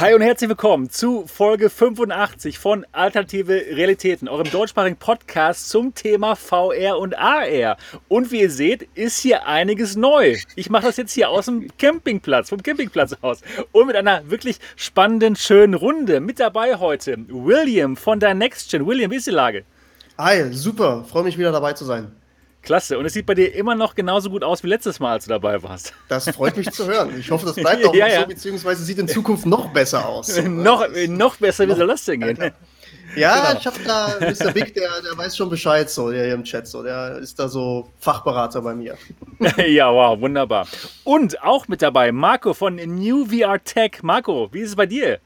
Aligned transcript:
Hi 0.00 0.14
und 0.14 0.20
herzlich 0.20 0.48
willkommen 0.48 0.90
zu 0.90 1.26
Folge 1.26 1.68
85 1.68 2.60
von 2.60 2.86
Alternative 2.92 3.52
Realitäten, 3.52 4.28
eurem 4.28 4.48
deutschsprachigen 4.48 4.96
Podcast 4.96 5.70
zum 5.70 5.92
Thema 5.92 6.36
VR 6.36 7.00
und 7.00 7.18
AR. 7.18 7.76
Und 8.06 8.30
wie 8.30 8.42
ihr 8.42 8.50
seht, 8.52 8.88
ist 8.94 9.18
hier 9.18 9.48
einiges 9.48 9.96
neu. 9.96 10.36
Ich 10.54 10.70
mache 10.70 10.86
das 10.86 10.98
jetzt 10.98 11.14
hier 11.14 11.30
aus 11.30 11.46
dem 11.46 11.66
Campingplatz, 11.78 12.50
vom 12.50 12.62
Campingplatz 12.62 13.16
aus 13.22 13.40
und 13.72 13.88
mit 13.88 13.96
einer 13.96 14.30
wirklich 14.30 14.60
spannenden, 14.76 15.34
schönen 15.34 15.74
Runde. 15.74 16.20
Mit 16.20 16.38
dabei 16.38 16.76
heute 16.76 17.16
William 17.26 17.96
von 17.96 18.20
der 18.20 18.34
NextGen. 18.34 18.86
William, 18.86 19.10
wie 19.10 19.16
ist 19.16 19.26
die 19.26 19.32
Lage? 19.32 19.64
Hi, 20.16 20.52
super, 20.52 21.06
freue 21.10 21.24
mich 21.24 21.36
wieder 21.36 21.50
dabei 21.50 21.72
zu 21.72 21.84
sein. 21.84 22.12
Klasse. 22.62 22.98
Und 22.98 23.06
es 23.06 23.12
sieht 23.12 23.26
bei 23.26 23.34
dir 23.34 23.54
immer 23.54 23.74
noch 23.74 23.94
genauso 23.94 24.30
gut 24.30 24.44
aus 24.44 24.62
wie 24.62 24.68
letztes 24.68 25.00
Mal, 25.00 25.12
als 25.12 25.24
du 25.24 25.30
dabei 25.30 25.62
warst. 25.62 25.92
Das 26.08 26.28
freut 26.30 26.56
mich 26.56 26.70
zu 26.70 26.86
hören. 26.86 27.18
Ich 27.18 27.30
hoffe, 27.30 27.46
das 27.46 27.56
bleibt 27.56 27.84
auch 27.86 27.94
ja, 27.94 28.08
ja. 28.08 28.20
so, 28.20 28.26
beziehungsweise 28.26 28.84
sieht 28.84 28.98
in 28.98 29.08
Zukunft 29.08 29.46
noch 29.46 29.72
besser 29.72 30.06
aus. 30.06 30.40
noch, 30.44 30.86
noch 31.08 31.36
besser, 31.36 31.68
wie 31.68 31.74
soll 31.74 31.86
das 31.86 32.04
denn 32.04 32.20
gehen? 32.20 32.52
Ja, 33.16 33.48
genau. 33.48 33.60
ich 33.60 33.66
habe 33.66 33.78
da 33.84 34.16
Mr. 34.20 34.52
Big, 34.52 34.74
der, 34.74 34.88
der 35.02 35.16
weiß 35.16 35.36
schon 35.36 35.48
Bescheid, 35.48 35.88
so, 35.90 36.10
der 36.10 36.24
hier 36.26 36.34
im 36.34 36.44
Chat, 36.44 36.66
so, 36.66 36.82
der 36.82 37.18
ist 37.18 37.38
da 37.38 37.48
so 37.48 37.90
Fachberater 37.98 38.60
bei 38.60 38.74
mir. 38.74 38.96
ja, 39.56 39.92
wow, 39.92 40.20
wunderbar. 40.20 40.66
Und 41.04 41.42
auch 41.42 41.68
mit 41.68 41.82
dabei 41.82 42.12
Marco 42.12 42.54
von 42.54 42.76
New 42.76 43.26
VR 43.26 43.62
Tech. 43.62 44.02
Marco, 44.02 44.48
wie 44.52 44.60
ist 44.60 44.70
es 44.70 44.76
bei 44.76 44.86
dir? 44.86 45.20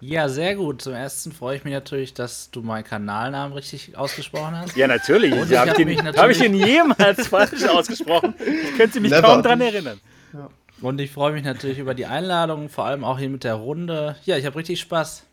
Ja, 0.00 0.28
sehr 0.28 0.54
gut. 0.54 0.82
Zum 0.82 0.94
ersten 0.94 1.32
freue 1.32 1.56
ich 1.56 1.64
mich 1.64 1.72
natürlich, 1.72 2.14
dass 2.14 2.50
du 2.50 2.62
meinen 2.62 2.84
Kanalnamen 2.84 3.52
richtig 3.52 3.96
ausgesprochen 3.96 4.56
hast. 4.56 4.76
Ja, 4.76 4.86
natürlich. 4.86 5.32
Und 5.32 5.50
ich 5.50 5.58
habe 5.58 5.70
hab, 5.72 6.16
hab 6.16 6.30
ich 6.30 6.42
ihn 6.42 6.54
jemals 6.54 7.26
falsch 7.26 7.64
ausgesprochen? 7.64 8.34
Ich 8.38 8.76
könnte 8.76 9.00
mich 9.00 9.10
Never. 9.10 9.26
kaum 9.26 9.42
daran 9.42 9.60
erinnern. 9.60 10.00
Ja. 10.32 10.48
Und 10.80 11.00
ich 11.00 11.10
freue 11.10 11.32
mich 11.32 11.42
natürlich 11.42 11.78
über 11.78 11.94
die 11.94 12.06
Einladung, 12.06 12.68
vor 12.68 12.84
allem 12.84 13.02
auch 13.02 13.18
hier 13.18 13.28
mit 13.28 13.42
der 13.42 13.54
Runde. 13.54 14.16
Ja, 14.24 14.36
ich 14.36 14.46
habe 14.46 14.56
richtig 14.56 14.80
Spaß. 14.80 15.24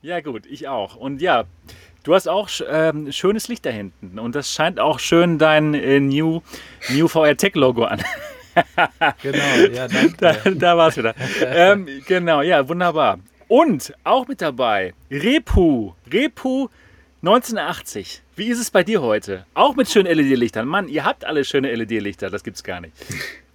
Ja, 0.00 0.20
gut, 0.20 0.46
ich 0.46 0.68
auch. 0.68 0.96
Und 0.96 1.20
ja, 1.20 1.44
du 2.04 2.14
hast 2.14 2.28
auch 2.28 2.48
ähm, 2.70 3.12
schönes 3.12 3.48
Licht 3.48 3.66
da 3.66 3.70
hinten. 3.70 4.18
Und 4.18 4.34
das 4.34 4.50
scheint 4.50 4.80
auch 4.80 4.98
schön 4.98 5.38
dein 5.38 5.74
äh, 5.74 6.00
New, 6.00 6.40
New 6.90 7.08
VR 7.08 7.36
Tech 7.36 7.54
Logo 7.54 7.84
an. 7.84 8.02
genau, 9.22 9.38
ja, 9.72 9.88
danke. 9.88 10.14
Da, 10.18 10.50
da 10.50 10.76
war 10.78 10.88
es 10.88 10.96
wieder. 10.96 11.14
ähm, 11.44 11.86
genau, 12.06 12.40
ja, 12.40 12.66
wunderbar. 12.66 13.18
Und 13.48 13.94
auch 14.02 14.26
mit 14.26 14.42
dabei 14.42 14.94
Repu. 15.10 15.92
Repu 16.12 16.68
1980. 17.22 18.22
Wie 18.34 18.48
ist 18.48 18.58
es 18.58 18.70
bei 18.70 18.82
dir 18.82 19.02
heute? 19.02 19.46
Auch 19.54 19.76
mit 19.76 19.88
schönen 19.88 20.12
LED-Lichtern. 20.12 20.66
Mann, 20.66 20.88
ihr 20.88 21.04
habt 21.04 21.24
alle 21.24 21.44
schöne 21.44 21.74
LED-Lichter, 21.74 22.28
das 22.28 22.42
gibt's 22.42 22.62
gar 22.62 22.80
nicht. 22.80 22.92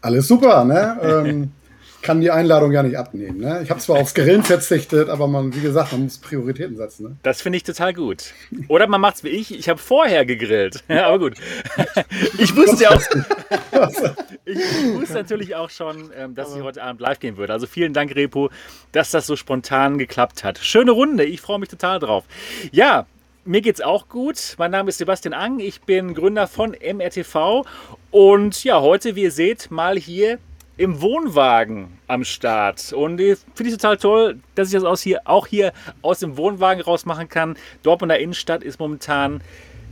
Alles 0.01 0.27
super, 0.27 0.63
ne? 0.63 0.99
ähm, 1.03 1.51
kann 2.01 2.21
die 2.21 2.31
Einladung 2.31 2.71
ja 2.71 2.83
nicht 2.83 2.97
abnehmen. 2.97 3.39
Ne? 3.39 3.61
Ich 3.63 3.69
habe 3.69 3.79
zwar 3.79 3.99
aufs 3.99 4.13
Grillen 4.13 4.43
verzichtet, 4.43 5.09
aber 5.09 5.27
man, 5.27 5.53
wie 5.55 5.61
gesagt, 5.61 5.91
man 5.91 6.03
muss 6.03 6.17
Prioritäten 6.17 6.75
setzen. 6.77 7.03
Ne? 7.03 7.17
Das 7.23 7.41
finde 7.41 7.57
ich 7.57 7.63
total 7.63 7.93
gut. 7.93 8.33
Oder 8.67 8.87
man 8.87 9.01
macht 9.01 9.17
es 9.17 9.23
wie 9.23 9.29
ich, 9.29 9.57
ich 9.57 9.69
habe 9.69 9.79
vorher 9.79 10.25
gegrillt. 10.25 10.83
Ja, 10.91 11.07
aber 11.07 11.19
gut. 11.19 11.37
Ich 12.37 12.55
wusste 12.55 12.83
ja 12.83 12.89
auch, 12.91 13.01
ich, 14.45 14.57
wusste 14.93 15.13
natürlich 15.13 15.55
auch 15.55 15.69
schon, 15.69 16.11
ähm, 16.15 16.35
dass 16.35 16.55
ich 16.55 16.61
heute 16.61 16.83
Abend 16.83 17.01
live 17.01 17.19
gehen 17.19 17.37
würde. 17.37 17.53
Also 17.53 17.67
vielen 17.67 17.93
Dank, 17.93 18.15
Repo, 18.15 18.49
dass 18.91 19.11
das 19.11 19.25
so 19.27 19.35
spontan 19.35 19.97
geklappt 19.97 20.43
hat. 20.43 20.57
Schöne 20.59 20.91
Runde, 20.91 21.23
ich 21.23 21.41
freue 21.41 21.59
mich 21.59 21.69
total 21.69 21.99
drauf. 21.99 22.25
Ja, 22.71 23.05
mir 23.45 23.61
geht's 23.61 23.81
auch 23.81 24.07
gut. 24.07 24.55
Mein 24.57 24.71
Name 24.71 24.89
ist 24.89 24.97
Sebastian 24.97 25.33
Ang. 25.33 25.59
Ich 25.59 25.81
bin 25.81 26.13
Gründer 26.13 26.47
von 26.47 26.71
MRTV. 26.71 27.65
Und 28.11 28.63
ja, 28.63 28.81
heute, 28.81 29.15
wie 29.15 29.23
ihr 29.23 29.31
seht, 29.31 29.71
mal 29.71 29.97
hier 29.97 30.37
im 30.81 30.99
Wohnwagen 30.99 31.89
am 32.07 32.23
Start. 32.23 32.91
Und 32.91 33.19
finde 33.19 33.39
ich 33.59 33.71
total 33.73 33.97
toll, 33.97 34.39
dass 34.55 34.69
ich 34.69 34.73
das 34.73 34.83
aus 34.83 34.99
hier, 34.99 35.21
auch 35.25 35.45
hier 35.45 35.73
aus 36.01 36.19
dem 36.19 36.37
Wohnwagen 36.37 36.81
raus 36.81 37.05
machen 37.05 37.29
kann. 37.29 37.55
Dortmunder 37.83 38.17
Innenstadt 38.17 38.63
ist 38.63 38.79
momentan 38.79 39.41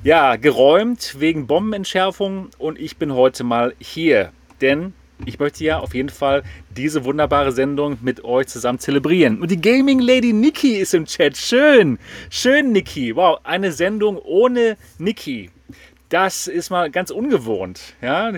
ja, 0.04 0.36
geräumt 0.36 1.17
wegen 1.20 1.45
Bombenentschärfung 1.45 2.50
und 2.58 2.80
ich 2.80 2.98
bin 2.98 3.14
heute 3.14 3.44
mal 3.44 3.76
hier. 3.77 4.32
Denn 4.61 4.94
ich 5.27 5.38
möchte 5.38 5.64
ja 5.64 5.77
auf 5.77 5.94
jeden 5.94 6.10
Fall 6.10 6.42
diese 6.76 7.06
wunderbare 7.06 7.52
Sendung 7.52 8.00
mit 8.02 8.23
euch 8.23 8.48
zusammen 8.48 8.80
zelebrieren. 8.80 9.42
Und 9.42 9.52
die 9.52 9.61
Gaming 9.61 10.00
Lady 10.00 10.33
Niki 10.33 10.77
ist 10.77 10.95
im 10.95 11.06
Chat. 11.06 11.38
Schön, 11.38 12.00
schön, 12.32 12.71
Niki. 12.71 13.16
Wow, 13.16 13.42
eine 13.44 13.71
Sendung 13.73 14.17
ohne 14.17 14.76
Niki. 14.98 15.52
Das 16.10 16.48
ist 16.48 16.71
mal 16.71 16.89
ganz 16.89 17.11
ungewohnt. 17.11 17.94
Ja? 18.02 18.32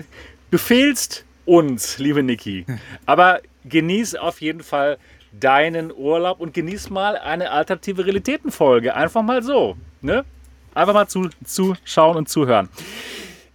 Du 0.50 0.58
fehlst 0.58 1.24
uns, 1.44 1.98
liebe 1.98 2.22
Niki. 2.22 2.66
Aber 3.06 3.40
genieß 3.64 4.16
auf 4.16 4.40
jeden 4.40 4.62
Fall 4.62 4.98
deinen 5.32 5.92
Urlaub 5.92 6.40
und 6.40 6.54
genieß 6.54 6.90
mal 6.90 7.16
eine 7.16 7.50
alternative 7.50 8.04
Realitätenfolge. 8.04 8.94
Einfach 8.94 9.22
mal 9.22 9.42
so. 9.42 9.76
Ne? 10.00 10.24
Einfach 10.74 10.94
mal 10.94 11.06
zu, 11.06 11.28
zuschauen 11.44 12.16
und 12.16 12.28
zuhören. 12.28 12.68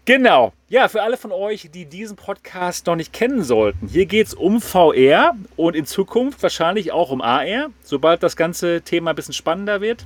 Genau. 0.06 0.54
Ja, 0.70 0.88
für 0.88 1.02
alle 1.02 1.18
von 1.18 1.32
euch, 1.32 1.70
die 1.74 1.86
diesen 1.86 2.16
Podcast 2.16 2.88
noch 2.88 2.96
nicht 2.96 3.12
kennen 3.12 3.44
sollten, 3.44 3.88
hier 3.88 4.06
geht 4.06 4.28
es 4.28 4.34
um 4.34 4.62
VR 4.62 5.36
und 5.56 5.76
in 5.76 5.86
Zukunft 5.86 6.42
wahrscheinlich 6.42 6.92
auch 6.92 7.10
um 7.12 7.22
AR, 7.22 7.72
sobald 7.84 8.24
das 8.24 8.38
ganze 8.38 8.82
Thema 8.82 9.10
ein 9.10 9.16
bisschen 9.16 9.34
spannender 9.34 9.82
wird. 9.82 10.06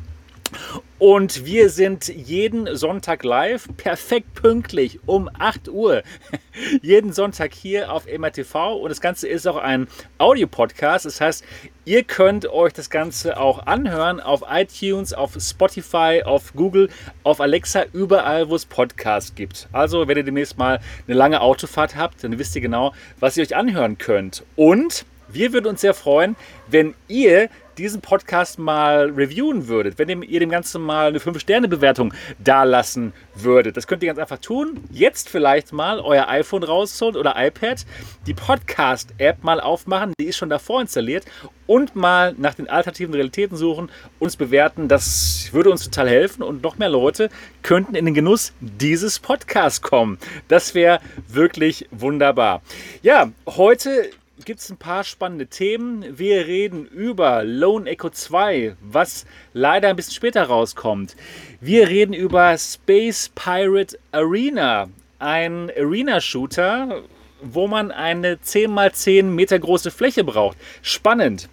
Und 1.00 1.45
wir 1.45 1.69
sind 1.69 2.09
jeden 2.09 2.75
Sonntag 2.75 3.23
live, 3.23 3.67
perfekt 3.75 4.35
pünktlich 4.35 5.00
um 5.07 5.29
8 5.39 5.67
Uhr. 5.69 6.03
jeden 6.84 7.12
Sonntag 7.12 7.56
hier 7.56 7.91
auf 7.91 8.06
MRTV. 8.06 8.75
Und 8.75 8.90
das 8.90 9.01
Ganze 9.01 9.28
ist 9.28 9.47
auch 9.47 9.57
ein 9.57 9.88
Audio-Podcast. 10.19 11.06
Das 11.06 11.19
heißt, 11.19 11.44
ihr 11.85 12.03
könnt 12.03 12.45
euch 12.45 12.73
das 12.73 12.91
Ganze 12.91 13.40
auch 13.40 13.66
anhören 13.66 14.19
auf 14.19 14.44
iTunes, 14.47 15.13
auf 15.13 15.35
Spotify, 15.40 16.22
auf 16.23 16.53
Google, 16.53 16.90
auf 17.23 17.41
Alexa, 17.41 17.85
überall, 17.94 18.50
wo 18.50 18.56
es 18.56 18.66
Podcasts 18.66 19.34
gibt. 19.34 19.67
Also, 19.72 20.07
wenn 20.07 20.17
ihr 20.17 20.23
demnächst 20.23 20.59
mal 20.59 20.79
eine 21.07 21.17
lange 21.17 21.41
Autofahrt 21.41 21.95
habt, 21.95 22.23
dann 22.23 22.38
wisst 22.38 22.56
ihr 22.56 22.61
genau, 22.61 22.94
was 23.19 23.38
ihr 23.38 23.44
euch 23.44 23.56
anhören 23.56 23.97
könnt. 23.97 24.44
Und 24.56 25.06
wir 25.34 25.53
würden 25.53 25.67
uns 25.67 25.81
sehr 25.81 25.94
freuen, 25.94 26.35
wenn 26.67 26.94
ihr 27.07 27.50
diesen 27.81 28.02
Podcast 28.02 28.59
mal 28.59 29.09
reviewen 29.09 29.68
würdet, 29.68 29.97
wenn 29.97 30.22
ihr 30.22 30.40
dem 30.40 30.50
Ganzen 30.50 30.81
mal 30.81 31.08
eine 31.08 31.19
5-Sterne-Bewertung 31.19 32.14
dalassen 32.40 33.14
würdet. 33.36 33.78
Das 33.78 33.88
könnt 33.88 34.03
ihr 34.03 34.08
ganz 34.08 34.19
einfach 34.19 34.38
tun. 34.38 34.84
Jetzt 34.92 35.30
vielleicht 35.30 35.74
mal 35.74 36.00
euer 36.00 36.28
iPhone 36.28 36.64
rausholen 36.64 37.16
oder 37.16 37.36
iPad, 37.38 37.86
die 38.28 38.34
Podcast-App 38.34 39.44
mal 39.44 39.59
aufmachen, 39.59 40.14
die 40.20 40.28
ist 40.28 40.38
schon 40.38 40.50
davor 40.50 40.81
installiert 40.81 41.25
und 41.68 41.96
mal 41.96 42.36
nach 42.38 42.53
den 42.53 42.70
alternativen 42.70 43.14
Realitäten 43.14 43.56
suchen, 43.56 43.90
uns 44.20 44.36
bewerten. 44.36 44.88
Das 44.88 45.50
würde 45.52 45.72
uns 45.72 45.84
total 45.84 46.09
helfen 46.09 46.44
und 46.44 46.64
noch 46.64 46.78
mehr 46.78 46.90
Leute 46.90 47.30
könnten 47.64 47.96
in 47.96 48.06
den 48.06 48.14
Genuss 48.14 48.53
dieses 48.59 49.20
Podcasts 49.20 49.81
kommen. 49.81 50.18
Das 50.47 50.75
wäre 50.75 51.00
wirklich 51.28 51.88
wunderbar. 51.91 52.62
Ja, 53.02 53.31
heute 53.47 54.12
gibt 54.46 54.59
es 54.59 54.69
ein 54.69 54.78
paar 54.78 55.03
spannende 55.03 55.47
Themen. 55.47 56.18
Wir 56.18 56.47
reden 56.47 56.85
über 56.85 57.44
Lone 57.44 57.90
Echo 57.90 58.09
2, 58.09 58.75
was 58.81 59.25
leider 59.53 59.90
ein 59.90 59.96
bisschen 59.96 60.13
später 60.13 60.44
rauskommt. 60.44 61.16
Wir 61.59 61.88
reden 61.90 62.13
über 62.13 62.57
Space 62.57 63.29
Pirate 63.35 64.00
Arena, 64.12 64.90
ein 65.19 65.69
Arena-Shooter, 65.78 67.03
wo 67.41 67.68
man 67.68 67.91
eine 67.91 68.35
10x10 68.35 69.24
Meter 69.24 69.59
große 69.59 69.91
Fläche 69.91 70.24
braucht. 70.24 70.58
Spannend. 70.81 71.50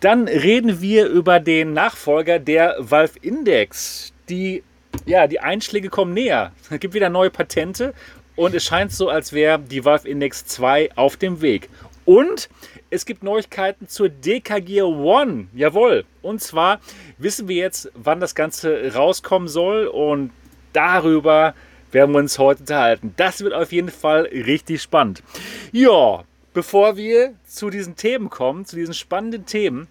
Dann 0.00 0.28
reden 0.28 0.80
wir 0.80 1.06
über 1.06 1.40
den 1.40 1.72
Nachfolger 1.72 2.38
der 2.38 2.76
Valve 2.78 3.18
Index. 3.20 4.12
Die, 4.28 4.62
ja, 5.06 5.26
die 5.26 5.40
Einschläge 5.40 5.88
kommen 5.88 6.14
näher. 6.14 6.52
Es 6.70 6.80
gibt 6.80 6.94
wieder 6.94 7.08
neue 7.08 7.30
Patente 7.30 7.94
und 8.36 8.54
es 8.54 8.64
scheint 8.64 8.92
so, 8.92 9.08
als 9.08 9.32
wäre 9.32 9.58
die 9.58 9.84
Valve 9.84 10.08
Index 10.08 10.46
2 10.46 10.90
auf 10.96 11.16
dem 11.16 11.42
Weg. 11.42 11.68
Und 12.04 12.48
es 12.90 13.06
gibt 13.06 13.22
Neuigkeiten 13.22 13.88
zur 13.88 14.08
DK 14.08 14.64
Gear 14.64 14.88
One. 14.88 15.46
Jawohl. 15.54 16.04
Und 16.20 16.40
zwar 16.40 16.80
wissen 17.18 17.48
wir 17.48 17.56
jetzt, 17.56 17.90
wann 17.94 18.20
das 18.20 18.34
Ganze 18.34 18.94
rauskommen 18.94 19.48
soll. 19.48 19.86
Und 19.86 20.30
darüber 20.72 21.54
werden 21.92 22.12
wir 22.12 22.18
uns 22.18 22.38
heute 22.38 22.60
unterhalten. 22.60 23.14
Das 23.16 23.42
wird 23.42 23.54
auf 23.54 23.72
jeden 23.72 23.90
Fall 23.90 24.22
richtig 24.22 24.82
spannend. 24.82 25.22
Ja, 25.70 26.24
bevor 26.54 26.96
wir 26.96 27.34
zu 27.46 27.70
diesen 27.70 27.96
Themen 27.96 28.30
kommen, 28.30 28.64
zu 28.64 28.76
diesen 28.76 28.94
spannenden 28.94 29.46
Themen, 29.46 29.86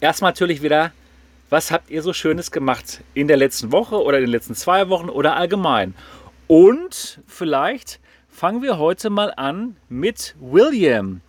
erstmal 0.00 0.30
natürlich 0.30 0.62
wieder, 0.62 0.92
was 1.50 1.70
habt 1.70 1.90
ihr 1.90 2.02
so 2.02 2.12
Schönes 2.12 2.50
gemacht 2.50 3.02
in 3.14 3.28
der 3.28 3.36
letzten 3.36 3.72
Woche 3.72 4.02
oder 4.02 4.18
in 4.18 4.24
den 4.24 4.30
letzten 4.30 4.54
zwei 4.54 4.88
Wochen 4.88 5.08
oder 5.08 5.36
allgemein? 5.36 5.94
Und 6.48 7.20
vielleicht 7.26 8.00
fangen 8.42 8.60
wir 8.60 8.76
heute 8.76 9.08
mal 9.08 9.32
an 9.36 9.76
mit 9.88 10.34
William. 10.40 11.20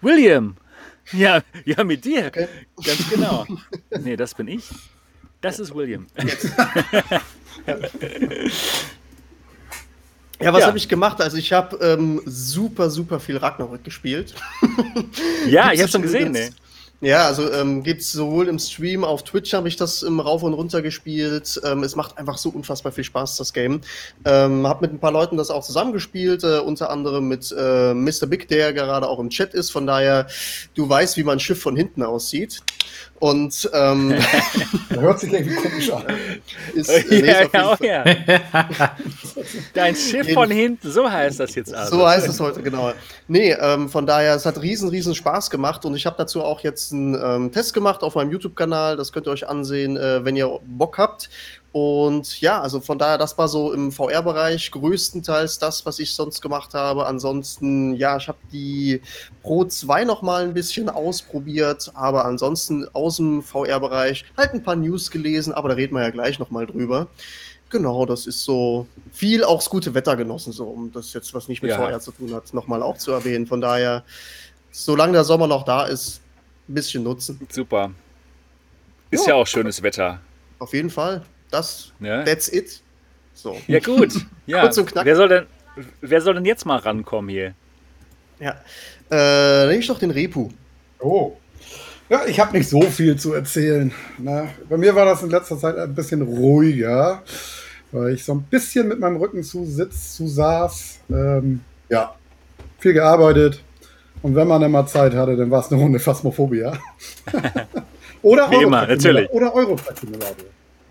William, 0.00 0.56
ja, 1.12 1.42
ja, 1.64 1.84
mit 1.84 2.04
dir. 2.04 2.26
Okay. 2.26 2.48
Ganz 2.84 3.08
genau. 3.08 3.46
Nee, 4.00 4.16
das 4.16 4.34
bin 4.34 4.48
ich. 4.48 4.64
Das 5.40 5.60
ist 5.60 5.72
William. 5.72 6.08
Ja, 10.42 10.54
was 10.54 10.62
ja. 10.62 10.68
habe 10.68 10.78
ich 10.78 10.88
gemacht? 10.88 11.20
Also 11.20 11.36
ich 11.36 11.52
habe 11.52 11.76
ähm, 11.84 12.22
super, 12.24 12.88
super 12.88 13.20
viel 13.20 13.36
Ragnarök 13.36 13.84
gespielt. 13.84 14.34
Ja, 15.46 15.70
ich 15.70 15.80
habe 15.80 15.90
schon 15.90 16.00
gesehen. 16.00 16.32
Nee. 16.32 16.48
Ja, 17.02 17.26
also 17.26 17.50
ähm, 17.50 17.82
gibt 17.82 18.02
es 18.02 18.12
sowohl 18.12 18.46
im 18.46 18.58
Stream, 18.58 19.04
auf 19.04 19.24
Twitch 19.24 19.54
habe 19.54 19.68
ich 19.68 19.76
das 19.76 20.02
im 20.02 20.20
Rauf 20.20 20.42
und 20.42 20.52
Runter 20.52 20.82
gespielt. 20.82 21.58
Ähm, 21.64 21.82
es 21.82 21.96
macht 21.96 22.18
einfach 22.18 22.36
so 22.36 22.50
unfassbar 22.50 22.92
viel 22.92 23.04
Spaß, 23.04 23.38
das 23.38 23.54
Game. 23.54 23.80
Ähm, 24.26 24.66
hab 24.66 24.82
mit 24.82 24.92
ein 24.92 24.98
paar 24.98 25.10
Leuten 25.10 25.38
das 25.38 25.50
auch 25.50 25.64
zusammengespielt, 25.64 26.44
äh, 26.44 26.58
unter 26.58 26.90
anderem 26.90 27.26
mit 27.26 27.54
äh, 27.56 27.94
Mr. 27.94 28.26
Big, 28.26 28.48
der 28.48 28.74
gerade 28.74 29.08
auch 29.08 29.18
im 29.18 29.30
Chat 29.30 29.54
ist. 29.54 29.70
Von 29.70 29.86
daher, 29.86 30.26
du 30.74 30.86
weißt, 30.86 31.16
wie 31.16 31.24
mein 31.24 31.40
Schiff 31.40 31.62
von 31.62 31.74
hinten 31.74 32.02
aussieht. 32.02 32.60
Und 33.20 33.70
ähm, 33.74 34.14
hört 34.88 35.20
sich 35.20 35.30
irgendwie 35.30 35.54
komisch 35.54 35.92
an. 35.92 36.04
Ist, 36.72 36.88
äh, 37.12 37.26
ja, 37.26 37.42
ja, 37.52 37.72
oh, 37.72 37.84
ja. 37.84 38.04
Dein 39.74 39.94
Schiff 39.94 40.32
von 40.32 40.50
hinten, 40.50 40.90
so 40.90 41.08
heißt 41.08 41.38
das 41.38 41.54
jetzt 41.54 41.74
also. 41.74 41.98
So 41.98 42.08
heißt 42.08 42.26
es 42.26 42.40
heute, 42.40 42.62
genau. 42.62 42.92
Nee, 43.28 43.52
ähm, 43.52 43.90
von 43.90 44.06
daher, 44.06 44.34
es 44.34 44.46
hat 44.46 44.62
riesen, 44.62 44.88
riesen 44.88 45.14
Spaß 45.14 45.50
gemacht 45.50 45.84
und 45.84 45.94
ich 45.94 46.06
habe 46.06 46.16
dazu 46.16 46.42
auch 46.42 46.60
jetzt 46.60 46.94
einen 46.94 47.14
ähm, 47.14 47.52
Test 47.52 47.74
gemacht 47.74 48.02
auf 48.02 48.14
meinem 48.14 48.32
YouTube-Kanal. 48.32 48.96
Das 48.96 49.12
könnt 49.12 49.26
ihr 49.26 49.32
euch 49.32 49.46
ansehen, 49.46 49.98
äh, 49.98 50.24
wenn 50.24 50.34
ihr 50.34 50.58
Bock 50.64 50.96
habt. 50.96 51.28
Und 51.72 52.40
ja, 52.40 52.60
also 52.60 52.80
von 52.80 52.98
daher, 52.98 53.16
das 53.16 53.38
war 53.38 53.46
so 53.46 53.72
im 53.72 53.92
VR-Bereich 53.92 54.72
größtenteils 54.72 55.60
das, 55.60 55.86
was 55.86 56.00
ich 56.00 56.12
sonst 56.14 56.40
gemacht 56.42 56.74
habe. 56.74 57.06
Ansonsten, 57.06 57.94
ja, 57.94 58.16
ich 58.16 58.26
habe 58.26 58.38
die 58.52 59.00
Pro 59.42 59.64
2 59.64 60.04
noch 60.04 60.20
mal 60.22 60.42
ein 60.42 60.54
bisschen 60.54 60.88
ausprobiert, 60.88 61.92
aber 61.94 62.24
ansonsten 62.24 62.88
aus 62.92 63.18
dem 63.18 63.42
VR-Bereich 63.42 64.24
halt 64.36 64.52
ein 64.52 64.64
paar 64.64 64.74
News 64.74 65.12
gelesen, 65.12 65.52
aber 65.52 65.68
da 65.68 65.76
reden 65.76 65.94
wir 65.94 66.02
ja 66.02 66.10
gleich 66.10 66.40
noch 66.40 66.50
mal 66.50 66.66
drüber. 66.66 67.06
Genau, 67.68 68.04
das 68.04 68.26
ist 68.26 68.42
so 68.42 68.88
viel 69.12 69.44
auch 69.44 69.58
das 69.58 69.70
gute 69.70 69.94
Wetter 69.94 70.16
genossen, 70.16 70.52
so 70.52 70.64
um 70.64 70.90
das 70.90 71.12
jetzt, 71.12 71.32
was 71.34 71.46
nicht 71.46 71.62
mit 71.62 71.70
ja. 71.70 71.76
VR 71.76 72.00
zu 72.00 72.10
tun 72.10 72.34
hat, 72.34 72.52
nochmal 72.52 72.82
auch 72.82 72.98
zu 72.98 73.12
erwähnen. 73.12 73.46
Von 73.46 73.60
daher, 73.60 74.02
solange 74.72 75.12
der 75.12 75.22
Sommer 75.22 75.46
noch 75.46 75.64
da 75.64 75.84
ist, 75.86 76.20
ein 76.68 76.74
bisschen 76.74 77.04
nutzen. 77.04 77.40
Super. 77.48 77.92
Ist 79.12 79.24
ja, 79.26 79.34
ja 79.34 79.34
auch 79.36 79.46
schönes 79.46 79.80
Wetter. 79.84 80.20
Auf 80.58 80.72
jeden 80.72 80.90
Fall. 80.90 81.22
Das, 81.50 81.92
ja. 82.00 82.24
that's 82.24 82.48
it. 82.52 82.80
So. 83.34 83.56
Ja, 83.66 83.80
gut. 83.80 84.12
Ja. 84.46 84.62
Kurz 84.62 84.78
und 84.78 84.86
knapp. 84.86 85.04
Wer 85.04 85.14
soll, 85.14 85.28
denn, 85.28 85.46
wer 86.00 86.20
soll 86.20 86.34
denn 86.34 86.44
jetzt 86.44 86.66
mal 86.66 86.78
rankommen 86.78 87.30
hier? 87.30 87.54
Ja. 88.40 88.56
Äh, 89.08 89.68
nehme 89.68 89.78
ich 89.78 89.86
doch 89.86 90.00
den 90.00 90.10
Repu. 90.10 90.48
Oh. 90.98 91.36
Ja, 92.08 92.26
ich 92.26 92.40
habe 92.40 92.58
nicht 92.58 92.68
so 92.68 92.82
viel 92.82 93.16
zu 93.16 93.34
erzählen. 93.34 93.92
Na, 94.18 94.48
bei 94.68 94.76
mir 94.76 94.92
war 94.96 95.04
das 95.04 95.22
in 95.22 95.30
letzter 95.30 95.56
Zeit 95.56 95.76
ein 95.78 95.94
bisschen 95.94 96.22
ruhiger, 96.22 97.22
weil 97.92 98.14
ich 98.14 98.24
so 98.24 98.32
ein 98.34 98.42
bisschen 98.42 98.88
mit 98.88 98.98
meinem 98.98 99.18
Rücken 99.18 99.44
zu 99.44 99.64
Sitz, 99.64 100.16
zu 100.16 100.26
saß. 100.26 100.98
Ähm, 101.10 101.60
ja, 101.88 102.16
viel 102.80 102.94
gearbeitet. 102.94 103.62
Und 104.22 104.34
wenn 104.34 104.48
man 104.48 104.62
immer 104.62 104.84
Zeit 104.86 105.14
hatte, 105.14 105.36
dann 105.36 105.50
war 105.50 105.60
es 105.60 105.70
eine 105.70 105.80
Runde 105.80 106.00
Phasmophobia. 106.00 106.72
oder 108.22 108.50
Wie 108.50 108.62
immer, 108.62 108.86
natürlich. 108.86 109.30
Oder 109.30 109.54
Eurotrack 109.54 109.96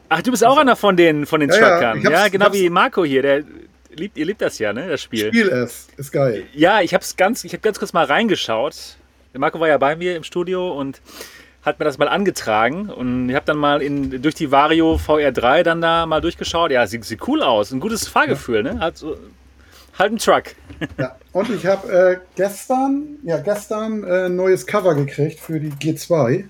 Ach, 0.09 0.23
du 0.23 0.31
bist 0.31 0.44
auch 0.44 0.57
einer 0.57 0.75
von 0.75 0.97
den, 0.97 1.27
von 1.27 1.39
den 1.39 1.50
ja, 1.50 1.57
Truckern. 1.57 2.01
Ja, 2.01 2.11
ja 2.11 2.27
genau 2.29 2.51
wie 2.51 2.69
Marco 2.69 3.06
hier. 3.06 3.21
Der 3.21 3.44
liebt, 3.95 4.17
ihr 4.17 4.25
liebt 4.25 4.41
das 4.41 4.57
ja, 4.57 4.73
ne? 4.73 4.88
Das 4.88 5.03
Spiel. 5.03 5.27
Spiel 5.27 5.50
es, 5.50 5.88
ist 5.97 6.11
geil. 6.11 6.45
Ja, 6.53 6.81
ich 6.81 6.94
habe 6.95 7.06
ganz, 7.15 7.44
ich 7.44 7.53
habe 7.53 7.61
ganz 7.61 7.77
kurz 7.77 7.94
mal 7.94 8.06
reingeschaut. 8.06 8.75
Der 9.33 9.39
Marco 9.39 9.59
war 9.59 9.67
ja 9.67 9.77
bei 9.77 9.95
mir 9.95 10.15
im 10.15 10.23
Studio 10.23 10.71
und 10.71 11.00
hat 11.61 11.77
mir 11.77 11.85
das 11.85 12.00
mal 12.00 12.07
angetragen 12.07 12.89
und 12.89 13.29
ich 13.29 13.35
habe 13.35 13.45
dann 13.45 13.57
mal 13.57 13.81
in, 13.81 14.21
durch 14.21 14.33
die 14.33 14.50
Vario 14.50 14.95
VR3 14.95 15.61
dann 15.61 15.81
da 15.81 16.06
mal 16.07 16.21
durchgeschaut. 16.21 16.71
Ja, 16.71 16.88
sieht, 16.88 17.06
sieht 17.06 17.27
cool 17.27 17.44
aus. 17.44 17.71
Ein 17.71 17.79
gutes 17.79 18.07
Fahrgefühl, 18.07 18.65
ja. 18.65 18.73
ne? 18.73 18.79
Hat 18.79 18.97
so, 18.97 19.17
halt 20.00 20.13
ein 20.13 20.17
Truck. 20.17 20.56
Ja, 20.97 21.17
und 21.33 21.50
ich 21.51 21.65
habe 21.67 21.91
äh, 21.91 22.17
gestern, 22.35 23.17
ja, 23.23 23.38
gestern 23.38 24.03
äh, 24.03 24.25
ein 24.25 24.35
neues 24.35 24.65
Cover 24.65 24.95
gekriegt 24.95 25.39
für 25.39 25.59
die 25.59 25.71
G2. 25.71 26.45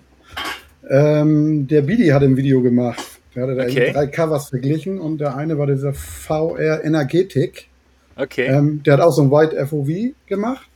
Ähm, 0.90 1.68
der 1.68 1.82
Bidi 1.82 2.08
hat 2.08 2.24
ein 2.24 2.38
Video 2.38 2.62
gemacht 2.62 3.19
der 3.36 3.44
hatte 3.44 3.56
da 3.56 3.64
okay. 3.64 3.92
drei 3.94 4.08
Covers 4.08 4.50
verglichen 4.50 5.00
und 5.00 5.20
der 5.20 5.36
eine 5.36 5.58
war 5.58 5.68
dieser 5.68 5.94
VR 5.94 6.84
Energetik. 6.84 7.68
Okay. 8.16 8.48
Ähm, 8.48 8.84
der 8.84 8.94
hat 8.94 9.02
auch 9.02 9.12
so 9.12 9.22
ein 9.22 9.32
White 9.32 9.56
FOV 9.68 10.16
gemacht. 10.26 10.68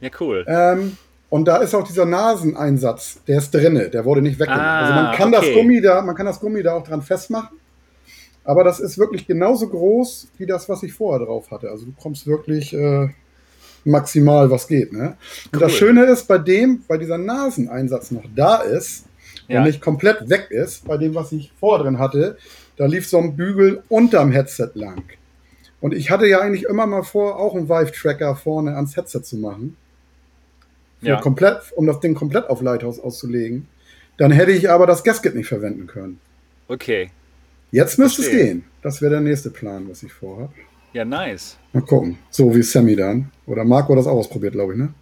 Ja, 0.00 0.10
cool. 0.20 0.44
Ähm, 0.46 0.96
und 1.30 1.46
da 1.48 1.56
ist 1.56 1.74
auch 1.74 1.86
dieser 1.86 2.04
Naseneinsatz, 2.04 3.20
der 3.26 3.38
ist 3.38 3.52
drinne, 3.52 3.88
der 3.88 4.04
wurde 4.04 4.20
nicht 4.20 4.38
weggenommen. 4.38 4.66
Ah, 4.66 4.80
also 4.80 4.94
man 4.94 5.14
kann 5.16 5.34
okay. 5.34 5.46
das 5.46 5.54
Gummi 5.54 5.80
da, 5.80 6.02
man 6.02 6.14
kann 6.14 6.26
das 6.26 6.40
Gummi 6.40 6.62
da 6.62 6.74
auch 6.74 6.86
dran 6.86 7.00
festmachen. 7.00 7.56
Aber 8.44 8.64
das 8.64 8.80
ist 8.80 8.98
wirklich 8.98 9.26
genauso 9.26 9.68
groß 9.68 10.28
wie 10.36 10.46
das, 10.46 10.68
was 10.68 10.82
ich 10.82 10.92
vorher 10.92 11.24
drauf 11.24 11.50
hatte. 11.50 11.70
Also 11.70 11.86
du 11.86 11.92
kommst 11.92 12.26
wirklich 12.26 12.74
äh, 12.74 13.08
maximal, 13.84 14.50
was 14.50 14.66
geht. 14.66 14.92
Ne? 14.92 15.16
Und 15.52 15.54
cool. 15.54 15.60
das 15.60 15.72
Schöne 15.72 16.04
ist 16.04 16.26
bei 16.28 16.38
dem, 16.38 16.82
weil 16.88 16.98
dieser 16.98 17.18
Naseneinsatz 17.18 18.10
noch 18.10 18.24
da 18.34 18.56
ist, 18.56 19.04
ja. 19.48 19.62
nicht 19.62 19.80
komplett 19.80 20.28
weg 20.28 20.48
ist, 20.50 20.86
bei 20.86 20.96
dem, 20.96 21.14
was 21.14 21.32
ich 21.32 21.52
vorher 21.58 21.84
drin 21.84 21.98
hatte, 21.98 22.36
da 22.76 22.86
lief 22.86 23.06
so 23.06 23.18
ein 23.18 23.36
Bügel 23.36 23.82
unterm 23.88 24.32
Headset 24.32 24.70
lang. 24.74 25.04
Und 25.80 25.94
ich 25.94 26.10
hatte 26.10 26.26
ja 26.26 26.40
eigentlich 26.40 26.64
immer 26.64 26.86
mal 26.86 27.02
vor, 27.02 27.38
auch 27.38 27.54
einen 27.54 27.68
Vive-Tracker 27.68 28.36
vorne 28.36 28.76
ans 28.76 28.96
Headset 28.96 29.22
zu 29.22 29.36
machen. 29.36 29.76
Ja. 31.00 31.20
Komplett, 31.20 31.72
um 31.74 31.86
das 31.86 31.98
Ding 32.00 32.14
komplett 32.14 32.48
auf 32.48 32.62
Lighthouse 32.62 33.00
auszulegen. 33.00 33.66
Dann 34.16 34.30
hätte 34.30 34.52
ich 34.52 34.70
aber 34.70 34.86
das 34.86 35.02
Gasket 35.02 35.34
nicht 35.34 35.48
verwenden 35.48 35.88
können. 35.88 36.20
Okay. 36.68 37.10
Jetzt 37.72 37.98
müsste 37.98 38.22
es 38.22 38.30
gehen. 38.30 38.64
Das 38.82 39.02
wäre 39.02 39.12
der 39.12 39.20
nächste 39.20 39.50
Plan, 39.50 39.88
was 39.88 40.02
ich 40.02 40.12
vorhabe. 40.12 40.52
Ja, 40.92 41.04
nice. 41.04 41.56
Mal 41.72 41.82
gucken. 41.82 42.18
So 42.30 42.54
wie 42.54 42.62
Sammy 42.62 42.94
dann. 42.94 43.30
Oder 43.46 43.64
Marco 43.64 43.92
hat 43.92 43.98
das 43.98 44.06
auch 44.06 44.18
ausprobiert, 44.18 44.52
glaube 44.52 44.74
ich, 44.74 44.78
ne? 44.78 44.94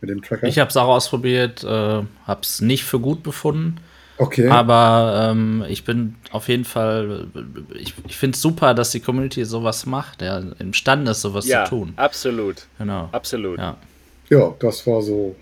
Mit 0.00 0.10
dem 0.10 0.22
Tracker? 0.22 0.46
Ich 0.46 0.58
habe 0.58 0.68
es 0.68 0.76
auch 0.76 0.88
ausprobiert, 0.88 1.64
äh, 1.64 1.68
habe 1.68 2.40
es 2.42 2.60
nicht 2.60 2.84
für 2.84 3.00
gut 3.00 3.22
befunden. 3.22 3.78
Okay. 4.18 4.48
Aber 4.48 5.28
ähm, 5.30 5.64
ich 5.68 5.84
bin 5.84 6.14
auf 6.30 6.48
jeden 6.48 6.64
Fall, 6.64 7.26
ich, 7.74 7.94
ich 8.06 8.16
finde 8.16 8.34
es 8.34 8.42
super, 8.42 8.72
dass 8.72 8.90
die 8.90 9.00
Community 9.00 9.44
sowas 9.44 9.84
macht, 9.84 10.22
ja, 10.22 10.38
imstande 10.58 11.10
ist, 11.10 11.20
sowas 11.20 11.46
ja, 11.46 11.64
zu 11.64 11.70
tun. 11.70 11.92
Absolut. 11.96 12.66
Genau. 12.78 13.10
Absolut. 13.12 13.58
Ja. 13.58 13.76
ja, 14.30 14.54
das 14.58 14.86
war 14.86 15.02
so. 15.02 15.36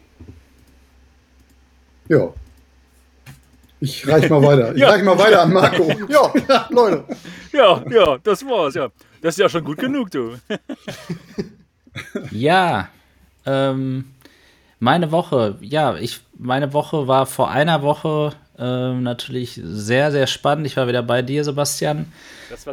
Ja. 2.09 2.33
Ich 3.79 4.09
reich 4.09 4.29
mal 4.29 4.43
weiter. 4.43 4.75
Ich 4.75 4.81
ja. 4.81 4.91
reich 4.91 5.05
mal 5.05 5.19
weiter 5.19 5.43
an 5.43 5.53
Marco. 5.53 5.89
ja, 6.09 6.33
ja, 6.49 6.67
Leute. 6.71 7.05
Ja, 7.53 7.85
ja, 7.89 8.19
das 8.23 8.45
war's, 8.45 8.75
ja. 8.75 8.89
Das 9.21 9.35
ist 9.35 9.39
ja 9.39 9.49
schon 9.49 9.65
gut 9.65 9.79
genug, 9.79 10.11
du. 10.11 10.37
ja. 12.33 12.89
Ähm, 13.47 14.14
meine 14.85 15.11
Woche, 15.11 15.57
ja, 15.63 15.97
ich, 15.97 16.21
meine 16.39 16.73
Woche 16.75 17.09
war 17.09 17.25
vor 17.25 17.51
einer 17.51 17.83
Woche 17.83 18.33
äh, 18.59 18.93
natürlich 18.93 19.59
sehr, 19.65 20.13
sehr 20.13 20.27
spannend. 20.27 20.67
Ich 20.67 20.77
war 20.77 20.87
wieder 20.87 21.03
bei 21.03 21.23
dir, 21.23 21.43
Sebastian. 21.43 22.13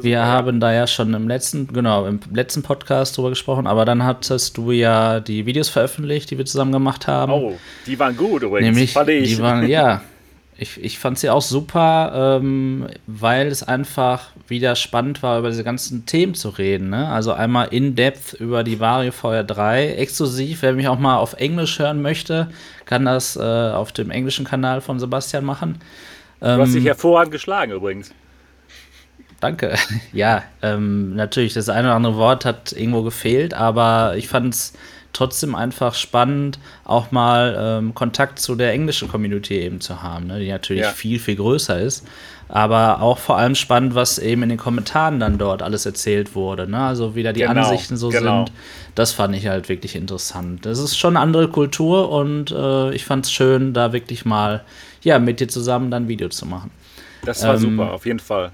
Wir 0.01 0.24
haben 0.25 0.60
da 0.60 0.74
ja 0.74 0.86
schon 0.88 1.13
im 1.13 1.27
letzten, 1.30 1.68
genau, 1.68 2.06
im 2.06 2.20
letzten 2.34 2.63
Podcast 2.63 3.18
drüber 3.18 3.30
gesprochen, 3.30 3.65
aber 3.65 3.86
dann 3.86 4.03
hattest 4.03 4.58
du 4.58 4.72
ja 4.72 5.22
die 5.22 5.46
Videos 5.46 5.70
veröffentlicht, 5.70 6.30
die 6.30 6.38
wir 6.38 6.46
zusammen 6.46 6.74
gemacht 6.74 7.08
haben. 7.08 7.32
Oh, 7.32 7.58
die 7.88 7.98
waren 7.98 8.15
gut 8.15 8.44
übrigens. 8.44 8.68
Nämlich, 8.68 8.91
fand 8.91 9.10
ich. 9.10 9.30
Die 9.36 9.41
waren, 9.41 9.68
ja, 9.68 10.01
ich, 10.62 10.84
ich 10.84 11.00
fand 11.00 11.18
sie 11.18 11.32
auch 11.32 11.41
super, 11.41 12.39
ähm, 12.39 12.86
weil 13.08 13.48
es 13.48 13.63
einfach 13.63 14.30
wieder 14.48 14.75
spannend 14.75 15.24
war, 15.24 15.39
über 15.39 15.50
diese 15.50 15.63
ganzen 15.63 16.06
Themen 16.06 16.36
zu 16.36 16.50
reden. 16.50 16.91
Ne? 16.91 17.08
Also 17.10 17.34
einmal 17.34 17.70
in 17.70 17.96
depth 17.96 18.34
über 18.34 18.63
die 18.63 18.80
Vario 18.80 19.12
Feuer 19.12 19.44
3, 19.44 19.96
exklusiv. 19.96 20.62
Wer 20.62 20.74
mich 20.74 20.88
auch 20.88 21.00
mal 21.00 21.18
auf 21.18 21.34
Englisch 21.34 21.80
hören 21.80 22.03
möchte, 22.03 22.51
kann 22.86 23.06
das 23.06 23.36
äh, 23.38 23.41
auf 23.41 23.91
dem 23.91 24.12
englischen 24.12 24.46
Kanal 24.46 24.82
von 24.82 25.00
Sebastian 25.00 25.44
machen. 25.44 25.80
Ähm, 26.44 26.58
du 26.58 26.62
hast 26.62 26.74
dich 26.74 26.82
ähm, 26.82 26.86
hervorragend 26.86 27.32
geschlagen 27.32 27.72
übrigens. 27.72 28.13
Danke. 29.39 29.74
Ja, 30.13 30.44
ähm, 30.62 31.15
natürlich, 31.15 31.56
das 31.56 31.70
eine 31.70 31.88
oder 31.88 31.96
andere 31.96 32.18
Wort 32.18 32.46
hat 32.46 32.72
irgendwo 32.72 33.01
gefehlt, 33.01 33.56
aber 33.56 34.13
ich 34.15 34.27
fand 34.27 34.53
es 34.53 34.74
trotzdem 35.13 35.56
einfach 35.56 35.94
spannend, 35.94 36.60
auch 36.84 37.12
mal 37.12 37.56
ähm, 37.60 37.94
Kontakt 37.94 38.39
zu 38.39 38.56
der 38.56 38.72
englischen 38.72 39.08
Community 39.10 39.60
eben 39.60 39.82
zu 39.82 40.01
haben, 40.01 40.27
ne, 40.27 40.39
die 40.39 40.50
natürlich 40.50 40.84
ja. 40.84 40.89
viel, 40.89 41.20
viel 41.20 41.36
größer 41.36 41.80
ist. 41.80 42.08
Aber 42.48 43.01
auch 43.01 43.18
vor 43.18 43.38
allem 43.38 43.56
spannend, 43.56 43.96
was 43.96 44.20
eben 44.20 44.44
in 44.44 44.50
den 44.50 44.58
Kommentaren 44.58 45.22
dann 45.22 45.38
dort 45.38 45.62
alles 45.62 45.86
erzählt 45.86 46.36
wurde. 46.36 46.70
Ne? 46.70 46.80
Also 46.80 47.15
wie 47.15 47.24
da 47.24 47.32
die 47.32 47.41
genau, 47.41 47.62
Ansichten 47.62 47.96
so 47.96 48.10
genau. 48.10 48.46
sind. 48.46 48.51
Das 48.94 49.13
fand 49.13 49.34
ich 49.38 49.48
halt 49.48 49.70
wirklich 49.70 49.96
interessant. 49.96 50.65
Das 50.65 50.77
ist 50.80 50.98
schon 50.98 51.15
eine 51.15 51.24
andere 51.24 51.48
Kultur 51.48 52.10
und 52.10 52.51
äh, 52.51 52.94
ich 52.94 53.06
fand 53.06 53.25
es 53.25 53.32
schön, 53.32 53.74
da 53.74 53.94
wirklich 53.94 54.25
mal 54.25 54.65
ja, 55.01 55.18
mit 55.18 55.39
dir 55.39 55.48
zusammen 55.48 55.91
dann 55.91 56.03
ein 56.03 56.08
Video 56.10 56.27
zu 56.27 56.46
machen. 56.46 56.72
Das 57.24 57.41
war 57.44 57.56
ähm, 57.56 57.62
super, 57.62 57.94
auf 57.94 58.06
jeden 58.06 58.20
Fall. 58.20 58.51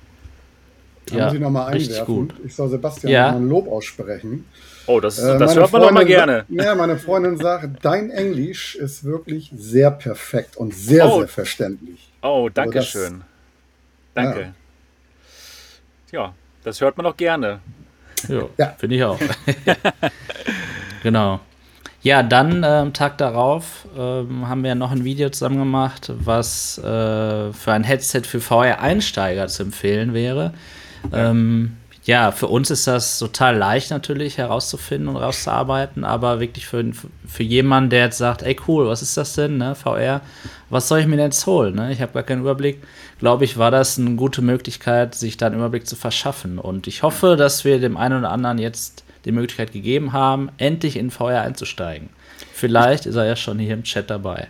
Da 1.07 1.17
ja, 1.17 1.25
muss 1.25 1.33
ich 1.33 1.39
nochmal 1.39 1.73
einwerfen. 1.73 2.05
Gut. 2.05 2.33
Ich 2.45 2.55
soll 2.55 2.69
Sebastian 2.69 3.11
ja. 3.11 3.31
mal 3.31 3.37
ein 3.37 3.49
Lob 3.49 3.67
aussprechen. 3.67 4.45
Oh, 4.87 5.01
das, 5.01 5.19
äh, 5.19 5.37
das 5.37 5.55
hört 5.55 5.71
man 5.71 5.81
doch 5.81 5.91
mal 5.91 6.05
gerne. 6.05 6.45
Ja, 6.49 6.73
meine 6.73 6.97
Freundin 6.97 7.37
sagt, 7.37 7.83
dein 7.83 8.09
Englisch 8.09 8.75
ist 8.75 9.03
wirklich 9.03 9.51
sehr 9.55 9.91
perfekt 9.91 10.55
und 10.57 10.73
sehr, 10.73 11.07
oh. 11.07 11.19
sehr 11.19 11.27
verständlich. 11.27 12.09
Oh, 12.21 12.27
also 12.27 12.49
danke 12.49 12.79
also 12.79 12.89
schön. 12.89 13.21
Danke. 14.13 14.53
Ja. 16.11 16.19
ja. 16.19 16.33
das 16.63 16.81
hört 16.81 16.97
man 16.97 17.03
doch 17.03 17.17
gerne. 17.17 17.59
Ja, 18.27 18.43
ja. 18.57 18.75
finde 18.77 18.95
ich 18.95 19.03
auch. 19.03 19.19
genau. 21.03 21.41
Ja, 22.01 22.23
dann 22.23 22.63
äh, 22.63 22.67
am 22.67 22.93
Tag 22.93 23.17
darauf 23.17 23.85
äh, 23.95 23.99
haben 23.99 24.63
wir 24.63 24.75
noch 24.75 24.91
ein 24.91 25.03
Video 25.03 25.29
zusammen 25.29 25.57
gemacht, 25.57 26.11
was 26.17 26.77
äh, 26.77 27.51
für 27.51 27.73
ein 27.73 27.83
Headset 27.83 28.21
für 28.21 28.39
VR-Einsteiger 28.39 29.47
zu 29.47 29.63
empfehlen 29.63 30.13
wäre. 30.13 30.53
Ähm, 31.11 31.75
ja, 32.07 32.31
für 32.31 32.47
uns 32.47 32.71
ist 32.71 32.87
das 32.87 33.19
total 33.19 33.57
leicht 33.57 33.91
natürlich 33.91 34.37
herauszufinden 34.37 35.09
und 35.09 35.17
rauszuarbeiten, 35.17 36.05
aber 36.05 36.39
wirklich 36.39 36.65
für, 36.65 36.89
für 37.27 37.43
jemanden, 37.43 37.89
der 37.89 38.05
jetzt 38.05 38.17
sagt, 38.17 38.43
ey 38.43 38.55
cool, 38.65 38.87
was 38.87 39.01
ist 39.01 39.17
das 39.17 39.33
denn, 39.33 39.57
ne, 39.57 39.75
VR, 39.75 40.21
was 40.69 40.87
soll 40.87 40.99
ich 40.99 41.05
mir 41.05 41.17
denn 41.17 41.25
jetzt 41.25 41.45
holen? 41.45 41.75
Ne? 41.75 41.91
Ich 41.91 42.01
habe 42.01 42.13
gar 42.13 42.23
keinen 42.23 42.41
Überblick. 42.41 42.81
Glaube 43.19 43.43
ich, 43.43 43.57
war 43.57 43.71
das 43.71 43.99
eine 43.99 44.15
gute 44.15 44.41
Möglichkeit, 44.41 45.15
sich 45.15 45.35
da 45.35 45.47
einen 45.47 45.57
Überblick 45.57 45.85
zu 45.85 45.97
verschaffen. 45.97 46.59
Und 46.59 46.87
ich 46.87 47.03
hoffe, 47.03 47.35
dass 47.35 47.65
wir 47.65 47.77
dem 47.77 47.97
einen 47.97 48.19
oder 48.19 48.31
anderen 48.31 48.57
jetzt 48.57 49.03
die 49.25 49.33
Möglichkeit 49.33 49.73
gegeben 49.73 50.13
haben, 50.13 50.49
endlich 50.57 50.95
in 50.95 51.11
VR 51.11 51.41
einzusteigen. 51.41 52.07
Vielleicht 52.53 53.05
ist 53.05 53.17
er 53.17 53.25
ja 53.25 53.35
schon 53.35 53.59
hier 53.59 53.73
im 53.73 53.83
Chat 53.83 54.09
dabei. 54.09 54.47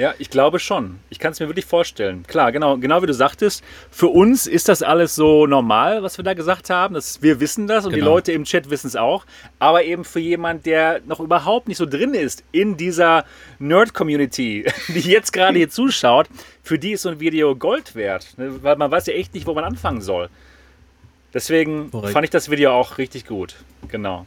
Ja, 0.00 0.14
ich 0.18 0.30
glaube 0.30 0.58
schon. 0.60 0.98
Ich 1.10 1.18
kann 1.18 1.32
es 1.32 1.40
mir 1.40 1.48
wirklich 1.48 1.66
vorstellen. 1.66 2.22
Klar, 2.26 2.52
genau, 2.52 2.78
genau 2.78 3.02
wie 3.02 3.06
du 3.06 3.12
sagtest, 3.12 3.62
für 3.90 4.06
uns 4.06 4.46
ist 4.46 4.70
das 4.70 4.82
alles 4.82 5.14
so 5.14 5.46
normal, 5.46 6.02
was 6.02 6.16
wir 6.16 6.24
da 6.24 6.32
gesagt 6.32 6.70
haben. 6.70 6.94
Das, 6.94 7.20
wir 7.20 7.38
wissen 7.38 7.66
das 7.66 7.84
und 7.84 7.92
genau. 7.92 8.06
die 8.06 8.10
Leute 8.10 8.32
im 8.32 8.44
Chat 8.44 8.70
wissen 8.70 8.86
es 8.86 8.96
auch. 8.96 9.26
Aber 9.58 9.84
eben 9.84 10.04
für 10.04 10.18
jemand, 10.18 10.64
der 10.64 11.02
noch 11.04 11.20
überhaupt 11.20 11.68
nicht 11.68 11.76
so 11.76 11.84
drin 11.84 12.14
ist 12.14 12.44
in 12.50 12.78
dieser 12.78 13.26
Nerd-Community, 13.58 14.64
die 14.88 15.00
jetzt 15.00 15.34
gerade 15.34 15.58
hier 15.58 15.68
zuschaut, 15.68 16.28
für 16.62 16.78
die 16.78 16.92
ist 16.92 17.02
so 17.02 17.10
ein 17.10 17.20
Video 17.20 17.54
Gold 17.54 17.94
wert. 17.94 18.38
Ne? 18.38 18.62
Weil 18.62 18.76
man 18.76 18.90
weiß 18.90 19.04
ja 19.04 19.12
echt 19.12 19.34
nicht, 19.34 19.46
wo 19.46 19.52
man 19.52 19.64
anfangen 19.64 20.00
soll. 20.00 20.30
Deswegen 21.34 21.90
Korrekt. 21.90 22.14
fand 22.14 22.24
ich 22.24 22.30
das 22.30 22.50
Video 22.50 22.72
auch 22.72 22.96
richtig 22.96 23.26
gut. 23.26 23.56
Genau. 23.88 24.24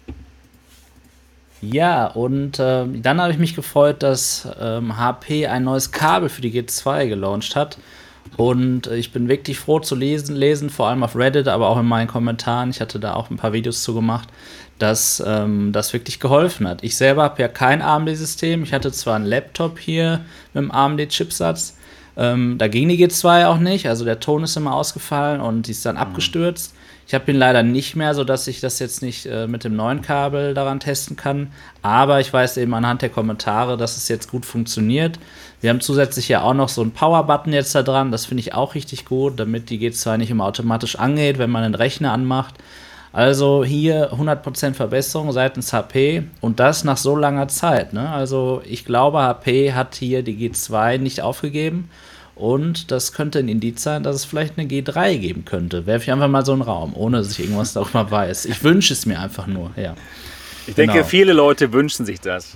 Ja, 1.72 2.08
und 2.08 2.60
äh, 2.60 2.86
dann 2.88 3.22
habe 3.22 3.32
ich 3.32 3.38
mich 3.38 3.56
gefreut, 3.56 4.04
dass 4.04 4.48
ähm, 4.60 4.98
HP 4.98 5.48
ein 5.48 5.64
neues 5.64 5.92
Kabel 5.92 6.28
für 6.28 6.42
die 6.42 6.52
G2 6.52 7.08
gelauncht 7.08 7.56
hat. 7.56 7.78
Und 8.36 8.88
äh, 8.88 8.98
ich 8.98 9.14
bin 9.14 9.30
wirklich 9.30 9.60
froh 9.60 9.80
zu 9.80 9.96
lesen, 9.96 10.36
lesen, 10.36 10.70
vor 10.70 10.90
allem 10.90 11.04
auf 11.04 11.16
Reddit, 11.16 11.48
aber 11.48 11.70
auch 11.70 11.80
in 11.80 11.86
meinen 11.86 12.08
Kommentaren. 12.08 12.70
Ich 12.70 12.82
hatte 12.82 13.00
da 13.00 13.14
auch 13.14 13.30
ein 13.30 13.38
paar 13.38 13.54
Videos 13.54 13.82
zu 13.84 13.94
gemacht, 13.94 14.28
dass 14.78 15.24
ähm, 15.26 15.72
das 15.72 15.94
wirklich 15.94 16.20
geholfen 16.20 16.68
hat. 16.68 16.84
Ich 16.84 16.98
selber 16.98 17.24
habe 17.24 17.42
ja 17.42 17.48
kein 17.48 17.82
AMD-System. 17.82 18.64
Ich 18.64 18.74
hatte 18.74 18.92
zwar 18.92 19.16
einen 19.16 19.26
Laptop 19.26 19.80
hier 19.80 20.26
mit 20.54 20.64
einem 20.64 20.72
AMD-Chipsatz. 20.72 21.78
Ähm, 22.18 22.58
da 22.58 22.68
ging 22.68 22.90
die 22.90 23.02
G2 23.02 23.46
auch 23.46 23.60
nicht. 23.60 23.88
Also 23.88 24.04
der 24.04 24.20
Ton 24.20 24.44
ist 24.44 24.58
immer 24.58 24.76
ausgefallen 24.76 25.40
und 25.40 25.68
die 25.68 25.72
ist 25.72 25.86
dann 25.86 25.96
mhm. 25.96 26.02
abgestürzt. 26.02 26.76
Ich 27.06 27.14
habe 27.14 27.32
ihn 27.32 27.38
leider 27.38 27.64
nicht 27.64 27.96
mehr, 27.96 28.14
sodass 28.14 28.48
ich 28.48 28.62
das 28.62 28.80
jetzt 28.80 29.02
nicht 29.02 29.26
äh, 29.26 29.48
mit 29.48 29.64
dem 29.64 29.76
neuen 29.76 30.02
Kabel 30.02 30.54
daran 30.54 30.80
testen 30.80 31.16
kann. 31.16 31.52
Aber 31.82 32.20
ich 32.20 32.32
weiß 32.32 32.58
eben 32.58 32.74
anhand 32.74 33.02
der 33.02 33.10
Kommentare, 33.10 33.78
dass 33.78 33.98
es 33.98 34.08
jetzt 34.08 34.32
gut 34.32 34.46
funktioniert. 34.46 35.20
Wir 35.62 35.70
haben 35.70 35.82
zusätzlich 35.82 36.30
ja 36.30 36.42
auch 36.42 36.54
noch 36.54 36.70
so 36.70 36.82
einen 36.82 36.92
Power-Button 36.92 37.54
jetzt 37.54 37.76
da 37.76 37.84
dran. 37.84 38.12
Das 38.12 38.26
finde 38.26 38.42
ich 38.42 38.54
auch 38.54 38.76
richtig 38.76 39.06
gut, 39.06 39.40
damit 39.40 39.70
die 39.70 39.80
G2 39.80 40.18
nicht 40.18 40.32
immer 40.32 40.46
automatisch 40.46 40.98
angeht, 40.98 41.38
wenn 41.38 41.50
man 41.50 41.64
den 41.64 41.76
Rechner 41.76 42.14
anmacht. 42.14 42.56
Also 43.12 43.64
hier 43.64 44.12
100% 44.14 44.74
Verbesserung 44.74 45.32
seitens 45.32 45.72
HP 45.72 46.24
und 46.42 46.60
das 46.60 46.84
nach 46.84 46.98
so 46.98 47.16
langer 47.16 47.48
Zeit. 47.48 47.94
Ne? 47.94 48.10
Also 48.10 48.64
ich 48.66 48.86
glaube, 48.86 49.22
HP 49.22 49.74
hat 49.74 49.94
hier 49.94 50.24
die 50.24 50.50
G2 50.50 50.98
nicht 50.98 51.22
aufgegeben 51.22 51.90
und 52.36 52.92
das 52.92 53.14
könnte 53.14 53.40
ein 53.40 53.48
Indiz 53.48 53.84
sein, 53.84 54.04
dass 54.04 54.16
es 54.16 54.26
vielleicht 54.26 54.58
eine 54.58 54.68
G3 54.68 55.18
geben 55.18 55.46
könnte. 55.46 55.86
Werfe 55.86 56.06
ich 56.06 56.12
einfach 56.12 56.28
mal 56.28 56.46
so 56.46 56.54
einen 56.54 56.62
Raum, 56.62 56.94
ohne 56.96 57.18
dass 57.18 57.32
ich 57.32 57.42
irgendwas 57.42 57.74
darüber 57.74 58.10
weiß. 58.10 58.46
Ich 58.46 58.64
wünsche 58.64 58.94
es 58.94 59.06
mir 59.06 59.20
einfach 59.20 59.48
nur, 59.48 59.72
ja. 59.76 59.96
Ich 60.66 60.76
denke, 60.76 60.94
genau. 60.94 61.06
viele 61.06 61.34
Leute 61.34 61.74
wünschen 61.74 62.06
sich 62.06 62.22
das. 62.22 62.56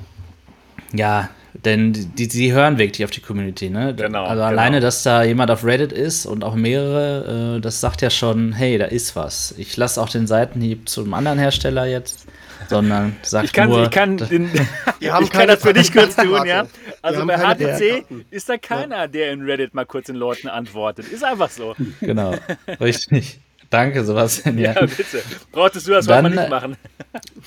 Ja, 0.93 1.29
denn 1.65 1.93
die, 1.93 2.27
die 2.27 2.53
hören 2.53 2.77
wirklich 2.77 3.03
auf 3.03 3.11
die 3.11 3.19
Community, 3.19 3.69
ne? 3.69 3.93
Genau. 3.95 4.23
Also 4.23 4.35
genau. 4.35 4.45
alleine, 4.45 4.79
dass 4.79 5.03
da 5.03 5.23
jemand 5.23 5.51
auf 5.51 5.63
Reddit 5.63 5.91
ist 5.91 6.25
und 6.25 6.43
auch 6.43 6.55
mehrere, 6.55 7.57
äh, 7.57 7.61
das 7.61 7.81
sagt 7.81 8.01
ja 8.01 8.09
schon, 8.09 8.53
hey, 8.53 8.77
da 8.77 8.85
ist 8.85 9.15
was. 9.15 9.53
Ich 9.57 9.75
lasse 9.75 10.01
auch 10.01 10.09
den 10.09 10.27
Seitenhieb 10.27 10.87
zu 10.87 11.01
einem 11.01 11.13
anderen 11.13 11.39
Hersteller 11.39 11.85
jetzt 11.85 12.26
sondern 12.69 13.15
sagt 13.21 13.45
ich 13.45 13.53
kann, 13.53 13.69
nur... 13.69 13.83
Ich 13.83 13.91
kann, 13.91 14.17
den, 14.17 14.49
ich 14.99 15.29
kann 15.29 15.47
das 15.47 15.61
für 15.61 15.73
dich 15.73 15.91
kurz 15.91 16.15
tun, 16.15 16.45
ja? 16.45 16.65
Also 17.01 17.25
bei 17.25 17.37
HTC 17.37 18.05
ist 18.31 18.49
da 18.49 18.57
keiner, 18.57 19.07
der 19.07 19.31
in 19.31 19.43
Reddit 19.43 19.73
mal 19.73 19.85
kurz 19.85 20.07
den 20.07 20.15
Leuten 20.15 20.47
antwortet. 20.47 21.07
Ist 21.07 21.23
einfach 21.23 21.49
so. 21.49 21.75
Genau, 22.01 22.33
richtig. 22.79 23.39
Danke, 23.69 24.03
Sebastian. 24.05 24.57
Ja, 24.57 24.73
ja 24.73 24.81
bitte. 24.81 25.21
Brauchtest 25.51 25.87
du 25.87 25.91
das 25.91 26.05
Dann, 26.05 26.31
nicht 26.31 26.49
machen? 26.49 26.77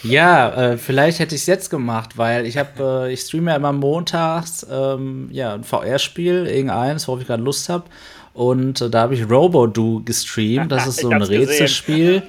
Ja, 0.02 0.72
äh, 0.72 0.76
vielleicht 0.76 1.18
hätte 1.18 1.34
ich 1.34 1.42
es 1.42 1.46
jetzt 1.46 1.70
gemacht, 1.70 2.18
weil 2.18 2.44
ich 2.46 2.58
habe, 2.58 3.06
äh, 3.08 3.12
ich 3.12 3.20
streame 3.20 3.52
ja 3.52 3.56
immer 3.56 3.72
montags 3.72 4.66
ähm, 4.70 5.28
ja, 5.32 5.54
ein 5.54 5.64
VR-Spiel, 5.64 6.46
irgendeins, 6.46 7.08
worauf 7.08 7.22
ich 7.22 7.26
gerade 7.26 7.42
Lust 7.42 7.68
habe. 7.70 7.84
Und 8.34 8.80
äh, 8.80 8.90
da 8.90 9.02
habe 9.02 9.14
ich 9.14 9.28
Robo-Do 9.28 10.02
gestreamt. 10.04 10.70
Das 10.70 10.86
ist 10.86 10.96
so 11.00 11.08
ein 11.08 11.22
Rätselspiel. 11.22 12.22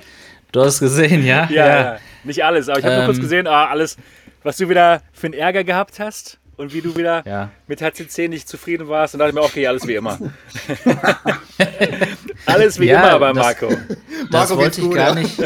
Du 0.52 0.62
hast 0.62 0.80
gesehen, 0.80 1.26
ja? 1.26 1.50
Ja, 1.50 1.68
ja. 1.68 1.98
Nicht 2.24 2.44
alles, 2.44 2.70
aber 2.70 2.80
ich 2.80 2.86
habe 2.86 2.96
ähm, 2.96 3.02
nur 3.02 3.08
kurz 3.08 3.18
ähm. 3.18 3.24
gesehen, 3.24 3.48
ah, 3.48 3.68
alles, 3.68 3.98
was 4.44 4.58
du 4.58 4.70
wieder 4.70 5.02
für 5.14 5.28
einen 5.28 5.34
Ärger 5.34 5.64
gehabt 5.64 6.00
hast 6.00 6.42
und 6.62 6.74
wie 6.74 6.82
du 6.82 6.96
wieder 6.96 7.24
ja. 7.26 7.50
mit 7.68 7.82
HCC 7.82 8.28
nicht 8.28 8.48
zufrieden 8.48 8.88
warst. 8.88 9.16
Und 9.16 9.20
dachte 9.20 9.30
ich 9.30 9.36
mir, 9.36 9.44
okay, 9.44 9.68
alles 9.68 9.88
wie 9.88 9.96
immer. 9.96 10.18
alles 12.46 12.80
wie 12.80 12.86
ja, 12.86 13.00
immer 13.00 13.20
bei 13.20 13.34
Marco. 13.34 13.68
Das, 13.68 13.88
das 13.88 14.32
Marco 14.32 14.58
wollte 14.58 14.82
ich 14.82 14.88
gut, 14.88 14.96
gar 14.96 15.10
ja. 15.10 15.16
nicht. 15.16 15.38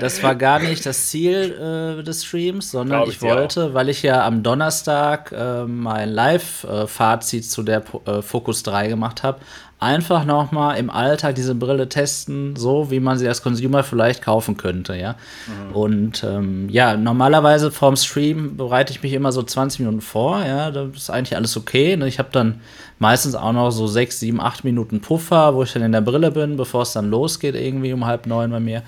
Das 0.00 0.22
war 0.22 0.34
gar 0.34 0.58
nicht 0.58 0.84
das 0.86 1.08
Ziel 1.08 1.98
äh, 1.98 2.02
des 2.02 2.24
Streams, 2.24 2.70
sondern 2.70 3.04
ich, 3.04 3.16
ich 3.16 3.22
wollte, 3.22 3.66
auch. 3.66 3.74
weil 3.74 3.88
ich 3.88 4.02
ja 4.02 4.24
am 4.24 4.42
Donnerstag 4.42 5.32
äh, 5.32 5.64
mein 5.64 6.10
Live-Fazit 6.10 7.50
zu 7.50 7.62
der 7.62 7.82
äh, 8.06 8.22
Focus 8.22 8.62
3 8.64 8.88
gemacht 8.88 9.22
habe, 9.22 9.40
einfach 9.80 10.24
nochmal 10.24 10.78
im 10.78 10.88
Alltag 10.88 11.34
diese 11.34 11.54
Brille 11.54 11.88
testen, 11.88 12.56
so 12.56 12.90
wie 12.90 13.00
man 13.00 13.18
sie 13.18 13.28
als 13.28 13.42
Consumer 13.42 13.82
vielleicht 13.82 14.22
kaufen 14.22 14.56
könnte, 14.56 14.96
ja. 14.96 15.16
Mhm. 15.46 15.74
Und 15.74 16.24
ähm, 16.24 16.68
ja, 16.70 16.96
normalerweise 16.96 17.70
vorm 17.70 17.96
Stream 17.96 18.56
bereite 18.56 18.92
ich 18.92 19.02
mich 19.02 19.12
immer 19.12 19.32
so 19.32 19.42
20 19.42 19.80
Minuten 19.80 20.00
vor, 20.00 20.44
ja, 20.44 20.70
das 20.70 20.88
ist 20.94 21.10
eigentlich 21.10 21.36
alles 21.36 21.56
okay. 21.56 21.96
Ne? 21.96 22.08
Ich 22.08 22.18
habe 22.18 22.30
dann 22.32 22.60
meistens 22.98 23.34
auch 23.34 23.52
noch 23.52 23.70
so 23.70 23.86
6, 23.86 24.20
7, 24.20 24.40
8 24.40 24.64
Minuten 24.64 25.00
Puffer, 25.00 25.54
wo 25.54 25.62
ich 25.62 25.72
dann 25.72 25.82
in 25.82 25.92
der 25.92 26.00
Brille 26.00 26.30
bin, 26.30 26.56
bevor 26.56 26.82
es 26.82 26.92
dann 26.92 27.10
losgeht, 27.10 27.54
irgendwie 27.54 27.92
um 27.92 28.06
halb 28.06 28.26
neun 28.26 28.50
bei 28.50 28.60
mir. 28.60 28.82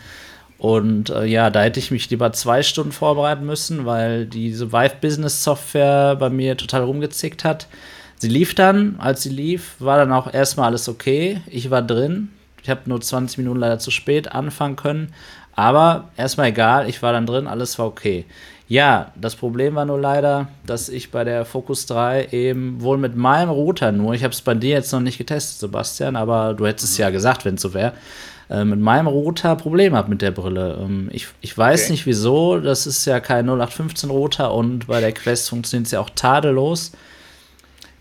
Und 0.59 1.11
äh, 1.11 1.27
ja, 1.27 1.51
da 1.51 1.63
hätte 1.63 1.81
ich 1.81 1.91
mich 1.91 2.09
lieber 2.09 2.33
zwei 2.33 2.63
Stunden 2.63 2.93
vorbereiten 2.93 3.45
müssen, 3.45 3.85
weil 3.85 4.25
diese 4.25 4.73
Vive 4.73 4.97
Business 5.01 5.45
Software 5.45 6.17
bei 6.17 6.31
mir 6.31 6.57
total 6.57 6.85
rumgezickt 6.85 7.45
hat. 7.45 7.67
Sie 8.19 8.29
lief 8.29 8.55
dann, 8.55 8.97
als 8.99 9.23
sie 9.23 9.31
lief, 9.31 9.77
war 9.79 9.99
dann 9.99 10.13
auch 10.13 10.33
erstmal 10.33 10.67
alles 10.69 10.89
okay. 10.89 11.41
Ich 11.47 11.71
war 11.71 11.83
drin. 11.83 12.31
Ich 12.63 12.71
habe 12.71 12.81
nur 12.87 13.01
20 13.01 13.39
Minuten 13.39 13.61
leider 13.61 13.79
zu 13.79 13.91
spät 13.91 14.33
anfangen 14.33 14.77
können. 14.77 15.13
Aber 15.55 16.09
erstmal 16.17 16.49
egal, 16.49 16.89
ich 16.89 17.03
war 17.03 17.13
dann 17.13 17.27
drin, 17.27 17.47
alles 17.47 17.79
war 17.79 17.87
okay. 17.87 18.25
Ja, 18.69 19.13
das 19.15 19.37
Problem 19.37 19.77
war 19.77 19.85
nur 19.85 19.99
leider, 19.99 20.49
dass 20.67 20.89
ich 20.89 21.11
bei 21.11 21.23
der 21.23 21.45
Focus 21.45 21.87
3 21.87 22.29
eben 22.33 22.83
wohl 22.83 22.99
mit 22.99 23.17
meinem 23.17 23.49
Router 23.49 23.93
nur, 23.93 24.13
ich 24.15 24.25
habe 24.25 24.35
es 24.35 24.41
bei 24.41 24.55
dir 24.55 24.71
jetzt 24.71 24.93
noch 24.93 25.01
nicht 25.01 25.19
getestet, 25.19 25.61
Sebastian, 25.61 26.17
aber 26.17 26.53
du 26.55 26.67
hättest 26.67 26.93
es 26.93 26.99
ja 26.99 27.11
gesagt, 27.11 27.45
wenn 27.45 27.55
es 27.55 27.63
so 27.63 27.75
wäre, 27.75 27.93
äh, 28.51 28.65
mit 28.65 28.81
meinem 28.81 29.07
Router 29.07 29.55
Probleme 29.55 29.97
habe 29.97 30.11
mit 30.11 30.21
der 30.21 30.33
Brille. 30.33 30.79
Ähm, 30.81 31.09
ich, 31.13 31.29
ich 31.41 31.57
weiß 31.57 31.85
okay. 31.85 31.93
nicht 31.93 32.07
wieso, 32.07 32.59
das 32.59 32.87
ist 32.89 33.05
ja 33.07 33.21
kein 33.21 33.47
0815 33.47 34.11
Router 34.11 34.53
und 34.53 34.89
bei 34.89 35.01
der 35.01 35.13
Quest 35.13 35.49
funktioniert 35.49 35.87
es 35.87 35.93
ja 35.93 36.01
auch 36.01 36.11
tadellos 36.11 36.91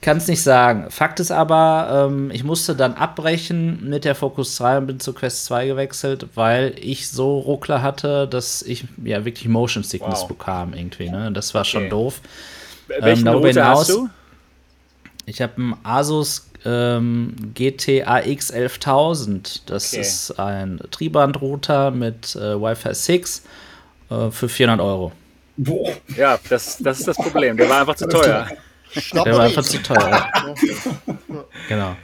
kann 0.06 0.18
es 0.18 0.28
nicht 0.28 0.44
sagen. 0.44 0.92
Fakt 0.92 1.20
ist 1.20 1.32
aber, 1.32 2.08
ähm, 2.08 2.30
ich 2.32 2.44
musste 2.44 2.76
dann 2.76 2.94
abbrechen 2.94 3.90
mit 3.90 4.06
der 4.06 4.14
Focus 4.14 4.56
3 4.58 4.78
und 4.78 4.88
bin 4.88 5.00
zur 5.00 5.16
Quest 5.16 5.46
2 5.46 5.66
gewechselt, 5.66 6.28
weil 6.36 6.76
ich 6.80 7.10
so 7.10 7.40
Ruckler 7.40 7.82
hatte, 7.82 8.28
dass 8.28 8.62
ich 8.62 8.86
ja 9.04 9.26
wirklich 9.26 9.48
Motion 9.48 9.84
Sickness 9.84 10.22
wow. 10.22 10.28
bekam 10.28 10.76
irgendwie. 10.76 11.10
Ne? 11.10 11.32
Das 11.32 11.56
war 11.56 11.62
okay. 11.62 11.72
schon 11.72 11.90
doof. 11.90 12.22
Welchen 12.88 13.26
ähm, 13.26 13.34
Router 13.34 13.66
hast 13.66 13.90
du? 13.90 14.08
Ich 15.26 15.42
habe 15.42 15.54
einen 15.58 15.76
Asus 15.82 16.52
ähm, 16.66 17.36
GTAX 17.56 18.52
11000. 18.52 19.68
Das 19.72 19.92
okay. 19.92 20.02
ist 20.02 20.40
ein 20.40 20.82
Triband-Router 20.92 21.90
mit 21.90 22.36
äh, 22.36 22.62
Wi-Fi 22.62 22.94
6 22.94 23.42
äh, 24.12 24.30
für 24.30 24.50
400 24.50 24.86
Euro. 24.86 25.12
Boah. 25.58 25.94
Ja, 26.16 26.38
das, 26.48 26.78
das 26.78 27.00
ist 27.00 27.08
das 27.08 27.18
Problem. 27.18 27.58
Der 27.58 27.68
war 27.68 27.80
einfach 27.80 27.96
zu 27.96 28.08
teuer. 28.08 28.48
Der 29.14 29.34
war 29.34 29.42
einfach 29.42 29.64
zu 29.64 29.82
teuer. 29.82 30.30
genau. 31.68 31.96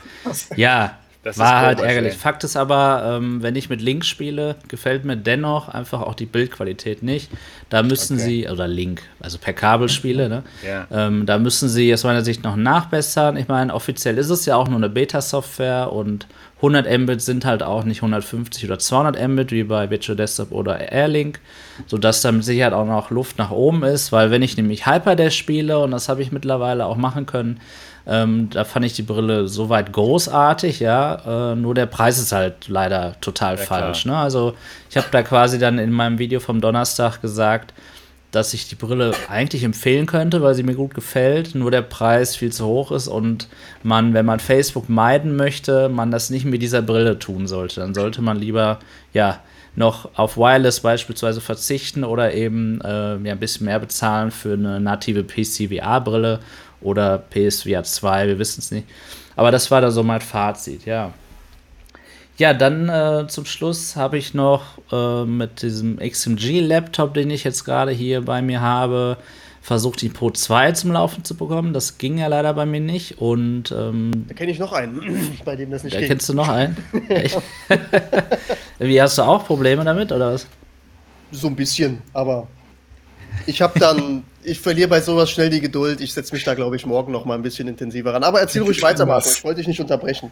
Ja, 0.56 1.00
Das 1.24 1.38
war 1.38 1.62
halt 1.62 1.80
ärgerlich. 1.80 2.16
Fakt 2.16 2.44
ist 2.44 2.58
aber, 2.58 3.04
ähm, 3.06 3.44
wenn 3.44 3.56
ich 3.56 3.70
mit 3.70 3.80
Link 3.80 4.06
spiele, 4.06 4.56
gefällt 4.68 5.06
mir 5.06 5.18
dennoch 5.18 5.70
einfach 5.70 6.02
auch 6.02 6.16
die 6.16 6.26
Bildqualität 6.26 7.04
nicht. 7.04 7.30
Da 7.70 7.84
müssen 7.84 8.16
okay. 8.16 8.26
sie, 8.26 8.50
oder 8.50 8.68
Link, 8.68 9.04
also 9.20 9.38
per 9.38 9.54
Kabel 9.54 9.88
spiele, 9.88 10.30
ne? 10.30 10.44
Ja. 10.66 10.88
Ähm, 10.92 11.28
da 11.28 11.38
müssen 11.38 11.70
sie 11.70 11.94
aus 11.94 12.04
meiner 12.04 12.24
Sicht 12.24 12.44
noch 12.44 12.56
nachbessern. 12.56 13.38
Ich 13.38 13.48
meine, 13.48 13.74
offiziell 13.74 14.18
ist 14.18 14.30
es 14.30 14.48
ja 14.48 14.56
auch 14.56 14.68
nur 14.68 14.78
eine 14.78 14.90
Beta-Software 14.90 15.94
und 15.94 16.26
100 16.58 17.00
Mbit 17.00 17.22
sind 17.22 17.46
halt 17.46 17.62
auch 17.62 17.84
nicht 17.84 18.00
150 18.00 18.66
oder 18.66 18.80
200 18.80 19.28
Mbit 19.28 19.52
wie 19.52 19.64
bei 19.64 19.90
Virtual 19.90 20.16
Desktop 20.16 20.52
oder 20.52 20.92
Airlink, 20.92 21.40
sodass 21.88 22.22
da 22.22 22.32
mit 22.32 22.44
Sicherheit 22.44 22.74
auch 22.74 22.86
noch 22.86 23.10
Luft 23.10 23.38
nach 23.38 23.52
oben 23.52 23.84
ist, 23.84 24.12
weil 24.12 24.32
wenn 24.32 24.44
ich 24.44 24.58
nämlich 24.58 24.86
Hyperdash 24.86 25.36
spiele, 25.36 25.80
und 25.80 25.92
das 25.92 26.10
habe 26.10 26.22
ich 26.22 26.32
mittlerweile 26.32 26.86
auch 26.86 26.98
machen 26.98 27.26
können, 27.26 27.60
ähm, 28.08 28.50
da 28.50 28.64
fand 28.64 28.86
ich 28.86 28.94
die 28.94 29.04
Brille 29.04 29.48
soweit 29.48 29.94
großartig, 29.94 30.80
ja. 30.80 31.52
Äh, 31.52 31.56
nur 31.56 31.76
der 31.76 31.86
Preis 31.86 32.18
ist 32.18 32.32
halt 32.32 32.68
leider 32.68 33.16
total 33.22 33.58
ja, 33.58 33.64
falsch. 33.64 34.06
Ne? 34.06 34.18
Also 34.18 34.54
ich 34.90 34.98
habe 34.98 35.08
da 35.12 35.22
quasi 35.22 35.60
dann 35.60 35.78
in 35.78 35.92
meinem 35.92 36.18
Video 36.18 36.40
vom 36.40 36.62
Donnerstag 36.62 37.22
gesagt, 37.22 37.74
dass 38.32 38.54
ich 38.54 38.70
die 38.70 38.76
Brille 38.76 39.12
eigentlich 39.30 39.64
empfehlen 39.64 40.06
könnte, 40.06 40.42
weil 40.42 40.56
sie 40.56 40.64
mir 40.64 40.76
gut 40.76 40.94
gefällt, 40.94 41.54
nur 41.54 41.70
der 41.70 41.82
Preis 41.82 42.36
viel 42.36 42.52
zu 42.52 42.66
hoch 42.66 42.92
ist 42.92 43.08
und 43.08 43.50
man, 43.84 44.14
wenn 44.14 44.26
man 44.26 44.40
Facebook 44.40 44.88
meiden 44.90 45.36
möchte, 45.36 45.90
man 45.90 46.12
das 46.12 46.30
nicht 46.30 46.46
mit 46.46 46.62
dieser 46.62 46.82
Brille 46.82 47.20
tun 47.20 47.46
sollte. 47.48 47.82
Dann 47.82 47.94
sollte 47.94 48.22
man 48.22 48.38
lieber, 48.38 48.80
ja, 49.14 49.40
noch 49.76 50.10
auf 50.18 50.38
Wireless 50.38 50.82
beispielsweise 50.82 51.40
verzichten 51.40 52.04
oder 52.04 52.34
eben 52.34 52.82
äh, 52.82 53.18
ja, 53.18 53.32
ein 53.32 53.40
bisschen 53.40 53.66
mehr 53.66 53.80
bezahlen 53.80 54.32
für 54.32 54.54
eine 54.54 54.80
native 54.80 55.24
PC-VR-Brille 55.24 56.40
oder 56.82 57.18
PSVR 57.18 57.84
2, 57.84 58.28
wir 58.28 58.40
wissen 58.40 58.60
es 58.60 58.72
nicht. 58.72 58.88
Aber 59.36 59.52
das 59.52 59.72
war 59.72 59.82
da 59.82 59.92
so 59.92 60.04
mein 60.04 60.22
Fazit, 60.22 60.86
ja. 60.86 61.14
Ja, 62.38 62.54
dann 62.54 62.90
äh, 62.90 63.28
zum 63.28 63.46
Schluss 63.46 63.96
habe 63.96 64.18
ich 64.18 64.34
noch 64.34 64.80
äh, 64.92 65.26
mit 65.26 65.62
diesem 65.62 65.98
XMG-Laptop, 65.98 67.14
den 67.14 67.30
ich 67.30 67.44
jetzt 67.44 67.66
gerade 67.66 67.92
hier 67.92 68.22
bei 68.22 68.42
mir 68.42 68.62
habe, 68.62 69.18
versucht, 69.62 70.02
die 70.02 70.10
Pro 70.10 70.32
2 70.32 70.72
zum 70.72 70.92
Laufen 70.92 71.24
zu 71.24 71.36
bekommen. 71.36 71.72
Das 71.72 72.00
ging 72.00 72.18
ja 72.18 72.28
leider 72.28 72.54
bei 72.54 72.66
mir 72.66 72.80
nicht. 72.80 73.20
Und 73.20 73.72
ähm, 73.72 74.26
da 74.28 74.34
kenne 74.34 74.52
ich 74.52 74.60
noch 74.60 74.74
einen, 74.74 75.38
bei 75.46 75.56
dem 75.56 75.70
das 75.70 75.84
nicht 75.84 75.96
da 75.96 76.00
ging. 76.00 76.10
Kennst 76.10 76.30
du 76.30 76.34
noch 76.34 76.50
einen? 76.50 76.76
Wie 78.80 79.00
hast 79.00 79.18
du 79.20 79.22
auch 79.22 79.46
Probleme 79.46 79.84
damit 79.84 80.12
oder 80.12 80.34
was? 80.34 80.48
So 81.32 81.48
ein 81.48 81.56
bisschen, 81.56 82.02
aber 82.14 82.48
ich 83.46 83.62
habe 83.62 83.80
dann, 83.80 84.24
ich 84.44 84.60
verliere 84.60 84.90
bei 84.90 85.02
sowas 85.02 85.30
schnell 85.30 85.50
die 85.50 85.62
Geduld. 85.62 86.02
Ich 86.02 86.14
setze 86.14 86.34
mich 86.34 86.44
da, 86.44 86.54
glaube 86.54 86.76
ich, 86.76 86.86
morgen 86.86 87.12
noch 87.12 87.26
mal 87.26 87.36
ein 87.36 87.42
bisschen 87.42 87.68
intensiver 87.68 88.14
ran. 88.14 88.24
Aber 88.24 88.40
erzähl 88.40 88.62
ruhig 88.62 88.82
weiter, 88.82 89.06
Marco. 89.06 89.30
Ich 89.30 89.44
wollte 89.44 89.60
dich 89.60 89.68
nicht 89.68 89.80
unterbrechen. 89.80 90.32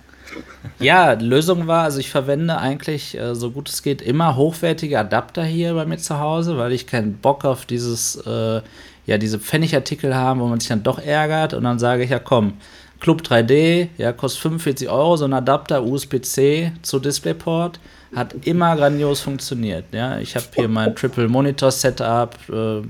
Ja, 0.80 1.14
Lösung 1.14 1.68
war, 1.68 1.84
also 1.84 2.00
ich 2.00 2.10
verwende 2.10 2.58
eigentlich, 2.58 3.18
äh, 3.18 3.36
so 3.36 3.52
gut 3.52 3.70
es 3.70 3.84
geht, 3.84 4.02
immer 4.02 4.36
hochwertige 4.36 5.00
Adapter 5.00 5.44
hier 5.44 5.74
bei 5.74 5.86
mir 5.86 5.98
zu 5.98 6.20
Hause, 6.20 6.58
weil 6.58 6.72
ich 6.72 6.88
keinen 6.88 7.16
Bock 7.18 7.46
auf 7.46 7.66
dieses, 7.66 8.16
äh, 8.26 8.62
ja, 9.06 9.18
diese 9.18 9.40
Pfennigartikel 9.40 10.16
habe, 10.16 10.40
wo 10.40 10.48
man 10.48 10.60
sich 10.60 10.70
dann 10.70 10.84
doch 10.84 11.00
ärgert. 11.00 11.54
Und 11.54 11.64
dann 11.64 11.80
sage 11.80 12.04
ich, 12.04 12.10
ja 12.10 12.20
komm, 12.20 12.54
Club 13.00 13.22
3D, 13.22 13.90
ja, 13.98 14.12
kostet 14.12 14.42
45 14.42 14.90
Euro, 14.90 15.16
so 15.18 15.26
ein 15.26 15.34
Adapter 15.34 15.84
USB-C 15.84 16.74
zu 16.82 17.00
DisplayPort 17.00 17.80
hat 18.16 18.34
immer 18.46 18.76
grandios 18.76 19.22
funktioniert. 19.22 19.86
Ja? 19.92 20.20
Ich 20.20 20.36
habe 20.36 20.46
hier 20.56 20.68
mein 20.68 20.96
Triple 20.96 21.28
Monitor 21.28 21.72
Setup 21.72 22.36
äh, 22.52 22.82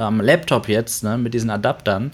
am 0.00 0.20
Laptop 0.20 0.68
jetzt 0.68 1.04
ne, 1.04 1.18
mit 1.18 1.34
diesen 1.34 1.50
Adaptern. 1.50 2.12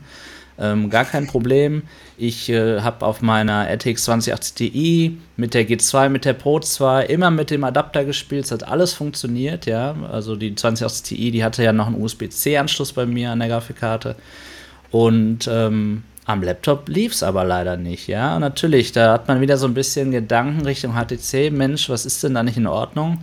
Ähm, 0.61 0.91
gar 0.91 1.05
kein 1.05 1.29
Problem. 1.29 1.83
Ich 2.17 2.49
äh, 2.49 2.81
habe 2.81 3.07
auf 3.07 3.23
meiner 3.23 3.69
RTX 3.71 4.05
2080 4.05 4.55
Ti 4.55 5.19
mit 5.37 5.55
der 5.55 5.69
G2, 5.69 6.09
mit 6.09 6.25
der 6.25 6.33
Pro 6.33 6.59
2 6.59 7.07
immer 7.07 7.31
mit 7.31 7.51
dem 7.51 7.63
Adapter 7.63 8.05
gespielt. 8.05 8.47
Es 8.47 8.51
hat 8.51 8.67
alles 8.67 8.93
funktioniert. 8.93 9.67
Ja? 9.67 9.95
Also 10.11 10.35
die 10.35 10.55
2080 10.55 11.17
Ti, 11.17 11.31
die 11.31 11.45
hatte 11.45 11.63
ja 11.63 11.73
noch 11.73 11.87
einen 11.87 12.03
USB-C-Anschluss 12.03 12.93
bei 12.93 13.07
mir 13.07 13.31
an 13.31 13.39
der 13.39 13.49
Grafikkarte. 13.49 14.17
Und 14.91 15.49
ähm, 15.51 16.03
am 16.29 16.43
Laptop 16.43 16.91
lief 16.91 17.13
es 17.13 17.23
aber 17.23 17.43
leider 17.43 17.79
nicht, 17.79 18.07
ja. 18.07 18.35
Und 18.35 18.43
natürlich, 18.43 18.93
da 18.93 19.15
hat 19.15 19.29
man 19.29 19.41
wieder 19.41 19.57
so 19.57 19.67
ein 19.67 19.73
bisschen 19.73 20.11
Gedanken 20.11 20.61
Richtung 20.61 20.93
HTC. 20.93 21.51
Mensch, 21.51 21.89
was 21.89 22.05
ist 22.05 22.23
denn 22.23 22.35
da 22.35 22.43
nicht 22.43 22.59
in 22.59 22.67
Ordnung? 22.67 23.19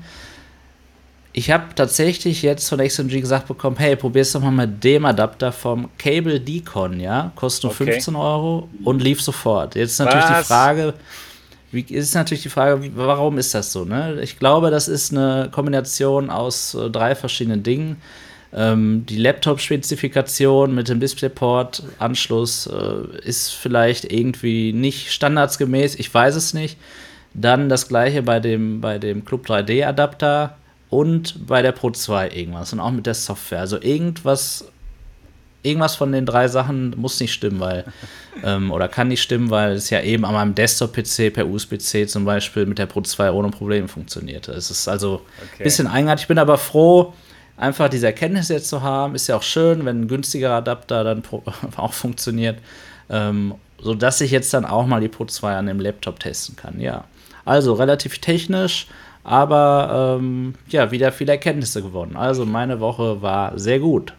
Ich 1.32 1.52
habe 1.52 1.66
tatsächlich 1.76 2.42
jetzt 2.42 2.68
von 2.68 2.80
XMG 2.80 3.22
gesagt 3.22 3.48
bekommen, 3.48 3.76
hey, 3.78 3.96
probier's 3.96 4.32
doch 4.32 4.42
mal 4.42 4.50
mit 4.50 4.84
dem 4.84 5.06
Adapter 5.06 5.52
vom 5.52 5.90
Cable 6.00 6.40
Decon, 6.40 7.00
ja. 7.00 7.32
Kostet 7.36 7.66
nur 7.66 7.74
okay. 7.74 7.92
15 7.92 8.16
Euro 8.16 8.70
und 8.84 9.04
lief 9.04 9.22
sofort. 9.22 9.76
Jetzt 9.76 9.92
ist 9.92 10.00
natürlich 10.00 10.26
was? 10.26 10.40
die 10.40 10.46
Frage, 10.46 10.94
wie, 11.72 11.82
ist 11.82 12.16
natürlich 12.16 12.42
die 12.42 12.50
Frage, 12.50 12.82
wie, 12.82 12.92
warum 12.96 13.38
ist 13.38 13.54
das 13.54 13.72
so? 13.72 13.86
Ne? 13.86 14.20
Ich 14.24 14.40
glaube, 14.40 14.72
das 14.72 14.88
ist 14.88 15.12
eine 15.12 15.50
Kombination 15.52 16.32
aus 16.32 16.74
äh, 16.74 16.90
drei 16.90 17.14
verschiedenen 17.14 17.62
Dingen. 17.62 17.98
Ähm, 18.58 19.06
die 19.06 19.18
Laptop-Spezifikation 19.18 20.74
mit 20.74 20.88
dem 20.88 21.02
DisplayPort-Anschluss 21.02 22.68
äh, 22.68 23.28
ist 23.28 23.54
vielleicht 23.54 24.10
irgendwie 24.12 24.72
nicht 24.72 25.12
standardsgemäß, 25.12 25.96
ich 25.96 26.14
weiß 26.14 26.36
es 26.36 26.54
nicht. 26.54 26.78
Dann 27.34 27.68
das 27.68 27.90
gleiche 27.90 28.24
bei 28.24 28.40
dem, 28.40 28.80
bei 28.80 28.98
dem 28.98 29.26
Club 29.26 29.46
3D-Adapter 29.46 30.56
und 30.90 31.46
bei 31.48 31.62
der 31.62 31.74
Pro 31.74 31.92
2 31.92 32.30
irgendwas 32.30 32.72
und 32.72 32.80
auch 32.80 32.92
mit 32.92 33.06
der 33.06 33.14
Software. 33.14 33.60
Also 33.60 33.82
irgendwas, 33.82 34.72
irgendwas 35.62 35.98
von 35.98 36.14
den 36.14 36.26
drei 36.26 36.48
Sachen 36.48 36.94
muss 36.96 37.20
nicht 37.20 37.34
stimmen, 37.34 37.60
weil, 37.60 37.84
ähm, 38.44 38.72
oder 38.72 38.88
kann 38.88 39.10
nicht 39.10 39.22
stimmen, 39.22 39.50
weil 39.50 39.74
es 39.74 39.90
ja 39.90 40.00
eben 40.00 40.24
an 40.24 40.34
meinem 40.34 40.56
Desktop-PC 40.56 41.34
per 41.34 41.46
USB-C 41.46 42.08
zum 42.08 42.24
Beispiel 42.24 42.66
mit 42.66 42.80
der 42.80 42.86
Pro 42.86 43.02
2 43.02 43.32
ohne 43.32 43.50
Probleme 43.50 43.90
funktionierte. 43.90 44.54
Es 44.54 44.72
ist 44.72 44.88
also 44.88 45.16
ein 45.42 45.50
okay. 45.56 45.64
bisschen 45.66 45.88
eigenartig. 45.88 46.24
Ich 46.24 46.28
bin 46.30 46.40
aber 46.40 46.58
froh, 46.58 47.14
einfach 47.58 47.90
diese 47.90 48.08
Erkenntnis 48.08 48.50
jetzt 48.50 48.70
zu 48.70 48.82
haben, 48.82 49.16
ist 49.16 49.28
ja 49.28 49.38
auch 49.38 49.44
schön, 49.44 49.86
wenn 49.86 50.02
ein 50.02 50.08
günstiger 50.08 50.52
Adapter 50.52 51.04
dann 51.04 51.24
auch 51.78 51.94
funktioniert, 51.94 52.60
ähm, 53.10 53.56
sodass 53.80 54.22
ich 54.22 54.32
jetzt 54.32 54.54
dann 54.54 54.66
auch 54.66 54.86
mal 54.86 55.02
die 55.02 55.08
Pro 55.08 55.26
2 55.26 55.56
an 55.56 55.68
dem 55.68 55.80
Laptop 55.80 56.20
testen 56.20 56.56
kann, 56.56 56.80
ja. 56.80 57.06
Also 57.46 57.74
relativ 57.74 58.20
technisch, 58.20 58.88
aber 59.24 60.18
ähm, 60.20 60.56
ja, 60.70 60.92
wieder 60.92 61.12
viele 61.12 61.34
Erkenntnisse 61.34 61.82
gewonnen. 61.82 62.16
Also 62.16 62.46
meine 62.46 62.80
Woche 62.80 63.22
war 63.22 63.58
sehr 63.58 63.80
gut. 63.80 64.14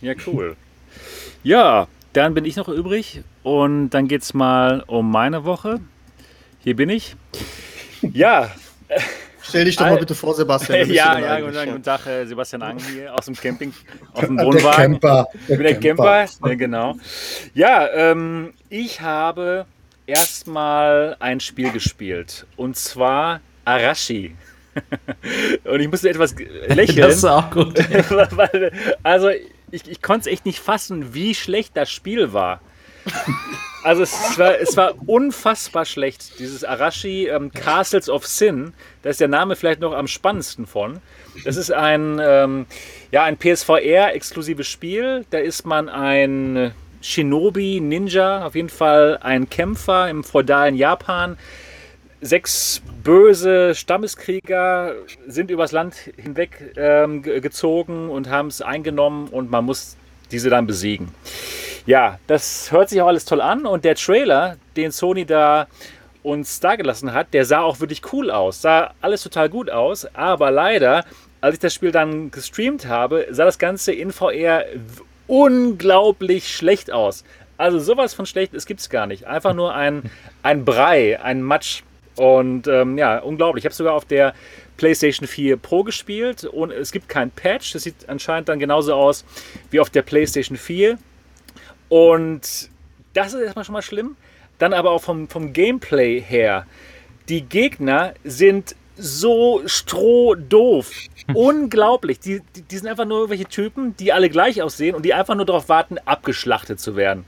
Ja, 0.00 0.14
cool. 0.26 0.56
Ja, 1.42 1.88
dann 2.12 2.34
bin 2.34 2.44
ich 2.44 2.56
noch 2.56 2.68
übrig 2.68 3.22
und 3.42 3.90
dann 3.90 4.08
geht 4.08 4.22
es 4.22 4.34
mal 4.34 4.82
um 4.86 5.10
meine 5.10 5.44
Woche. 5.44 5.80
Hier 6.60 6.76
bin 6.76 6.88
ich. 6.88 7.16
Ja. 8.02 8.50
Stell 9.50 9.64
dich 9.64 9.76
doch 9.76 9.86
mal 9.86 9.98
bitte 9.98 10.14
vor, 10.14 10.32
Sebastian. 10.34 10.88
ja, 10.92 11.18
ja, 11.18 11.40
guten 11.40 11.52
Tag, 11.52 11.66
guten 11.66 11.82
Tag, 11.82 12.06
äh, 12.06 12.24
Sebastian 12.24 12.62
Ang 12.62 12.78
hier 12.78 13.12
aus 13.12 13.24
dem 13.24 13.34
Camping, 13.34 13.74
aus 14.12 14.20
dem 14.20 14.38
Wohnwagen. 14.38 14.62
Der 14.62 14.72
Camper. 14.72 15.28
Der, 15.48 15.56
der 15.56 15.80
Camper, 15.80 16.26
Camper. 16.26 16.48
Ja, 16.48 16.54
genau. 16.54 16.96
Ja, 17.52 17.88
ähm, 17.92 18.52
ich 18.68 19.00
habe 19.00 19.66
erstmal 20.06 21.16
ein 21.18 21.40
Spiel 21.40 21.72
gespielt 21.72 22.46
und 22.56 22.76
zwar 22.76 23.40
Arashi. 23.64 24.36
und 25.64 25.80
ich 25.80 25.90
musste 25.90 26.10
etwas 26.10 26.36
lächeln. 26.68 27.08
Das 27.08 27.16
ist 27.16 27.24
auch 27.24 27.50
gut. 27.50 27.76
also, 29.02 29.30
ich, 29.72 29.88
ich 29.88 30.00
konnte 30.00 30.28
es 30.28 30.32
echt 30.32 30.46
nicht 30.46 30.60
fassen, 30.60 31.12
wie 31.12 31.34
schlecht 31.34 31.76
das 31.76 31.90
Spiel 31.90 32.32
war. 32.32 32.60
Also 33.82 34.02
es 34.02 34.38
war, 34.38 34.58
es 34.60 34.76
war 34.76 34.94
unfassbar 35.06 35.86
schlecht. 35.86 36.38
Dieses 36.38 36.64
Arashi 36.64 37.28
ähm, 37.28 37.50
Castles 37.50 38.10
of 38.10 38.26
Sin, 38.26 38.74
da 39.02 39.10
ist 39.10 39.20
der 39.20 39.28
Name 39.28 39.56
vielleicht 39.56 39.80
noch 39.80 39.94
am 39.94 40.06
spannendsten 40.06 40.66
von. 40.66 41.00
Das 41.44 41.56
ist 41.56 41.72
ein, 41.72 42.20
ähm, 42.22 42.66
ja, 43.10 43.24
ein 43.24 43.38
PSVR-exklusives 43.38 44.66
Spiel. 44.66 45.24
Da 45.30 45.38
ist 45.38 45.64
man 45.64 45.88
ein 45.88 46.72
Shinobi, 47.00 47.80
Ninja, 47.80 48.44
auf 48.44 48.54
jeden 48.54 48.68
Fall 48.68 49.18
ein 49.22 49.48
Kämpfer 49.48 50.10
im 50.10 50.24
feudalen 50.24 50.74
Japan. 50.74 51.38
Sechs 52.20 52.82
böse 53.02 53.74
Stammeskrieger 53.74 54.94
sind 55.26 55.50
übers 55.50 55.72
Land 55.72 55.94
hinweg 56.18 56.74
ähm, 56.76 57.22
gezogen 57.22 58.10
und 58.10 58.28
haben 58.28 58.48
es 58.48 58.60
eingenommen 58.60 59.28
und 59.28 59.50
man 59.50 59.64
muss 59.64 59.96
diese 60.32 60.50
dann 60.50 60.66
besiegen. 60.66 61.08
Ja, 61.86 62.18
das 62.26 62.70
hört 62.72 62.88
sich 62.88 63.00
auch 63.00 63.08
alles 63.08 63.24
toll 63.24 63.40
an 63.40 63.66
und 63.66 63.84
der 63.84 63.94
Trailer, 63.94 64.56
den 64.76 64.92
Sony 64.92 65.24
da 65.24 65.66
uns 66.22 66.60
dagelassen 66.60 67.12
hat, 67.12 67.32
der 67.32 67.44
sah 67.44 67.62
auch 67.62 67.80
wirklich 67.80 68.02
cool 68.12 68.30
aus. 68.30 68.60
Sah 68.62 68.92
alles 69.00 69.22
total 69.22 69.48
gut 69.48 69.70
aus, 69.70 70.06
aber 70.14 70.50
leider, 70.50 71.04
als 71.40 71.54
ich 71.54 71.60
das 71.60 71.74
Spiel 71.74 71.92
dann 71.92 72.30
gestreamt 72.30 72.86
habe, 72.86 73.26
sah 73.30 73.44
das 73.44 73.58
Ganze 73.58 73.92
in 73.92 74.12
VR 74.12 74.64
unglaublich 75.26 76.54
schlecht 76.54 76.90
aus. 76.92 77.24
Also 77.56 77.78
sowas 77.78 78.14
von 78.14 78.26
schlecht, 78.26 78.54
es 78.54 78.66
gibt 78.66 78.80
es 78.80 78.90
gar 78.90 79.06
nicht. 79.06 79.26
Einfach 79.26 79.54
nur 79.54 79.74
ein, 79.74 80.10
ein 80.42 80.64
Brei, 80.64 81.20
ein 81.22 81.42
Matsch. 81.42 81.82
Und 82.16 82.66
ähm, 82.66 82.98
ja, 82.98 83.18
unglaublich. 83.18 83.62
Ich 83.62 83.66
habe 83.66 83.74
sogar 83.74 83.94
auf 83.94 84.04
der 84.04 84.34
PlayStation 84.80 85.28
4 85.28 85.58
Pro 85.58 85.84
gespielt 85.84 86.44
und 86.44 86.70
es 86.70 86.90
gibt 86.90 87.06
kein 87.10 87.30
Patch. 87.30 87.74
Das 87.74 87.82
sieht 87.82 88.08
anscheinend 88.08 88.48
dann 88.48 88.58
genauso 88.58 88.94
aus 88.94 89.26
wie 89.70 89.78
auf 89.78 89.90
der 89.90 90.00
PlayStation 90.00 90.56
4. 90.56 90.96
Und 91.90 92.70
das 93.12 93.34
ist 93.34 93.42
erstmal 93.42 93.66
schon 93.66 93.74
mal 93.74 93.82
schlimm. 93.82 94.16
dann 94.58 94.72
aber 94.72 94.90
auch 94.92 95.02
vom, 95.02 95.28
vom 95.28 95.52
Gameplay 95.52 96.18
her. 96.18 96.66
Die 97.28 97.42
Gegner 97.42 98.14
sind 98.24 98.74
so 99.00 99.62
strohdoof. 99.66 100.90
Unglaublich. 101.34 102.20
Die, 102.20 102.40
die, 102.54 102.62
die, 102.62 102.78
sind 102.78 102.88
einfach 102.88 103.04
nur 103.04 103.18
irgendwelche 103.18 103.46
Typen, 103.46 103.96
die 103.96 104.12
alle 104.12 104.30
gleich 104.30 104.62
aussehen 104.62 104.94
und 104.94 105.04
die 105.04 105.14
einfach 105.14 105.34
nur 105.34 105.46
darauf 105.46 105.68
warten, 105.68 105.98
abgeschlachtet 106.04 106.80
zu 106.80 106.96
werden. 106.96 107.24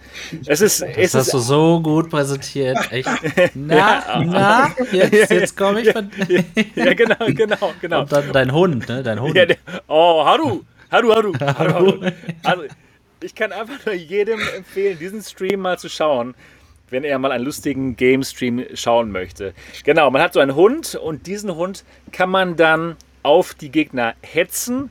Es 0.46 0.60
ist, 0.60 0.82
das 0.82 0.88
es 0.96 1.14
hast 1.14 1.26
ist, 1.28 1.34
du 1.34 1.38
so 1.38 1.80
gut 1.80 2.10
präsentiert. 2.10 2.78
Echt. 2.90 3.08
Na, 3.54 3.76
ja. 3.76 4.24
na, 4.24 4.74
jetzt, 4.92 5.30
jetzt 5.30 5.56
komme 5.56 5.80
ich 5.80 5.90
von. 5.92 6.10
ja, 6.74 6.94
genau, 6.94 7.26
genau, 7.28 7.72
genau. 7.80 8.00
Und 8.02 8.12
dann 8.12 8.32
dein 8.32 8.52
Hund, 8.52 8.88
ne? 8.88 9.02
Dein 9.02 9.20
Hund. 9.20 9.36
Ja, 9.36 9.46
der, 9.46 9.56
oh, 9.88 10.24
Haru! 10.24 10.62
Haru, 10.90 11.14
Haru, 11.14 11.32
Haru, 11.40 11.72
Haru. 11.72 12.10
Also, 12.42 12.62
ich 13.22 13.34
kann 13.34 13.52
einfach 13.52 13.86
nur 13.86 13.94
jedem 13.94 14.40
empfehlen, 14.56 14.98
diesen 14.98 15.22
Stream 15.22 15.60
mal 15.60 15.78
zu 15.78 15.88
schauen 15.88 16.34
wenn 16.92 17.04
er 17.04 17.18
mal 17.18 17.32
einen 17.32 17.44
lustigen 17.44 17.96
Game-Stream 17.96 18.66
schauen 18.74 19.10
möchte. 19.10 19.54
Genau, 19.84 20.10
man 20.10 20.22
hat 20.22 20.34
so 20.34 20.40
einen 20.40 20.54
Hund 20.54 20.94
und 20.94 21.26
diesen 21.26 21.56
Hund 21.56 21.84
kann 22.12 22.30
man 22.30 22.54
dann 22.56 22.96
auf 23.22 23.54
die 23.54 23.70
Gegner 23.70 24.14
hetzen, 24.20 24.90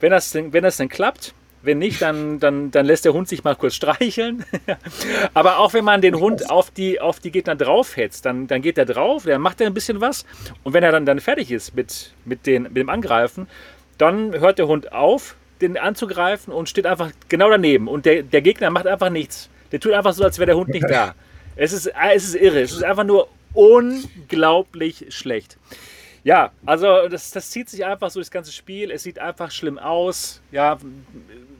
wenn 0.00 0.10
das 0.10 0.30
denn, 0.30 0.52
wenn 0.52 0.62
das 0.62 0.76
denn 0.76 0.88
klappt. 0.88 1.34
Wenn 1.64 1.78
nicht, 1.78 2.02
dann, 2.02 2.40
dann, 2.40 2.72
dann 2.72 2.86
lässt 2.86 3.04
der 3.04 3.12
Hund 3.12 3.28
sich 3.28 3.44
mal 3.44 3.54
kurz 3.54 3.76
streicheln. 3.76 4.44
Aber 5.34 5.58
auch 5.58 5.72
wenn 5.74 5.84
man 5.84 6.00
den 6.00 6.16
Hund 6.16 6.50
auf 6.50 6.72
die, 6.72 7.00
auf 7.00 7.20
die 7.20 7.30
Gegner 7.30 7.54
draufhetzt, 7.54 8.26
dann, 8.26 8.48
dann 8.48 8.62
geht 8.62 8.78
er 8.78 8.84
drauf, 8.84 9.22
dann 9.24 9.40
macht 9.40 9.60
er 9.60 9.68
ein 9.68 9.74
bisschen 9.74 10.00
was. 10.00 10.26
Und 10.64 10.74
wenn 10.74 10.82
er 10.82 10.90
dann, 10.90 11.06
dann 11.06 11.20
fertig 11.20 11.52
ist 11.52 11.76
mit, 11.76 12.14
mit, 12.24 12.46
den, 12.46 12.64
mit 12.64 12.78
dem 12.78 12.88
Angreifen, 12.88 13.46
dann 13.96 14.32
hört 14.32 14.58
der 14.58 14.66
Hund 14.66 14.92
auf, 14.92 15.36
den 15.60 15.78
anzugreifen 15.78 16.52
und 16.52 16.68
steht 16.68 16.84
einfach 16.84 17.12
genau 17.28 17.48
daneben. 17.48 17.86
Und 17.86 18.06
der, 18.06 18.24
der 18.24 18.42
Gegner 18.42 18.70
macht 18.70 18.88
einfach 18.88 19.10
nichts. 19.10 19.48
Der 19.72 19.80
tut 19.80 19.92
einfach 19.92 20.12
so, 20.12 20.24
als 20.24 20.38
wäre 20.38 20.46
der 20.46 20.56
Hund 20.56 20.68
nicht 20.68 20.86
da. 20.88 21.14
Es 21.56 21.72
ist, 21.72 21.90
es 22.14 22.24
ist 22.24 22.34
irre. 22.36 22.60
Es 22.60 22.72
ist 22.72 22.84
einfach 22.84 23.04
nur 23.04 23.28
unglaublich 23.54 25.06
schlecht. 25.08 25.58
Ja, 26.24 26.52
also 26.64 27.08
das, 27.08 27.32
das 27.32 27.50
zieht 27.50 27.68
sich 27.68 27.84
einfach 27.84 28.10
so 28.10 28.20
das 28.20 28.30
ganze 28.30 28.52
Spiel. 28.52 28.90
Es 28.90 29.02
sieht 29.02 29.18
einfach 29.18 29.50
schlimm 29.50 29.78
aus. 29.78 30.40
Ja, 30.52 30.78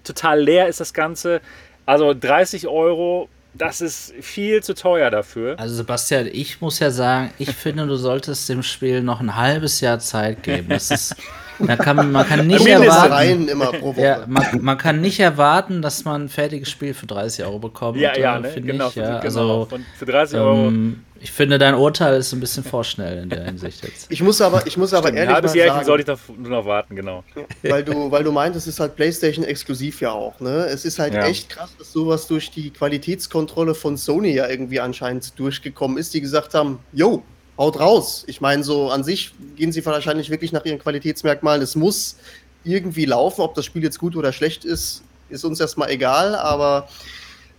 total 0.04 0.40
leer 0.40 0.68
ist 0.68 0.80
das 0.80 0.94
Ganze. 0.94 1.40
Also 1.84 2.14
30 2.14 2.68
Euro, 2.68 3.28
das 3.54 3.80
ist 3.80 4.14
viel 4.20 4.62
zu 4.62 4.74
teuer 4.74 5.10
dafür. 5.10 5.58
Also 5.58 5.74
Sebastian, 5.74 6.28
ich 6.32 6.60
muss 6.60 6.78
ja 6.78 6.90
sagen, 6.90 7.32
ich 7.38 7.50
finde, 7.50 7.86
du 7.86 7.96
solltest 7.96 8.48
dem 8.48 8.62
Spiel 8.62 9.02
noch 9.02 9.20
ein 9.20 9.34
halbes 9.34 9.80
Jahr 9.80 9.98
Zeit 9.98 10.44
geben. 10.44 10.68
Das 10.68 10.90
ist 10.90 11.16
man 11.66 11.78
kann, 11.78 12.12
man 12.12 12.26
kann 12.26 12.46
nicht 12.46 12.66
erwarten, 12.66 13.48
ja, 13.96 14.24
man, 14.26 14.44
man, 14.60 14.78
kann 14.78 15.00
nicht 15.00 15.20
erwarten, 15.20 15.82
dass 15.82 16.04
man 16.04 16.24
ein 16.24 16.28
fertiges 16.28 16.70
Spiel 16.70 16.94
für 16.94 17.06
30 17.06 17.44
Euro 17.44 17.58
bekommt. 17.58 17.98
Ja, 17.98 18.16
ja, 18.16 18.38
ne? 18.38 18.52
genau, 18.60 18.88
ich, 18.88 18.96
ja. 18.96 19.20
Genau. 19.20 19.62
Also, 19.62 19.68
für 19.98 20.06
30 20.06 20.38
Euro. 20.38 20.68
Ähm, 20.68 21.04
ich 21.22 21.30
finde, 21.30 21.56
dein 21.58 21.76
Urteil 21.76 22.18
ist 22.18 22.32
ein 22.32 22.40
bisschen 22.40 22.64
vorschnell 22.64 23.22
in 23.22 23.28
der 23.28 23.44
Hinsicht 23.44 23.84
jetzt. 23.84 24.10
Ich 24.10 24.20
muss 24.22 24.40
aber, 24.40 24.66
ich 24.66 24.76
muss 24.76 24.92
aber 24.92 25.08
Stimmt, 25.08 25.20
ehrlich 25.20 25.42
mal 25.42 25.48
sagen... 25.48 25.84
sollte 25.84 26.12
ich 26.12 26.36
nur 26.36 26.50
noch 26.50 26.66
warten, 26.66 26.96
genau. 26.96 27.22
Weil 27.62 27.84
du, 27.84 28.10
weil 28.10 28.24
du 28.24 28.32
meintest, 28.32 28.66
es 28.66 28.74
ist 28.74 28.80
halt 28.80 28.96
PlayStation 28.96 29.44
exklusiv 29.44 30.00
ja 30.00 30.10
auch, 30.10 30.40
ne? 30.40 30.66
Es 30.66 30.84
ist 30.84 30.98
halt 30.98 31.14
ja. 31.14 31.24
echt 31.24 31.48
krass, 31.48 31.70
dass 31.78 31.92
sowas 31.92 32.26
durch 32.26 32.50
die 32.50 32.70
Qualitätskontrolle 32.70 33.76
von 33.76 33.96
Sony 33.96 34.32
ja 34.32 34.48
irgendwie 34.48 34.80
anscheinend 34.80 35.38
durchgekommen 35.38 35.96
ist, 35.96 36.12
die 36.12 36.20
gesagt 36.20 36.54
haben, 36.54 36.80
yo, 36.92 37.22
haut 37.58 37.78
raus. 37.78 38.24
Ich 38.26 38.40
meine, 38.40 38.64
so 38.64 38.90
an 38.90 39.04
sich 39.04 39.32
gehen 39.56 39.72
sie 39.72 39.84
wahrscheinlich 39.84 40.30
wirklich 40.30 40.52
nach 40.52 40.64
ihren 40.64 40.78
Qualitätsmerkmalen. 40.78 41.62
Es 41.62 41.76
muss 41.76 42.16
irgendwie 42.64 43.04
laufen, 43.04 43.42
ob 43.42 43.54
das 43.54 43.64
Spiel 43.64 43.82
jetzt 43.82 43.98
gut 43.98 44.16
oder 44.16 44.32
schlecht 44.32 44.64
ist, 44.64 45.02
ist 45.28 45.44
uns 45.44 45.60
erstmal 45.60 45.90
egal, 45.90 46.34
aber 46.34 46.88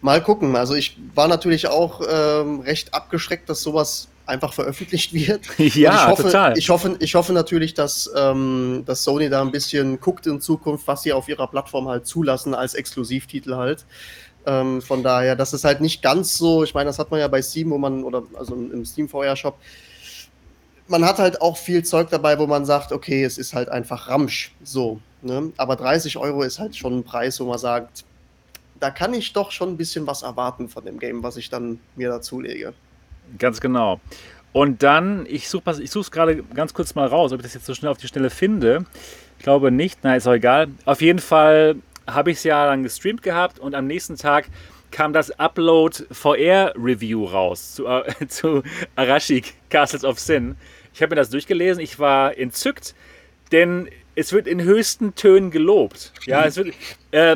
mal 0.01 0.21
gucken. 0.21 0.55
Also 0.55 0.75
ich 0.75 0.97
war 1.15 1.27
natürlich 1.27 1.67
auch 1.67 2.01
ähm, 2.07 2.61
recht 2.61 2.93
abgeschreckt, 2.93 3.49
dass 3.49 3.61
sowas 3.61 4.07
einfach 4.25 4.53
veröffentlicht 4.53 5.13
wird. 5.13 5.41
Ja, 5.57 5.95
ich 5.95 6.07
hoffe, 6.07 6.23
total. 6.23 6.57
Ich 6.57 6.69
hoffe, 6.69 6.95
ich 6.99 7.15
hoffe 7.15 7.33
natürlich, 7.33 7.73
dass, 7.73 8.09
ähm, 8.15 8.83
dass 8.85 9.03
Sony 9.03 9.29
da 9.29 9.41
ein 9.41 9.51
bisschen 9.51 9.99
guckt 9.99 10.27
in 10.27 10.39
Zukunft, 10.39 10.87
was 10.87 11.03
sie 11.03 11.13
auf 11.13 11.27
ihrer 11.27 11.47
Plattform 11.47 11.87
halt 11.87 12.05
zulassen 12.07 12.53
als 12.53 12.73
Exklusivtitel 12.73 13.55
halt. 13.55 13.85
Ähm, 14.45 14.81
von 14.81 15.03
daher, 15.03 15.35
das 15.35 15.53
ist 15.53 15.63
halt 15.63 15.81
nicht 15.81 16.01
ganz 16.01 16.37
so, 16.37 16.63
ich 16.63 16.73
meine, 16.73 16.89
das 16.89 16.99
hat 16.99 17.11
man 17.11 17.19
ja 17.19 17.27
bei 17.27 17.41
Steam, 17.41 17.69
wo 17.69 17.77
man, 17.77 18.03
oder 18.03 18.23
also 18.37 18.55
im 18.55 18.85
Steam 18.85 19.07
VR 19.07 19.35
Shop, 19.35 19.57
man 20.87 21.05
hat 21.05 21.17
halt 21.19 21.41
auch 21.41 21.57
viel 21.57 21.83
Zeug 21.83 22.09
dabei, 22.09 22.37
wo 22.39 22.47
man 22.47 22.65
sagt, 22.65 22.91
okay, 22.91 23.23
es 23.23 23.37
ist 23.37 23.53
halt 23.53 23.69
einfach 23.69 24.09
Ramsch, 24.09 24.53
so. 24.63 24.99
Ne? 25.21 25.53
Aber 25.57 25.75
30 25.75 26.17
Euro 26.17 26.43
ist 26.43 26.59
halt 26.59 26.75
schon 26.75 26.99
ein 26.99 27.03
Preis, 27.03 27.39
wo 27.39 27.45
man 27.45 27.57
sagt, 27.57 28.03
da 28.79 28.91
kann 28.91 29.13
ich 29.13 29.31
doch 29.31 29.51
schon 29.51 29.69
ein 29.69 29.77
bisschen 29.77 30.05
was 30.07 30.23
erwarten 30.23 30.67
von 30.67 30.83
dem 30.83 30.99
Game, 30.99 31.23
was 31.23 31.37
ich 31.37 31.49
dann 31.49 31.79
mir 31.95 32.09
dazulege. 32.09 32.73
Ganz 33.39 33.61
genau. 33.61 34.01
Und 34.51 34.83
dann, 34.83 35.25
ich 35.27 35.49
suche 35.49 35.71
es 35.71 36.11
gerade 36.11 36.43
ganz 36.43 36.73
kurz 36.73 36.93
mal 36.93 37.07
raus, 37.07 37.31
ob 37.31 37.39
ich 37.39 37.43
das 37.43 37.53
jetzt 37.53 37.65
so 37.65 37.73
schnell 37.73 37.91
auf 37.91 37.97
die 37.97 38.07
Stelle 38.07 38.29
finde. 38.29 38.85
Ich 39.37 39.43
glaube 39.43 39.71
nicht, 39.71 39.99
na, 40.03 40.15
ist 40.15 40.27
auch 40.27 40.33
egal. 40.33 40.67
Auf 40.85 41.01
jeden 41.01 41.19
Fall 41.19 41.77
habe 42.07 42.31
ich 42.31 42.37
es 42.37 42.43
ja 42.43 42.65
dann 42.65 42.83
gestreamt 42.83 43.23
gehabt 43.23 43.59
und 43.59 43.75
am 43.75 43.87
nächsten 43.87 44.17
Tag 44.17 44.47
kam 44.91 45.11
das 45.11 45.31
Upload 45.39 46.05
VR 46.11 46.73
Review 46.75 47.25
raus 47.25 47.75
zu, 47.75 47.87
äh, 47.87 48.03
zu 48.27 48.63
Arashi 48.95 49.43
Castles 49.69 50.03
of 50.05 50.19
Sin. 50.19 50.55
Ich 50.93 51.01
habe 51.01 51.11
mir 51.11 51.15
das 51.15 51.29
durchgelesen, 51.29 51.81
ich 51.81 51.99
war 51.99 52.37
entzückt, 52.37 52.93
denn 53.51 53.89
es 54.15 54.31
wird 54.31 54.47
in 54.47 54.61
höchsten 54.61 55.15
Tönen 55.15 55.49
gelobt. 55.49 56.13
Ja, 56.25 56.45
es 56.45 56.55
wird, 56.57 56.73
äh, 57.11 57.35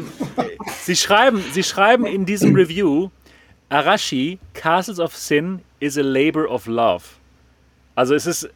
sie, 0.84 0.96
schreiben, 0.96 1.44
sie 1.52 1.64
schreiben 1.64 2.06
in 2.06 2.26
diesem 2.26 2.54
Review, 2.54 3.10
Arashi 3.70 4.40
Castles 4.54 5.00
of 5.00 5.16
Sin 5.16 5.62
is 5.80 5.98
a 5.98 6.02
labor 6.02 6.50
of 6.50 6.68
love. 6.68 7.04
Also 7.96 8.14
es 8.14 8.28
ist 8.28 8.50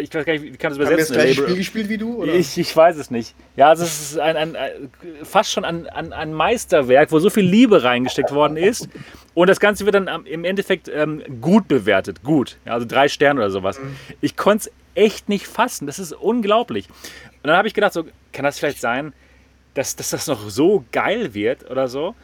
ich 0.00 0.14
weiß 0.14 0.24
gar 0.24 0.32
nicht, 0.32 0.42
wie 0.42 0.56
kann 0.56 0.70
das 0.70 0.78
übersetzen? 0.78 1.16
Haben 1.16 1.22
wir 1.22 1.28
das 1.28 1.36
gleiche 1.36 1.42
Spiel 1.42 1.56
gespielt 1.56 1.88
wie 1.88 1.98
du? 1.98 2.22
Oder? 2.22 2.34
Ich, 2.34 2.56
ich 2.56 2.74
weiß 2.74 2.96
es 2.96 3.10
nicht. 3.10 3.34
Ja, 3.56 3.68
also 3.68 3.84
es 3.84 4.12
ist 4.12 4.18
ein, 4.18 4.36
ein, 4.36 4.56
ein 4.56 4.90
fast 5.22 5.52
schon 5.52 5.64
ein, 5.64 5.86
ein, 5.88 6.12
ein, 6.12 6.32
Meisterwerk, 6.32 7.12
wo 7.12 7.18
so 7.18 7.28
viel 7.28 7.44
Liebe 7.44 7.82
reingesteckt 7.82 8.32
worden 8.32 8.56
ist. 8.56 8.88
Und 9.34 9.48
das 9.48 9.60
Ganze 9.60 9.84
wird 9.84 9.94
dann 9.94 10.08
im 10.26 10.44
Endeffekt 10.44 10.88
ähm, 10.88 11.22
gut 11.40 11.68
bewertet. 11.68 12.22
Gut. 12.22 12.56
Ja, 12.64 12.72
also 12.72 12.86
drei 12.86 13.08
Sterne 13.08 13.40
oder 13.40 13.50
sowas. 13.50 13.78
Mhm. 13.78 13.96
Ich 14.20 14.36
konnte 14.36 14.70
es 14.70 14.72
echt 14.94 15.28
nicht 15.28 15.46
fassen. 15.46 15.86
Das 15.86 15.98
ist 15.98 16.12
unglaublich. 16.12 16.88
Und 17.42 17.48
dann 17.48 17.56
habe 17.56 17.68
ich 17.68 17.74
gedacht, 17.74 17.92
so, 17.92 18.04
kann 18.32 18.44
das 18.44 18.58
vielleicht 18.58 18.80
sein, 18.80 19.12
dass, 19.74 19.96
dass 19.96 20.10
das 20.10 20.26
noch 20.26 20.48
so 20.48 20.84
geil 20.92 21.34
wird 21.34 21.70
oder 21.70 21.88
so? 21.88 22.14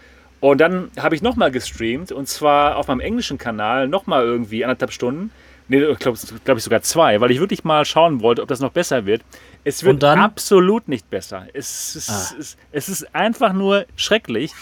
Und 0.40 0.61
dann 0.61 0.90
habe 0.98 1.14
ich 1.14 1.22
nochmal 1.22 1.50
gestreamt 1.50 2.12
und 2.12 2.28
zwar 2.28 2.76
auf 2.76 2.87
meinem 2.87 3.00
englischen 3.00 3.38
Kanal 3.38 3.88
nochmal 3.88 4.24
irgendwie 4.24 4.64
anderthalb 4.64 4.92
Stunden. 4.92 5.33
Nee, 5.68 5.85
ich 5.85 5.98
glaube 5.98 6.18
glaub 6.44 6.57
ich 6.57 6.64
sogar 6.64 6.83
zwei, 6.83 7.20
weil 7.20 7.31
ich 7.31 7.40
wirklich 7.40 7.62
mal 7.62 7.85
schauen 7.85 8.22
wollte, 8.22 8.42
ob 8.42 8.48
das 8.48 8.61
noch 8.61 8.72
besser 8.72 9.04
wird. 9.04 9.22
Es 9.64 9.85
wird 9.85 10.02
absolut 10.02 10.88
nicht 10.88 11.11
besser. 11.11 11.46
Es 11.52 11.94
ist, 11.94 12.11
ah. 12.11 12.35
es, 12.38 12.57
es 12.72 12.88
ist 12.88 13.14
einfach 13.14 13.52
nur 13.52 13.85
schrecklich. 13.96 14.52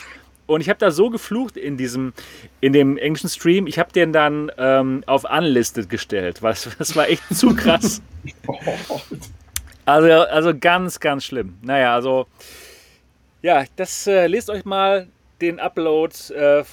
Und 0.46 0.60
ich 0.60 0.68
habe 0.68 0.78
da 0.78 0.90
so 0.90 1.10
geflucht 1.10 1.56
in 1.56 1.76
diesem, 1.76 2.12
in 2.60 2.72
dem 2.72 2.98
englischen 2.98 3.28
Stream. 3.28 3.66
Ich 3.66 3.78
habe 3.78 3.92
den 3.92 4.12
dann 4.12 4.50
ähm, 4.58 5.02
auf 5.06 5.24
Unlisted 5.24 5.88
gestellt, 5.88 6.42
weil 6.42 6.54
das 6.78 6.94
war 6.94 7.08
echt 7.08 7.22
zu 7.34 7.54
krass. 7.54 8.00
also, 9.84 10.08
also 10.08 10.52
ganz, 10.58 11.00
ganz 11.00 11.24
schlimm. 11.24 11.58
Naja, 11.62 11.94
also 11.94 12.26
ja, 13.42 13.64
das 13.76 14.06
äh, 14.06 14.26
lest 14.26 14.50
euch 14.50 14.64
mal 14.64 15.08
den 15.40 15.60
Upload 15.60 16.14
äh, 16.34 16.64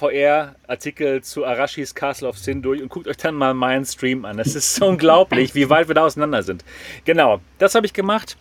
zu 1.22 1.44
Arashis 1.44 1.94
Castle 1.94 2.28
of 2.28 2.38
Sin 2.38 2.62
durch 2.62 2.82
und 2.82 2.88
guckt 2.88 3.08
euch 3.08 3.16
dann 3.16 3.34
mal 3.34 3.54
meinen 3.54 3.84
Stream 3.84 4.24
an. 4.24 4.38
Es 4.38 4.54
ist 4.54 4.74
so 4.74 4.86
unglaublich, 4.88 5.54
wie 5.54 5.68
weit 5.70 5.88
wir 5.88 5.94
da 5.94 6.04
auseinander 6.04 6.42
sind. 6.42 6.64
Genau, 7.04 7.40
das 7.58 7.74
habe 7.74 7.86
ich 7.86 7.92
gemacht. 7.92 8.36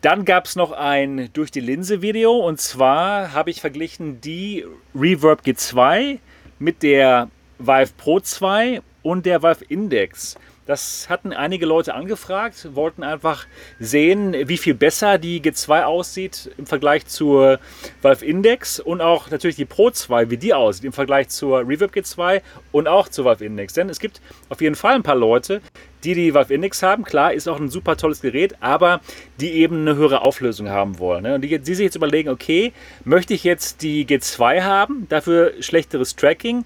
Dann 0.00 0.24
gab 0.24 0.46
es 0.46 0.56
noch 0.56 0.72
ein 0.72 1.30
Durch 1.32 1.52
die 1.52 1.60
Linse-Video 1.60 2.32
und 2.32 2.60
zwar 2.60 3.32
habe 3.32 3.50
ich 3.50 3.60
verglichen 3.60 4.20
die 4.20 4.64
Reverb 4.94 5.42
G2 5.42 6.18
mit 6.58 6.82
der 6.82 7.28
Vive 7.58 7.92
Pro 7.96 8.18
2 8.18 8.82
und 9.02 9.26
der 9.26 9.42
Vive 9.42 9.64
Index. 9.68 10.36
Das 10.64 11.08
hatten 11.08 11.32
einige 11.32 11.66
Leute 11.66 11.92
angefragt, 11.92 12.68
wollten 12.74 13.02
einfach 13.02 13.46
sehen, 13.80 14.32
wie 14.46 14.56
viel 14.56 14.74
besser 14.74 15.18
die 15.18 15.40
G2 15.42 15.82
aussieht 15.82 16.52
im 16.56 16.66
Vergleich 16.66 17.04
zur 17.06 17.58
Valve 18.00 18.24
Index 18.24 18.78
und 18.78 19.00
auch 19.00 19.28
natürlich 19.30 19.56
die 19.56 19.64
Pro 19.64 19.90
2, 19.90 20.30
wie 20.30 20.36
die 20.36 20.54
aussieht 20.54 20.84
im 20.84 20.92
Vergleich 20.92 21.28
zur 21.30 21.66
Reverb 21.66 21.92
G2 21.92 22.42
und 22.70 22.86
auch 22.86 23.08
zur 23.08 23.24
Valve 23.24 23.44
Index. 23.44 23.74
Denn 23.74 23.88
es 23.88 23.98
gibt 23.98 24.20
auf 24.50 24.60
jeden 24.60 24.76
Fall 24.76 24.94
ein 24.94 25.02
paar 25.02 25.16
Leute, 25.16 25.62
die 26.04 26.14
die 26.14 26.32
Valve 26.32 26.54
Index 26.54 26.80
haben. 26.84 27.02
Klar, 27.02 27.32
ist 27.32 27.48
auch 27.48 27.58
ein 27.58 27.68
super 27.68 27.96
tolles 27.96 28.20
Gerät, 28.20 28.54
aber 28.60 29.00
die 29.40 29.50
eben 29.54 29.80
eine 29.80 29.96
höhere 29.96 30.22
Auflösung 30.22 30.68
haben 30.68 31.00
wollen. 31.00 31.24
Ne? 31.24 31.34
Und 31.34 31.40
die, 31.40 31.58
die 31.58 31.74
sich 31.74 31.84
jetzt 31.84 31.96
überlegen, 31.96 32.28
okay, 32.28 32.72
möchte 33.04 33.34
ich 33.34 33.42
jetzt 33.42 33.82
die 33.82 34.06
G2 34.06 34.62
haben, 34.62 35.08
dafür 35.08 35.54
schlechteres 35.58 36.14
Tracking 36.14 36.64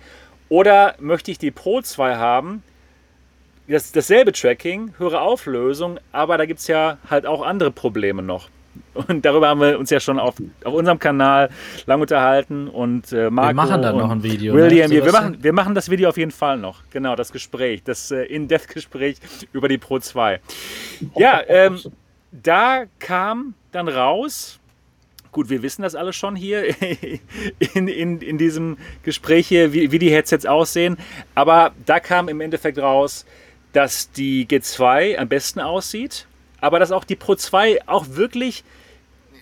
oder 0.50 0.96
möchte 0.98 1.30
ich 1.30 1.38
die 1.38 1.50
Pro 1.50 1.80
2 1.80 2.16
haben, 2.16 2.62
das, 3.68 3.92
dasselbe 3.92 4.32
Tracking, 4.32 4.94
höhere 4.98 5.20
Auflösung, 5.20 5.98
aber 6.12 6.38
da 6.38 6.46
gibt 6.46 6.60
es 6.60 6.66
ja 6.66 6.98
halt 7.10 7.26
auch 7.26 7.42
andere 7.42 7.70
Probleme 7.70 8.22
noch. 8.22 8.48
Und 8.94 9.24
darüber 9.24 9.48
haben 9.48 9.60
wir 9.60 9.78
uns 9.78 9.90
ja 9.90 10.00
schon 10.00 10.18
auf, 10.18 10.34
auf 10.64 10.74
unserem 10.74 10.98
Kanal 10.98 11.50
lang 11.86 12.00
unterhalten. 12.00 12.68
Und 12.68 13.12
äh, 13.12 13.30
Marco 13.30 13.48
wir 13.48 13.54
machen 13.54 13.82
dann 13.82 13.96
noch 13.96 14.10
ein 14.10 14.22
Video. 14.22 14.54
Ne? 14.54 14.62
William, 14.62 14.90
ne? 14.90 15.04
wir, 15.04 15.12
machen, 15.12 15.38
wir 15.42 15.52
machen 15.52 15.74
das 15.74 15.90
Video 15.90 16.08
auf 16.08 16.16
jeden 16.16 16.30
Fall 16.30 16.58
noch. 16.58 16.82
Genau, 16.90 17.16
das 17.16 17.32
Gespräch, 17.32 17.82
das 17.82 18.10
äh, 18.10 18.24
In-Depth-Gespräch 18.24 19.18
über 19.52 19.68
die 19.68 19.78
Pro 19.78 19.98
2. 19.98 20.40
Ja, 21.16 21.42
ähm, 21.46 21.80
da 22.32 22.84
kam 22.98 23.54
dann 23.72 23.88
raus, 23.88 24.58
gut, 25.32 25.50
wir 25.50 25.62
wissen 25.62 25.82
das 25.82 25.94
alles 25.94 26.16
schon 26.16 26.36
hier 26.36 26.74
in, 27.74 27.88
in, 27.88 28.20
in 28.20 28.38
diesem 28.38 28.78
Gespräch 29.02 29.46
hier, 29.46 29.72
wie, 29.72 29.92
wie 29.92 29.98
die 29.98 30.10
Headsets 30.10 30.46
aussehen, 30.46 30.96
aber 31.34 31.72
da 31.84 32.00
kam 32.00 32.28
im 32.28 32.40
Endeffekt 32.40 32.78
raus, 32.78 33.26
dass 33.76 34.10
die 34.10 34.46
G2 34.46 35.18
am 35.18 35.28
besten 35.28 35.60
aussieht, 35.60 36.26
aber 36.62 36.78
dass 36.78 36.92
auch 36.92 37.04
die 37.04 37.14
Pro 37.14 37.34
2 37.34 37.86
auch 37.86 38.06
wirklich 38.08 38.64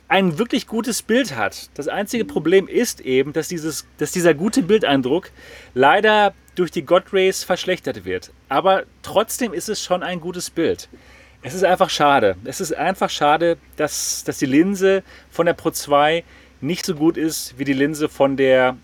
ein 0.09 0.38
wirklich 0.38 0.66
gutes 0.66 1.03
Bild 1.03 1.37
hat. 1.37 1.70
Das 1.75 1.87
einzige 1.87 2.25
Problem 2.25 2.66
ist 2.66 3.01
eben, 3.01 3.33
dass, 3.33 3.47
dieses, 3.47 3.87
dass 3.99 4.11
dieser 4.11 4.35
gute 4.35 4.62
Bildeindruck 4.62 5.31
leider 5.73 6.35
durch 6.57 6.73
die 6.73 6.83
God 6.83 7.12
Rays 7.12 7.44
verschlechtert 7.44 8.05
wird. 8.05 8.33
Aber 8.49 8.83
trotzdem 9.03 9.55
ist 9.55 9.68
es 9.68 9.81
schon 9.81 10.03
ein 10.03 10.20
gutes 10.20 10.51
Bild. 10.51 10.88
Es 11.42 11.55
ist 11.55 11.62
einfach 11.62 11.90
schade. 11.90 12.35
Es 12.42 12.61
ist 12.61 12.75
einfach 12.75 13.11
schade, 13.11 13.57
dass, 13.77 14.25
dass 14.25 14.38
die 14.38 14.47
Linse 14.47 15.05
von 15.31 15.47
der 15.47 15.55
Pro 15.55 15.70
2 15.70 16.25
nicht 16.61 16.85
so 16.85 16.97
gut 16.97 17.16
ist 17.16 17.57
wie 17.57 17.64
die 17.64 17.73
Linse 17.73 18.09
von 18.09 18.37
der 18.37 18.77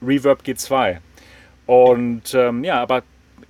Reverb 0.00 0.40
G2. 0.40 1.00
Und 1.66 2.32
ähm, 2.32 2.64
ja, 2.64 2.80
aber 2.80 3.02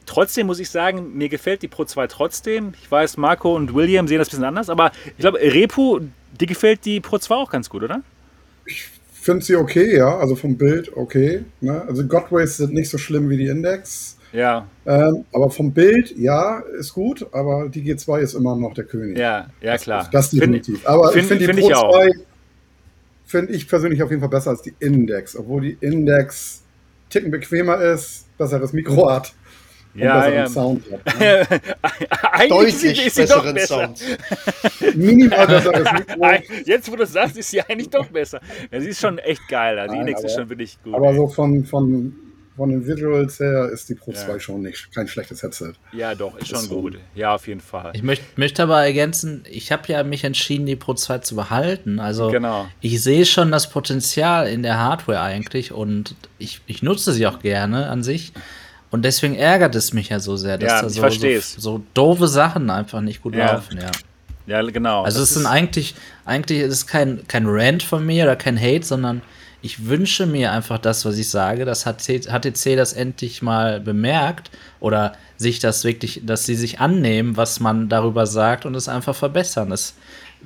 trotzdem 0.07 0.47
muss 0.47 0.59
ich 0.59 0.71
sagen, 0.71 1.17
mir 1.17 1.29
gefällt 1.29 1.63
die 1.63 1.69
Pro 1.69 1.85
2 1.85 2.07
trotzdem. 2.07 2.75
Ich 2.81 2.91
weiß, 2.91 3.17
Marco 3.17 3.55
und 3.55 3.75
William 3.75 4.09
sehen 4.09 4.19
das 4.19 4.29
ein 4.29 4.31
bisschen 4.31 4.45
anders, 4.45 4.71
aber 4.71 4.93
ich 5.05 5.19
glaube, 5.19 5.39
Repu, 5.41 6.01
dir 6.41 6.47
gefällt 6.47 6.85
die 6.85 7.01
Pro 7.01 7.19
2 7.19 7.35
auch 7.35 7.51
ganz 7.51 7.69
gut, 7.69 7.83
oder? 7.83 8.03
Ich 8.65 8.89
finde 9.13 9.45
sie 9.45 9.57
okay, 9.57 9.97
ja. 9.97 10.17
Also 10.19 10.37
vom 10.37 10.57
Bild 10.57 10.97
okay. 10.97 11.45
Ne? 11.61 11.83
Also 11.83 12.07
Godways 12.07 12.57
sind 12.57 12.73
nicht 12.73 12.89
so 12.89 12.99
schlimm 12.99 13.29
wie 13.29 13.37
die 13.37 13.49
Index. 13.49 14.17
Ja. 14.33 14.67
Ähm, 14.85 15.25
aber 15.33 15.51
vom 15.51 15.73
Bild, 15.73 16.17
ja, 16.17 16.61
ist 16.79 16.93
gut, 16.93 17.27
aber 17.33 17.69
die 17.69 17.83
G2 17.83 18.21
ist 18.21 18.35
immer 18.35 18.55
noch 18.57 18.75
der 18.75 18.85
König. 18.85 19.19
Ja, 19.19 19.49
ja, 19.61 19.79
klar. 19.79 20.09
Das, 20.13 20.31
das 20.31 20.31
definitiv. 20.31 20.77
Find, 20.81 20.87
aber 20.87 21.13
find, 21.13 21.23
ich 21.23 21.29
finde 21.29 21.47
die 21.47 21.61
find 21.61 21.73
Pro 21.73 21.91
2 21.91 22.11
finde 23.27 23.53
ich 23.53 23.69
persönlich 23.69 24.03
auf 24.03 24.11
jeden 24.11 24.21
Fall 24.21 24.31
besser 24.31 24.51
als 24.51 24.63
die 24.63 24.75
Index, 24.79 25.37
obwohl 25.37 25.63
die 25.63 25.77
Index 25.81 26.63
ticken 27.11 27.31
bequemer 27.31 27.81
ist, 27.81 28.27
besseres 28.39 28.73
Mikro 28.73 29.11
hat. 29.11 29.35
Ja, 29.97 30.29
ja. 30.29 30.49
Sound 30.49 30.83
hat, 30.91 31.19
ne? 31.19 31.47
Deutlich 32.49 33.15
besseren 33.15 33.55
besser. 33.55 33.95
Sound. 33.97 34.97
Minimal 34.97 35.47
besseres 35.47 35.93
Mikro. 35.93 36.27
Jetzt, 36.65 36.91
wo 36.91 36.97
du 36.97 37.07
sagst, 37.07 37.37
ist 37.37 37.51
sie 37.51 37.63
eigentlich 37.63 37.91
doch 37.91 38.07
besser. 38.07 38.41
Ja, 38.71 38.81
sie 38.81 38.89
ist 38.89 39.01
schon 39.01 39.19
echt 39.19 39.47
geil. 39.49 39.79
Also 39.79 39.95
die 39.95 40.01
Index 40.01 40.21
aber, 40.21 40.27
ist 40.29 40.35
schon 40.35 40.49
wirklich 40.49 40.79
gut. 40.83 40.95
Aber 40.95 41.15
so 41.15 41.29
von, 41.29 41.65
von 41.65 42.15
von 42.57 42.71
den 42.71 42.87
Visuals 42.87 43.39
her 43.39 43.69
ist 43.71 43.89
die 43.89 43.95
Pro 43.95 44.13
ja. 44.13 44.17
2 44.17 44.39
schon 44.39 44.63
nicht 44.63 44.93
kein 44.95 45.07
schlechtes 45.07 45.43
Headset. 45.43 45.75
Ja, 45.93 46.15
doch, 46.15 46.37
ist 46.39 46.49
schon 46.49 46.61
ist 46.61 46.71
gut. 46.71 46.99
Ja, 47.15 47.35
auf 47.35 47.47
jeden 47.47 47.61
Fall. 47.61 47.93
Ich 47.95 48.03
möcht, 48.03 48.39
möchte 48.39 48.63
aber 48.63 48.83
ergänzen, 48.83 49.45
ich 49.51 49.71
habe 49.73 49.83
ja 49.89 50.03
mich 50.03 50.25
entschieden, 50.25 50.65
die 50.67 50.77
Pro 50.77 50.95
2 50.95 51.19
zu 51.19 51.37
behalten. 51.37 52.01
Also 52.01 52.31
genau. 52.31 52.67
ich 52.81 53.03
sehe 53.03 53.27
schon 53.27 53.53
das 53.53 53.71
Potenzial 53.71 54.49
in 54.49 54.63
der 54.63 54.79
Hardware 54.79 55.21
eigentlich 55.21 55.73
und 55.73 56.15
ich, 56.39 56.63
ich 56.67 56.83
nutze 56.83 57.13
sie 57.13 57.27
auch 57.27 57.41
gerne 57.41 57.89
an 57.89 58.03
sich. 58.03 58.33
Und 58.97 59.03
deswegen 59.03 59.35
ärgert 59.35 59.75
es 59.75 59.93
mich 59.93 60.09
ja 60.09 60.21
so 60.21 60.39
sehr, 60.39 60.57
dass 60.57 60.73
ja, 60.73 60.81
da 60.81 60.89
so, 60.89 61.11
so, 61.11 61.41
so, 61.59 61.83
doofe 61.93 62.29
Sachen 62.29 62.71
einfach 62.71 63.03
nicht 63.03 63.21
gut 63.21 63.35
ja. 63.35 63.53
laufen, 63.53 63.79
ja. 63.79 63.91
Ja, 64.47 64.63
genau. 64.63 65.03
Also 65.03 65.21
es 65.21 65.37
ist 65.37 65.45
eigentlich, 65.45 65.95
eigentlich 66.25 66.61
ist 66.61 66.73
es 66.73 66.87
kein, 66.87 67.29
kein 67.29 67.45
Rant 67.47 67.83
von 67.83 68.07
mir 68.07 68.25
oder 68.25 68.37
kein 68.37 68.59
Hate, 68.59 68.87
sondern 68.87 69.21
ich 69.61 69.85
wünsche 69.85 70.25
mir 70.25 70.51
einfach 70.51 70.79
das, 70.79 71.05
was 71.05 71.19
ich 71.19 71.29
sage, 71.29 71.67
dass 71.67 71.85
HTC 71.85 72.75
das 72.75 72.95
endlich 72.95 73.43
mal 73.43 73.81
bemerkt 73.81 74.51
oder 74.81 75.13
sich 75.37 75.59
das 75.59 75.85
wirklich, 75.85 76.23
dass 76.25 76.47
sie 76.47 76.55
sich 76.55 76.81
annehmen, 76.81 77.37
was 77.37 77.61
man 77.61 77.91
darüber 77.91 78.27
sagt 78.27 78.65
und 78.65 78.75
es 78.77 78.89
einfach 78.89 79.15
verbessern. 79.15 79.69
Das 79.69 79.93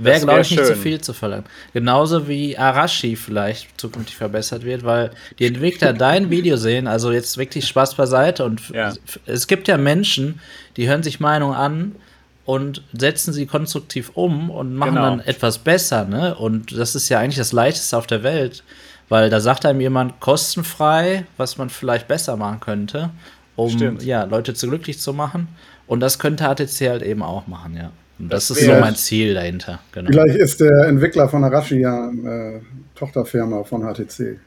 wäre, 0.05 0.21
glaube 0.21 0.41
ich, 0.41 0.49
schön. 0.49 0.59
nicht 0.59 0.67
zu 0.67 0.77
viel 0.77 1.01
zu 1.01 1.13
verlangen. 1.13 1.45
Genauso 1.73 2.29
wie 2.29 2.57
Arashi 2.57 3.17
vielleicht 3.17 3.81
zukünftig 3.81 4.17
verbessert 4.17 4.65
wird, 4.65 4.85
weil 4.85 5.11
die 5.39 5.47
Entwickler 5.47 5.93
dein 5.93 6.31
Video 6.31 6.57
sehen, 6.57 6.87
also 6.87 7.13
jetzt 7.13 7.39
wirklich 7.39 7.67
Spaß 7.67 7.95
beiseite 7.95 8.45
und 8.45 8.69
ja. 8.71 8.93
es 9.27 9.47
gibt 9.47 9.69
ja 9.69 9.77
Menschen, 9.77 10.41
die 10.77 10.89
hören 10.89 11.03
sich 11.03 11.21
Meinungen 11.21 11.55
an 11.55 11.97
und 12.45 12.83
setzen 12.93 13.33
sie 13.33 13.47
konstruktiv 13.47 14.11
um 14.15 14.51
und 14.51 14.75
machen 14.75 14.95
genau. 14.95 15.11
dann 15.11 15.21
etwas 15.21 15.59
besser, 15.59 16.05
ne? 16.05 16.35
Und 16.35 16.77
das 16.77 16.95
ist 16.95 17.09
ja 17.09 17.19
eigentlich 17.19 17.37
das 17.37 17.53
Leichteste 17.53 17.97
auf 17.97 18.07
der 18.07 18.23
Welt 18.23 18.65
weil 19.11 19.29
da 19.29 19.41
sagt 19.41 19.67
einem 19.67 19.83
jemand 19.83 20.21
kostenfrei, 20.21 21.27
was 21.37 21.59
man 21.59 21.69
vielleicht 21.69 22.09
besser 22.09 22.37
machen 22.37 22.61
könnte, 22.61 23.11
um 23.57 23.99
ja, 24.01 24.23
Leute 24.23 24.55
zu 24.55 24.69
glücklich 24.69 25.01
zu 25.01 25.13
machen. 25.13 25.49
Und 25.87 26.01
das 26.01 26.21
könnte 26.21 26.45
HTC 26.45 26.89
halt 26.89 27.03
eben 27.03 27.23
auch 27.23 27.47
machen, 27.47 27.77
ja. 27.77 27.91
Das, 28.29 28.49
das 28.49 28.59
ist 28.59 28.67
so 28.67 28.73
mein 28.73 28.97
Ziel 28.97 29.35
dahinter. 29.35 29.81
Genau. 29.93 30.11
Vielleicht 30.11 30.37
ist 30.37 30.61
der 30.61 30.87
Entwickler 30.87 31.29
von 31.29 31.43
Arashi 31.43 31.81
ja 31.81 32.09
eine 32.09 32.57
äh, 32.57 32.61
Tochterfirma 32.95 33.65
von 33.65 33.83
HTC. 33.83 34.39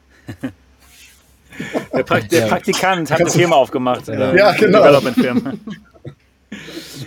der, 1.92 2.02
pra 2.04 2.20
der 2.20 2.46
Praktikant 2.46 3.10
hat 3.10 3.20
eine 3.20 3.30
Firma 3.30 3.56
aufgemacht. 3.56 4.08
Äh, 4.08 4.36
ja, 4.36 4.52
genau. 4.52 5.00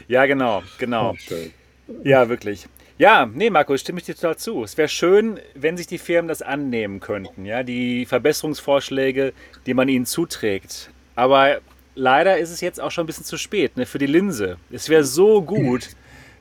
ja, 0.07 0.25
genau, 0.25 0.63
genau. 0.77 1.15
Ja, 2.03 2.27
wirklich. 2.27 2.67
Ja, 2.97 3.29
nee, 3.31 3.49
Marco, 3.49 3.77
stimme 3.77 3.99
ich 3.99 4.05
dir 4.05 4.15
total 4.15 4.37
zu. 4.37 4.63
Es 4.63 4.75
wäre 4.75 4.89
schön, 4.89 5.39
wenn 5.53 5.77
sich 5.77 5.87
die 5.87 5.99
Firmen 5.99 6.27
das 6.27 6.41
annehmen 6.41 6.99
könnten, 6.99 7.45
ja, 7.45 7.63
die 7.63 8.05
Verbesserungsvorschläge, 8.05 9.33
die 9.65 9.73
man 9.73 9.87
ihnen 9.87 10.07
zuträgt. 10.07 10.89
Aber 11.15 11.59
leider 11.93 12.37
ist 12.39 12.49
es 12.49 12.59
jetzt 12.59 12.81
auch 12.81 12.91
schon 12.91 13.03
ein 13.03 13.07
bisschen 13.07 13.25
zu 13.25 13.37
spät 13.37 13.77
ne, 13.77 13.85
für 13.85 13.99
die 13.99 14.07
Linse. 14.07 14.57
Es 14.71 14.89
wäre 14.89 15.03
so 15.03 15.41
gut, 15.43 15.89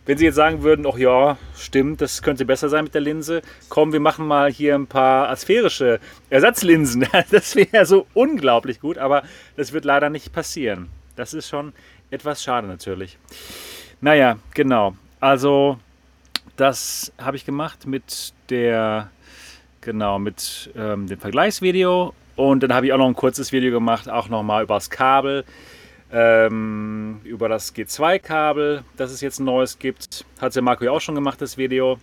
wenn 0.07 0.17
sie 0.19 0.25
jetzt 0.25 0.37
sagen 0.37 0.63
würden, 0.63 0.87
ach 0.89 0.97
ja, 0.97 1.37
stimmt, 1.57 2.01
das 2.01 2.23
könnte 2.23 2.45
besser 2.45 2.69
sein 2.69 2.85
mit 2.85 2.95
der 2.95 3.01
Linse. 3.01 3.43
Komm, 3.69 3.93
wir 3.93 4.01
machen 4.01 4.27
mal 4.27 4.51
hier 4.51 4.77
ein 4.77 4.87
paar 4.87 5.29
asphärische 5.29 6.01
Ersatzlinsen. 6.31 7.07
Das 7.31 7.57
wäre 7.57 7.85
so 7.87 8.07
unglaublich 8.15 8.81
gut, 8.81 8.99
aber 8.99 9.25
das 9.57 9.73
wird 9.73 9.85
leider 9.85 10.09
nicht 10.09 10.33
passieren. 10.33 10.89
Das 11.17 11.35
ist 11.35 11.49
schon 11.49 11.73
etwas 12.11 12.43
schade 12.43 12.69
natürlich. 12.69 13.19
Naja, 14.01 14.39
genau. 14.55 14.95
Also 15.19 15.79
das 16.57 17.13
habe 17.19 17.37
ich 17.37 17.45
gemacht 17.45 17.87
mit 17.87 18.33
der, 18.49 19.11
genau, 19.81 20.19
mit 20.19 20.71
ähm, 20.77 21.09
dem 21.09 21.19
Vergleichsvideo. 21.19 22.15
Und 22.37 22.63
dann 22.63 22.73
habe 22.73 22.87
ich 22.87 22.93
auch 22.93 22.99
noch 22.99 23.09
ein 23.09 23.17
kurzes 23.17 23.51
Video 23.51 23.73
gemacht, 23.73 24.09
auch 24.09 24.29
nochmal 24.29 24.63
über 24.63 24.75
das 24.75 24.91
Kabel, 24.91 25.45
ähm, 26.19 27.21
über 27.25 27.47
das 27.51 27.75
G2-Kabel, 27.75 28.85
das 28.97 29.13
es 29.13 29.21
jetzt 29.21 29.39
ein 29.39 29.45
neues 29.45 29.79
gibt. 29.79 30.25
Hat 30.41 30.55
der 30.55 30.63
Marco 30.63 30.83
ja 30.83 30.91
auch 30.91 31.01
schon 31.01 31.15
gemacht, 31.15 31.43
das 31.43 31.59
Video. 31.59 31.99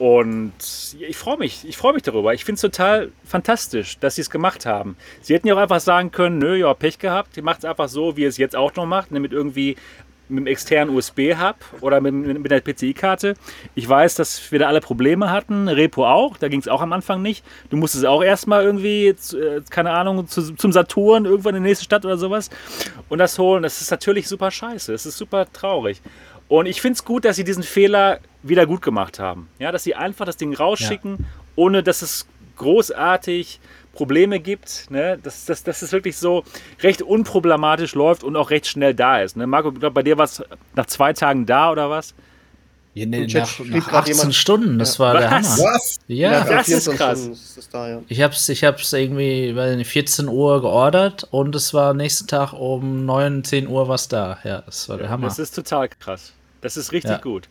Und 0.00 0.52
ich 0.98 1.16
freue 1.16 1.38
mich, 1.38 1.64
ich 1.66 1.76
freue 1.76 1.92
mich 1.92 2.02
darüber. 2.02 2.34
Ich 2.34 2.44
finde 2.44 2.56
es 2.56 2.62
total 2.62 3.12
fantastisch, 3.24 3.98
dass 4.00 4.16
sie 4.16 4.22
es 4.22 4.30
gemacht 4.30 4.66
haben. 4.66 4.96
Sie 5.22 5.34
hätten 5.34 5.46
ja 5.46 5.54
auch 5.54 5.58
einfach 5.58 5.80
sagen 5.80 6.10
können, 6.10 6.38
nö, 6.38 6.56
ja, 6.56 6.74
Pech 6.74 6.98
gehabt. 6.98 7.36
Ihr 7.36 7.44
macht 7.44 7.60
es 7.60 7.64
einfach 7.64 7.88
so, 7.88 8.16
wie 8.16 8.22
ihr 8.22 8.28
es 8.28 8.38
jetzt 8.38 8.56
auch 8.56 8.74
noch 8.74 8.86
macht, 8.86 9.12
mit 9.12 9.32
irgendwie 9.32 9.76
mit 10.28 10.38
einem 10.38 10.46
externen 10.46 10.94
USB-Hub 10.94 11.56
oder 11.80 12.00
mit, 12.00 12.14
mit 12.14 12.50
der 12.50 12.60
PCI-Karte. 12.60 13.34
Ich 13.74 13.88
weiß, 13.88 14.14
dass 14.14 14.50
wir 14.52 14.58
da 14.58 14.68
alle 14.68 14.80
Probleme 14.80 15.30
hatten. 15.30 15.68
Repo 15.68 16.06
auch, 16.06 16.36
da 16.36 16.48
ging 16.48 16.60
es 16.60 16.68
auch 16.68 16.82
am 16.82 16.92
Anfang 16.92 17.22
nicht. 17.22 17.44
Du 17.70 17.76
musstest 17.76 18.06
auch 18.06 18.22
erstmal 18.22 18.64
irgendwie, 18.64 19.08
äh, 19.08 19.62
keine 19.70 19.90
Ahnung, 19.92 20.26
zu, 20.28 20.54
zum 20.54 20.72
Saturn, 20.72 21.24
irgendwann 21.24 21.54
in 21.54 21.62
die 21.62 21.68
nächste 21.68 21.84
Stadt 21.84 22.04
oder 22.04 22.16
sowas 22.16 22.50
und 23.08 23.18
das 23.18 23.38
holen. 23.38 23.62
Das 23.62 23.80
ist 23.80 23.90
natürlich 23.90 24.28
super 24.28 24.50
scheiße. 24.50 24.92
Das 24.92 25.06
ist 25.06 25.16
super 25.16 25.46
traurig. 25.52 26.00
Und 26.48 26.66
ich 26.66 26.80
finde 26.80 26.94
es 26.94 27.04
gut, 27.04 27.24
dass 27.24 27.36
sie 27.36 27.44
diesen 27.44 27.62
Fehler 27.62 28.20
wieder 28.42 28.66
gut 28.66 28.82
gemacht 28.82 29.18
haben. 29.18 29.48
Ja, 29.58 29.70
dass 29.70 29.84
sie 29.84 29.94
einfach 29.94 30.24
das 30.24 30.36
Ding 30.36 30.54
rausschicken, 30.54 31.16
ja. 31.18 31.24
ohne 31.56 31.82
dass 31.82 32.02
es 32.02 32.26
großartig 32.56 33.60
Probleme 33.98 34.38
gibt, 34.38 34.92
ne? 34.92 35.18
dass, 35.20 35.44
dass, 35.44 35.64
dass 35.64 35.82
es 35.82 35.90
wirklich 35.90 36.16
so 36.16 36.44
recht 36.84 37.02
unproblematisch 37.02 37.96
läuft 37.96 38.22
und 38.22 38.36
auch 38.36 38.50
recht 38.50 38.68
schnell 38.68 38.94
da 38.94 39.20
ist. 39.20 39.36
Ne? 39.36 39.44
Marco, 39.44 39.72
ich 39.72 39.80
glaube, 39.80 39.94
bei 39.94 40.04
dir 40.04 40.16
war 40.16 40.24
es 40.24 40.40
nach 40.76 40.86
zwei 40.86 41.12
Tagen 41.12 41.46
da 41.46 41.72
oder 41.72 41.90
was? 41.90 42.14
Ja, 42.94 43.06
nee, 43.06 43.26
nach, 43.26 43.58
nach 43.58 43.92
18 43.92 44.14
jemand, 44.14 44.34
Stunden, 44.36 44.78
das 44.78 44.98
ja. 44.98 45.04
war 45.04 45.14
was? 45.14 45.20
der 45.20 45.30
Hammer. 45.32 45.72
Was? 45.74 45.96
Ja, 46.06 46.30
ja 46.30 46.44
das 46.44 46.68
ist 46.68 46.90
krass. 46.92 47.26
Ist 47.26 47.74
da, 47.74 47.88
ja. 47.88 48.02
Ich 48.06 48.22
habe 48.22 48.34
es 48.34 48.48
ich 48.48 48.62
hab's 48.62 48.92
irgendwie 48.92 49.52
nicht, 49.52 49.90
14 49.90 50.28
Uhr 50.28 50.60
geordert 50.60 51.26
und 51.32 51.56
es 51.56 51.74
war 51.74 51.92
nächsten 51.92 52.28
Tag 52.28 52.52
um 52.52 53.04
9, 53.04 53.42
10 53.42 53.66
Uhr 53.66 53.88
was 53.88 54.06
da. 54.06 54.38
Ja, 54.44 54.60
das 54.60 54.88
war 54.88 54.98
der 54.98 55.08
Hammer. 55.08 55.26
Das 55.26 55.40
ist 55.40 55.56
total 55.56 55.88
krass. 55.88 56.32
Das 56.60 56.76
ist 56.76 56.92
richtig 56.92 57.20
gut. 57.20 57.48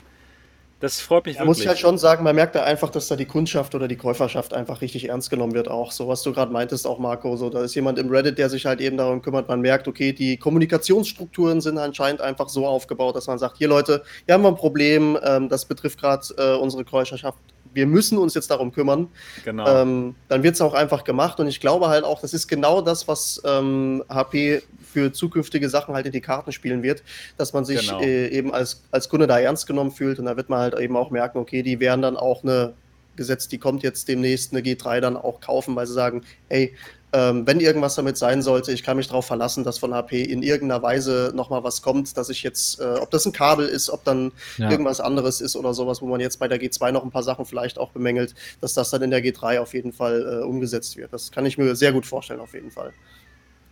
Das 0.80 1.00
freut 1.00 1.26
mich 1.26 1.36
da 1.36 1.40
wirklich. 1.40 1.48
muss 1.48 1.60
ich 1.62 1.68
halt 1.68 1.80
schon 1.80 1.98
sagen, 1.98 2.24
man 2.24 2.36
merkt 2.36 2.54
da 2.54 2.63
einfach, 2.63 2.92
dass 2.92 3.08
da 3.08 3.16
die 3.16 3.26
Kundschaft 3.26 3.74
oder 3.74 3.88
die 3.88 3.96
Käuferschaft 3.96 4.54
einfach 4.54 4.82
richtig 4.82 5.10
ernst 5.10 5.32
genommen 5.32 5.54
wird 5.54 5.68
auch. 5.68 5.92
So 5.92 6.08
was 6.08 6.22
du 6.22 6.32
gerade 6.32 6.52
meintest 6.52 6.86
auch, 6.86 7.00
Marco. 7.00 7.36
So, 7.36 7.50
da 7.50 7.63
ist 7.63 7.74
jemand 7.74 7.98
im 7.98 8.10
Reddit, 8.10 8.38
der 8.38 8.50
sich 8.50 8.66
halt 8.68 8.80
eben 8.80 8.96
darum 8.96 9.24
kümmert. 9.24 9.48
Man 9.48 9.62
merkt, 9.62 9.88
okay, 9.88 10.13
die 10.13 10.38
Kommunikationsstrukturen 10.38 11.62
sind 11.62 11.80
anscheinend 11.80 12.22
einfach 12.22 12.50
so 12.50 12.68
aufgebaut, 12.68 13.16
dass 13.16 13.26
man 13.26 13.40
sagt, 13.40 13.58
hier 13.58 13.68
Leute, 13.68 14.04
hier 14.26 14.36
haben 14.36 14.44
wir 14.44 14.50
ein 14.50 14.56
Problem, 14.56 15.18
ähm, 15.24 15.50
das 15.50 15.66
betrifft 15.66 16.00
gerade 16.00 16.28
äh, 16.38 16.56
unsere 16.56 16.86
Käuferschaft 16.86 17.40
wir 17.73 17.88
müssen 17.88 18.17
uns 18.17 18.34
jetzt 18.34 18.49
darum 18.51 18.71
kümmern, 18.71 19.08
genau. 19.43 19.67
ähm, 19.67 20.15
dann 20.27 20.43
wird 20.43 20.56
es 20.56 20.62
auch 20.62 20.73
einfach 20.73 21.03
gemacht. 21.03 21.39
Und 21.39 21.47
ich 21.47 21.60
glaube 21.60 21.88
halt 21.88 22.03
auch, 22.03 22.21
das 22.21 22.34
ist 22.34 22.47
genau 22.47 22.82
das, 22.82 23.08
was 23.08 23.41
ähm, 23.45 24.03
HP 24.10 24.62
für 24.84 25.12
zukünftige 25.12 25.69
Sachen 25.69 25.93
halt 25.93 26.06
in 26.06 26.12
die 26.12 26.21
Karten 26.21 26.51
spielen 26.51 26.84
wird, 26.84 27.03
dass 27.38 27.53
man 27.53 27.65
sich 27.65 27.88
genau. 27.88 28.01
äh, 28.01 28.27
eben 28.30 28.53
als, 28.53 28.84
als 28.91 29.10
Kunde 29.10 29.27
da 29.27 29.39
ernst 29.39 29.67
genommen 29.67 29.91
fühlt. 29.91 30.19
Und 30.19 30.25
da 30.25 30.38
wird 30.38 30.49
man 30.49 30.60
halt 30.60 30.80
eben 30.80 30.95
auch 30.95 31.12
merken, 31.12 31.38
okay, 31.38 31.62
die 31.62 31.80
werden 31.80 32.01
dann 32.01 32.17
auch 32.17 32.43
eine 32.43 32.73
Gesetz, 33.15 33.47
die 33.47 33.58
kommt 33.58 33.84
jetzt 33.84 34.08
demnächst 34.08 34.53
eine 34.53 34.62
G3 34.62 35.01
dann 35.01 35.17
auch 35.17 35.41
kaufen, 35.41 35.75
weil 35.75 35.88
sie 35.88 35.93
sagen, 35.93 36.23
hey, 36.49 36.73
ähm, 37.13 37.48
wenn 37.48 37.62
irgendwas 37.62 37.96
damit 37.96 38.17
sein 38.17 38.41
sollte, 38.41 38.74
ich 38.74 38.84
kann 38.84 38.98
mich 38.98 39.08
darauf 39.08 39.26
verlassen, 39.26 39.63
dass 39.63 39.78
von 39.78 39.93
HP 39.93 40.24
in 40.24 40.43
irgendeiner 40.43 40.84
Weise 40.84 41.32
nochmal 41.34 41.63
was 41.63 41.82
kommt, 41.82 42.17
dass 42.17 42.30
ich 42.30 42.43
jetzt, 42.43 42.82
äh, 42.82 42.96
ob 43.00 43.12
das 43.12 43.26
ein 43.26 43.32
Kabel 43.32 43.65
ist, 43.67 43.89
ob 43.89 44.04
dann 44.04 44.34
ja. 44.58 44.70
irgendwas 44.70 45.00
anderes 45.00 45.39
ist 45.39 45.56
oder 45.56 45.74
sowas, 45.74 46.02
wo 46.02 46.08
man 46.08 46.20
jetzt 46.20 46.38
bei 46.38 46.50
der 46.50 46.60
G2 46.60 46.91
noch 46.91 47.04
ein 47.04 47.12
paar 47.12 47.24
Sachen 47.24 47.46
vielleicht 47.46 47.80
auch 47.80 47.91
bemängelt, 47.91 48.36
dass 48.60 48.74
das 48.74 48.89
dann 48.89 49.02
in 49.04 49.12
der 49.12 49.24
G3 49.24 49.60
auf 49.60 49.74
jeden 49.74 49.93
Fall 49.93 50.41
äh, 50.41 50.46
umgesetzt 50.46 50.98
wird. 50.98 51.13
Das 51.13 51.32
kann 51.32 51.46
ich 51.46 51.58
mir 51.58 51.76
sehr 51.76 51.93
gut 51.93 52.06
vorstellen, 52.06 52.41
auf 52.41 52.54
jeden 52.54 52.72
Fall. 52.72 52.91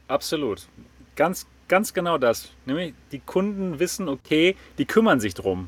Absolut. 0.08 0.68
Ganz, 1.18 1.46
ganz 1.68 1.94
genau 1.94 2.18
das. 2.18 2.50
Nämlich 2.66 2.94
die 3.12 3.20
Kunden 3.20 3.80
wissen, 3.80 4.08
okay, 4.08 4.56
die 4.78 4.86
kümmern 4.86 5.20
sich 5.20 5.34
drum. 5.34 5.68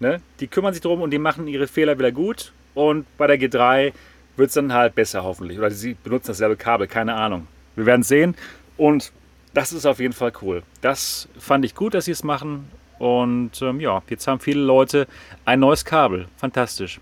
Ne? 0.00 0.22
Die 0.40 0.46
kümmern 0.46 0.72
sich 0.72 0.82
drum 0.82 1.02
und 1.02 1.10
die 1.10 1.18
machen 1.18 1.46
ihre 1.46 1.66
Fehler 1.66 1.98
wieder 1.98 2.12
gut. 2.12 2.52
Und 2.74 3.06
bei 3.16 3.26
der 3.26 3.38
G3 3.38 3.92
wird 4.36 4.48
es 4.48 4.54
dann 4.54 4.72
halt 4.72 4.94
besser 4.94 5.24
hoffentlich. 5.24 5.58
Oder 5.58 5.70
sie 5.70 5.94
benutzen 5.94 6.28
dasselbe 6.28 6.56
Kabel, 6.56 6.86
keine 6.86 7.14
Ahnung. 7.14 7.46
Wir 7.74 7.86
werden 7.86 8.02
sehen. 8.02 8.34
Und 8.76 9.12
das 9.54 9.72
ist 9.72 9.86
auf 9.86 10.00
jeden 10.00 10.12
Fall 10.12 10.32
cool. 10.42 10.62
Das 10.80 11.28
fand 11.38 11.64
ich 11.64 11.74
gut, 11.74 11.94
dass 11.94 12.04
sie 12.06 12.12
es 12.12 12.22
machen. 12.24 12.68
Und 12.98 13.60
ähm, 13.62 13.80
ja, 13.80 14.02
jetzt 14.08 14.26
haben 14.26 14.40
viele 14.40 14.60
Leute 14.60 15.06
ein 15.44 15.60
neues 15.60 15.84
Kabel. 15.84 16.28
Fantastisch. 16.36 17.00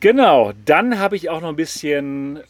Genau, 0.00 0.52
dann 0.64 0.98
habe 0.98 1.16
ich 1.16 1.30
auch 1.30 1.40
noch 1.40 1.48
ein 1.48 1.56
bisschen 1.56 2.40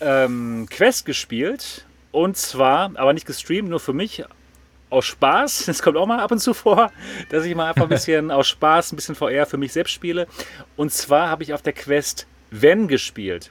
ähm, 0.00 0.66
Quest 0.70 1.06
gespielt. 1.06 1.86
Und 2.12 2.36
zwar, 2.36 2.92
aber 2.96 3.12
nicht 3.12 3.26
gestreamt, 3.26 3.68
nur 3.68 3.80
für 3.80 3.92
mich 3.92 4.24
aus 4.90 5.06
Spaß. 5.06 5.64
Das 5.66 5.82
kommt 5.82 5.96
auch 5.96 6.06
mal 6.06 6.20
ab 6.20 6.32
und 6.32 6.38
zu 6.40 6.54
vor, 6.54 6.90
dass 7.30 7.44
ich 7.44 7.54
mal 7.54 7.68
einfach 7.68 7.84
ein 7.84 7.88
bisschen 7.90 8.30
aus 8.30 8.48
Spaß, 8.48 8.92
ein 8.92 8.96
bisschen 8.96 9.14
VR 9.14 9.46
für 9.46 9.56
mich 9.56 9.72
selbst 9.72 9.92
spiele. 9.92 10.26
Und 10.76 10.92
zwar 10.92 11.28
habe 11.28 11.42
ich 11.42 11.54
auf 11.54 11.62
der 11.62 11.72
Quest 11.72 12.26
Ven 12.50 12.88
gespielt. 12.88 13.50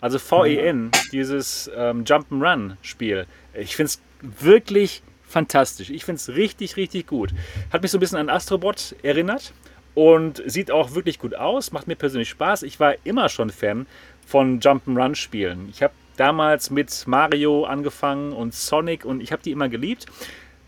Also 0.00 0.18
VEN, 0.18 0.90
dieses 1.12 1.70
ähm, 1.74 2.04
Jump'n'Run-Spiel. 2.04 3.26
Ich 3.54 3.74
finde 3.74 3.88
es 3.88 4.02
wirklich 4.20 5.02
fantastisch. 5.26 5.90
Ich 5.90 6.04
finde 6.04 6.16
es 6.18 6.28
richtig, 6.28 6.76
richtig 6.76 7.06
gut. 7.06 7.30
Hat 7.72 7.82
mich 7.82 7.90
so 7.90 7.96
ein 7.96 8.00
bisschen 8.00 8.18
an 8.18 8.28
Astrobot 8.28 8.94
erinnert 9.02 9.52
und 9.94 10.42
sieht 10.46 10.70
auch 10.70 10.94
wirklich 10.94 11.18
gut 11.18 11.34
aus. 11.34 11.72
Macht 11.72 11.86
mir 11.86 11.96
persönlich 11.96 12.28
Spaß. 12.28 12.64
Ich 12.64 12.78
war 12.80 12.94
immer 13.04 13.28
schon 13.28 13.50
Fan 13.50 13.86
von 14.26 14.60
Jump'n'Run-Spielen. 14.60 15.68
Ich 15.70 15.82
habe 15.82 15.94
damals 16.16 16.70
mit 16.70 17.04
Mario 17.06 17.64
angefangen 17.64 18.32
und 18.32 18.54
Sonic 18.54 19.04
und 19.04 19.22
ich 19.22 19.32
habe 19.32 19.42
die 19.42 19.52
immer 19.52 19.68
geliebt. 19.68 20.06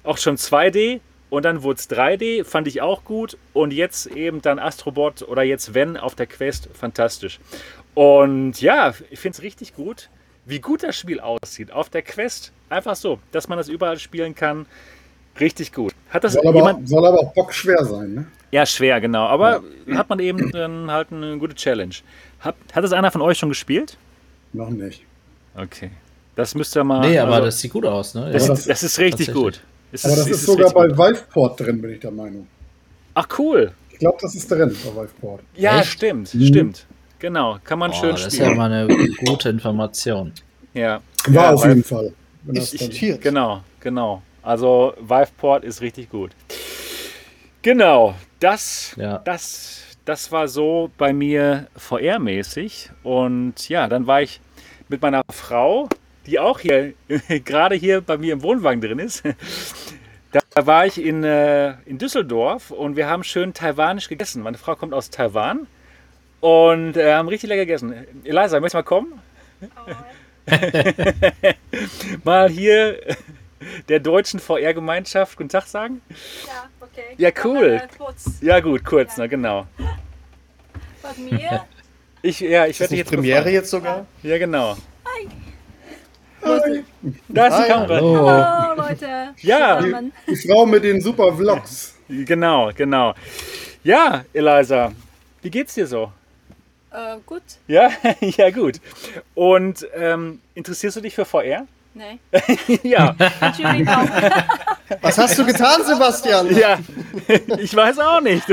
Auch 0.02 0.18
schon 0.18 0.36
2D 0.36 1.00
und 1.28 1.44
dann 1.44 1.62
wurde 1.62 1.78
es 1.78 1.90
3D, 1.90 2.44
fand 2.44 2.68
ich 2.68 2.80
auch 2.80 3.04
gut. 3.04 3.36
Und 3.52 3.72
jetzt 3.72 4.06
eben 4.06 4.42
dann 4.42 4.58
Astrobot 4.58 5.22
oder 5.22 5.42
jetzt 5.42 5.74
Wenn 5.74 5.96
auf 5.96 6.14
der 6.14 6.26
Quest, 6.26 6.68
fantastisch. 6.72 7.40
Und 7.94 8.60
ja, 8.60 8.94
ich 9.10 9.18
finde 9.18 9.36
es 9.36 9.42
richtig 9.42 9.74
gut, 9.74 10.08
wie 10.44 10.60
gut 10.60 10.82
das 10.82 10.96
Spiel 10.96 11.18
aussieht. 11.18 11.72
Auf 11.72 11.88
der 11.88 12.02
Quest, 12.02 12.52
einfach 12.68 12.94
so, 12.94 13.18
dass 13.32 13.48
man 13.48 13.58
das 13.58 13.68
überall 13.68 13.98
spielen 13.98 14.34
kann. 14.34 14.66
Richtig 15.40 15.72
gut. 15.72 15.92
Hat 16.10 16.24
das 16.24 16.34
soll, 16.34 16.44
jemand, 16.44 16.78
aber, 16.78 16.86
soll 16.86 17.06
aber 17.06 17.18
auch 17.18 17.34
Bock 17.34 17.52
schwer 17.52 17.84
sein, 17.84 18.14
ne? 18.14 18.26
Ja, 18.52 18.64
schwer, 18.64 19.00
genau. 19.00 19.26
Aber 19.26 19.62
ja. 19.86 19.96
hat 19.98 20.08
man 20.08 20.18
eben 20.18 20.50
dann 20.50 20.90
halt 20.90 21.12
eine 21.12 21.36
gute 21.36 21.54
Challenge. 21.54 21.94
Hat, 22.40 22.54
hat 22.72 22.84
das 22.84 22.92
einer 22.92 23.10
von 23.10 23.20
euch 23.20 23.36
schon 23.36 23.50
gespielt? 23.50 23.98
Noch 24.52 24.70
nicht. 24.70 25.02
Okay. 25.54 25.90
Das 26.36 26.54
müsst 26.54 26.76
ihr 26.76 26.84
mal. 26.84 27.00
Nee, 27.00 27.18
aber 27.18 27.34
also, 27.34 27.46
das 27.46 27.60
sieht 27.60 27.72
gut 27.72 27.84
aus, 27.84 28.14
ne? 28.14 28.30
Das, 28.30 28.46
das, 28.46 28.64
das 28.66 28.82
ist 28.82 28.98
richtig 28.98 29.32
gut. 29.32 29.60
Ist 29.92 30.04
Aber 30.04 30.16
das 30.16 30.26
ist, 30.26 30.38
ist 30.38 30.46
sogar 30.46 30.72
bei 30.72 30.88
Viveport 30.88 31.60
drin, 31.60 31.80
bin 31.80 31.92
ich 31.92 32.00
der 32.00 32.10
Meinung. 32.10 32.46
Ach, 33.14 33.26
cool. 33.38 33.72
Ich 33.90 33.98
glaube, 33.98 34.18
das 34.20 34.34
ist 34.34 34.50
drin 34.50 34.76
bei 34.84 35.02
Viveport. 35.02 35.42
Ja, 35.54 35.80
Echt? 35.80 35.92
stimmt, 35.92 36.34
mhm. 36.34 36.46
stimmt. 36.46 36.86
Genau, 37.18 37.58
kann 37.64 37.78
man 37.78 37.90
oh, 37.90 37.94
schön 37.94 38.10
das 38.10 38.20
spielen. 38.20 38.30
Das 38.30 38.34
ist 38.34 38.38
ja 38.40 38.54
mal 38.54 38.72
eine 38.72 39.08
gute 39.24 39.48
Information. 39.48 40.32
Ja. 40.74 41.00
War 41.28 41.44
ja, 41.44 41.52
auf 41.52 41.64
jeden 41.64 41.82
Fall. 41.82 42.12
Ist, 42.48 42.74
ist 42.74 43.20
genau, 43.20 43.62
genau. 43.80 44.22
Also 44.42 44.94
Viveport 45.00 45.64
ist 45.64 45.80
richtig 45.80 46.10
gut. 46.10 46.30
Genau, 47.62 48.14
das, 48.38 48.94
ja. 48.96 49.18
das, 49.18 49.82
das 50.04 50.30
war 50.30 50.46
so 50.46 50.90
bei 50.98 51.12
mir 51.12 51.66
VR-mäßig. 51.76 52.90
Und 53.02 53.68
ja, 53.68 53.88
dann 53.88 54.06
war 54.06 54.22
ich 54.22 54.40
mit 54.88 55.02
meiner 55.02 55.22
Frau 55.32 55.88
die 56.26 56.38
auch 56.38 56.60
hier, 56.60 56.94
gerade 57.44 57.74
hier 57.74 58.00
bei 58.00 58.18
mir 58.18 58.32
im 58.32 58.42
Wohnwagen 58.42 58.80
drin 58.80 58.98
ist. 58.98 59.22
Da 60.32 60.66
war 60.66 60.86
ich 60.86 61.02
in, 61.02 61.24
äh, 61.24 61.74
in 61.86 61.98
Düsseldorf 61.98 62.70
und 62.70 62.96
wir 62.96 63.08
haben 63.08 63.24
schön 63.24 63.54
taiwanisch 63.54 64.08
gegessen. 64.08 64.42
Meine 64.42 64.58
Frau 64.58 64.74
kommt 64.74 64.92
aus 64.92 65.10
Taiwan 65.10 65.66
und 66.40 66.96
äh, 66.96 67.14
haben 67.14 67.28
richtig 67.28 67.48
lecker 67.48 67.64
gegessen. 67.64 68.06
Eliza, 68.24 68.60
möchtest 68.60 68.74
du 68.74 68.78
mal 68.78 68.82
kommen? 68.82 69.20
Oh. 69.62 69.92
mal 72.24 72.50
hier 72.50 73.00
der 73.88 74.00
deutschen 74.00 74.40
VR-Gemeinschaft 74.40 75.36
guten 75.36 75.48
Tag 75.48 75.66
sagen? 75.66 76.02
Ja, 76.46 76.68
okay. 76.80 77.14
Ja, 77.16 77.30
cool. 77.44 77.82
Ja, 78.40 78.60
gut, 78.60 78.84
kurz, 78.84 79.16
ja. 79.16 79.24
Na, 79.24 79.26
genau. 79.28 79.66
Bei 81.02 81.14
mir? 81.18 81.64
Ich, 82.22 82.40
ja, 82.40 82.66
ich 82.66 82.78
werde 82.80 82.96
jetzt 82.96 83.08
Premiere 83.08 83.38
befallen. 83.38 83.54
jetzt 83.54 83.70
sogar? 83.70 84.06
Ja, 84.22 84.38
genau. 84.38 84.76
Hi. 85.04 85.28
Da 87.28 87.46
ist 87.46 87.58
die 87.58 87.72
Kamera. 87.72 87.96
Hallo, 87.96 88.30
Hallo 88.30 88.82
Leute. 88.82 89.34
Ja. 89.38 89.80
Die, 89.80 90.12
die, 90.28 90.36
Frau 90.36 90.66
mit 90.66 90.84
den 90.84 91.00
super 91.00 91.32
Vlogs. 91.34 91.94
Genau, 92.08 92.70
genau. 92.74 93.14
Ja, 93.82 94.24
Eliza, 94.32 94.92
wie 95.42 95.50
geht's 95.50 95.74
dir 95.74 95.86
so? 95.86 96.12
Äh, 96.90 97.16
gut. 97.26 97.42
Ja, 97.66 97.90
ja 98.20 98.50
gut. 98.50 98.80
Und 99.34 99.86
ähm, 99.94 100.40
interessierst 100.54 100.96
du 100.96 101.00
dich 101.00 101.14
für 101.14 101.24
VR? 101.24 101.66
Nee. 101.94 102.18
ja. 102.82 103.16
Was 105.00 105.18
hast 105.18 105.38
du 105.38 105.46
getan, 105.46 105.82
Sebastian? 105.84 106.54
Ja, 106.56 106.78
ich 107.58 107.74
weiß 107.74 107.98
auch 107.98 108.20
nicht. 108.20 108.44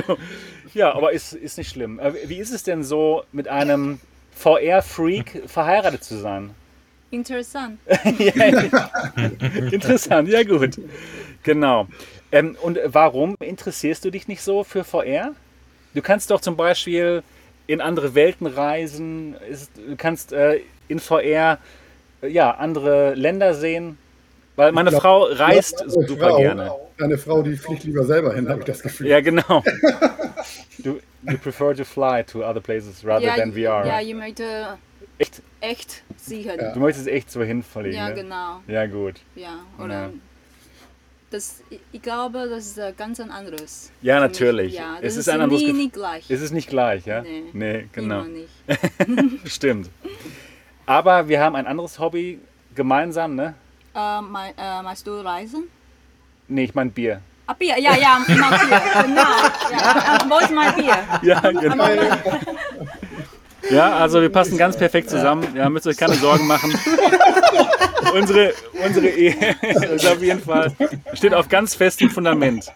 Ja, 0.74 0.94
aber 0.94 1.12
ist, 1.12 1.34
ist 1.34 1.58
nicht 1.58 1.70
schlimm. 1.70 2.00
Äh, 2.00 2.14
wie 2.26 2.38
ist 2.38 2.52
es 2.52 2.64
denn 2.64 2.84
so, 2.84 3.24
mit 3.32 3.48
einem 3.48 4.00
VR-Freak 4.36 5.44
verheiratet 5.48 6.04
zu 6.04 6.18
sein? 6.18 6.56
Interessant. 7.14 7.80
ja, 8.18 8.46
interessant, 9.72 10.28
ja 10.28 10.42
gut. 10.42 10.80
Genau. 11.44 11.88
Ähm, 12.32 12.58
und 12.60 12.80
warum 12.86 13.36
interessierst 13.40 14.04
du 14.04 14.10
dich 14.10 14.28
nicht 14.28 14.42
so 14.42 14.64
für 14.64 14.84
VR? 14.84 15.36
Du 15.94 16.02
kannst 16.02 16.32
doch 16.32 16.42
zum 16.42 16.58
Beispiel 16.58 17.22
in 17.68 17.82
andere 17.82 18.16
Welten 18.16 18.48
reisen, 18.48 19.36
du 19.76 19.96
kannst 19.96 20.34
äh, 20.34 20.62
in 20.88 21.00
VR 21.00 21.60
äh, 22.24 22.28
ja, 22.30 22.50
andere 22.50 23.14
Länder 23.14 23.54
sehen. 23.54 24.00
Weil 24.56 24.72
meine 24.72 24.90
glaub, 24.90 25.02
Frau 25.04 25.24
reist 25.26 25.78
glaub, 25.78 26.08
super 26.08 26.30
Frau, 26.30 26.38
gerne. 26.38 26.72
Eine 27.00 27.18
Frau, 27.20 27.44
die 27.44 27.56
fliegt 27.56 27.84
lieber 27.84 28.06
selber 28.06 28.34
hin, 28.34 28.50
habe 28.50 28.62
ich 28.62 28.66
das 28.66 28.82
Gefühl. 28.82 29.08
Ja, 29.08 29.22
genau. 29.22 29.64
du, 30.80 31.00
you 31.22 31.38
prefer 31.38 31.76
to 31.76 31.84
fly 31.84 32.24
to 32.24 32.44
other 32.44 32.62
places 32.62 33.06
rather 33.06 33.28
ja, 33.28 33.36
than 33.36 33.54
VR. 33.54 33.86
Ja, 33.86 34.00
you 34.00 34.16
möchte 34.18 34.80
echt, 35.18 35.42
echt 35.62 36.04
sicher. 36.18 36.62
Ja. 36.62 36.74
Du 36.74 36.80
möchtest 36.80 37.08
echt 37.08 37.32
so 37.32 37.42
hinverlegen. 37.42 37.98
Ja, 37.98 38.10
ne? 38.10 38.16
genau. 38.16 38.62
Ja, 38.68 38.86
gut. 38.86 39.22
Ja, 39.36 39.60
oder. 39.78 40.04
Ja. 40.04 40.10
Das, 41.30 41.64
ich 41.92 42.02
glaube, 42.02 42.48
das 42.48 42.78
ist 42.78 42.98
ganz 42.98 43.20
ein 43.20 43.32
anderes. 43.32 43.92
Ja, 44.04 44.20
natürlich. 44.20 44.76
Ja, 44.76 44.98
es 45.02 45.14
ist, 45.14 45.22
ist 45.22 45.30
ein 45.30 45.42
anderes 45.42 45.64
nie, 45.64 45.74
nicht 45.74 45.94
gleich. 45.94 46.30
Es 46.30 46.42
ist 46.42 46.52
nicht 46.52 46.70
gleich, 46.70 47.08
ja? 47.08 47.24
Nee, 47.24 47.44
nee 47.54 47.90
genau. 47.92 48.24
nicht. 48.24 48.52
Stimmt. 49.52 49.90
Aber 50.86 51.28
wir 51.28 51.42
haben 51.42 51.56
ein 51.56 51.66
anderes 51.66 51.98
Hobby 51.98 52.40
gemeinsam, 52.76 53.34
ne? 53.34 53.56
Äh, 53.96 54.22
mein, 54.22 54.54
äh, 54.58 54.84
meinst 54.84 55.08
du 55.08 55.22
Reisen? 55.22 55.64
Nee, 56.48 56.66
ich 56.66 56.76
meine 56.76 56.92
Bier. 56.92 57.22
Ah, 57.46 57.54
Bier, 57.54 57.80
ja, 57.80 57.96
ja, 57.96 58.20
ich 58.28 58.38
mag 58.38 58.68
Bier. 58.68 58.82
genau. 59.04 59.22
Ja, 59.72 60.26
wo 60.30 60.38
ist 60.38 60.52
mein 60.52 60.76
Bier? 60.76 60.98
Ja, 61.24 61.40
genau. 61.40 61.88
Ja, 63.70 63.96
also 63.96 64.22
wir 64.22 64.30
passen 64.30 64.58
ganz 64.58 64.78
perfekt 64.78 65.10
zusammen. 65.10 65.48
Ja, 65.56 65.70
müsst 65.70 65.88
euch 65.88 65.98
keine 65.98 66.16
Sorgen 66.16 66.48
machen. 66.48 66.74
Unsere, 68.12 68.54
unsere 68.86 69.08
Ehe 69.08 69.36
ist 69.96 70.06
auf 70.06 70.22
jeden 70.22 70.42
Fall, 70.42 70.72
steht 71.14 71.34
auf 71.34 71.48
ganz 71.50 71.76
festem 71.76 72.10
Fundament. 72.10 72.72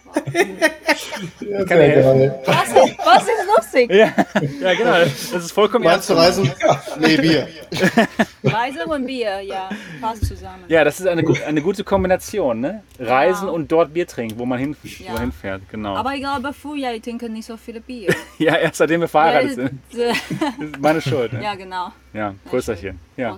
Ja, 1.42 1.60
was, 1.60 2.70
ist, 2.70 2.98
was 3.06 3.24
ist 3.24 3.48
lustig. 3.56 3.92
Ja, 3.92 4.14
ja, 4.62 4.74
genau. 4.74 5.00
Das 5.00 5.34
ist 5.34 5.52
vollkommen 5.52 5.86
Meinst 5.86 6.10
du 6.10 6.14
Reisen? 6.14 6.52
Nee, 7.00 7.18
Bier. 7.18 7.48
Reise 8.44 8.86
und 8.86 9.06
Bier, 9.06 9.42
ja, 9.42 9.70
passt 10.02 10.26
zusammen. 10.26 10.64
Ja, 10.68 10.84
das 10.84 11.00
ist 11.00 11.08
eine, 11.08 11.24
eine 11.46 11.62
gute 11.62 11.84
Kombination, 11.84 12.60
ne? 12.60 12.84
Reisen 13.00 13.48
Ja. 13.48 13.54
und 13.54 13.72
dort 13.72 13.94
Bier 13.94 14.08
trinken, 14.08 14.38
wo 14.38 14.46
man 14.46 14.60
hin, 14.60 14.76
Ja. 14.84 15.14
wo 15.14 15.20
hinfährt, 15.20 15.64
genau. 15.70 15.96
Aber 15.96 16.14
ich 16.14 16.22
glaube, 16.22 16.54
früher 16.54 16.94
ich 16.94 17.02
trinke 17.02 17.30
nicht 17.30 17.46
so 17.46 17.58
viele 17.58 17.82
Bier. 17.82 18.14
ja, 18.38 18.56
erst 18.56 18.78
seitdem 18.78 19.02
wir 19.02 19.06
ja, 19.06 19.10
verheiratet 19.10 19.56
sind. 19.56 19.80
Das 19.92 20.18
ist 20.60 20.80
meine 20.80 21.02
Schuld. 21.02 21.34
Ne? 21.34 21.44
ja, 21.44 21.56
genau. 21.56 21.92
Ja, 22.14 22.34
Größerchen. 22.50 23.00
Ja. 23.16 23.38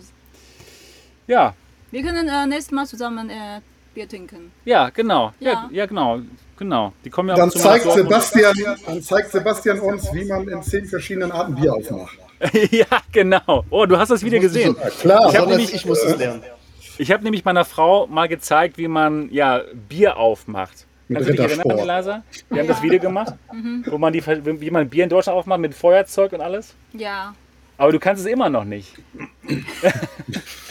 Ja, 1.27 1.53
Wir 1.91 2.03
können 2.03 2.27
äh, 2.27 2.45
nächstes 2.45 2.71
Mal 2.71 2.85
zusammen 2.85 3.29
äh, 3.29 3.61
Bier 3.93 4.07
trinken. 4.07 4.51
ja, 4.65 4.89
genau. 4.89 5.33
Ja, 5.39 5.51
Ja. 5.51 5.69
ja 5.71 5.85
genau. 5.85 6.19
Genau. 6.57 6.91
Die 7.05 7.09
kommen 7.09 7.29
ja 7.29 7.35
Dann 7.35 7.49
zu 7.51 7.57
zeigt, 7.57 7.89
Sebastian, 7.89 8.53
dann 8.85 9.01
zeigt 9.01 9.31
Sebastian 9.31 9.79
uns, 9.79 10.13
wie 10.13 10.25
man 10.25 10.45
in 10.49 10.61
zehn 10.61 10.85
verschiedenen 10.85 11.31
Arten 11.31 11.55
Bier 11.55 11.73
aufmacht. 11.73 12.17
ja, 12.71 12.85
genau. 13.13 13.63
Oh, 13.69 13.85
du 13.85 13.97
hast 13.97 14.09
das 14.09 14.21
Video 14.23 14.41
gesehen. 14.41 14.75
Ja, 14.81 14.89
klar. 14.89 15.29
Ich 15.29 15.37
hab 15.37 15.47
nämlich- 15.47 15.73
ich 15.73 15.85
muss 15.85 16.03
es 16.03 16.17
lernen. 16.17 16.43
Ich 16.97 17.11
habe 17.13 17.23
nämlich 17.23 17.45
meiner 17.45 17.63
Frau 17.63 18.07
mal 18.07 18.27
gezeigt, 18.27 18.77
wie 18.77 18.89
man 18.89 19.29
ja 19.31 19.61
Bier 19.87 20.17
aufmacht. 20.17 20.85
Mit 21.07 21.17
Kannst 21.19 21.29
du 21.29 21.33
dich 21.47 21.57
erinnern. 21.57 21.87
Lasa? 21.87 22.23
Wir 22.49 22.59
haben 22.61 22.67
das 22.67 22.81
Video 22.83 22.99
gemacht, 22.99 23.33
wo 23.85 23.97
man 23.97 24.11
die, 24.11 24.21
wie 24.25 24.69
man 24.69 24.89
Bier 24.89 25.05
in 25.05 25.09
Deutschland 25.09 25.39
aufmacht 25.39 25.61
mit 25.61 25.73
Feuerzeug 25.73 26.33
und 26.33 26.41
alles. 26.41 26.75
Ja. 26.91 27.33
Aber 27.77 27.93
du 27.93 27.99
kannst 27.99 28.25
es 28.25 28.29
immer 28.29 28.49
noch 28.49 28.65
nicht. 28.65 28.93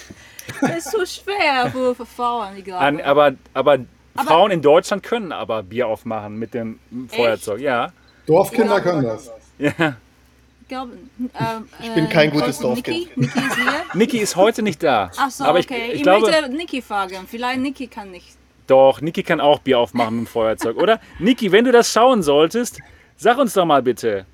Das 0.61 0.71
ist 0.79 0.91
zu 0.91 1.07
schwer 1.07 1.71
für, 1.71 1.95
für 1.95 2.07
Frauen, 2.07 2.57
ich 2.57 2.65
glaube. 2.65 2.81
An, 2.85 3.01
aber, 3.01 3.33
aber, 3.55 3.79
Aber- 4.15 4.25
Frauen 4.29 4.51
in 4.51 4.63
Deutschland 4.63 5.03
können 5.03 5.33
aber 5.33 5.63
Bier 5.63 5.87
aufmachen 5.89 6.37
mit 6.39 6.55
dem 6.55 6.79
Feuerzeug. 7.09 7.61
Ja. 7.61 7.93
Dorfkinder 8.27 8.81
können 8.81 9.05
das. 9.05 9.31
ja. 9.59 9.71
ich 10.63 10.69
glaube, 10.69 10.93
ähm, 11.19 11.69
Ich 11.83 11.95
bin 11.95 12.09
kein 12.09 12.31
gutes 12.31 12.61
Niki, 12.61 13.09
Dorfkind. 13.09 13.17
Niki 13.17 13.39
ist 13.39 13.57
hier. 13.57 13.73
Niki 13.95 14.19
ist 14.19 14.37
heute 14.37 14.63
nicht 14.63 14.83
da. 14.83 15.11
Ach 15.17 15.31
so, 15.31 15.45
aber 15.45 15.59
ich, 15.61 15.67
okay. 15.71 15.89
ich, 15.89 15.95
Ich, 15.97 16.03
glaube, 16.03 16.31
möchte 16.31 16.49
Niki 16.51 16.83
fragen. 16.83 17.27
Vielleicht 17.27 17.61
Niki 17.61 17.87
kann 17.87 18.11
nicht. 18.11 18.37
doch, 18.67 19.01
Niki 19.01 19.23
kann 19.23 19.41
auch 19.41 19.61
Bier 19.61 19.79
aufmachen 19.79 20.17
mit 20.17 20.27
dem 20.27 20.31
Feuerzeug, 20.31 20.77
oder? 20.77 21.01
Niki, 21.19 21.53
wenn 21.53 21.65
du 21.65 21.73
das 21.73 21.91
schauen 21.91 22.23
solltest, 22.23 22.81
sag 23.17 23.39
uns 23.39 23.55
doch 23.55 23.65
mal 23.65 23.83
bitte. 23.83 24.27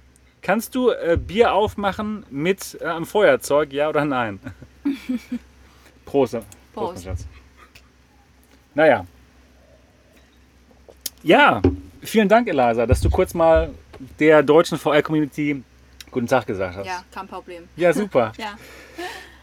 Kannst 0.42 0.74
du 0.74 0.90
äh, 0.90 1.16
Bier 1.16 1.54
aufmachen 1.54 2.26
mit 2.30 2.76
äh, 2.80 2.84
einem 2.86 3.06
Feuerzeug, 3.06 3.72
ja 3.72 3.88
oder 3.88 4.04
nein? 4.04 4.40
Prost. 6.14 6.32
Prost, 6.34 6.46
Prost. 6.72 6.94
mein 6.94 7.02
Schatz. 7.16 7.26
Naja. 8.74 9.04
Ja, 11.24 11.60
vielen 12.02 12.28
Dank, 12.28 12.46
Eliza, 12.48 12.86
dass 12.86 13.00
du 13.00 13.10
kurz 13.10 13.34
mal 13.34 13.70
der 14.20 14.44
deutschen 14.44 14.78
VR-Community 14.78 15.64
guten 16.12 16.28
Tag 16.28 16.46
gesagt 16.46 16.76
hast. 16.76 16.86
Ja, 16.86 17.02
kein 17.12 17.26
Problem. 17.26 17.64
Ja, 17.76 17.92
super. 17.92 18.32
Ja. 18.38 18.56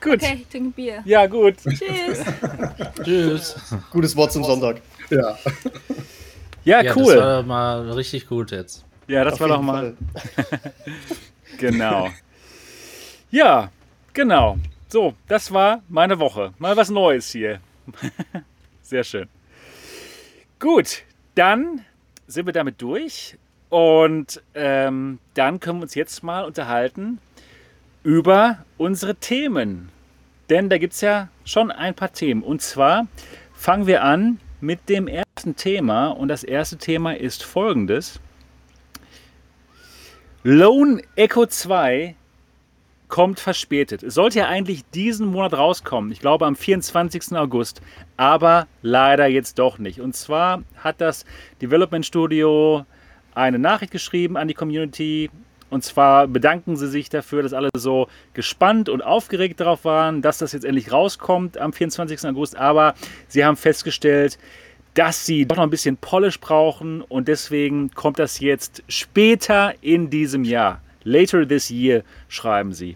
Gut. 0.02 0.14
Okay, 0.24 0.38
ich 0.42 0.48
trinke 0.48 0.70
Bier. 0.72 1.02
Ja, 1.06 1.28
gut. 1.28 1.58
Tschüss. 1.58 2.24
Tschüss. 3.04 3.56
Gutes 3.92 4.16
Wort 4.16 4.32
zum 4.32 4.44
Sonntag. 4.46 4.82
Ja. 5.12 5.38
Ja, 6.64 6.82
Ja, 6.82 6.96
cool. 6.96 7.16
das 7.16 7.24
war 7.24 7.44
mal 7.44 7.92
richtig 7.92 8.28
gut 8.28 8.50
jetzt. 8.52 8.84
ja, 9.08 9.24
das 9.26 9.34
Auf 9.36 9.42
war 9.42 9.48
doch 9.50 9.62
mal. 9.62 9.94
Genau. 11.60 12.10
Ja, 13.30 13.70
genau. 14.14 14.58
So, 14.92 15.14
das 15.30 15.54
war 15.54 15.84
meine 15.88 16.20
Woche. 16.20 16.54
Mal 16.60 16.76
was 16.76 16.90
Neues 16.90 17.32
hier. 17.32 17.62
Sehr 18.82 19.06
schön. 19.06 19.30
Gut, 20.60 21.04
dann 21.34 21.86
sind 22.28 22.46
wir 22.46 22.52
damit 22.52 22.82
durch. 22.82 23.38
Und 23.70 24.44
ähm, 24.54 25.20
dann 25.34 25.62
können 25.62 25.80
wir 25.80 25.84
uns 25.84 25.96
jetzt 25.96 26.24
mal 26.24 26.44
unterhalten 26.44 27.20
über 28.04 28.66
unsere 28.78 29.16
Themen. 29.16 29.88
Denn 30.50 30.70
da 30.70 30.78
gibt 30.78 30.92
es 30.92 31.00
ja 31.00 31.30
schon 31.46 31.72
ein 31.72 31.96
paar 31.96 32.12
Themen. 32.12 32.44
Und 32.44 32.62
zwar 32.62 33.08
fangen 33.54 33.88
wir 33.88 34.04
an 34.04 34.42
mit 34.60 34.90
dem 34.90 35.08
ersten 35.08 35.56
Thema. 35.56 36.10
Und 36.10 36.28
das 36.28 36.44
erste 36.44 36.76
Thema 36.76 37.16
ist 37.16 37.44
folgendes. 37.44 38.20
Lone 40.44 41.02
Echo 41.16 41.46
2 41.46 42.18
kommt 43.12 43.42
verspätet. 43.42 44.02
Es 44.02 44.16
sollte 44.16 44.40
ja 44.40 44.48
eigentlich 44.48 44.86
diesen 44.86 45.28
Monat 45.28 45.54
rauskommen. 45.54 46.12
Ich 46.12 46.22
glaube 46.22 46.46
am 46.48 46.56
24. 46.56 47.34
August. 47.34 47.82
Aber 48.18 48.68
leider 48.82 49.28
jetzt 49.28 49.60
doch 49.60 49.78
nicht. 49.78 50.00
Und 50.00 50.16
zwar 50.16 50.64
hat 50.78 51.02
das 51.02 51.26
Development 51.62 52.06
Studio 52.06 52.86
eine 53.36 53.60
Nachricht 53.60 53.92
geschrieben 53.92 54.38
an 54.38 54.48
die 54.48 54.54
Community. 54.54 55.30
Und 55.70 55.84
zwar 55.84 56.28
bedanken 56.28 56.78
sie 56.78 56.88
sich 56.88 57.10
dafür, 57.10 57.44
dass 57.44 57.54
alle 57.54 57.70
so 57.76 58.08
gespannt 58.34 58.88
und 58.88 59.02
aufgeregt 59.02 59.60
darauf 59.60 59.84
waren, 59.84 60.22
dass 60.22 60.38
das 60.38 60.54
jetzt 60.54 60.64
endlich 60.64 60.92
rauskommt 60.92 61.58
am 61.58 61.74
24. 61.74 62.26
August. 62.30 62.56
Aber 62.56 62.96
sie 63.28 63.44
haben 63.44 63.58
festgestellt, 63.58 64.40
dass 64.94 65.26
sie 65.26 65.46
doch 65.46 65.58
noch 65.58 65.64
ein 65.64 65.70
bisschen 65.70 65.98
Polish 65.98 66.40
brauchen 66.40 67.02
und 67.02 67.28
deswegen 67.28 67.92
kommt 67.92 68.20
das 68.20 68.40
jetzt 68.40 68.84
später 68.88 69.74
in 69.82 70.10
diesem 70.10 70.46
Jahr. 70.46 70.82
Later 71.04 71.48
this 71.48 71.70
year, 71.70 72.04
schreiben 72.30 72.74
sie. 72.74 72.96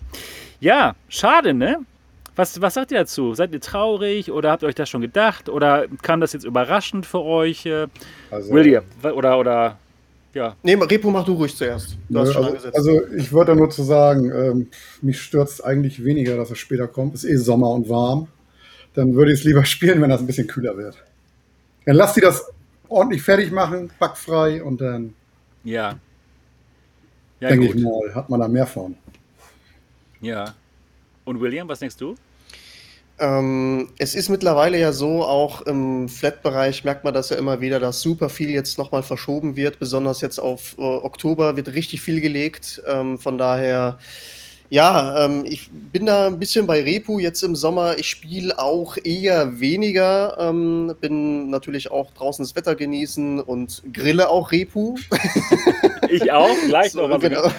Ja, 0.60 0.96
schade, 1.10 1.54
ne? 1.54 1.80
Was, 2.36 2.60
was 2.62 2.74
sagt 2.74 2.92
ihr 2.92 3.00
dazu? 3.00 3.34
Seid 3.34 3.54
ihr 3.54 3.62
traurig 3.62 4.30
oder 4.32 4.52
habt 4.52 4.64
ihr 4.64 4.68
euch 4.68 4.76
das 4.76 4.90
schon 4.90 5.02
gedacht? 5.02 5.48
Oder 5.48 5.86
kam 6.02 6.20
das 6.20 6.34
jetzt 6.34 6.44
überraschend 6.44 7.06
für 7.06 7.22
euch? 7.22 7.66
äh, 7.66 7.88
Also, 8.30 8.52
William, 8.54 8.84
oder, 9.02 9.40
oder, 9.40 9.78
ja. 10.34 10.56
Nee, 10.62 10.74
Repo, 10.74 11.12
mach 11.12 11.24
du 11.24 11.34
ruhig 11.34 11.56
zuerst. 11.56 11.96
Du 12.10 12.26
schon 12.26 12.44
also, 12.44 12.68
also 12.74 13.08
ich 13.16 13.32
würde 13.32 13.54
da 13.54 13.56
nur 13.56 13.70
zu 13.70 13.84
sagen, 13.84 14.32
ähm, 14.32 14.68
mich 15.02 15.22
stürzt 15.22 15.64
eigentlich 15.64 16.04
weniger, 16.04 16.36
dass 16.36 16.52
es 16.52 16.58
später 16.60 16.88
kommt. 16.90 17.16
Es 17.16 17.24
ist 17.24 17.32
eh 17.32 17.38
Sommer 17.38 17.70
und 17.70 17.88
warm. 17.88 18.28
Dann 18.96 19.16
würde 19.16 19.32
ich 19.32 19.40
es 19.40 19.46
lieber 19.46 19.64
spielen, 19.66 20.02
wenn 20.02 20.10
das 20.10 20.20
ein 20.20 20.28
bisschen 20.28 20.48
kühler 20.48 20.76
wird. 20.76 20.98
Dann 21.86 21.96
lass 21.96 22.16
die 22.16 22.22
das 22.22 22.52
ordentlich 22.90 23.22
fertig 23.22 23.52
machen, 23.52 23.92
backfrei 23.98 24.62
und 24.62 24.82
dann 24.82 25.14
Ja. 25.64 25.96
Ja, 27.40 27.50
denke 27.50 27.68
gut. 27.68 27.76
ich 27.76 27.84
mal, 27.84 28.16
hat 28.16 28.30
man 28.30 28.40
da 28.40 28.48
mehr 28.48 28.68
von. 28.68 28.96
Ja. 30.22 30.54
Und 31.26 31.40
William, 31.42 31.68
was 31.68 31.80
denkst 31.80 31.98
du? 31.98 32.16
Ähm, 33.18 33.90
es 33.98 34.14
ist 34.14 34.28
mittlerweile 34.30 34.78
ja 34.78 34.92
so, 34.92 35.24
auch 35.24 35.62
im 35.62 36.10
Flat-Bereich 36.10 36.84
merkt 36.84 37.06
man 37.06 37.14
das 37.14 37.30
ja 37.30 37.38
immer 37.38 37.62
wieder, 37.62 37.80
dass 37.80 38.02
super 38.02 38.30
viel 38.30 38.50
jetzt 38.50 38.78
nochmal 38.78 39.04
verschoben 39.04 39.56
wird. 39.56 39.80
Besonders 39.80 40.22
jetzt 40.22 40.40
auf 40.40 40.78
äh, 40.78 40.82
Oktober 40.82 41.56
wird 41.56 41.74
richtig 41.74 42.02
viel 42.02 42.20
gelegt. 42.20 42.82
Ähm, 42.86 43.18
von 43.18 43.38
daher, 43.38 44.00
ja, 44.70 45.26
ähm, 45.26 45.44
ich 45.46 45.70
bin 45.72 46.06
da 46.06 46.28
ein 46.28 46.40
bisschen 46.40 46.66
bei 46.66 46.82
Repu 46.84 47.20
jetzt 47.20 47.44
im 47.44 47.56
Sommer. 47.56 47.98
Ich 47.98 48.10
spiele 48.10 48.58
auch 48.58 48.98
eher 49.04 49.60
weniger. 49.60 50.38
Ähm, 50.40 50.96
bin 51.00 51.50
natürlich 51.50 51.92
auch 51.92 52.12
draußen 52.12 52.44
das 52.44 52.56
Wetter 52.56 52.76
genießen 52.76 53.40
und 53.40 53.84
grille 53.94 54.30
auch 54.30 54.52
Repu. 54.52 54.98
Ich 56.10 56.32
auch, 56.32 56.50
gleich 56.68 56.92
So, 56.96 57.08
noch. 57.08 57.20
genau. 57.20 57.52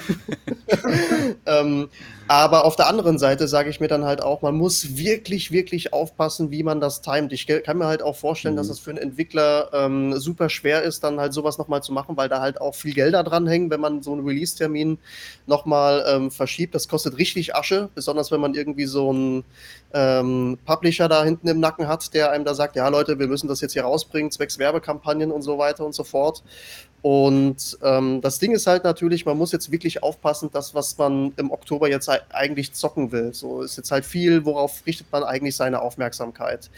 ähm, 1.46 1.88
aber 2.28 2.64
auf 2.64 2.76
der 2.76 2.88
anderen 2.88 3.18
Seite 3.18 3.46
sage 3.48 3.70
ich 3.70 3.80
mir 3.80 3.88
dann 3.88 4.04
halt 4.04 4.20
auch, 4.22 4.42
man 4.42 4.54
muss 4.56 4.96
wirklich, 4.96 5.52
wirklich 5.52 5.92
aufpassen, 5.92 6.50
wie 6.50 6.62
man 6.62 6.80
das 6.80 7.00
timet. 7.00 7.32
Ich 7.32 7.46
kann 7.46 7.78
mir 7.78 7.86
halt 7.86 8.02
auch 8.02 8.16
vorstellen, 8.16 8.54
Mhm. 8.54 8.58
dass 8.58 8.68
es 8.68 8.80
für 8.80 8.90
einen 8.90 8.98
Entwickler 8.98 9.70
ähm, 9.72 10.18
super 10.18 10.48
schwer 10.48 10.82
ist, 10.82 11.04
dann 11.04 11.20
halt 11.20 11.32
sowas 11.32 11.58
nochmal 11.58 11.82
zu 11.82 11.92
machen, 11.92 12.16
weil 12.16 12.28
da 12.28 12.40
halt 12.40 12.60
auch 12.60 12.74
viel 12.74 12.94
Gelder 12.94 13.22
dranhängen, 13.22 13.70
wenn 13.70 13.80
man 13.80 14.02
so 14.02 14.12
einen 14.12 14.26
Release-Termin 14.26 14.98
nochmal 15.46 16.04
ähm, 16.08 16.30
verschiebt. 16.30 16.74
Das 16.74 16.88
kostet 16.88 17.16
richtig 17.18 17.54
Asche, 17.54 17.88
besonders 17.94 18.30
wenn 18.30 18.40
man 18.40 18.54
irgendwie 18.54 18.86
so 18.86 19.10
einen 19.10 19.44
ähm, 19.94 20.58
Publisher 20.64 21.08
da 21.08 21.22
hinten 21.24 21.48
im 21.48 21.60
Nacken 21.60 21.86
hat, 21.86 22.12
der 22.14 22.30
einem 22.32 22.44
da 22.44 22.54
sagt, 22.54 22.76
ja 22.76 22.88
Leute, 22.88 23.18
wir 23.18 23.28
müssen 23.28 23.48
das 23.48 23.60
jetzt 23.60 23.74
hier 23.74 23.84
rausbringen, 23.84 24.30
zwecks 24.30 24.58
Werbekampagnen 24.58 25.30
und 25.30 25.42
so 25.42 25.58
weiter 25.58 25.84
und 25.86 25.94
so 25.94 26.04
fort. 26.04 26.42
Und 27.08 27.78
ähm, 27.84 28.20
das 28.20 28.40
Ding 28.40 28.50
ist 28.50 28.66
halt 28.66 28.82
natürlich, 28.82 29.24
man 29.24 29.38
muss 29.38 29.52
jetzt 29.52 29.70
wirklich 29.70 30.02
aufpassen, 30.02 30.50
das, 30.52 30.74
was 30.74 30.98
man 30.98 31.32
im 31.36 31.52
Oktober 31.52 31.88
jetzt 31.88 32.08
ei- 32.08 32.20
eigentlich 32.30 32.72
zocken 32.72 33.12
will. 33.12 33.32
So 33.32 33.62
ist 33.62 33.76
jetzt 33.76 33.92
halt 33.92 34.04
viel, 34.04 34.44
worauf 34.44 34.84
richtet 34.86 35.06
man 35.12 35.22
eigentlich 35.22 35.54
seine 35.54 35.82
Aufmerksamkeit. 35.82 36.68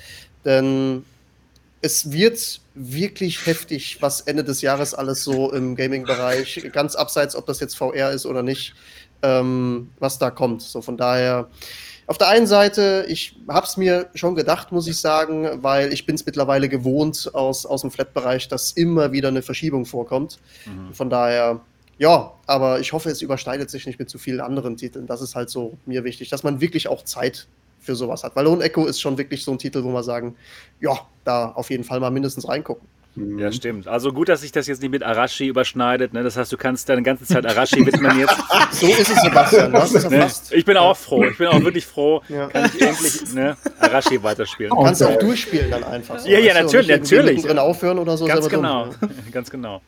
Denn 0.44 1.02
es 1.80 2.12
wird 2.12 2.60
wirklich 2.74 3.46
heftig, 3.46 4.02
was 4.02 4.20
Ende 4.20 4.44
des 4.44 4.60
Jahres 4.60 4.92
alles 4.92 5.24
so 5.24 5.50
im 5.50 5.74
Gaming-Bereich, 5.76 6.68
ganz 6.74 6.94
abseits, 6.94 7.34
ob 7.34 7.46
das 7.46 7.60
jetzt 7.60 7.78
VR 7.78 8.10
ist 8.10 8.26
oder 8.26 8.42
nicht, 8.42 8.74
ähm, 9.22 9.88
was 9.98 10.18
da 10.18 10.30
kommt. 10.30 10.60
So 10.60 10.82
von 10.82 10.98
daher, 10.98 11.48
auf 12.08 12.16
der 12.16 12.28
einen 12.28 12.46
Seite, 12.46 13.04
ich 13.06 13.36
habe 13.48 13.66
es 13.66 13.76
mir 13.76 14.08
schon 14.14 14.34
gedacht, 14.34 14.72
muss 14.72 14.88
ich 14.88 14.98
sagen, 14.98 15.62
weil 15.62 15.92
ich 15.92 16.06
bin 16.06 16.14
es 16.14 16.24
mittlerweile 16.24 16.70
gewohnt 16.70 17.30
aus, 17.34 17.66
aus 17.66 17.82
dem 17.82 17.90
Flat-Bereich, 17.90 18.48
dass 18.48 18.72
immer 18.72 19.12
wieder 19.12 19.28
eine 19.28 19.42
Verschiebung 19.42 19.84
vorkommt. 19.84 20.38
Von 20.94 21.10
daher, 21.10 21.60
ja, 21.98 22.32
aber 22.46 22.80
ich 22.80 22.94
hoffe, 22.94 23.10
es 23.10 23.20
überschneidet 23.20 23.68
sich 23.68 23.86
nicht 23.86 23.98
mit 23.98 24.08
zu 24.08 24.16
vielen 24.16 24.40
anderen 24.40 24.78
Titeln. 24.78 25.06
Das 25.06 25.20
ist 25.20 25.34
halt 25.34 25.50
so 25.50 25.76
mir 25.84 26.02
wichtig, 26.02 26.30
dass 26.30 26.42
man 26.42 26.62
wirklich 26.62 26.88
auch 26.88 27.04
Zeit 27.04 27.46
für 27.78 27.94
sowas 27.94 28.24
hat. 28.24 28.34
Weil 28.36 28.46
Lone 28.46 28.64
Echo 28.64 28.86
ist 28.86 29.00
schon 29.02 29.18
wirklich 29.18 29.44
so 29.44 29.52
ein 29.52 29.58
Titel, 29.58 29.84
wo 29.84 29.90
man 29.90 30.02
sagen, 30.02 30.34
ja, 30.80 30.98
da 31.24 31.50
auf 31.52 31.68
jeden 31.68 31.84
Fall 31.84 32.00
mal 32.00 32.10
mindestens 32.10 32.48
reingucken. 32.48 32.88
Mhm. 33.18 33.38
Ja, 33.38 33.52
stimmt. 33.52 33.88
Also 33.88 34.12
gut, 34.12 34.28
dass 34.28 34.42
sich 34.42 34.52
das 34.52 34.66
jetzt 34.66 34.80
nicht 34.80 34.90
mit 34.90 35.02
Arashi 35.02 35.46
überschneidet. 35.46 36.12
Ne? 36.12 36.22
Das 36.22 36.36
heißt, 36.36 36.52
du 36.52 36.56
kannst 36.56 36.88
deine 36.88 37.02
ganze 37.02 37.24
Zeit 37.24 37.44
Arashi 37.46 37.84
widmen 37.84 38.18
jetzt. 38.18 38.36
so 38.72 38.86
ist 38.86 39.10
es, 39.10 39.22
Sebastian. 39.22 39.72
Ne? 39.72 40.28
Ich 40.50 40.64
bin 40.64 40.76
auch 40.76 40.96
froh. 40.96 41.24
Ich 41.24 41.38
bin 41.38 41.48
auch 41.48 41.62
wirklich 41.62 41.86
froh, 41.86 42.22
ja. 42.28 42.48
kann 42.48 42.70
ich 42.74 42.80
endlich 42.80 43.34
ne, 43.34 43.56
Arashi 43.80 44.22
weiterspielen. 44.22 44.70
Du 44.70 44.82
kannst 44.82 45.02
auch 45.02 45.18
durchspielen 45.18 45.70
dann 45.70 45.84
einfach. 45.84 46.18
So, 46.18 46.28
ja, 46.28 46.38
ja, 46.38 46.54
natürlich. 46.54 46.88
natürlich. 46.88 47.42
drin 47.42 47.58
aufhören 47.58 47.98
oder 47.98 48.16
so. 48.16 48.26
Ganz 48.26 48.48
genau. 48.48 48.90
Ganz 49.32 49.50
genau. 49.50 49.82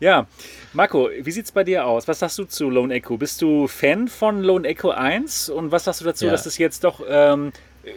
Ja, 0.00 0.26
Marco, 0.72 1.08
wie 1.20 1.30
sieht 1.30 1.44
es 1.44 1.52
bei 1.52 1.62
dir 1.62 1.86
aus? 1.86 2.08
Was 2.08 2.18
sagst 2.18 2.38
du 2.38 2.44
zu 2.44 2.68
Lone 2.68 2.92
Echo? 2.92 3.16
Bist 3.16 3.40
du 3.42 3.68
Fan 3.68 4.08
von 4.08 4.42
Lone 4.42 4.66
Echo 4.66 4.90
1? 4.90 5.48
Und 5.48 5.70
was 5.70 5.84
sagst 5.84 6.00
du 6.00 6.04
dazu, 6.04 6.26
ja. 6.26 6.32
dass 6.32 6.46
es 6.46 6.58
jetzt 6.58 6.82
doch 6.82 7.00
ähm, 7.08 7.52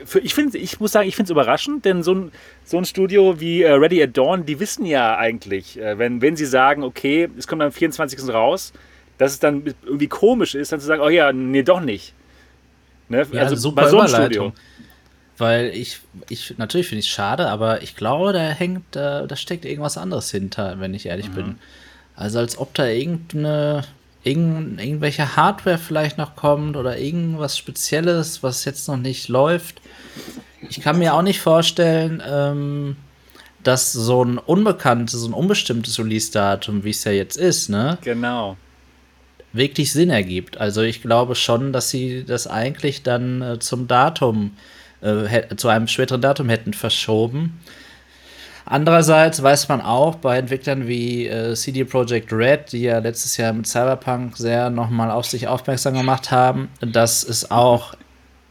für, 0.06 0.20
ich 0.20 0.34
finde, 0.34 0.58
ich 0.58 0.80
muss 0.80 0.92
sagen, 0.92 1.08
ich 1.08 1.16
finde 1.16 1.28
es 1.28 1.32
überraschend, 1.32 1.86
denn 1.86 2.04
so 2.04 2.14
ein, 2.14 2.32
so 2.64 2.78
ein 2.78 2.86
Studio 2.86 3.40
wie 3.40 3.64
äh, 3.64 3.72
Ready 3.72 4.02
at 4.04 4.18
Dawn, 4.18 4.46
die 4.46 4.60
wissen 4.60 4.86
ja 4.86 5.18
eigentlich, 5.18 5.80
äh, 5.80 5.98
wenn, 5.98 6.22
wenn 6.22 6.36
sie 6.36 6.46
sagen, 6.46 6.84
okay, 6.84 7.30
es 7.38 7.48
kommt 7.48 7.62
am 7.62 7.72
24. 7.72 8.30
raus, 8.30 8.74
dass 9.18 9.34
es 9.34 9.40
dann 9.40 9.64
irgendwie 9.84 10.08
komisch 10.08 10.56
ist, 10.56 10.72
dann 10.72 10.80
zu 10.80 10.86
sagen, 10.86 11.02
oh 11.02 11.10
ja, 11.10 11.32
nee, 11.32 11.64
doch 11.64 11.80
nicht. 11.80 12.14
Ne? 13.10 13.26
Ja, 13.32 13.44
also 13.44 13.56
super 13.56 13.84
bei 13.84 13.90
so 13.90 14.00
einem 14.00 14.10
Studio. 14.10 14.54
Weil 15.38 15.68
ich, 15.68 16.00
ich 16.30 16.58
natürlich 16.58 16.88
finde 16.88 17.00
ich 17.00 17.08
es 17.08 17.12
schade, 17.12 17.48
aber 17.48 17.84
ich 17.84 17.96
glaube, 17.96 18.34
da 18.34 18.40
hängt, 18.40 18.96
äh, 18.96 19.28
da 19.28 19.36
steckt 19.36 19.66
irgendwas 19.66 19.98
anderes 19.98 20.32
hinter, 20.32 20.80
wenn 20.80 20.94
ich 20.94 21.06
ehrlich 21.06 21.30
mhm. 21.30 21.36
bin. 21.36 21.56
Also 22.16 22.40
als 22.40 22.58
ob 22.58 22.74
da 22.74 22.88
irgendeine 22.88 23.84
irgend, 24.28 24.80
irgendwelche 24.82 25.36
Hardware 25.36 25.78
vielleicht 25.78 26.18
noch 26.18 26.36
kommt 26.36 26.76
oder 26.76 26.98
irgendwas 26.98 27.58
Spezielles, 27.58 28.44
was 28.44 28.66
jetzt 28.66 28.88
noch 28.88 28.98
nicht 28.98 29.28
läuft. 29.30 29.82
Ich 30.70 30.82
kann 30.82 31.00
mir 31.00 31.14
auch 31.14 31.22
nicht 31.22 31.40
vorstellen, 31.40 32.22
ähm, 32.28 32.96
dass 33.64 33.92
so 33.92 34.24
ein 34.24 34.38
unbekanntes, 34.38 35.20
so 35.20 35.28
ein 35.28 35.34
unbestimmtes 35.34 36.00
Release-Datum, 36.00 36.84
wie 36.84 36.92
es 36.92 37.04
ja 37.04 37.12
jetzt 37.12 37.38
ist, 37.38 37.70
ne? 37.70 37.98
Genau. 38.02 38.58
Wirklich 39.54 39.92
Sinn 39.92 40.10
ergibt. 40.10 40.58
Also 40.58 40.82
ich 40.82 41.02
glaube 41.02 41.36
schon, 41.36 41.74
dass 41.74 41.90
sie 41.90 42.24
das 42.26 42.48
eigentlich 42.48 43.04
dann 43.04 43.42
äh, 43.42 43.60
zum 43.60 43.88
Datum, 43.88 44.52
äh, 45.02 45.56
zu 45.56 45.68
einem 45.68 45.88
späteren 45.88 46.22
Datum 46.22 46.50
hätten 46.50 46.74
verschoben. 46.74 47.60
Andererseits 48.70 49.42
weiß 49.42 49.70
man 49.70 49.80
auch 49.80 50.16
bei 50.16 50.38
Entwicklern 50.38 50.88
wie 50.88 51.26
äh, 51.26 51.56
CD 51.56 51.86
Projekt 51.86 52.34
Red, 52.34 52.74
die 52.74 52.82
ja 52.82 53.00
letztes 53.00 53.38
Jahr 53.38 53.54
mit 53.54 53.66
Cyberpunk 53.66 54.36
sehr 54.36 54.70
nochmal 54.70 55.10
auf 55.10 55.26
sich 55.26 55.48
aufmerksam 55.48 55.94
gemacht 55.94 56.32
haben, 56.32 56.68
dass 56.82 57.24
es 57.24 57.50
auch 57.50 57.94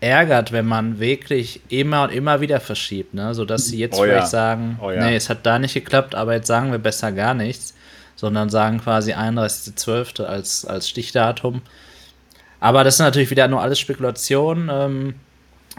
ärgert, 0.01 0.53
wenn 0.53 0.65
man 0.65 1.01
wirklich 1.01 1.61
immer 1.69 2.05
und 2.05 2.13
immer 2.13 2.41
wieder 2.41 2.61
verschiebt, 2.61 3.13
ne? 3.13 3.35
sodass 3.35 3.67
sie 3.67 3.79
jetzt 3.79 3.99
oh 3.99 4.05
vielleicht 4.05 4.21
ja. 4.21 4.27
sagen, 4.27 4.79
oh 4.83 4.91
ja. 4.91 5.05
nee, 5.05 5.17
es 5.17 5.29
hat 5.29 5.45
da 5.45 5.59
nicht 5.59 5.75
geklappt, 5.75 6.15
aber 6.15 6.33
jetzt 6.33 6.47
sagen 6.47 6.71
wir 6.71 6.79
besser 6.79 7.13
gar 7.13 7.35
nichts, 7.35 7.75
sondern 8.15 8.49
sagen 8.49 8.81
quasi 8.81 9.13
31.12. 9.13 10.23
als, 10.23 10.65
als 10.65 10.89
Stichdatum. 10.89 11.61
Aber 12.59 12.85
das 12.85 12.97
sind 12.97 13.05
natürlich 13.05 13.31
wieder 13.31 13.49
nur 13.49 13.61
alles 13.61 13.79
Spekulationen. 13.79 14.71
Ähm, 14.73 15.15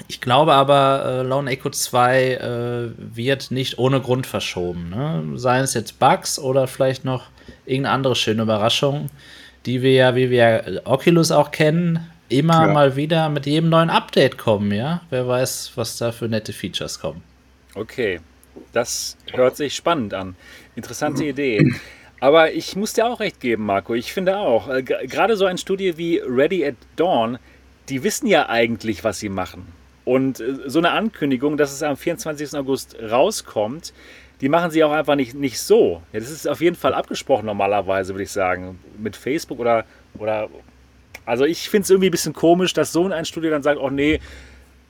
ich 0.08 0.22
glaube 0.22 0.54
aber, 0.54 1.06
äh, 1.06 1.22
Lone 1.24 1.50
Echo 1.52 1.70
2 1.70 2.34
äh, 2.34 2.89
wird 2.98 3.52
nicht 3.52 3.80
ohne 3.80 4.00
Grund 4.00 4.28
verschoben. 4.28 4.89
Ne? 4.89 5.38
Seien 5.38 5.64
es 5.64 5.74
jetzt 5.74 6.00
Bugs 6.00 6.38
oder 6.38 6.68
vielleicht 6.68 7.04
noch 7.04 7.26
irgendeine 7.66 7.95
andere 7.95 8.16
schöne 8.16 8.43
Überraschung, 8.43 9.10
die 9.66 9.82
wir 9.82 9.93
ja, 9.93 10.16
wie 10.16 10.30
wir 10.30 10.82
Oculus 10.86 11.32
auch 11.32 11.52
kennen, 11.52 12.08
immer 12.30 12.68
ja. 12.68 12.74
mal 12.74 12.95
wieder 12.95 13.30
mit 13.30 13.45
jedem 13.45 13.70
neuen 13.70 13.89
Update 13.89 14.38
kommen, 14.38 14.72
ja? 14.72 15.02
Wer 15.10 15.28
weiß, 15.28 15.72
was 15.76 15.98
da 15.98 16.12
für 16.12 16.28
nette 16.28 16.54
Features 16.54 17.00
kommen. 17.00 17.24
Okay, 17.74 18.20
das 18.74 19.18
hört 19.32 19.56
sich 19.56 19.76
spannend 19.76 20.14
an. 20.14 20.36
Interessante 20.76 21.24
Idee. 21.24 21.74
Aber 22.20 22.52
ich 22.52 22.76
muss 22.76 22.93
dir 22.93 23.06
auch 23.06 23.20
recht 23.20 23.39
geben, 23.39 23.66
Marco. 23.66 23.93
Ich 23.93 24.12
finde 24.12 24.38
auch, 24.38 24.68
äh, 24.70 24.82
gerade 24.82 25.38
so 25.38 25.45
ein 25.45 25.58
Studio 25.58 25.98
wie 25.98 26.18
Ready 26.18 26.66
at 26.66 26.76
Dawn, 26.95 27.38
die 27.89 28.04
wissen 28.04 28.28
ja 28.28 28.50
eigentlich, 28.50 29.04
was 29.04 29.20
sie 29.20 29.30
machen. 29.30 29.76
Und 30.08 30.39
äh, 30.39 30.70
so 30.70 30.80
eine 30.80 30.91
Ankündigung, 30.91 31.58
dass 31.58 31.74
es 31.74 31.84
am 31.84 31.97
24. 31.97 32.55
August 32.55 32.95
rauskommt, 33.01 33.93
die 34.39 34.47
machen 34.47 34.72
sie 34.72 34.82
auch 34.86 34.93
einfach 34.93 35.16
nicht, 35.16 35.34
nicht 35.34 35.60
so. 35.60 36.01
Ja, 36.14 36.22
das 36.22 36.32
ist 36.32 36.47
auf 36.47 36.62
jeden 36.62 36.78
Fall 36.78 36.93
abgesprochen 36.93 37.45
normalerweise, 37.45 38.14
würde 38.14 38.24
ich 38.24 38.32
sagen. 38.32 38.80
Mit 38.97 39.18
Facebook 39.18 39.60
oder. 39.60 39.84
oder 40.18 40.47
also 41.26 41.43
ich 41.43 41.70
finde 41.70 41.84
es 41.84 41.89
irgendwie 41.89 42.08
ein 42.08 42.12
bisschen 42.12 42.32
komisch, 42.32 42.74
dass 42.74 42.93
so 42.93 43.05
ein 43.05 43.26
Studio 43.26 43.51
dann 43.51 43.64
sagt, 43.64 43.82
oh 43.82 43.89
nee, 43.89 44.22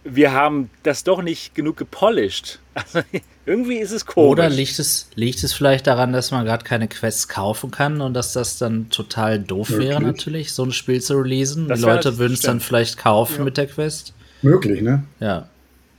wir 0.04 0.34
haben 0.34 0.70
das 0.84 1.04
doch 1.04 1.24
nicht 1.24 1.56
genug 1.56 1.78
gepolished. 1.78 2.60
Also 2.78 3.00
irgendwie 3.48 3.78
ist 3.78 3.92
es 3.92 4.06
komisch. 4.06 4.30
Oder 4.30 4.50
liegt 4.52 4.78
es, 4.78 5.10
liegt 5.16 5.44
es 5.44 5.52
vielleicht 5.52 5.88
daran, 5.88 6.14
dass 6.14 6.30
man 6.30 6.46
gerade 6.46 6.64
keine 6.64 6.88
Quests 6.88 7.28
kaufen 7.28 7.72
kann 7.72 8.02
und 8.02 8.14
dass 8.14 8.34
das 8.34 8.60
dann 8.60 8.92
total 8.92 9.40
doof 9.40 9.72
Wirklich? 9.72 9.90
wäre 9.90 10.04
natürlich, 10.04 10.54
so 10.54 10.64
ein 10.64 10.72
Spiel 10.72 11.02
zu 11.02 11.16
releasen? 11.16 11.68
Das 11.68 11.80
Die 11.80 11.86
Leute 11.86 12.20
würden 12.20 12.34
es 12.34 12.42
dann 12.42 12.60
vielleicht 12.60 12.98
kaufen 12.98 13.40
ja. 13.40 13.44
mit 13.46 13.58
der 13.58 13.66
Quest. 13.66 14.14
Möglich, 14.42 14.82
ne? 14.82 15.04
Ja. 15.20 15.48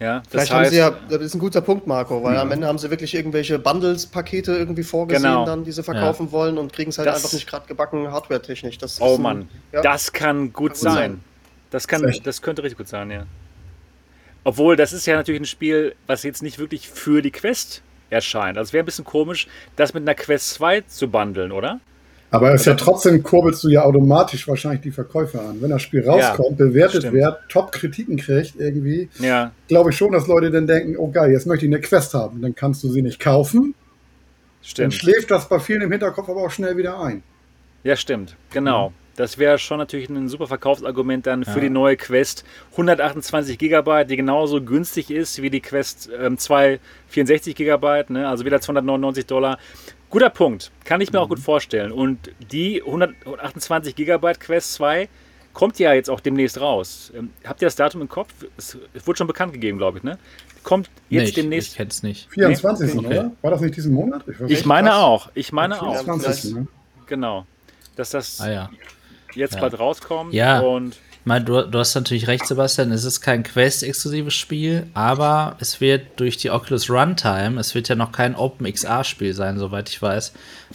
Ja, 0.01 0.22
Vielleicht 0.28 0.53
heißt, 0.53 0.66
haben 0.66 0.70
sie 0.70 0.76
ja, 0.76 0.91
das 1.09 1.22
ist 1.22 1.34
ein 1.34 1.41
guter 1.41 1.61
Punkt, 1.61 1.89
Marco, 1.89 2.22
weil 2.22 2.34
ja. 2.36 2.43
am 2.43 2.53
Ende 2.53 2.68
haben 2.68 2.78
sie 2.78 2.89
wirklich 2.89 3.16
irgendwelche 3.16 3.59
Bundles-Pakete 3.59 4.53
irgendwie 4.53 4.84
vorgesehen, 4.84 5.24
genau. 5.24 5.45
dann, 5.45 5.64
die 5.64 5.72
sie 5.72 5.82
verkaufen 5.82 6.26
ja. 6.26 6.32
wollen 6.32 6.57
und 6.57 6.72
kriegen 6.72 6.91
es 6.91 6.99
halt 6.99 7.09
das, 7.09 7.16
einfach 7.16 7.32
nicht 7.32 7.49
gerade 7.49 7.66
gebacken, 7.66 8.09
hardware-technisch. 8.09 8.78
Oh 9.01 9.16
ein, 9.16 9.22
Mann, 9.22 9.49
ja. 9.72 9.82
das 9.82 10.12
kann 10.12 10.53
gut, 10.53 10.74
kann 10.74 10.80
sein. 10.80 10.95
sein. 10.95 11.20
Das, 11.70 11.89
kann, 11.89 12.14
das 12.22 12.43
könnte 12.43 12.62
richtig 12.62 12.78
gut 12.78 12.86
sein, 12.86 13.11
ja. 13.11 13.26
Obwohl, 14.45 14.76
das 14.76 14.93
ist 14.93 15.05
ja 15.05 15.16
natürlich 15.16 15.41
ein 15.41 15.47
Spiel, 15.47 15.97
was 16.07 16.22
jetzt 16.22 16.43
nicht 16.43 16.61
wirklich 16.61 16.89
für 16.89 17.20
die 17.20 17.32
Quest 17.32 17.82
erscheint. 18.09 18.57
Also 18.57 18.68
es 18.68 18.72
wäre 18.72 18.84
ein 18.84 18.86
bisschen 18.86 19.05
komisch, 19.05 19.49
das 19.74 19.95
mit 19.95 20.03
einer 20.03 20.14
Quest 20.14 20.51
2 20.55 20.82
zu 20.82 21.09
bundeln, 21.11 21.51
oder? 21.51 21.80
Aber 22.31 22.53
es 22.53 22.62
ist 22.62 22.66
ja 22.66 22.74
trotzdem 22.74 23.22
kurbelst 23.22 23.64
du 23.64 23.68
ja 23.68 23.85
automatisch 23.85 24.47
wahrscheinlich 24.49 24.83
die 24.83 24.91
Verkäufer 24.91 25.41
an. 25.41 25.62
Wenn 25.62 25.70
das 25.70 25.83
Spiel 25.83 26.07
rauskommt, 26.07 26.59
ja, 26.61 26.66
bewertet 26.66 27.03
stimmt. 27.03 27.14
wird, 27.14 27.39
Top-Kritiken 27.49 28.18
kriegt 28.18 28.57
irgendwie, 28.59 29.09
ja. 29.18 29.53
glaube 29.68 29.91
ich 29.91 29.97
schon, 29.97 30.12
dass 30.12 30.26
Leute 30.26 30.51
dann 30.51 30.66
denken, 30.66 30.97
oh 30.99 31.11
geil, 31.11 31.31
jetzt 31.31 31.47
möchte 31.47 31.64
ich 31.64 31.72
eine 31.72 31.81
Quest 31.81 32.12
haben. 32.12 32.43
Dann 32.43 32.55
kannst 32.55 32.83
du 32.85 32.89
sie 32.89 33.01
nicht 33.01 33.18
kaufen. 33.18 33.74
Stimmt. 34.62 34.85
Dann 34.85 34.93
schläft 34.93 35.31
das 35.31 35.49
bei 35.49 35.59
vielen 35.59 35.83
im 35.83 35.91
Hinterkopf 35.91 36.29
aber 36.29 36.43
auch 36.43 36.51
schnell 36.51 36.76
wieder 36.76 37.01
ein. 37.01 37.22
Ja, 37.83 37.97
stimmt. 37.97 38.37
Genau. 38.51 38.91
Mhm. 38.91 38.95
Das 39.16 39.37
wäre 39.37 39.59
schon 39.59 39.79
natürlich 39.79 40.09
ein 40.09 40.29
super 40.29 40.47
Verkaufsargument 40.47 41.26
dann 41.26 41.45
für 41.45 41.55
ja. 41.55 41.61
die 41.62 41.70
neue 41.70 41.97
Quest. 41.97 42.45
128 42.72 43.59
GB, 43.59 44.05
die 44.05 44.16
genauso 44.16 44.62
günstig 44.62 45.11
ist 45.11 45.43
wie 45.43 45.51
die 45.51 45.61
Quest 45.61 46.09
ähm, 46.16 46.39
2 46.39 46.79
64 47.09 47.57
GB, 47.57 48.05
ne? 48.11 48.29
also 48.29 48.45
wieder 48.45 48.61
299 48.61 49.26
Dollar. 49.26 49.59
Guter 50.11 50.31
Punkt. 50.31 50.71
Kann 50.85 51.01
ich 51.01 51.13
mir 51.13 51.19
mhm. 51.19 51.25
auch 51.25 51.29
gut 51.29 51.39
vorstellen. 51.39 51.93
Und 51.93 52.31
die 52.53 52.83
128 52.83 53.95
GB 53.95 54.35
Quest 54.35 54.75
2 54.75 55.09
kommt 55.53 55.79
ja 55.79 55.93
jetzt 55.93 56.09
auch 56.09 56.21
demnächst 56.21 56.61
raus. 56.61 57.13
Ähm, 57.15 57.31
habt 57.45 57.61
ihr 57.61 57.67
das 57.67 57.77
Datum 57.77 58.01
im 58.01 58.09
Kopf? 58.09 58.33
Es, 58.57 58.79
es 58.95 59.07
wurde 59.07 59.19
schon 59.19 59.27
bekannt 59.27 59.53
gegeben, 59.53 59.79
glaube 59.79 59.99
ich, 59.99 60.05
ne? 60.05 60.19
Kommt 60.63 60.89
jetzt 61.09 61.37
nee, 61.37 61.43
demnächst. 61.43 61.71
Ich 61.71 61.77
kenne 61.77 61.91
es 61.91 62.03
nicht. 62.03 62.29
24. 62.31 62.95
Nee? 62.95 62.99
Okay. 62.99 63.07
oder? 63.07 63.33
War 63.43 63.51
das 63.51 63.61
nicht 63.61 63.77
diesen 63.77 63.93
Monat? 63.93 64.25
Ich, 64.29 64.41
ich 64.51 64.67
meine 64.67 64.91
krass. 64.91 64.99
auch. 64.99 65.31
Ich 65.35 65.53
meine 65.53 65.75
24, 65.77 66.53
auch. 66.53 66.59
Ne? 66.59 66.67
Genau. 67.07 67.47
Dass 67.97 68.11
das 68.11 68.41
ah, 68.41 68.51
ja. 68.51 68.71
jetzt 69.35 69.55
ja. 69.55 69.61
bald 69.61 69.79
rauskommt. 69.79 70.33
Ja. 70.33 70.61
Und 70.61 70.97
meine, 71.25 71.45
du, 71.45 71.62
du, 71.62 71.79
hast 71.79 71.95
natürlich 71.95 72.27
recht, 72.27 72.47
Sebastian, 72.47 72.93
es 72.93 73.05
ist 73.05 73.21
kein 73.21 73.43
Quest-exklusives 73.43 74.35
Spiel, 74.35 74.87
aber 74.95 75.57
es 75.61 75.81
wird 75.81 76.19
durch 76.21 76.37
die 76.37 76.51
Oculus 76.51 76.89
Runtime, 76.89 77.61
es 77.61 77.75
wird 77.75 77.89
ja 77.89 77.95
noch 77.95 78.12
kein 78.12 78.35
OpenXR-Spiel 78.35 79.35
sein, 79.35 79.59
soweit 79.59 79.89
ich 79.89 80.01
weiß, 80.01 80.33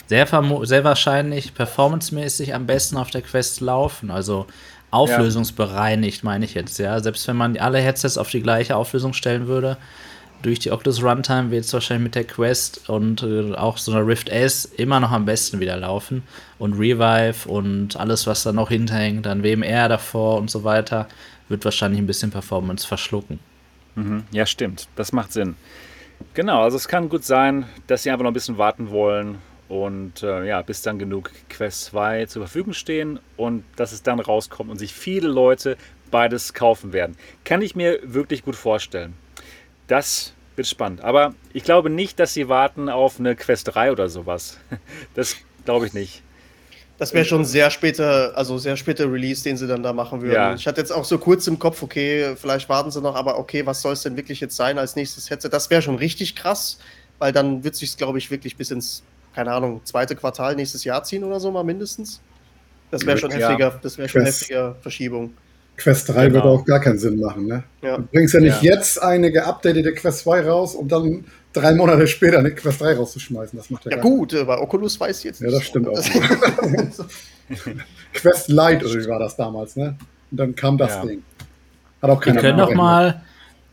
sehr, 0.07 0.27
sehr 0.63 0.83
wahrscheinlich 0.83 1.53
performancemäßig 1.53 2.53
am 2.53 2.65
besten 2.67 2.97
auf 2.97 3.09
der 3.09 3.21
Quest 3.21 3.61
laufen. 3.61 4.11
Also 4.11 4.47
auflösungsbereinigt, 4.93 6.23
meine 6.23 6.45
ich 6.45 6.53
jetzt, 6.53 6.77
ja. 6.77 6.99
Selbst 6.99 7.27
wenn 7.27 7.35
man 7.35 7.57
alle 7.57 7.79
Headsets 7.79 8.17
auf 8.17 8.29
die 8.29 8.43
gleiche 8.43 8.75
Auflösung 8.75 9.13
stellen 9.13 9.47
würde, 9.47 9.77
durch 10.43 10.59
die 10.59 10.71
Oculus 10.71 11.01
Runtime 11.01 11.49
wird 11.51 11.65
es 11.65 11.73
wahrscheinlich 11.73 12.03
mit 12.03 12.15
der 12.15 12.25
Quest 12.25 12.89
und 12.89 13.23
äh, 13.23 13.55
auch 13.55 13.77
so 13.77 13.91
einer 13.91 14.05
Rift 14.05 14.29
S 14.29 14.65
immer 14.65 14.99
noch 14.99 15.11
am 15.11 15.25
besten 15.25 15.59
wieder 15.59 15.77
laufen. 15.77 16.23
Und 16.59 16.73
Revive 16.73 17.49
und 17.49 17.95
alles, 17.95 18.27
was 18.27 18.43
da 18.43 18.51
noch 18.51 18.69
hinterhängt, 18.69 19.25
dann 19.25 19.43
WMR 19.43 19.89
davor 19.89 20.37
und 20.37 20.51
so 20.51 20.63
weiter, 20.63 21.07
wird 21.49 21.65
wahrscheinlich 21.65 21.99
ein 21.99 22.07
bisschen 22.07 22.29
Performance 22.29 22.85
verschlucken. 22.85 23.39
Mhm. 23.95 24.23
Ja, 24.31 24.45
stimmt. 24.45 24.87
Das 24.95 25.13
macht 25.13 25.31
Sinn. 25.31 25.55
Genau, 26.33 26.61
also 26.61 26.77
es 26.77 26.87
kann 26.87 27.09
gut 27.09 27.23
sein, 27.23 27.65
dass 27.87 28.03
sie 28.03 28.11
einfach 28.11 28.23
noch 28.23 28.31
ein 28.31 28.35
bisschen 28.35 28.57
warten 28.57 28.89
wollen 28.89 29.37
und 29.69 30.23
äh, 30.23 30.45
ja, 30.45 30.61
bis 30.61 30.81
dann 30.81 30.99
genug 30.99 31.31
Quest 31.49 31.85
2 31.85 32.25
zur 32.25 32.43
Verfügung 32.43 32.73
stehen 32.73 33.19
und 33.37 33.63
dass 33.75 33.91
es 33.91 34.03
dann 34.03 34.19
rauskommt 34.19 34.69
und 34.69 34.77
sich 34.77 34.93
viele 34.93 35.27
Leute 35.27 35.77
beides 36.11 36.53
kaufen 36.53 36.93
werden. 36.93 37.15
Kann 37.43 37.61
ich 37.61 37.75
mir 37.75 37.99
wirklich 38.03 38.43
gut 38.43 38.55
vorstellen. 38.55 39.15
Das 39.93 40.33
wird 40.55 40.67
spannend. 40.67 41.03
Aber 41.03 41.35
ich 41.53 41.63
glaube 41.63 41.91
nicht, 41.91 42.19
dass 42.19 42.33
sie 42.33 42.49
warten 42.49 42.89
auf 42.89 43.19
eine 43.19 43.35
Quest 43.35 43.75
3 43.75 43.91
oder 43.91 44.09
sowas. 44.09 44.57
Das 45.13 45.35
glaube 45.65 45.85
ich 45.85 45.93
nicht. 45.93 46.23
Das 46.97 47.13
wäre 47.13 47.25
schon 47.25 47.45
sehr 47.45 47.69
später, 47.69 48.35
also 48.35 48.57
sehr 48.57 48.75
später 48.75 49.11
Release, 49.11 49.43
den 49.43 49.55
sie 49.55 49.67
dann 49.67 49.83
da 49.83 49.93
machen 49.93 50.23
würden. 50.23 50.33
Ja. 50.33 50.55
Ich 50.55 50.65
hatte 50.65 50.81
jetzt 50.81 50.89
auch 50.89 51.05
so 51.05 51.19
kurz 51.19 51.45
im 51.45 51.59
Kopf, 51.59 51.83
okay, 51.83 52.35
vielleicht 52.35 52.69
warten 52.69 52.89
sie 52.89 53.01
noch, 53.01 53.13
aber 53.13 53.37
okay, 53.37 53.67
was 53.67 53.83
soll 53.83 53.93
es 53.93 54.01
denn 54.01 54.17
wirklich 54.17 54.39
jetzt 54.39 54.55
sein 54.55 54.79
als 54.79 54.95
nächstes 54.95 55.29
Headset? 55.29 55.49
Das 55.49 55.69
wäre 55.69 55.83
schon 55.83 55.95
richtig 55.95 56.35
krass, 56.35 56.79
weil 57.19 57.31
dann 57.31 57.63
wird 57.63 57.75
sich 57.75 57.95
glaube 57.95 58.17
ich, 58.17 58.31
wirklich 58.31 58.57
bis 58.57 58.71
ins, 58.71 59.03
keine 59.35 59.51
Ahnung, 59.51 59.81
zweite 59.83 60.15
Quartal 60.15 60.55
nächstes 60.55 60.83
Jahr 60.85 61.03
ziehen 61.03 61.23
oder 61.23 61.39
so 61.39 61.51
mal 61.51 61.63
mindestens. 61.63 62.19
Das 62.89 63.05
wäre 63.05 63.19
schon 63.19 63.29
ja. 63.29 63.49
heftiger, 63.49 63.79
das 63.79 63.99
wäre 63.99 64.09
schon 64.09 64.23
heftiger 64.23 64.75
Verschiebung. 64.81 65.35
Quest 65.77 66.09
3 66.09 66.27
genau. 66.27 66.33
würde 66.35 66.47
auch 66.49 66.65
gar 66.65 66.79
keinen 66.79 66.99
Sinn 66.99 67.19
machen, 67.19 67.47
ne? 67.47 67.63
Ja. 67.81 67.97
Du 67.97 68.03
bringst 68.03 68.33
ja 68.33 68.39
nicht 68.39 68.61
ja. 68.61 68.75
jetzt 68.75 69.01
eine 69.01 69.31
geupdatete 69.31 69.93
Quest 69.93 70.19
2 70.19 70.47
raus, 70.47 70.75
um 70.75 70.87
dann 70.87 71.25
drei 71.51 71.73
Monate 71.73 72.07
später 72.07 72.39
eine 72.39 72.51
Quest 72.51 72.81
3 72.81 72.95
rauszuschmeißen. 72.95 73.57
Das 73.57 73.69
macht 73.69 73.85
ja, 73.85 73.91
ja 73.91 73.97
gut, 74.01 74.35
bei 74.45 74.57
Oculus 74.57 74.99
weiß 74.99 75.19
ich 75.19 75.23
jetzt 75.25 75.41
nicht. 75.41 75.51
Ja, 75.51 75.57
das 75.57 75.67
stimmt 75.67 75.87
auch. 75.87 75.93
Quest 78.13 78.49
Lite 78.49 78.85
oder 78.85 78.93
wie 78.95 79.07
war 79.07 79.19
das 79.19 79.35
damals, 79.35 79.75
ne? 79.75 79.95
Und 80.31 80.39
dann 80.39 80.55
kam 80.55 80.77
das 80.77 80.95
ja. 80.95 81.05
Ding. 81.05 81.23
Hat 82.01 82.09
auch 82.09 82.19
keiner 82.19 82.35
Wir 82.35 82.41
können 82.41 82.57
doch 82.57 82.73
mal 82.73 83.23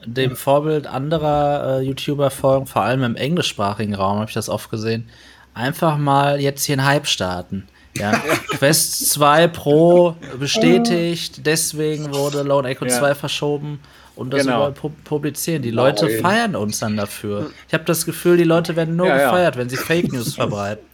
dem 0.07 0.37
Vorbild 0.37 0.87
anderer 0.87 1.81
äh, 1.81 1.83
YouTuber 1.83 2.31
folgen, 2.31 2.67
vor 2.67 2.83
allem 2.83 3.03
im 3.03 3.17
englischsprachigen 3.17 3.95
Raum 3.95 4.19
habe 4.19 4.29
ich 4.29 4.35
das 4.35 4.49
oft 4.49 4.71
gesehen. 4.71 5.09
Einfach 5.53 5.99
mal 5.99 6.41
jetzt 6.41 6.65
hier 6.65 6.79
einen 6.79 6.87
Hype 6.87 7.07
starten. 7.07 7.67
Ja, 7.97 8.13
Quest 8.51 9.11
2 9.11 9.49
Pro 9.49 10.15
bestätigt, 10.39 11.45
deswegen 11.45 12.15
wurde 12.15 12.43
Lone 12.43 12.69
Echo 12.69 12.85
ja. 12.85 12.99
2 12.99 13.15
verschoben 13.15 13.81
und 14.15 14.33
das 14.33 14.43
genau. 14.43 14.71
pu 14.71 14.91
publizieren. 15.05 15.63
Die 15.63 15.71
Leute 15.71 16.07
oh, 16.07 16.23
feiern 16.23 16.55
uns 16.55 16.79
dann 16.79 16.97
dafür. 16.97 17.51
Ich 17.67 17.75
habe 17.75 17.85
das 17.85 18.05
Gefühl, 18.05 18.37
die 18.37 18.45
Leute 18.45 18.77
werden 18.77 18.95
nur 18.95 19.07
ja, 19.07 19.25
gefeiert, 19.25 19.57
wenn 19.57 19.69
sie 19.69 19.77
Fake 19.77 20.13
News 20.13 20.35
verbreiten. 20.37 20.85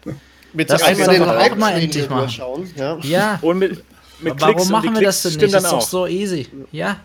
Mit 0.52 0.70
das 0.70 0.88
ist 0.88 1.06
den 1.06 1.22
auch 1.22 1.56
mal 1.56 1.72
endlich 1.72 2.08
mal. 2.08 2.28
Ja. 2.76 2.98
ja. 3.02 3.38
Und 3.42 3.58
mit, 3.58 3.84
mit 4.20 4.40
Warum 4.40 4.54
Klicks 4.54 4.70
machen 4.70 4.94
wir 4.94 5.02
das 5.02 5.22
denn 5.22 5.32
nicht? 5.32 5.54
Das 5.54 5.64
ist 5.64 5.72
doch 5.72 5.80
so 5.82 6.06
easy. 6.06 6.48
Ja. 6.72 6.98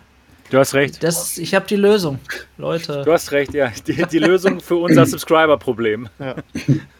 Du 0.48 0.58
hast 0.58 0.74
recht. 0.74 1.02
Das, 1.02 1.38
ich 1.38 1.54
habe 1.54 1.66
die 1.66 1.76
Lösung, 1.76 2.18
Leute. 2.58 3.02
Du 3.04 3.12
hast 3.12 3.32
recht, 3.32 3.54
ja. 3.54 3.72
Die, 3.86 4.04
die 4.04 4.18
Lösung 4.18 4.60
für 4.60 4.76
unser 4.76 5.06
Subscriber-Problem. 5.06 6.08
Ja. 6.18 6.36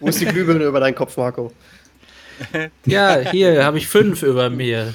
Wo 0.00 0.08
ist 0.08 0.20
die 0.20 0.24
Glühbirne 0.24 0.64
über 0.64 0.80
deinen 0.80 0.94
Kopf, 0.94 1.16
Marco? 1.16 1.52
Ja, 2.86 3.18
hier 3.18 3.64
habe 3.64 3.78
ich 3.78 3.86
fünf 3.86 4.22
über 4.22 4.50
mir. 4.50 4.94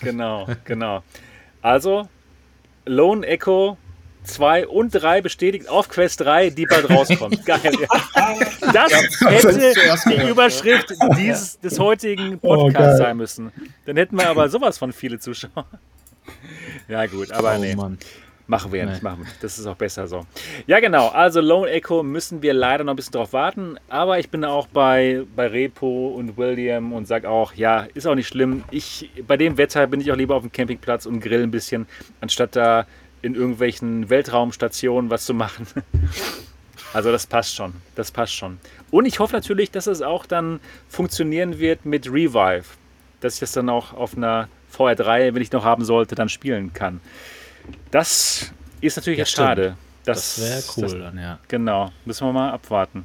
Genau, 0.00 0.46
genau. 0.64 1.02
Also, 1.62 2.08
Lone 2.86 3.26
Echo 3.26 3.76
2 4.24 4.68
und 4.68 4.90
3 4.90 5.22
bestätigt 5.22 5.68
auf 5.68 5.88
Quest 5.88 6.20
3, 6.20 6.50
die 6.50 6.66
bald 6.66 6.88
rauskommt. 6.90 7.44
Geil. 7.46 7.60
Ja. 7.62 8.34
Das 8.72 8.92
hätte 8.92 10.10
die 10.10 10.28
Überschrift 10.28 10.92
dieses, 11.16 11.58
des 11.60 11.78
heutigen 11.78 12.38
oh, 12.42 12.54
Podcasts 12.54 13.00
oh, 13.00 13.04
sein 13.04 13.16
müssen. 13.16 13.52
Dann 13.86 13.96
hätten 13.96 14.16
wir 14.16 14.28
aber 14.28 14.48
sowas 14.48 14.78
von 14.78 14.92
viele 14.92 15.18
Zuschauer. 15.18 15.66
Ja, 16.88 17.06
gut, 17.06 17.32
aber 17.32 17.54
oh, 17.56 17.60
nee. 17.60 17.74
Mann. 17.74 17.98
Machen 18.50 18.72
wir 18.72 18.78
ja 18.78 18.86
nee. 18.86 18.92
nicht, 18.92 19.02
machen 19.02 19.18
wir 19.20 19.24
nicht. 19.26 19.44
Das 19.44 19.58
ist 19.58 19.66
auch 19.66 19.76
besser 19.76 20.08
so. 20.08 20.24
Ja, 20.66 20.80
genau. 20.80 21.08
Also 21.08 21.42
Lone 21.42 21.70
Echo 21.70 22.02
müssen 22.02 22.40
wir 22.40 22.54
leider 22.54 22.82
noch 22.82 22.94
ein 22.94 22.96
bisschen 22.96 23.12
drauf 23.12 23.34
warten. 23.34 23.76
Aber 23.90 24.18
ich 24.18 24.30
bin 24.30 24.42
auch 24.42 24.66
bei, 24.68 25.24
bei 25.36 25.48
Repo 25.48 26.08
und 26.08 26.38
William 26.38 26.94
und 26.94 27.06
sage 27.06 27.28
auch, 27.28 27.52
ja, 27.52 27.86
ist 27.92 28.06
auch 28.06 28.14
nicht 28.14 28.26
schlimm. 28.26 28.64
Ich, 28.70 29.10
bei 29.26 29.36
dem 29.36 29.58
Wetter 29.58 29.86
bin 29.86 30.00
ich 30.00 30.10
auch 30.10 30.16
lieber 30.16 30.34
auf 30.34 30.42
dem 30.42 30.50
Campingplatz 30.50 31.04
und 31.04 31.20
grill 31.20 31.42
ein 31.42 31.50
bisschen, 31.50 31.86
anstatt 32.22 32.56
da 32.56 32.86
in 33.20 33.34
irgendwelchen 33.34 34.08
Weltraumstationen 34.08 35.10
was 35.10 35.26
zu 35.26 35.34
machen. 35.34 35.66
Also 36.94 37.12
das 37.12 37.26
passt 37.26 37.54
schon. 37.54 37.74
Das 37.96 38.10
passt 38.10 38.34
schon. 38.34 38.58
Und 38.90 39.04
ich 39.04 39.18
hoffe 39.18 39.34
natürlich, 39.34 39.70
dass 39.70 39.86
es 39.86 40.00
auch 40.00 40.24
dann 40.24 40.58
funktionieren 40.88 41.58
wird 41.58 41.84
mit 41.84 42.10
Revive. 42.10 42.64
Dass 43.20 43.34
ich 43.34 43.40
das 43.40 43.52
dann 43.52 43.68
auch 43.68 43.92
auf 43.92 44.16
einer 44.16 44.48
VR3, 44.74 45.34
wenn 45.34 45.42
ich 45.42 45.52
noch 45.52 45.64
haben 45.64 45.84
sollte, 45.84 46.14
dann 46.14 46.30
spielen 46.30 46.72
kann. 46.72 47.02
Das 47.90 48.52
ist 48.80 48.96
natürlich 48.96 49.18
ja, 49.18 49.24
jetzt 49.24 49.32
schade. 49.32 49.76
Das, 50.04 50.36
das 50.36 50.40
wäre 50.40 50.62
cool 50.76 50.82
das, 50.82 50.92
dann, 50.92 51.18
ja. 51.18 51.38
Genau, 51.48 51.90
müssen 52.04 52.26
wir 52.26 52.32
mal 52.32 52.50
abwarten. 52.52 53.04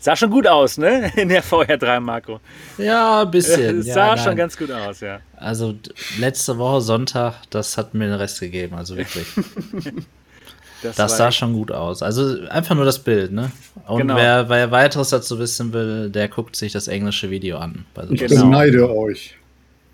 Sah 0.00 0.14
schon 0.14 0.30
gut 0.30 0.46
aus, 0.46 0.78
ne? 0.78 1.12
In 1.16 1.28
der 1.28 1.42
VR3, 1.42 2.00
Marco. 2.00 2.40
Ja, 2.78 3.22
ein 3.22 3.30
bisschen. 3.30 3.82
sah 3.82 4.14
ja, 4.14 4.16
schon 4.16 4.36
ganz 4.36 4.56
gut 4.56 4.70
aus, 4.70 5.00
ja. 5.00 5.20
Also 5.36 5.74
letzte 6.18 6.56
Woche 6.56 6.80
Sonntag, 6.80 7.34
das 7.50 7.76
hat 7.76 7.94
mir 7.94 8.06
den 8.06 8.14
Rest 8.14 8.40
gegeben, 8.40 8.76
also 8.76 8.96
wirklich. 8.96 9.26
das, 10.82 10.96
das 10.96 11.16
sah 11.16 11.32
schon 11.32 11.52
gut 11.52 11.72
aus. 11.72 12.02
Also 12.02 12.46
einfach 12.48 12.76
nur 12.76 12.84
das 12.84 13.00
Bild, 13.00 13.32
ne? 13.32 13.50
Und 13.86 13.98
genau. 13.98 14.16
wer, 14.16 14.48
wer 14.48 14.70
weiteres 14.70 15.10
dazu 15.10 15.38
wissen 15.40 15.72
will, 15.72 16.10
der 16.10 16.28
guckt 16.28 16.54
sich 16.54 16.72
das 16.72 16.86
englische 16.86 17.30
Video 17.30 17.58
an. 17.58 17.84
Ich 18.10 18.20
genau. 18.20 18.44
beneide 18.44 18.94
euch. 18.94 19.36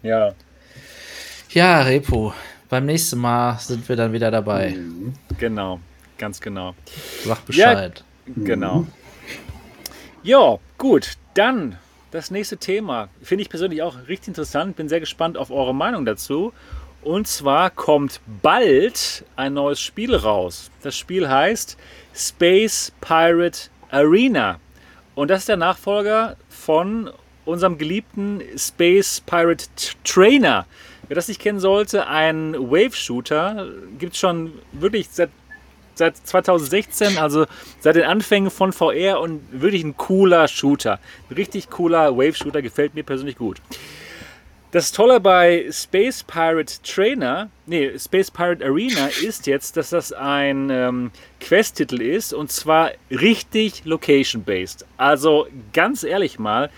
Ja. 0.03 0.35
Ja, 1.51 1.81
Repo 1.81 2.35
beim 2.69 2.87
nächsten 2.87 3.19
Mal 3.19 3.59
sind 3.59 3.89
wir 3.89 3.97
dann 3.97 4.13
wieder 4.13 4.31
dabei. 4.31 4.71
Mhm. 4.71 5.15
Genau, 5.39 5.81
ganz 6.19 6.41
genau. 6.41 6.75
Sag 7.25 7.45
Bescheid. 7.47 8.05
Ja, 8.27 8.33
genau. 8.45 8.79
Mhm. 8.81 8.89
Ja, 10.23 10.59
gut, 10.79 11.13
dann 11.35 11.77
das 12.11 12.31
nächste 12.31 12.57
Thema. 12.57 13.09
Finde 13.23 13.43
ich 13.43 13.51
persönlich 13.51 13.83
auch 13.83 13.97
richtig 14.09 14.29
interessant. 14.29 14.77
Bin 14.77 14.89
sehr 14.89 15.01
gespannt 15.01 15.37
auf 15.37 15.51
eure 15.51 15.75
Meinung 15.75 16.05
dazu. 16.05 16.53
Und 17.03 17.27
zwar 17.27 17.69
kommt 17.71 18.21
bald 18.43 19.25
ein 19.37 19.55
neues 19.55 19.81
Spiel 19.81 20.15
raus. 20.15 20.71
Das 20.83 20.97
Spiel 20.97 21.29
heißt 21.29 21.77
Space 22.15 22.93
Pirate 23.03 23.69
Arena. 23.91 24.59
Und 25.15 25.29
das 25.29 25.41
ist 25.41 25.49
der 25.49 25.59
Nachfolger 25.59 26.37
von 26.49 27.11
unserem 27.45 27.77
geliebten 27.77 28.41
Space 28.57 29.21
Pirate 29.27 29.67
Trainer. 30.05 30.67
Wer 31.09 31.15
das 31.15 31.29
nicht 31.29 31.41
kennen 31.41 31.61
sollte, 31.61 32.07
ein 32.07 32.55
Wave-Shooter 32.55 33.69
gibt 33.99 34.15
es 34.15 34.19
schon 34.19 34.53
wirklich 34.73 35.09
seit, 35.11 35.31
seit 35.95 36.17
2016, 36.17 37.19
also 37.19 37.47
seit 37.81 37.97
den 37.97 38.05
Anfängen 38.05 38.51
von 38.51 38.73
VR 38.73 39.21
und 39.21 39.43
wirklich 39.53 39.85
ein 39.85 39.97
cooler 39.97 40.49
Shooter. 40.49 40.99
Ein 41.31 41.35
richtig 41.35 41.71
cooler 41.71 42.17
Wave-Shooter, 42.17 42.63
gefällt 42.63 42.95
mir 42.95 43.05
persönlich 43.05 43.37
gut. 43.37 43.61
Das 44.75 44.91
Tolle 44.91 45.21
bei 45.21 45.69
Space 45.71 46.25
Pirate 46.25 46.83
Trainer, 46.83 47.49
nee, 47.67 47.97
Space 47.97 48.29
Pirate 48.29 48.65
Arena 48.65 49.07
ist 49.23 49.47
jetzt, 49.47 49.77
dass 49.77 49.91
das 49.91 50.13
ein 50.13 50.69
ähm, 50.69 51.13
Quest-Titel 51.39 52.03
ist 52.03 52.35
und 52.35 52.51
zwar 52.51 52.91
richtig 53.09 53.85
location-based. 53.85 54.85
Also 54.97 55.47
ganz 55.73 56.03
ehrlich 56.03 56.41
mal, 56.41 56.71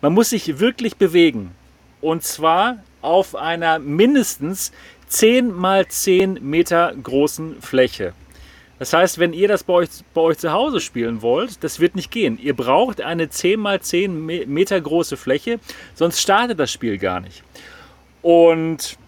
man 0.00 0.12
muss 0.14 0.30
sich 0.30 0.58
wirklich 0.58 0.96
bewegen. 0.96 1.52
Und 2.00 2.24
zwar 2.24 2.82
auf 3.04 3.36
einer 3.36 3.78
mindestens 3.78 4.72
10 5.08 5.52
mal 5.52 5.86
10 5.86 6.38
Meter 6.42 6.92
großen 7.00 7.60
Fläche. 7.60 8.14
Das 8.78 8.92
heißt, 8.92 9.18
wenn 9.18 9.32
ihr 9.32 9.46
das 9.46 9.62
bei 9.62 9.72
euch, 9.74 9.88
bei 10.12 10.20
euch 10.20 10.38
zu 10.38 10.52
Hause 10.52 10.80
spielen 10.80 11.22
wollt, 11.22 11.62
das 11.62 11.78
wird 11.78 11.94
nicht 11.94 12.10
gehen. 12.10 12.38
Ihr 12.42 12.54
braucht 12.56 13.00
eine 13.00 13.30
10 13.30 13.60
mal 13.60 13.80
10 13.80 14.26
Meter 14.26 14.80
große 14.80 15.16
Fläche, 15.16 15.60
sonst 15.94 16.20
startet 16.20 16.58
das 16.58 16.72
Spiel 16.72 16.98
gar 16.98 17.20
nicht. 17.20 17.44
Und 18.22 18.98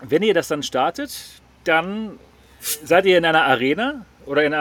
wenn 0.00 0.22
ihr 0.22 0.34
das 0.34 0.48
dann 0.48 0.62
startet, 0.62 1.12
dann 1.64 2.18
seid 2.60 3.04
ihr 3.04 3.18
in 3.18 3.24
einer 3.24 3.44
Arena 3.44 4.06
oder 4.24 4.44
in 4.44 4.54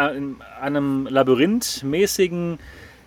einem 0.62 1.08
labyrinthmäßigen, 1.08 2.60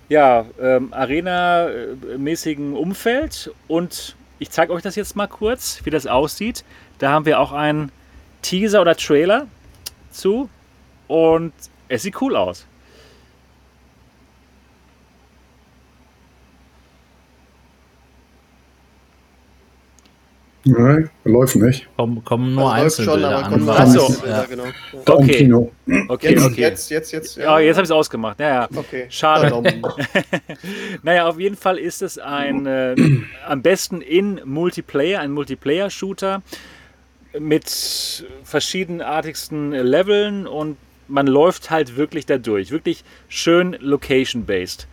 ja, 0.08 0.46
ähm, 0.60 0.92
Arena-mäßigen 0.92 2.74
Umfeld 2.74 3.52
und 3.68 4.16
ich 4.44 4.50
zeige 4.50 4.74
euch 4.74 4.82
das 4.82 4.94
jetzt 4.94 5.16
mal 5.16 5.26
kurz, 5.26 5.80
wie 5.84 5.90
das 5.90 6.06
aussieht. 6.06 6.64
Da 6.98 7.10
haben 7.10 7.24
wir 7.24 7.40
auch 7.40 7.52
einen 7.52 7.90
Teaser 8.42 8.82
oder 8.82 8.94
Trailer 8.94 9.46
zu 10.10 10.50
und 11.08 11.54
es 11.88 12.02
sieht 12.02 12.20
cool 12.20 12.36
aus. 12.36 12.66
Nein, 20.64 21.10
läuft 21.24 21.56
nicht. 21.56 21.86
Kommen, 21.96 22.24
kommen 22.24 22.54
nur 22.54 22.72
also 22.72 23.02
Einzelbilder 23.02 23.44
an. 23.44 23.68
Achso, 23.68 24.26
ja. 24.26 24.44
genau. 24.44 24.64
Okay. 25.04 25.52
Okay, 26.08 26.30
jetzt, 26.30 26.44
okay. 26.44 26.60
Jetzt, 26.60 26.90
jetzt, 26.90 27.12
jetzt. 27.12 27.36
Ja, 27.36 27.58
ja 27.58 27.66
jetzt 27.66 27.76
habe 27.76 27.84
ich 27.84 27.88
es 27.88 27.94
ausgemacht. 27.94 28.40
Ja, 28.40 28.48
ja. 28.48 28.68
Okay. 28.74 29.06
Schade. 29.10 29.52
naja, 31.02 31.28
auf 31.28 31.38
jeden 31.38 31.56
Fall 31.56 31.78
ist 31.78 32.00
es 32.00 32.18
ein, 32.18 32.64
äh, 32.64 32.96
am 33.46 33.60
besten 33.60 34.00
in 34.00 34.40
Multiplayer, 34.44 35.20
ein 35.20 35.32
Multiplayer-Shooter 35.32 36.42
mit 37.38 38.24
verschiedenartigsten 38.44 39.72
Leveln 39.72 40.46
und 40.46 40.78
man 41.08 41.26
läuft 41.26 41.70
halt 41.70 41.96
wirklich 41.96 42.24
dadurch. 42.24 42.70
Wirklich 42.70 43.04
schön 43.28 43.76
location-based. 43.80 44.86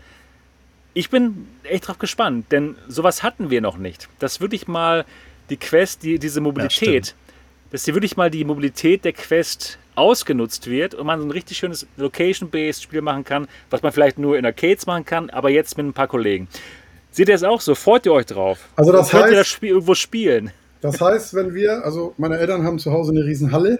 Ich 0.93 1.09
bin 1.09 1.47
echt 1.63 1.87
drauf 1.87 1.99
gespannt, 1.99 2.51
denn 2.51 2.75
sowas 2.89 3.23
hatten 3.23 3.49
wir 3.49 3.61
noch 3.61 3.77
nicht. 3.77 4.09
Das 4.19 4.41
wirklich 4.41 4.67
mal 4.67 5.05
die 5.51 5.57
Quest, 5.57 6.01
die, 6.03 6.17
diese 6.17 6.41
Mobilität, 6.41 7.07
ja, 7.07 7.13
dass 7.71 7.85
hier 7.85 7.93
wirklich 7.93 8.17
mal 8.17 8.31
die 8.31 8.43
Mobilität 8.43 9.05
der 9.05 9.13
Quest 9.13 9.77
ausgenutzt 9.95 10.67
wird 10.67 10.95
und 10.95 11.05
man 11.05 11.19
so 11.19 11.27
ein 11.27 11.31
richtig 11.31 11.57
schönes 11.57 11.85
Location-Based 11.97 12.81
Spiel 12.81 13.01
machen 13.01 13.23
kann, 13.23 13.47
was 13.69 13.83
man 13.83 13.91
vielleicht 13.91 14.17
nur 14.17 14.37
in 14.37 14.45
Arcades 14.45 14.85
machen 14.87 15.05
kann, 15.05 15.29
aber 15.29 15.49
jetzt 15.49 15.77
mit 15.77 15.85
ein 15.85 15.93
paar 15.93 16.07
Kollegen. 16.07 16.47
Seht 17.11 17.27
ihr 17.27 17.35
es 17.35 17.43
auch 17.43 17.59
so? 17.59 17.75
Freut 17.75 18.05
ihr 18.05 18.13
euch 18.13 18.25
drauf? 18.25 18.69
Also 18.77 18.91
das 18.91 19.13
heißt, 19.13 19.31
ihr 19.31 19.37
das 19.37 19.47
Spiel 19.47 19.69
irgendwo 19.71 19.95
spielen? 19.95 20.51
Das 20.79 20.99
heißt, 20.99 21.33
wenn 21.33 21.53
wir, 21.53 21.83
also 21.83 22.13
meine 22.17 22.37
Eltern 22.37 22.63
haben 22.63 22.79
zu 22.79 22.91
Hause 22.91 23.11
eine 23.11 23.25
riesen 23.25 23.51
Halle 23.51 23.79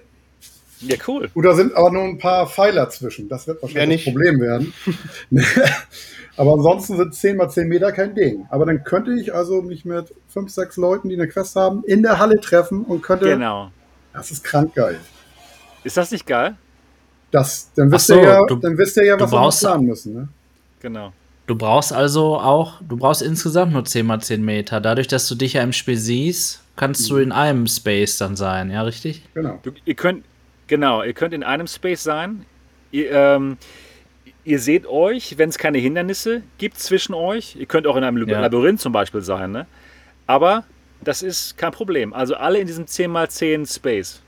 Ja, 0.82 0.98
cool. 1.08 1.30
Gut, 1.34 1.46
da 1.46 1.54
sind 1.54 1.76
aber 1.76 1.92
nur 1.92 2.04
ein 2.04 2.18
paar 2.18 2.48
Pfeiler 2.48 2.90
zwischen. 2.90 3.30
Das 3.30 3.48
wird 3.48 3.62
wahrscheinlich 3.62 4.08
ein 4.08 4.14
Problem 4.14 4.40
werden. 4.40 4.74
aber 6.38 6.54
ansonsten 6.54 6.98
sind 6.98 7.14
10 7.14 7.38
mal 7.38 7.50
10 7.50 7.68
Meter 7.68 7.92
kein 7.92 8.16
Ding. 8.16 8.48
Aber 8.50 8.66
dann 8.66 8.84
könnte 8.84 9.14
ich 9.14 9.34
also 9.34 9.62
mich 9.62 9.86
mit 9.86 10.14
5, 10.30 10.52
6 10.52 10.78
Leuten, 10.78 11.10
die 11.10 11.16
eine 11.16 11.28
Quest 11.28 11.56
haben, 11.56 11.84
in 11.86 12.02
der 12.02 12.20
Halle 12.20 12.40
treffen 12.40 12.84
und 12.84 13.02
könnte. 13.04 13.26
Genau. 13.26 13.72
Das 14.14 14.32
ist 14.32 14.44
krank 14.44 14.74
geil. 14.76 15.00
Ist 15.84 15.98
das 15.98 16.12
nicht 16.12 16.26
geil? 16.26 16.56
Das, 17.32 17.72
dann 17.76 17.92
wisst, 17.92 18.08
so, 18.08 18.16
ihr, 18.16 18.24
ja, 18.24 18.46
du, 18.46 18.56
dann 18.56 18.78
wisst 18.78 18.98
ihr 18.98 19.06
ja, 19.06 19.20
was 19.20 19.32
wir 19.32 19.50
planen 19.70 19.86
müssen. 19.86 20.14
Ne? 20.14 20.28
Genau. 20.82 21.14
Du 21.48 21.56
brauchst 21.56 21.94
also 21.94 22.38
auch, 22.38 22.82
du 22.88 22.98
brauchst 22.98 23.22
insgesamt 23.22 23.74
nur 23.74 23.86
10 23.86 24.06
mal 24.06 24.20
10 24.20 24.44
Meter. 24.44 24.82
Dadurch, 24.82 25.08
dass 25.08 25.28
du 25.28 25.36
dich 25.36 25.54
ja 25.54 25.64
im 25.64 25.74
Spiel 25.74 25.98
siehst, 25.98 26.62
kannst 26.76 27.04
mhm. 27.04 27.16
du 27.16 27.22
in 27.22 27.32
einem 27.32 27.68
Space 27.68 28.18
dann 28.18 28.36
sein, 28.36 28.70
ja, 28.70 28.82
richtig? 28.84 29.24
Genau. 29.34 29.60
Du, 29.64 29.72
ihr 29.86 29.96
könnt, 29.96 30.24
genau, 30.72 31.04
ihr 31.04 31.14
könnt 31.14 31.34
in 31.34 31.44
einem 31.44 31.68
Space 31.68 32.02
sein. 32.02 32.46
Ihr, 32.92 33.12
ähm, 33.12 33.58
ihr 34.46 34.58
seht 34.58 34.88
euch, 34.88 35.38
wenn 35.38 35.50
es 35.50 35.58
keine 35.58 35.78
Hindernisse 35.78 36.44
gibt 36.58 36.80
zwischen 36.80 37.14
euch. 37.14 37.58
Ihr 37.58 37.66
könnt 37.66 37.86
auch 37.86 37.98
in 37.98 38.06
einem 38.06 38.26
ja. 38.28 38.40
Labyrinth 38.40 38.80
zum 38.80 38.94
Beispiel 38.94 39.22
sein, 39.22 39.52
ne? 39.52 39.68
Aber 40.28 40.64
das 41.02 41.24
ist 41.24 41.58
kein 41.58 41.74
Problem. 41.74 42.14
Also 42.14 42.36
alle 42.36 42.60
in 42.60 42.68
diesem 42.68 42.88
10 42.88 43.12
mal 43.12 43.30
10 43.30 43.66
Space. 43.66 44.22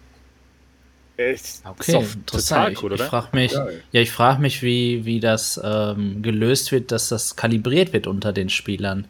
Echt? 1.16 1.62
Okay, 1.64 2.04
interessant. 2.14 2.84
Cool, 2.84 2.94
ich, 2.94 3.00
ich 3.00 3.08
frage 3.08 3.28
mich, 3.32 3.54
ja, 3.92 4.02
ich 4.02 4.12
frage 4.12 4.42
mich, 4.42 4.62
wie, 4.64 5.06
wie 5.06 5.22
das 5.22 5.62
ähm, 5.64 6.22
gelöst 6.24 6.74
wird, 6.74 6.92
dass 6.92 7.08
das 7.08 7.38
kalibriert 7.38 7.94
wird 7.94 8.06
unter 8.06 8.34
den 8.34 8.50
Spielern. 8.50 9.06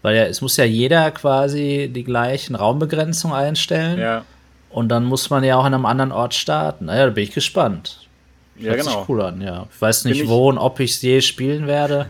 Weil 0.00 0.16
ja, 0.16 0.24
es 0.24 0.40
muss 0.40 0.56
ja 0.56 0.64
jeder 0.64 1.12
quasi 1.12 1.88
die 1.94 2.02
gleichen 2.02 2.56
Raumbegrenzungen 2.56 3.36
einstellen. 3.36 4.00
Ja. 4.00 4.24
Und 4.72 4.88
dann 4.88 5.04
muss 5.04 5.30
man 5.30 5.44
ja 5.44 5.56
auch 5.56 5.64
an 5.64 5.74
einem 5.74 5.86
anderen 5.86 6.12
Ort 6.12 6.34
starten. 6.34 6.86
Naja, 6.86 7.06
da 7.06 7.10
bin 7.10 7.24
ich 7.24 7.32
gespannt. 7.32 8.08
Ja, 8.56 8.70
Hört 8.70 8.78
genau. 8.80 8.98
Sich 8.98 9.08
cool 9.08 9.22
an, 9.22 9.40
ja. 9.40 9.66
Ich 9.72 9.80
weiß 9.80 10.04
nicht, 10.06 10.28
wo 10.28 10.48
und 10.48 10.58
ob 10.58 10.80
ich 10.80 10.92
es 10.92 11.02
je 11.02 11.20
spielen 11.20 11.66
werde. 11.66 12.06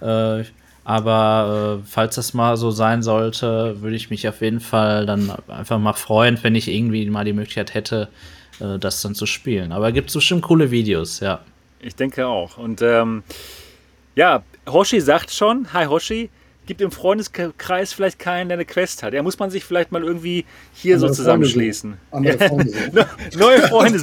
Äh, 0.00 0.44
aber 0.84 1.80
äh, 1.80 1.86
falls 1.86 2.16
das 2.16 2.34
mal 2.34 2.56
so 2.56 2.70
sein 2.70 3.02
sollte, 3.02 3.80
würde 3.80 3.96
ich 3.96 4.10
mich 4.10 4.28
auf 4.28 4.42
jeden 4.42 4.60
Fall 4.60 5.06
dann 5.06 5.32
einfach 5.48 5.78
mal 5.78 5.94
freuen, 5.94 6.38
wenn 6.42 6.54
ich 6.54 6.68
irgendwie 6.68 7.08
mal 7.08 7.24
die 7.24 7.32
Möglichkeit 7.32 7.72
hätte, 7.72 8.08
äh, 8.60 8.78
das 8.78 9.00
dann 9.00 9.14
zu 9.14 9.24
spielen. 9.26 9.72
Aber 9.72 9.92
gibt 9.92 10.08
es 10.08 10.14
bestimmt 10.14 10.42
coole 10.42 10.70
Videos, 10.70 11.20
ja. 11.20 11.40
Ich 11.80 11.96
denke 11.96 12.26
auch. 12.26 12.58
Und 12.58 12.82
ähm, 12.82 13.22
ja, 14.14 14.42
Hoshi 14.66 15.00
sagt 15.00 15.30
schon, 15.30 15.72
hi 15.72 15.86
Hoshi, 15.86 16.30
gibt 16.66 16.80
im 16.80 16.90
Freundeskreis 16.90 17.92
vielleicht 17.92 18.18
keinen, 18.18 18.48
der 18.48 18.56
eine 18.56 18.64
Quest 18.64 19.02
hat. 19.02 19.12
Ja, 19.12 19.22
muss 19.22 19.38
man 19.38 19.50
sich 19.50 19.64
vielleicht 19.64 19.92
mal 19.92 20.02
irgendwie 20.02 20.44
hier 20.72 20.94
Andere 20.96 21.10
so 21.10 21.14
zusammenschließen. 21.14 21.96
Freunde 22.10 22.38
Freunde 22.38 23.08
Neue 23.36 23.62
Freunde. 23.62 23.98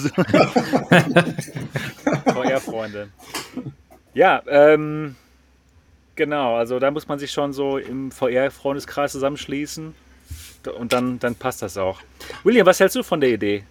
VR-Freunde. 2.26 3.10
Ja, 4.14 4.42
ähm, 4.48 5.16
genau. 6.18 6.58
Also 6.58 6.80
da 6.80 6.92
muss 6.92 7.08
man 7.08 7.18
sich 7.18 7.32
schon 7.32 7.54
so 7.54 7.78
im 7.78 8.12
VR-Freundeskreis 8.12 9.14
zusammenschließen. 9.14 9.96
Und 10.78 10.92
dann, 10.92 11.18
dann 11.20 11.36
passt 11.36 11.62
das 11.62 11.78
auch. 11.78 12.02
William, 12.44 12.66
was 12.66 12.82
hältst 12.82 12.98
du 12.98 13.04
von 13.04 13.22
der 13.22 13.30
Idee? 13.30 13.64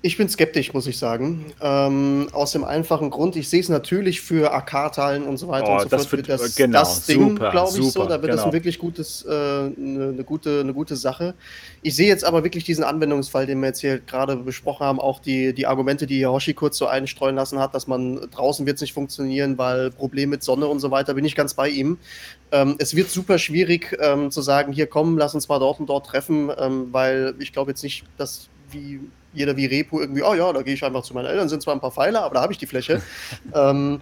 Ich 0.00 0.16
bin 0.16 0.28
skeptisch, 0.28 0.72
muss 0.72 0.86
ich 0.86 0.96
sagen. 0.96 1.46
Ähm, 1.60 2.28
aus 2.30 2.52
dem 2.52 2.62
einfachen 2.62 3.10
Grund, 3.10 3.34
ich 3.34 3.48
sehe 3.48 3.58
es 3.58 3.68
natürlich 3.68 4.20
für 4.20 4.52
AK-Teilen 4.52 5.24
und 5.24 5.38
so 5.38 5.48
weiter 5.48 5.70
oh, 5.70 5.72
und 5.72 5.80
so 5.80 5.88
das 5.88 6.06
fort. 6.06 6.18
Wird, 6.18 6.28
das, 6.28 6.54
genau, 6.54 6.78
das 6.78 7.04
Ding, 7.06 7.34
glaube 7.34 7.70
ich, 7.70 7.84
super, 7.84 7.90
so. 7.90 8.02
Da 8.04 8.10
wird 8.10 8.22
genau. 8.22 8.36
das 8.36 8.44
ein 8.44 8.52
wirklich 8.52 8.78
gutes, 8.78 9.24
äh, 9.24 9.30
eine, 9.32 9.72
eine, 10.14 10.24
gute, 10.24 10.60
eine 10.60 10.72
gute 10.72 10.94
Sache. 10.94 11.34
Ich 11.82 11.96
sehe 11.96 12.06
jetzt 12.06 12.24
aber 12.24 12.44
wirklich 12.44 12.62
diesen 12.62 12.84
Anwendungsfall, 12.84 13.46
den 13.46 13.58
wir 13.58 13.66
jetzt 13.66 13.80
hier 13.80 13.98
gerade 13.98 14.36
besprochen 14.36 14.86
haben, 14.86 15.00
auch 15.00 15.18
die, 15.18 15.52
die 15.52 15.66
Argumente, 15.66 16.06
die 16.06 16.24
Hoshi 16.24 16.54
kurz 16.54 16.78
so 16.78 16.86
einstreuen 16.86 17.34
lassen 17.34 17.58
hat, 17.58 17.74
dass 17.74 17.88
man 17.88 18.20
draußen 18.30 18.66
wird 18.66 18.76
es 18.76 18.82
nicht 18.82 18.92
funktionieren, 18.92 19.58
weil 19.58 19.90
Problem 19.90 20.30
mit 20.30 20.44
Sonne 20.44 20.68
und 20.68 20.78
so 20.78 20.92
weiter, 20.92 21.14
bin 21.14 21.24
ich 21.24 21.34
ganz 21.34 21.54
bei 21.54 21.68
ihm. 21.68 21.98
Ähm, 22.52 22.76
es 22.78 22.94
wird 22.94 23.10
super 23.10 23.38
schwierig 23.38 23.98
ähm, 24.00 24.30
zu 24.30 24.42
sagen, 24.42 24.72
hier 24.72 24.86
komm, 24.86 25.18
lass 25.18 25.34
uns 25.34 25.48
mal 25.48 25.58
dort 25.58 25.80
und 25.80 25.88
dort 25.88 26.06
treffen, 26.06 26.52
ähm, 26.56 26.86
weil 26.92 27.34
ich 27.40 27.52
glaube 27.52 27.72
jetzt 27.72 27.82
nicht, 27.82 28.04
dass 28.16 28.48
wie 28.70 29.00
jeder 29.34 29.56
wie 29.56 29.66
Repo 29.66 30.00
irgendwie, 30.00 30.22
oh 30.22 30.34
ja, 30.34 30.52
da 30.52 30.62
gehe 30.62 30.74
ich 30.74 30.84
einfach 30.84 31.02
zu 31.02 31.14
meinen 31.14 31.26
Eltern, 31.26 31.48
sind 31.48 31.62
zwar 31.62 31.74
ein 31.74 31.80
paar 31.80 31.90
Pfeiler, 31.90 32.22
aber 32.22 32.36
da 32.36 32.42
habe 32.42 32.52
ich 32.52 32.58
die 32.58 32.66
Fläche. 32.66 33.02
ähm, 33.54 34.00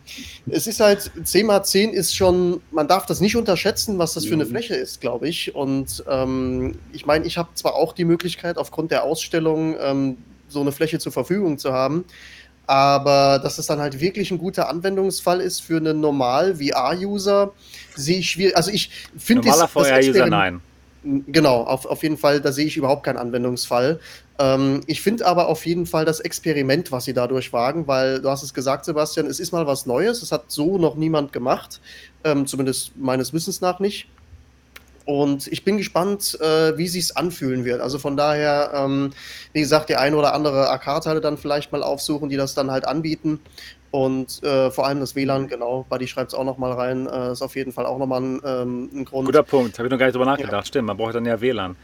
es 0.48 0.66
ist 0.66 0.80
halt, 0.80 1.10
10 1.24 1.50
x 1.50 1.70
10 1.70 1.92
ist 1.92 2.14
schon, 2.14 2.60
man 2.70 2.88
darf 2.88 3.06
das 3.06 3.20
nicht 3.20 3.36
unterschätzen, 3.36 3.98
was 3.98 4.14
das 4.14 4.26
für 4.26 4.34
eine 4.34 4.44
mhm. 4.44 4.50
Fläche 4.50 4.74
ist, 4.74 5.00
glaube 5.00 5.28
ich. 5.28 5.54
Und 5.54 6.04
ähm, 6.08 6.78
ich 6.92 7.06
meine, 7.06 7.26
ich 7.26 7.38
habe 7.38 7.48
zwar 7.54 7.74
auch 7.74 7.92
die 7.92 8.04
Möglichkeit, 8.04 8.56
aufgrund 8.56 8.90
der 8.90 9.02
Ausstellung 9.02 9.76
ähm, 9.80 10.18
so 10.48 10.60
eine 10.60 10.72
Fläche 10.72 10.98
zur 10.98 11.12
Verfügung 11.12 11.58
zu 11.58 11.72
haben, 11.72 12.04
aber 12.66 13.38
dass 13.38 13.58
es 13.58 13.66
dann 13.66 13.80
halt 13.80 14.00
wirklich 14.00 14.30
ein 14.30 14.38
guter 14.38 14.68
Anwendungsfall 14.68 15.40
ist 15.40 15.60
für 15.60 15.76
einen 15.76 16.00
normal 16.00 16.56
VR-User, 16.56 17.52
sehe 17.94 18.18
ich 18.18 18.30
schwierig. 18.30 18.56
Also 18.56 18.70
ich 18.70 18.90
finde 19.16 19.48
Normaler 19.48 19.68
VR-User, 19.68 20.26
nein. 20.26 20.60
Genau, 21.28 21.62
auf, 21.62 21.86
auf 21.86 22.02
jeden 22.02 22.16
Fall, 22.16 22.40
da 22.40 22.50
sehe 22.50 22.66
ich 22.66 22.76
überhaupt 22.76 23.04
keinen 23.04 23.18
Anwendungsfall. 23.18 24.00
Ähm, 24.40 24.80
ich 24.88 25.00
finde 25.02 25.24
aber 25.26 25.46
auf 25.46 25.64
jeden 25.64 25.86
Fall 25.86 26.04
das 26.04 26.18
Experiment, 26.18 26.90
was 26.90 27.04
sie 27.04 27.12
dadurch 27.12 27.52
wagen, 27.52 27.86
weil 27.86 28.20
du 28.20 28.28
hast 28.28 28.42
es 28.42 28.52
gesagt, 28.52 28.84
Sebastian, 28.84 29.26
es 29.26 29.38
ist 29.38 29.52
mal 29.52 29.68
was 29.68 29.86
Neues, 29.86 30.22
es 30.22 30.32
hat 30.32 30.50
so 30.50 30.78
noch 30.78 30.96
niemand 30.96 31.32
gemacht, 31.32 31.80
ähm, 32.24 32.46
zumindest 32.46 32.96
meines 32.96 33.32
Wissens 33.32 33.60
nach 33.60 33.78
nicht. 33.78 34.08
Und 35.04 35.46
ich 35.46 35.62
bin 35.62 35.76
gespannt, 35.76 36.36
äh, 36.40 36.76
wie 36.76 36.88
sich 36.88 37.16
anfühlen 37.16 37.64
wird. 37.64 37.80
Also 37.80 38.00
von 38.00 38.16
daher, 38.16 38.72
ähm, 38.74 39.12
wie 39.52 39.60
gesagt, 39.60 39.88
die 39.88 39.94
eine 39.94 40.16
oder 40.16 40.34
andere 40.34 40.68
AK-Teile 40.70 41.20
dann 41.20 41.38
vielleicht 41.38 41.70
mal 41.70 41.84
aufsuchen, 41.84 42.28
die 42.28 42.36
das 42.36 42.54
dann 42.54 42.72
halt 42.72 42.88
anbieten. 42.88 43.38
Und 43.90 44.42
äh, 44.42 44.70
vor 44.70 44.86
allem 44.86 45.00
das 45.00 45.14
WLAN, 45.14 45.48
genau, 45.48 45.86
Buddy 45.88 46.06
schreibt 46.06 46.32
es 46.32 46.38
auch 46.38 46.44
nochmal 46.44 46.72
rein, 46.72 47.06
äh, 47.06 47.32
ist 47.32 47.42
auf 47.42 47.56
jeden 47.56 47.72
Fall 47.72 47.86
auch 47.86 47.98
nochmal 47.98 48.20
ein, 48.20 48.40
ähm, 48.44 48.90
ein 48.92 49.04
Grund. 49.04 49.26
Guter 49.26 49.42
Punkt, 49.42 49.78
habe 49.78 49.88
ich 49.88 49.92
noch 49.92 49.98
gar 49.98 50.06
nicht 50.06 50.14
drüber 50.14 50.26
nachgedacht. 50.26 50.52
Ja. 50.52 50.64
Stimmt, 50.64 50.88
man 50.88 50.96
braucht 50.96 51.14
dann 51.14 51.24
ja 51.24 51.40
WLAN. 51.40 51.76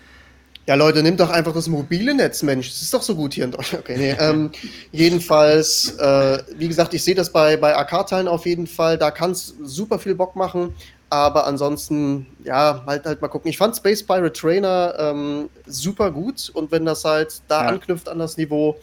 Ja, 0.67 0.77
Leute, 0.77 1.03
nimmt 1.03 1.19
doch 1.19 1.31
einfach 1.31 1.53
das 1.53 1.67
mobile 1.67 2.15
Netz, 2.15 2.45
Mensch. 2.45 2.69
Das 2.69 2.83
ist 2.83 2.95
doch 2.95 3.03
so 3.03 3.17
gut 3.17 3.35
hier 3.35 3.45
in 3.45 3.51
Deutschland. 3.51 3.83
Okay, 3.83 3.97
nee, 3.99 4.17
ähm, 4.19 4.53
jedenfalls, 4.93 5.97
äh, 5.99 6.39
wie 6.57 6.69
gesagt, 6.69 6.95
ich 6.95 7.03
sehe 7.03 7.17
das 7.17 7.33
bei, 7.33 7.57
bei 7.57 7.77
AK-Teilen 7.77 8.29
auf 8.29 8.47
jeden 8.47 8.69
Fall. 8.69 8.97
Da 8.97 9.11
kann 9.11 9.33
es 9.33 9.57
super 9.61 9.99
viel 9.99 10.15
Bock 10.15 10.37
machen. 10.37 10.75
Aber 11.11 11.47
ansonsten, 11.47 12.27
ja, 12.43 12.85
halt 12.87 13.05
halt 13.05 13.21
mal 13.21 13.29
gucken. 13.29 13.51
Ich 13.51 13.59
fand 13.59 13.77
Space 13.77 14.03
Pirate 14.03 14.33
Trainer 14.33 14.95
ähm, 14.99 15.51
super 15.67 16.11
gut. 16.11 16.51
Und 16.55 16.71
wenn 16.71 16.87
das 16.87 17.05
halt 17.05 17.43
da 17.49 17.65
ja. 17.65 17.69
anknüpft 17.69 18.09
an 18.09 18.19
das 18.19 18.37
Niveau, 18.37 18.79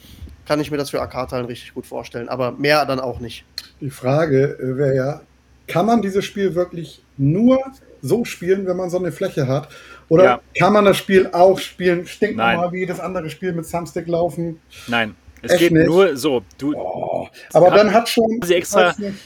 kann 0.50 0.60
ich 0.60 0.72
mir 0.72 0.78
das 0.78 0.90
für 0.90 1.00
AK-Teilen 1.00 1.46
richtig 1.46 1.76
gut 1.76 1.86
vorstellen. 1.86 2.28
Aber 2.28 2.54
mehr 2.54 2.84
dann 2.88 3.00
auch 3.00 3.20
nicht. 3.20 3.46
Die 3.82 3.92
Frage 3.92 4.58
wäre 4.60 4.96
ja, 4.96 5.22
kann 5.68 5.86
man 5.86 6.02
dieses 6.02 6.26
Spiel 6.26 6.56
wirklich 6.56 7.04
nur 7.18 7.60
so 8.02 8.26
spielen, 8.26 8.66
wenn 8.66 8.76
man 8.76 8.90
so 8.90 8.98
eine 8.98 9.12
Fläche 9.12 9.48
hat? 9.48 9.70
Oder 10.08 10.24
ja. 10.24 10.42
kann 10.58 10.74
man 10.74 10.86
das 10.86 10.98
Spiel 10.98 11.30
auch 11.34 11.60
spielen, 11.60 12.08
stinknormal 12.08 12.72
wie 12.72 12.80
jedes 12.80 13.00
andere 13.00 13.30
Spiel 13.30 13.54
mit 13.54 13.70
Thumbstick 13.70 14.08
laufen? 14.08 14.60
Nein, 14.88 15.14
es 15.44 15.52
Echt 15.52 15.60
geht 15.60 15.72
nicht? 15.72 15.86
nur 15.86 16.18
so. 16.18 16.42
Du, 16.58 16.74
oh. 16.76 17.28
Aber 17.54 17.70
dann 17.70 17.94
hat 17.94 18.10
schon 18.10 18.40
sie 18.44 18.56
extra 18.56 18.96
nicht, 18.98 19.20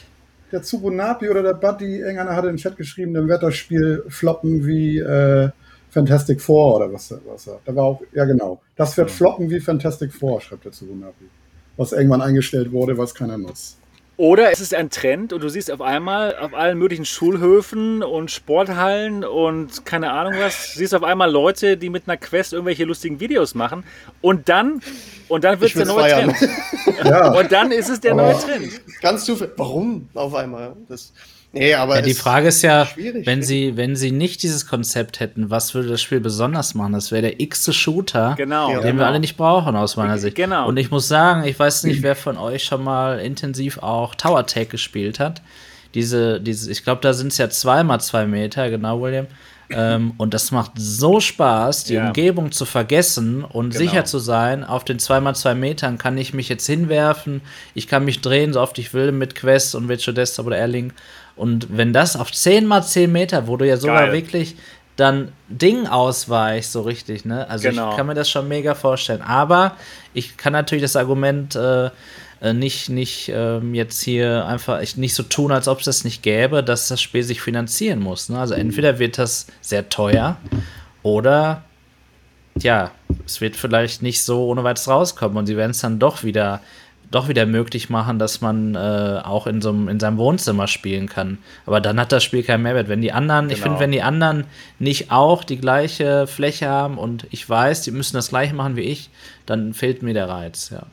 der 0.52 0.62
Tsubunapi 0.62 1.30
oder 1.30 1.42
der 1.42 1.54
Buddy, 1.54 2.00
irgendeiner 2.00 2.36
hatte 2.36 2.50
in 2.50 2.58
den 2.58 2.62
Chat 2.62 2.76
geschrieben, 2.76 3.14
dann 3.14 3.30
wird 3.30 3.42
das 3.42 3.56
Spiel 3.56 4.04
floppen 4.10 4.68
wie 4.68 5.00
äh, 5.00 5.52
Fantastic 5.94 6.42
Four 6.42 6.78
oder 6.78 6.92
was, 6.92 7.14
was 7.26 7.50
da 7.66 7.76
war 7.76 7.84
auch, 7.84 8.02
ja 8.14 8.26
genau. 8.26 8.60
Das 8.76 8.98
wird 8.98 9.12
floppen 9.12 9.50
wie 9.50 9.60
Fantastic 9.60 10.12
Four, 10.12 10.42
schreibt 10.42 10.66
der 10.66 10.72
Tsubunapi. 10.72 11.26
Was 11.78 11.92
irgendwann 11.92 12.22
eingestellt 12.22 12.72
wurde, 12.72 12.98
was 12.98 13.14
keiner 13.14 13.38
nutzt. 13.38 13.78
Oder 14.16 14.52
es 14.52 14.60
ist 14.60 14.76
ein 14.76 14.92
Trend 14.92 15.34
und 15.34 15.42
du 15.42 15.50
siehst 15.50 15.72
auf 15.72 15.82
einmal 15.82 16.36
auf 16.38 16.54
allen 16.54 16.78
möglichen 16.78 17.06
Schulhöfen 17.06 18.04
und 18.04 18.30
Sporthallen 18.30 19.24
und 19.24 19.86
keine 19.86 20.12
Ahnung 20.12 20.34
was, 20.38 20.74
siehst 20.74 20.94
auf 20.94 21.04
einmal 21.04 21.32
Leute, 21.32 21.78
die 21.78 21.90
mit 21.90 22.08
einer 22.08 22.18
Quest 22.18 22.54
irgendwelche 22.54 22.86
lustigen 22.86 23.20
Videos 23.20 23.56
machen 23.56 23.84
und 24.22 24.50
dann 24.50 24.82
und 25.30 25.44
dann 25.44 25.60
wird 25.60 25.72
es 25.72 25.78
der 25.78 25.86
neue 25.88 26.10
feiern. 26.10 26.34
Trend. 26.34 26.52
ja. 27.06 27.34
Und 27.34 27.52
dann 27.52 27.72
ist 27.72 27.90
es 27.90 28.00
der 28.02 28.14
oh. 28.14 28.18
neue 28.18 28.38
Trend. 28.38 28.82
Ganz 29.02 29.26
zufällig. 29.26 29.54
Warum 29.58 30.08
auf 30.14 30.36
einmal? 30.36 30.76
Das 30.88 31.12
Nee, 31.56 31.76
aber 31.76 31.98
ja, 31.98 32.02
die 32.02 32.16
Frage 32.16 32.48
ist 32.48 32.64
ja, 32.64 32.88
wenn 32.96 33.44
sie, 33.44 33.78
wenn 33.78 33.96
sie 33.96 34.12
nicht 34.12 34.42
dieses 34.42 34.66
Konzept 34.66 35.20
hätten, 35.20 35.52
was 35.52 35.76
würde 35.76 35.88
das 35.88 36.02
Spiel 36.02 36.20
besonders 36.20 36.74
machen? 36.74 36.94
Das 36.94 37.12
wäre 37.12 37.22
der 37.22 37.40
x-te 37.40 37.74
Shooter, 37.74 38.34
genau, 38.36 38.70
den 38.70 38.82
genau. 38.82 38.98
wir 38.98 39.08
alle 39.08 39.20
nicht 39.20 39.38
brauchen, 39.38 39.76
aus 39.76 39.96
meiner 39.96 40.18
Sicht. 40.18 40.36
Genau. 40.36 40.68
Und 40.68 40.78
ich 40.78 40.90
muss 40.90 41.08
sagen, 41.08 41.44
ich 41.44 41.58
weiß 41.60 41.84
nicht, 41.84 42.02
wer 42.02 42.16
von 42.16 42.38
euch 42.38 42.64
schon 42.64 42.84
mal 42.84 43.20
intensiv 43.20 43.78
auch 43.78 44.16
Tower 44.16 44.48
Tag 44.48 44.72
gespielt 44.72 45.20
hat. 45.20 45.44
Diese, 45.94 46.42
diese, 46.42 46.72
ich 46.72 46.84
glaube, 46.84 47.02
da 47.02 47.14
sind 47.14 47.28
es 47.28 47.38
ja 47.38 47.52
zweimal 47.52 48.02
zwei 48.02 48.26
Meter, 48.26 48.72
genau, 48.72 49.00
William. 49.00 49.28
ähm, 49.70 50.14
und 50.18 50.34
das 50.34 50.50
macht 50.50 50.72
so 50.76 51.20
Spaß, 51.20 51.84
die 51.84 51.94
ja. 51.94 52.08
Umgebung 52.08 52.52
zu 52.52 52.66
vergessen 52.66 53.44
und 53.44 53.70
genau. 53.70 53.80
sicher 53.80 54.06
zu 54.06 54.18
sein. 54.18 54.64
Auf 54.64 54.86
den 54.86 54.98
2x2 54.98 55.54
Metern 55.54 56.00
kann 56.00 56.18
ich 56.18 56.34
mich 56.34 56.50
jetzt 56.50 56.66
hinwerfen. 56.66 57.42
Ich 57.76 57.88
kann 57.88 58.06
mich 58.06 58.22
drehen, 58.22 58.54
so 58.54 58.62
oft 58.62 58.80
ich 58.80 58.96
will, 58.96 59.12
mit 59.12 59.36
Quest 59.36 59.76
und 59.76 59.88
Virtual 59.88 60.16
Desktop 60.16 60.48
oder 60.48 60.58
Airlink. 60.58 60.96
Und 61.36 61.76
wenn 61.76 61.94
das 61.94 62.16
auf 62.16 62.32
10 62.32 62.66
mal 62.66 62.84
10 62.84 63.12
Meter, 63.12 63.48
wo 63.48 63.58
du 63.58 63.68
ja 63.68 63.78
sogar 63.78 64.04
Geil. 64.04 64.14
wirklich 64.14 64.56
dann 64.96 65.32
Ding 65.48 65.88
ausweicht, 65.88 66.72
so 66.72 66.82
richtig, 66.82 67.26
ne? 67.26 67.50
Also 67.50 67.70
genau. 67.70 67.92
ich 67.92 67.98
kann 67.98 68.06
mir 68.06 68.14
das 68.14 68.30
schon 68.30 68.48
mega 68.48 68.76
vorstellen. 68.76 69.22
Aber 69.22 69.76
ich 70.14 70.38
kann 70.38 70.54
natürlich 70.54 70.84
das 70.84 70.96
Argument 70.96 71.56
äh, 71.56 71.90
äh 72.42 72.54
nicht, 72.54 72.90
nicht 72.90 73.32
ähm, 73.34 73.74
jetzt 73.74 74.04
hier 74.04 74.46
einfach 74.46 74.80
nicht 74.96 75.16
so 75.16 75.24
tun, 75.24 75.52
als 75.52 75.68
ob 75.68 75.80
es 75.80 75.86
das 75.86 76.04
nicht 76.04 76.22
gäbe, 76.22 76.64
dass 76.64 76.90
das 76.90 77.02
Spiel 77.02 77.24
sich 77.24 77.42
finanzieren 77.42 78.00
muss. 78.00 78.30
Ne? 78.30 78.38
Also 78.40 78.54
entweder 78.54 79.00
wird 79.00 79.18
das 79.18 79.48
sehr 79.62 79.90
teuer 79.90 80.38
oder 81.02 81.64
ja, 82.60 82.92
es 83.26 83.42
wird 83.42 83.56
vielleicht 83.56 84.04
nicht 84.04 84.24
so 84.24 84.46
ohne 84.46 84.64
weiteres 84.64 84.88
rauskommen 84.88 85.38
und 85.38 85.48
sie 85.48 85.58
werden 85.58 85.72
es 85.72 85.80
dann 85.80 85.98
doch 85.98 86.24
wieder 86.24 86.62
doch 87.14 87.28
wieder 87.28 87.46
möglich 87.46 87.90
machen, 87.90 88.18
dass 88.18 88.42
man 88.42 88.76
äh, 88.76 89.22
auch 89.24 89.46
in, 89.46 89.62
so 89.62 89.70
einem, 89.70 89.88
in 89.88 90.00
seinem 90.00 90.18
Wohnzimmer 90.18 90.68
spielen 90.68 91.08
kann. 91.08 91.38
Aber 91.66 91.80
dann 91.80 92.00
hat 92.00 92.12
das 92.12 92.24
Spiel 92.24 92.44
keinen 92.44 92.64
Mehrwert. 92.64 92.90
Wenn 92.90 93.02
die 93.02 93.12
anderen, 93.12 93.48
genau. 93.48 93.58
ich 93.58 93.62
finde, 93.62 93.80
wenn 93.80 93.92
die 93.92 94.02
anderen 94.02 94.46
nicht 94.80 95.12
auch 95.12 95.44
die 95.44 95.58
gleiche 95.58 96.26
Fläche 96.28 96.68
haben 96.68 96.98
und 96.98 97.28
ich 97.30 97.48
weiß, 97.48 97.82
die 97.84 97.92
müssen 97.92 98.16
das 98.16 98.30
gleiche 98.30 98.56
machen 98.56 98.76
wie 98.76 98.82
ich, 98.82 99.10
dann 99.46 99.74
fehlt 99.74 100.02
mir 100.02 100.14
der 100.14 100.28
Reiz, 100.28 100.70
ja. 100.72 100.84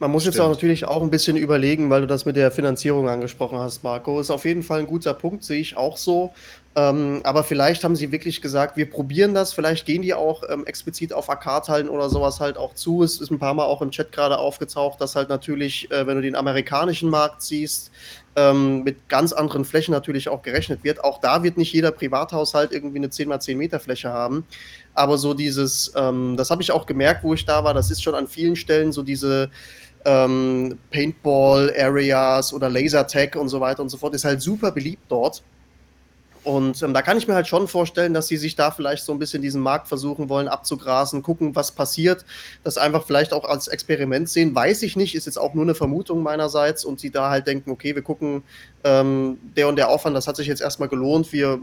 Man 0.00 0.10
muss 0.10 0.22
Stimmt. 0.22 0.36
jetzt 0.36 0.40
auch 0.40 0.48
natürlich 0.48 0.86
auch 0.86 1.02
ein 1.02 1.10
bisschen 1.10 1.36
überlegen, 1.36 1.90
weil 1.90 2.00
du 2.00 2.06
das 2.06 2.24
mit 2.24 2.34
der 2.34 2.50
Finanzierung 2.50 3.10
angesprochen 3.10 3.58
hast, 3.58 3.84
Marco. 3.84 4.18
Ist 4.18 4.30
auf 4.30 4.46
jeden 4.46 4.62
Fall 4.62 4.80
ein 4.80 4.86
guter 4.86 5.12
Punkt, 5.12 5.44
sehe 5.44 5.60
ich 5.60 5.76
auch 5.76 5.98
so. 5.98 6.32
Ähm, 6.76 7.20
aber 7.24 7.42
vielleicht 7.42 7.82
haben 7.82 7.96
sie 7.96 8.12
wirklich 8.12 8.40
gesagt, 8.40 8.76
wir 8.76 8.88
probieren 8.88 9.34
das. 9.34 9.52
Vielleicht 9.52 9.86
gehen 9.86 10.02
die 10.02 10.14
auch 10.14 10.44
ähm, 10.48 10.64
explizit 10.66 11.12
auf 11.12 11.28
Arcade-Hallen 11.28 11.88
oder 11.88 12.08
sowas 12.08 12.38
halt 12.38 12.56
auch 12.56 12.74
zu. 12.74 13.02
Es 13.02 13.20
ist 13.20 13.32
ein 13.32 13.40
paar 13.40 13.54
Mal 13.54 13.64
auch 13.64 13.82
im 13.82 13.90
Chat 13.90 14.12
gerade 14.12 14.38
aufgetaucht, 14.38 15.00
dass 15.00 15.16
halt 15.16 15.28
natürlich, 15.28 15.90
äh, 15.90 16.06
wenn 16.06 16.14
du 16.14 16.22
den 16.22 16.36
amerikanischen 16.36 17.10
Markt 17.10 17.42
siehst, 17.42 17.90
ähm, 18.36 18.84
mit 18.84 19.08
ganz 19.08 19.32
anderen 19.32 19.64
Flächen 19.64 19.90
natürlich 19.90 20.28
auch 20.28 20.42
gerechnet 20.42 20.84
wird. 20.84 21.02
Auch 21.02 21.18
da 21.18 21.42
wird 21.42 21.56
nicht 21.56 21.72
jeder 21.72 21.90
Privathaushalt 21.90 22.70
irgendwie 22.70 22.98
eine 22.98 23.08
10x10 23.08 23.56
Meter 23.56 23.80
Fläche 23.80 24.10
haben. 24.10 24.46
Aber 24.94 25.18
so 25.18 25.34
dieses, 25.34 25.92
ähm, 25.96 26.36
das 26.36 26.50
habe 26.50 26.62
ich 26.62 26.70
auch 26.70 26.86
gemerkt, 26.86 27.24
wo 27.24 27.34
ich 27.34 27.44
da 27.44 27.64
war, 27.64 27.74
das 27.74 27.90
ist 27.90 28.00
schon 28.00 28.14
an 28.14 28.28
vielen 28.28 28.54
Stellen 28.54 28.92
so 28.92 29.02
diese 29.02 29.50
ähm, 30.04 30.78
Paintball-Areas 30.92 32.52
oder 32.52 32.70
Lasertag 32.70 33.34
und 33.34 33.48
so 33.48 33.60
weiter 33.60 33.82
und 33.82 33.88
so 33.88 33.98
fort, 33.98 34.14
ist 34.14 34.24
halt 34.24 34.40
super 34.40 34.70
beliebt 34.70 35.02
dort. 35.08 35.42
Und 36.42 36.82
ähm, 36.82 36.94
da 36.94 37.02
kann 37.02 37.18
ich 37.18 37.28
mir 37.28 37.34
halt 37.34 37.46
schon 37.46 37.68
vorstellen, 37.68 38.14
dass 38.14 38.28
sie 38.28 38.36
sich 38.36 38.56
da 38.56 38.70
vielleicht 38.70 39.04
so 39.04 39.12
ein 39.12 39.18
bisschen 39.18 39.42
diesen 39.42 39.60
Markt 39.60 39.88
versuchen 39.88 40.28
wollen 40.28 40.48
abzugrasen, 40.48 41.22
gucken, 41.22 41.54
was 41.54 41.72
passiert, 41.72 42.24
das 42.64 42.78
einfach 42.78 43.04
vielleicht 43.04 43.32
auch 43.32 43.44
als 43.44 43.68
Experiment 43.68 44.28
sehen. 44.28 44.54
Weiß 44.54 44.82
ich 44.82 44.96
nicht, 44.96 45.14
ist 45.14 45.26
jetzt 45.26 45.38
auch 45.38 45.54
nur 45.54 45.64
eine 45.64 45.74
Vermutung 45.74 46.22
meinerseits 46.22 46.84
und 46.84 46.98
sie 46.98 47.10
da 47.10 47.30
halt 47.30 47.46
denken, 47.46 47.70
okay, 47.70 47.94
wir 47.94 48.02
gucken, 48.02 48.42
ähm, 48.84 49.38
der 49.56 49.68
und 49.68 49.76
der 49.76 49.90
Aufwand, 49.90 50.16
das 50.16 50.26
hat 50.26 50.36
sich 50.36 50.46
jetzt 50.46 50.62
erstmal 50.62 50.88
gelohnt, 50.88 51.32
wir 51.32 51.60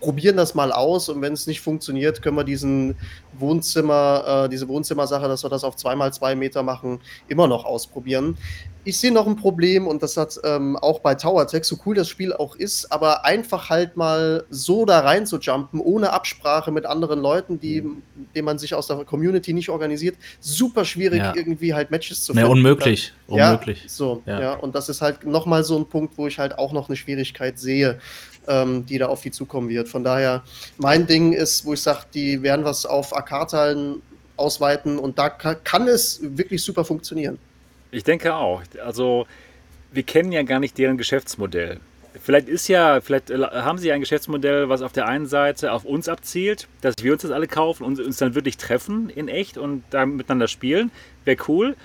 probieren 0.00 0.36
das 0.36 0.54
mal 0.54 0.72
aus 0.72 1.08
und 1.08 1.22
wenn 1.22 1.32
es 1.32 1.46
nicht 1.46 1.60
funktioniert, 1.60 2.22
können 2.22 2.36
wir 2.36 2.44
diesen 2.44 2.96
Wohnzimmer, 3.38 4.44
äh, 4.44 4.48
diese 4.48 4.68
Wohnzimmersache, 4.68 5.28
dass 5.28 5.44
wir 5.44 5.50
das 5.50 5.64
auf 5.64 5.76
zweimal 5.76 6.12
zwei 6.12 6.34
Meter 6.34 6.62
machen, 6.62 7.00
immer 7.28 7.46
noch 7.46 7.64
ausprobieren. 7.64 8.36
Ich 8.84 8.98
sehe 8.98 9.12
noch 9.12 9.26
ein 9.26 9.36
Problem 9.36 9.86
und 9.86 10.02
das 10.02 10.16
hat 10.16 10.38
ähm, 10.44 10.76
auch 10.76 11.00
bei 11.00 11.14
Tower 11.14 11.46
Tech, 11.46 11.64
so 11.64 11.76
cool 11.84 11.94
das 11.94 12.08
Spiel 12.08 12.32
auch 12.32 12.56
ist, 12.56 12.90
aber 12.90 13.26
einfach 13.26 13.68
halt 13.68 13.96
mal 13.96 14.44
so 14.48 14.86
da 14.86 15.00
rein 15.00 15.26
zu 15.26 15.38
jumpen, 15.38 15.80
ohne 15.80 16.12
Absprache 16.12 16.70
mit 16.70 16.86
anderen 16.86 17.20
Leuten, 17.20 17.60
die, 17.60 17.84
denen 18.34 18.44
man 18.44 18.58
sich 18.58 18.74
aus 18.74 18.86
der 18.86 19.04
Community 19.04 19.52
nicht 19.52 19.68
organisiert, 19.68 20.16
super 20.40 20.86
schwierig 20.86 21.18
ja. 21.18 21.34
irgendwie 21.36 21.74
halt 21.74 21.90
Matches 21.90 22.24
zu 22.24 22.32
finden. 22.32 22.46
Nee, 22.46 22.52
unmöglich. 22.52 23.12
Ja, 23.28 23.50
unmöglich. 23.50 23.84
So, 23.88 24.22
ja. 24.24 24.40
ja. 24.40 24.52
Und 24.54 24.74
das 24.74 24.88
ist 24.88 25.02
halt 25.02 25.26
nochmal 25.26 25.64
so 25.64 25.76
ein 25.76 25.86
Punkt, 25.86 26.16
wo 26.16 26.26
ich 26.26 26.38
halt 26.38 26.58
auch 26.58 26.72
noch 26.72 26.88
eine 26.88 26.96
Schwierigkeit 26.96 27.58
sehe 27.58 27.98
ähm, 28.48 28.86
die 28.86 28.98
da 28.98 29.06
auf 29.06 29.20
die 29.20 29.30
zukommen 29.30 29.68
wird. 29.68 29.88
Von 29.88 30.04
daher, 30.04 30.42
mein 30.78 31.06
Ding 31.06 31.32
ist, 31.32 31.64
wo 31.64 31.74
ich 31.74 31.82
sage, 31.82 32.06
die 32.14 32.42
werden 32.42 32.64
was 32.64 32.86
auf 32.86 33.14
Arcade-Hallen 33.14 34.02
ausweiten 34.36 34.98
und 34.98 35.18
da 35.18 35.28
kann, 35.28 35.56
kann 35.64 35.88
es 35.88 36.20
wirklich 36.22 36.62
super 36.62 36.84
funktionieren. 36.84 37.38
Ich 37.90 38.04
denke 38.04 38.34
auch. 38.34 38.62
Also, 38.84 39.26
wir 39.92 40.02
kennen 40.02 40.32
ja 40.32 40.42
gar 40.42 40.60
nicht 40.60 40.76
deren 40.78 40.98
Geschäftsmodell. 40.98 41.80
Vielleicht 42.20 42.48
ist 42.48 42.68
ja, 42.68 43.00
vielleicht 43.00 43.30
äh, 43.30 43.38
haben 43.38 43.78
sie 43.78 43.92
ein 43.92 44.00
Geschäftsmodell, 44.00 44.68
was 44.68 44.82
auf 44.82 44.92
der 44.92 45.06
einen 45.06 45.26
Seite 45.26 45.72
auf 45.72 45.84
uns 45.84 46.08
abzielt, 46.08 46.68
dass 46.80 46.94
wir 47.00 47.12
uns 47.12 47.22
das 47.22 47.30
alle 47.30 47.46
kaufen 47.46 47.84
und 47.84 48.00
uns 48.00 48.18
dann 48.18 48.34
wirklich 48.34 48.56
treffen 48.56 49.10
in 49.10 49.28
echt 49.28 49.56
und 49.56 49.84
da 49.90 50.04
miteinander 50.04 50.48
spielen. 50.48 50.90
Wäre 51.24 51.38
cool. 51.48 51.76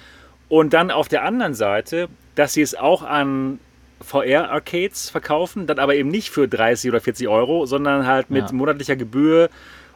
Und 0.49 0.73
dann 0.73 0.91
auf 0.91 1.07
der 1.07 1.23
anderen 1.23 1.53
Seite, 1.53 2.09
dass 2.35 2.53
sie 2.53 2.61
es 2.61 2.75
auch 2.75 3.03
an 3.03 3.59
VR-Arcades 4.03 5.09
verkaufen, 5.09 5.67
dann 5.67 5.79
aber 5.79 5.95
eben 5.95 6.09
nicht 6.09 6.29
für 6.29 6.47
30 6.47 6.89
oder 6.89 7.01
40 7.01 7.27
Euro, 7.27 7.65
sondern 7.65 8.05
halt 8.05 8.29
mit 8.29 8.47
ja. 8.47 8.55
monatlicher 8.55 8.95
Gebühr 8.95 9.49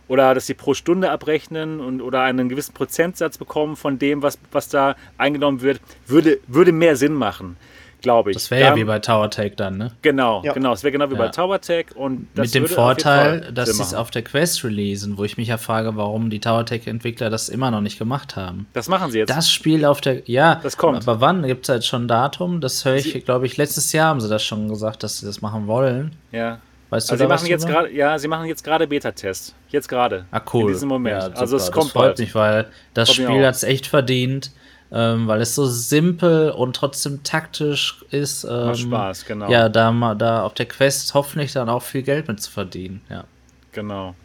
oder 0.08 0.34
dass 0.34 0.48
sie 0.48 0.54
pro 0.54 0.74
Stunde 0.74 1.12
abrechnen 1.12 1.80
und 1.80 2.02
oder 2.02 2.22
einen 2.22 2.50
gewissen 2.50 2.74
Prozentsatz 2.74 3.38
bekommen 3.38 3.76
von 3.76 4.00
dem, 4.00 4.22
was, 4.22 4.40
was 4.52 4.70
da 4.70 4.96
eingenommen 5.18 5.62
wird, 5.62 5.82
würde, 6.06 6.40
würde 6.48 6.72
mehr 6.72 6.96
Sinn 6.96 7.14
machen 7.14 7.58
glaube 8.02 8.32
ich. 8.32 8.38
Das 8.38 8.52
wäre 8.52 8.62
ja 8.62 8.76
wie 8.76 8.84
bei 8.84 9.00
TowerTech 9.00 9.56
dann, 9.56 9.78
ne? 9.78 9.92
Genau, 10.02 10.42
ja. 10.44 10.54
genau. 10.54 10.74
Es 10.74 10.84
wäre 10.84 10.92
genau 10.92 11.10
wie 11.10 11.16
ja. 11.16 11.20
bei 11.20 11.28
TowerTech 11.30 11.96
und 11.96 12.36
Mit 12.36 12.54
dem 12.54 12.68
Vorteil, 12.68 13.52
dass 13.54 13.76
sie 13.76 13.82
es 13.82 13.94
auf 13.94 14.12
der 14.12 14.24
Quest 14.24 14.64
releasen, 14.64 15.18
wo 15.18 15.24
ich 15.24 15.38
mich 15.38 15.48
ja 15.48 15.58
frage, 15.58 15.96
warum 15.96 16.30
die 16.30 16.40
TowerTech-Entwickler 16.40 17.30
das 17.30 17.50
immer 17.50 17.72
noch 17.72 17.82
nicht 17.82 17.98
gemacht 17.98 18.36
haben. 18.36 18.68
Das 18.74 18.88
machen 18.88 19.12
sie 19.12 19.20
jetzt. 19.20 19.30
Das 19.30 19.52
Spiel 19.52 19.86
auf 19.86 20.02
der, 20.02 20.22
ja, 20.30 20.60
das 20.62 20.78
kommt. 20.78 21.08
Aber 21.08 21.22
wann? 21.22 21.44
Gibt 21.44 21.68
es 21.68 21.74
jetzt 21.74 21.88
schon 21.88 22.06
ein 22.06 22.08
Datum? 22.08 22.62
Das 22.62 22.84
höre 22.86 22.96
ich, 22.96 23.26
glaube 23.26 23.46
ich, 23.46 23.58
letztes 23.58 23.92
Jahr 23.94 24.10
haben 24.10 24.22
sie 24.22 24.30
das 24.30 24.44
schon 24.44 24.68
gesagt, 24.68 25.04
dass 25.04 25.20
sie 25.20 25.26
das 25.26 25.42
machen 25.42 25.68
wollen. 25.68 26.16
Ja. 26.32 26.60
Weißt 26.90 27.10
du 27.10 27.14
also 27.14 27.24
sie 27.24 27.28
machen 27.28 27.48
jetzt 27.48 27.68
gerade, 27.68 27.92
ja, 27.92 28.18
sie 28.18 28.30
machen 28.30 28.46
jetzt 28.46 28.64
gerade 28.64 28.88
Beta-Test. 28.88 29.54
Jetzt 29.70 29.90
gerade. 29.90 30.26
Ah, 30.32 30.42
cool. 30.54 30.62
In 30.62 30.68
diesem 30.70 30.88
Moment. 30.88 31.22
Ja, 31.22 31.40
also 31.40 31.58
es 31.58 31.72
kommt 31.72 31.88
das 31.88 31.92
freut 31.92 32.06
bald. 32.06 32.20
mich, 32.20 32.34
weil 32.34 32.68
das 32.94 33.10
kommt 33.10 33.28
Spiel 33.28 33.46
hat 33.46 33.56
es 33.56 33.64
echt 33.64 33.88
verdient 33.88 34.52
ähm, 34.92 35.28
weil 35.28 35.42
es 35.42 35.56
so 35.56 35.66
simpel 35.66 36.52
und 36.52 36.76
trotzdem 36.76 37.24
taktisch 37.24 38.04
ist. 38.12 38.44
Ähm, 38.44 38.68
Macht 38.68 38.80
Spaß, 38.80 39.26
genau. 39.26 39.50
Ja, 39.50 39.70
da, 39.70 40.16
da 40.16 40.44
auf 40.44 40.54
der 40.54 40.66
Quest 40.68 41.14
hoffentlich 41.14 41.54
dann 41.54 41.70
auch 41.70 41.84
viel 41.84 42.04
Geld 42.04 42.28
mit 42.28 42.42
zu 42.42 42.52
verdienen, 42.52 43.02
ja. 43.10 43.26
Genau. 43.72 44.16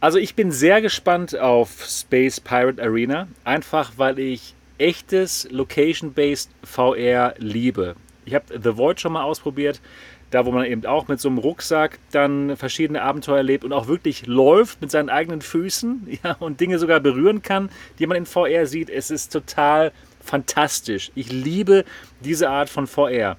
Also 0.00 0.18
ich 0.18 0.34
bin 0.34 0.50
sehr 0.50 0.80
gespannt 0.80 1.38
auf 1.38 1.84
Space 1.86 2.40
Pirate 2.40 2.82
Arena, 2.82 3.28
einfach 3.44 3.92
weil 3.96 4.18
ich 4.18 4.54
echtes 4.78 5.48
Location-Based 5.50 6.50
VR 6.64 7.34
liebe. 7.38 7.94
Ich 8.24 8.34
habe 8.34 8.46
The 8.60 8.76
Void 8.76 9.00
schon 9.00 9.12
mal 9.12 9.22
ausprobiert 9.22 9.80
da 10.32 10.46
wo 10.46 10.50
man 10.50 10.64
eben 10.64 10.84
auch 10.86 11.08
mit 11.08 11.20
so 11.20 11.28
einem 11.28 11.38
Rucksack 11.38 11.98
dann 12.10 12.56
verschiedene 12.56 13.02
Abenteuer 13.02 13.36
erlebt 13.36 13.64
und 13.64 13.72
auch 13.72 13.86
wirklich 13.86 14.26
läuft 14.26 14.80
mit 14.80 14.90
seinen 14.90 15.10
eigenen 15.10 15.42
Füßen 15.42 16.18
ja, 16.24 16.36
und 16.40 16.60
Dinge 16.60 16.78
sogar 16.78 17.00
berühren 17.00 17.42
kann, 17.42 17.70
die 17.98 18.06
man 18.06 18.16
in 18.16 18.26
VR 18.26 18.66
sieht. 18.66 18.90
Es 18.90 19.10
ist 19.10 19.32
total 19.32 19.92
fantastisch. 20.20 21.12
Ich 21.14 21.30
liebe 21.30 21.84
diese 22.20 22.48
Art 22.48 22.70
von 22.70 22.86
VR. 22.86 23.36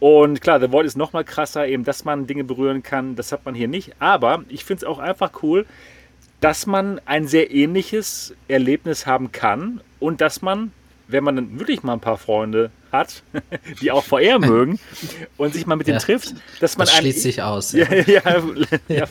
Und 0.00 0.40
klar, 0.40 0.58
The 0.58 0.72
Void 0.72 0.84
ist 0.84 0.96
noch 0.96 1.12
mal 1.12 1.22
krasser, 1.22 1.68
eben, 1.68 1.84
dass 1.84 2.04
man 2.04 2.26
Dinge 2.26 2.42
berühren 2.42 2.82
kann. 2.82 3.14
Das 3.14 3.30
hat 3.30 3.44
man 3.44 3.54
hier 3.54 3.68
nicht. 3.68 3.92
Aber 4.00 4.42
ich 4.48 4.64
finde 4.64 4.84
es 4.84 4.84
auch 4.84 4.98
einfach 4.98 5.30
cool, 5.44 5.64
dass 6.40 6.66
man 6.66 7.00
ein 7.04 7.28
sehr 7.28 7.52
ähnliches 7.52 8.34
Erlebnis 8.48 9.06
haben 9.06 9.30
kann 9.30 9.80
und 10.00 10.20
dass 10.20 10.42
man, 10.42 10.72
wenn 11.08 11.24
man 11.24 11.36
dann 11.36 11.58
wirklich 11.58 11.82
mal 11.82 11.94
ein 11.94 12.00
paar 12.00 12.18
Freunde 12.18 12.70
hat, 12.90 13.22
die 13.80 13.90
auch 13.90 14.04
VR 14.04 14.38
mögen 14.38 14.78
und 15.36 15.54
sich 15.54 15.66
mal 15.66 15.76
mit 15.76 15.86
ja, 15.86 15.94
denen 15.94 16.04
trifft, 16.04 16.34
dass 16.60 16.76
man 16.76 16.86
das 16.86 16.96
schließt 16.96 17.18
einem, 17.18 17.22
sich 17.22 17.42
aus. 17.42 17.72
Ja. 17.82 17.92
ja, 17.92 18.42
ja, 18.88 19.06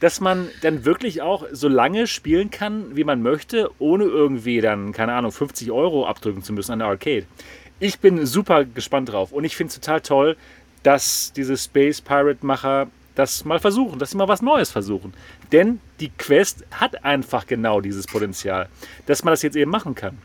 dass 0.00 0.20
man 0.20 0.48
dann 0.62 0.84
wirklich 0.84 1.22
auch 1.22 1.44
so 1.52 1.68
lange 1.68 2.06
spielen 2.06 2.50
kann, 2.50 2.96
wie 2.96 3.04
man 3.04 3.22
möchte, 3.22 3.70
ohne 3.78 4.04
irgendwie 4.04 4.60
dann, 4.60 4.92
keine 4.92 5.12
Ahnung, 5.12 5.32
50 5.32 5.70
Euro 5.70 6.06
abdrücken 6.06 6.42
zu 6.42 6.52
müssen 6.52 6.72
an 6.72 6.80
der 6.80 6.88
Arcade. 6.88 7.26
Ich 7.80 8.00
bin 8.00 8.26
super 8.26 8.64
gespannt 8.64 9.12
drauf 9.12 9.32
und 9.32 9.44
ich 9.44 9.56
finde 9.56 9.70
es 9.70 9.74
total 9.76 10.00
toll, 10.00 10.36
dass 10.82 11.32
diese 11.32 11.56
Space 11.56 12.00
Pirate 12.00 12.44
Macher 12.44 12.88
das 13.18 13.44
mal 13.44 13.58
versuchen, 13.58 13.98
dass 13.98 14.10
sie 14.12 14.16
mal 14.16 14.28
was 14.28 14.42
Neues 14.42 14.70
versuchen. 14.70 15.12
Denn 15.50 15.80
die 15.98 16.10
Quest 16.10 16.64
hat 16.70 17.04
einfach 17.04 17.46
genau 17.46 17.80
dieses 17.80 18.06
Potenzial, 18.06 18.68
dass 19.06 19.24
man 19.24 19.32
das 19.32 19.42
jetzt 19.42 19.56
eben 19.56 19.70
machen 19.70 19.94
kann. 19.94 20.18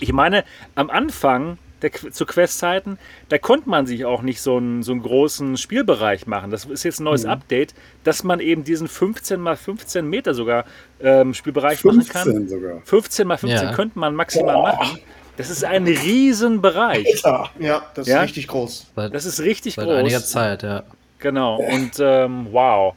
Ich 0.00 0.12
meine, 0.12 0.44
am 0.74 0.90
Anfang 0.90 1.58
der, 1.82 1.90
zu 1.92 2.26
Questzeiten, 2.26 2.98
da 3.28 3.38
konnte 3.38 3.68
man 3.68 3.86
sich 3.86 4.04
auch 4.04 4.22
nicht 4.22 4.40
so 4.40 4.56
einen, 4.56 4.82
so 4.82 4.92
einen 4.92 5.02
großen 5.02 5.56
Spielbereich 5.56 6.26
machen. 6.26 6.50
Das 6.50 6.64
ist 6.64 6.84
jetzt 6.84 7.00
ein 7.00 7.04
neues 7.04 7.24
mhm. 7.24 7.30
Update, 7.30 7.74
dass 8.04 8.24
man 8.24 8.40
eben 8.40 8.64
diesen 8.64 8.88
15 8.88 9.40
mal 9.40 9.56
15 9.56 10.06
Meter 10.06 10.34
sogar 10.34 10.64
ähm, 11.00 11.34
Spielbereich 11.34 11.80
15 11.80 12.24
machen 12.24 12.34
kann. 12.34 12.48
Sogar. 12.48 12.80
15 12.84 13.26
mal 13.26 13.36
15 13.36 13.68
ja. 13.68 13.74
könnte 13.74 13.98
man 13.98 14.14
maximal 14.14 14.54
Boah. 14.54 14.76
machen. 14.76 14.98
Das 15.36 15.50
ist 15.50 15.64
ein 15.64 15.86
Riesenbereich. 15.86 17.22
Ja, 17.58 17.86
das 17.94 18.06
ist 18.06 18.12
ja? 18.12 18.20
richtig 18.20 18.48
groß. 18.48 18.92
Das 18.94 19.24
ist 19.24 19.40
richtig 19.40 19.74
Seit 19.74 19.86
groß. 19.86 19.96
einiger 19.96 20.22
Zeit, 20.22 20.62
ja. 20.62 20.84
Genau. 21.18 21.56
Und 21.56 21.92
ähm, 22.00 22.48
wow, 22.50 22.94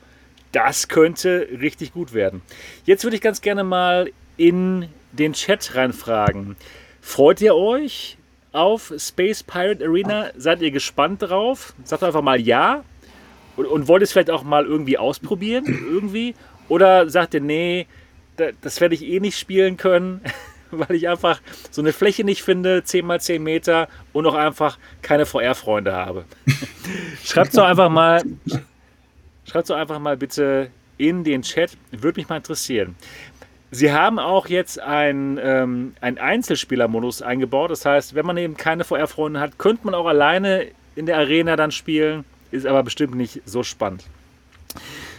das 0.52 0.88
könnte 0.88 1.48
richtig 1.62 1.94
gut 1.94 2.14
werden. 2.14 2.42
Jetzt 2.86 3.04
würde 3.04 3.16
ich 3.16 3.22
ganz 3.22 3.42
gerne 3.42 3.64
mal 3.64 4.12
in 4.36 4.90
den 5.14 5.34
Chat 5.34 5.76
reinfragen. 5.76 6.58
Freut 7.06 7.40
ihr 7.40 7.56
euch 7.56 8.18
auf 8.52 8.92
Space 8.98 9.44
Pirate 9.44 9.86
Arena? 9.86 10.32
Seid 10.36 10.62
ihr 10.62 10.72
gespannt 10.72 11.22
drauf? 11.22 11.76
Sagt 11.84 12.04
einfach 12.04 12.24
mal 12.24 12.42
ja. 12.42 12.84
Und, 13.56 13.68
und 13.68 13.88
wollt 13.88 14.02
es 14.02 14.12
vielleicht 14.12 14.32
auch 14.32 14.44
mal 14.44 14.66
irgendwie 14.66 14.98
ausprobieren, 14.98 15.66
irgendwie? 15.90 16.34
Oder 16.68 17.08
sagt 17.08 17.36
ihr, 17.36 17.42
nee, 17.42 17.86
das 18.60 18.82
werde 18.82 18.96
ich 18.96 19.04
eh 19.06 19.20
nicht 19.20 19.38
spielen 19.38 19.78
können, 19.78 20.22
weil 20.72 20.96
ich 20.96 21.08
einfach 21.08 21.42
so 21.70 21.80
eine 21.80 21.94
Fläche 21.94 22.24
nicht 22.24 22.42
finde, 22.42 22.84
10 22.84 23.06
mal 23.06 23.22
10 23.22 23.42
Meter 23.42 23.88
und 24.12 24.26
auch 24.26 24.36
einfach 24.36 24.80
keine 25.04 25.28
VR-Freunde 25.28 25.94
habe. 25.94 26.26
schreibt 27.24 27.54
so 27.54 27.62
einfach 27.62 27.90
mal, 27.90 28.24
schreibt 29.46 29.68
so 29.68 29.76
einfach 29.76 30.00
mal 30.00 30.18
bitte 30.18 30.72
in 30.98 31.24
den 31.24 31.44
Chat, 31.44 31.78
würde 31.92 32.20
mich 32.20 32.30
mal 32.30 32.38
interessieren. 32.38 32.96
Sie 33.72 33.92
haben 33.92 34.20
auch 34.20 34.48
jetzt 34.48 34.80
einen, 34.80 35.40
ähm, 35.42 35.96
einen 36.02 36.18
Einzelspielermodus 36.18 37.22
eingebaut. 37.22 37.72
Das 37.72 37.86
heißt, 37.86 38.16
wenn 38.16 38.26
man 38.26 38.38
eben 38.38 38.56
keine 38.56 38.84
VR-Freunde 38.84 39.40
hat, 39.40 39.58
könnte 39.58 39.86
man 39.86 39.96
auch 39.96 40.06
alleine 40.06 40.68
in 40.96 41.06
der 41.06 41.18
Arena 41.18 41.56
dann 41.56 41.72
spielen. 41.72 42.24
Ist 42.52 42.66
aber 42.66 42.84
bestimmt 42.84 43.16
nicht 43.16 43.42
so 43.46 43.64
spannend. 43.64 44.06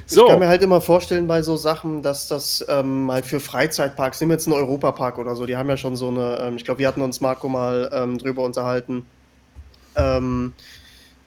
So. 0.07 0.23
Ich 0.23 0.31
kann 0.31 0.39
mir 0.39 0.49
halt 0.49 0.63
immer 0.63 0.81
vorstellen 0.81 1.27
bei 1.27 1.43
so 1.43 1.57
Sachen, 1.57 2.01
dass 2.03 2.29
das 2.29 2.65
ähm, 2.69 3.11
halt 3.11 3.27
für 3.27 3.41
Freizeitparks, 3.41 4.21
nehmen 4.21 4.31
wir 4.31 4.35
jetzt 4.37 4.47
einen 4.47 4.57
Europapark 4.57 5.19
oder 5.19 5.35
so, 5.35 5.47
die 5.47 5.57
haben 5.57 5.69
ja 5.69 5.77
schon 5.77 5.97
so 5.97 6.09
eine, 6.09 6.39
ähm, 6.41 6.57
ich 6.57 6.65
glaube, 6.65 6.79
wir 6.79 6.87
hatten 6.87 7.01
uns 7.01 7.21
Marco 7.21 7.49
mal 7.49 7.91
ähm, 7.93 8.17
drüber 8.17 8.45
unterhalten, 8.45 9.05
ähm, 9.97 10.53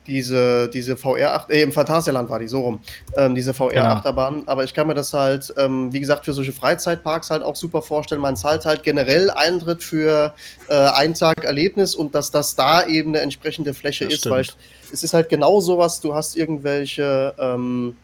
diese, 0.10 0.70
diese 0.70 0.96
VR-8, 0.96 1.50
äh, 1.50 1.62
im 1.62 1.72
Phantasialand 1.72 2.30
war 2.30 2.40
die, 2.40 2.48
so 2.48 2.62
rum, 2.62 2.80
ähm, 3.16 3.36
diese 3.36 3.54
VR-Achterbahn. 3.54 4.40
Ja. 4.40 4.44
Aber 4.48 4.64
ich 4.64 4.74
kann 4.74 4.88
mir 4.88 4.96
das 4.96 5.14
halt, 5.14 5.54
ähm, 5.58 5.94
wie 5.94 6.00
gesagt, 6.00 6.26
für 6.26 6.34
solche 6.34 6.52
Freizeitparks 6.52 7.30
halt 7.30 7.44
auch 7.44 7.56
super 7.56 7.82
vorstellen. 7.82 8.20
Man 8.20 8.36
zahlt 8.36 8.66
halt 8.66 8.84
generell 8.84 9.30
Eintritt 9.30 9.84
für 9.84 10.34
äh, 10.68 10.74
einen 10.74 11.14
Tag 11.14 11.46
Erlebnis 11.46 11.96
und 11.96 12.16
dass 12.16 12.32
das 12.32 12.56
da 12.56 12.86
eben 12.86 13.12
eine 13.12 13.22
entsprechende 13.22 13.74
Fläche 13.74 14.06
das 14.06 14.16
ist, 14.16 14.20
stimmt. 14.22 14.36
weil 14.36 14.46
es 14.92 15.04
ist 15.04 15.14
halt 15.14 15.30
genau 15.30 15.62
sowas, 15.62 16.02
du 16.02 16.14
hast 16.16 16.36
irgendwelche, 16.36 17.34
ähm, 17.38 17.96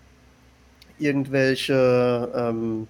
irgendwelche, 0.99 2.29
ähm, 2.35 2.87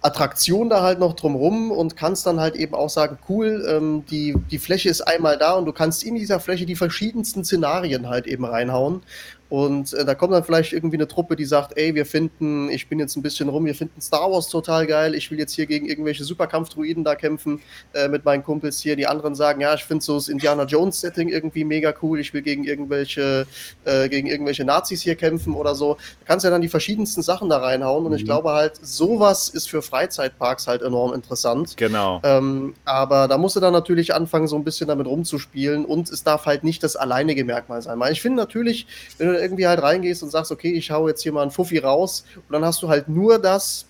Attraktion 0.00 0.70
da 0.70 0.82
halt 0.82 1.00
noch 1.00 1.14
drumrum 1.14 1.72
und 1.72 1.96
kannst 1.96 2.24
dann 2.26 2.38
halt 2.38 2.54
eben 2.54 2.74
auch 2.74 2.88
sagen, 2.88 3.18
cool, 3.28 3.66
ähm, 3.68 4.04
die, 4.06 4.36
die 4.50 4.58
Fläche 4.58 4.88
ist 4.88 5.00
einmal 5.00 5.38
da 5.38 5.54
und 5.54 5.66
du 5.66 5.72
kannst 5.72 6.04
in 6.04 6.14
dieser 6.14 6.38
Fläche 6.38 6.66
die 6.66 6.76
verschiedensten 6.76 7.44
Szenarien 7.44 8.08
halt 8.08 8.26
eben 8.26 8.44
reinhauen. 8.44 9.02
Und 9.48 9.94
äh, 9.94 10.04
da 10.04 10.14
kommt 10.14 10.34
dann 10.34 10.44
vielleicht 10.44 10.74
irgendwie 10.74 10.96
eine 10.96 11.08
Truppe, 11.08 11.34
die 11.34 11.46
sagt, 11.46 11.78
ey, 11.78 11.94
wir 11.94 12.04
finden, 12.04 12.68
ich 12.68 12.88
bin 12.88 12.98
jetzt 12.98 13.16
ein 13.16 13.22
bisschen 13.22 13.48
rum, 13.48 13.64
wir 13.64 13.74
finden 13.74 14.00
Star 14.00 14.30
Wars 14.30 14.48
total 14.48 14.86
geil, 14.86 15.14
ich 15.14 15.30
will 15.30 15.38
jetzt 15.38 15.54
hier 15.54 15.64
gegen 15.64 15.86
irgendwelche 15.86 16.22
Superkampfdruiden 16.24 17.02
da 17.02 17.14
kämpfen 17.14 17.60
äh, 17.94 18.08
mit 18.08 18.26
meinen 18.26 18.42
Kumpels 18.42 18.80
hier. 18.80 18.94
Die 18.94 19.06
anderen 19.06 19.34
sagen, 19.34 19.62
ja, 19.62 19.72
ich 19.72 19.84
finde 19.84 20.04
so 20.04 20.16
das 20.16 20.28
Indiana 20.28 20.64
Jones 20.64 21.00
Setting 21.00 21.28
irgendwie 21.28 21.64
mega 21.64 21.94
cool, 22.02 22.20
ich 22.20 22.34
will 22.34 22.42
gegen 22.42 22.64
irgendwelche, 22.64 23.46
äh, 23.84 24.08
gegen 24.10 24.26
irgendwelche 24.26 24.66
Nazis 24.66 25.00
hier 25.00 25.16
kämpfen 25.16 25.54
oder 25.54 25.74
so. 25.74 25.94
Da 25.94 26.26
kannst 26.26 26.44
ja 26.44 26.50
dann 26.50 26.60
die 26.60 26.68
verschiedensten 26.68 27.22
Sachen 27.22 27.48
da 27.48 27.56
reinhauen 27.56 28.04
und 28.04 28.12
mhm. 28.12 28.18
ich 28.18 28.26
glaube 28.26 28.52
halt, 28.52 28.72
sowas 28.82 29.48
ist 29.48 29.70
für 29.70 29.80
Freizeitparks 29.80 30.66
halt 30.66 30.82
enorm 30.82 31.14
interessant. 31.14 31.74
Genau. 31.78 32.20
Ähm, 32.22 32.74
aber 32.84 33.28
da 33.28 33.38
musst 33.38 33.56
du 33.56 33.60
dann 33.60 33.72
natürlich 33.72 34.14
anfangen, 34.14 34.46
so 34.46 34.56
ein 34.56 34.64
bisschen 34.64 34.88
damit 34.88 35.06
rumzuspielen 35.06 35.86
und 35.86 36.10
es 36.10 36.22
darf 36.22 36.44
halt 36.44 36.64
nicht 36.64 36.82
das 36.82 36.96
alleinige 36.96 37.44
Merkmal 37.44 37.80
sein. 37.80 37.98
Ich 38.10 38.20
finde 38.20 38.36
natürlich, 38.36 38.86
wenn 39.16 39.28
du 39.28 39.37
irgendwie 39.38 39.66
halt 39.66 39.82
reingehst 39.82 40.22
und 40.22 40.30
sagst, 40.30 40.52
okay, 40.52 40.72
ich 40.72 40.90
hau 40.90 41.08
jetzt 41.08 41.22
hier 41.22 41.32
mal 41.32 41.42
einen 41.42 41.50
Fuffi 41.50 41.78
raus 41.78 42.24
und 42.36 42.52
dann 42.52 42.64
hast 42.64 42.82
du 42.82 42.88
halt 42.88 43.08
nur 43.08 43.38
das. 43.38 43.86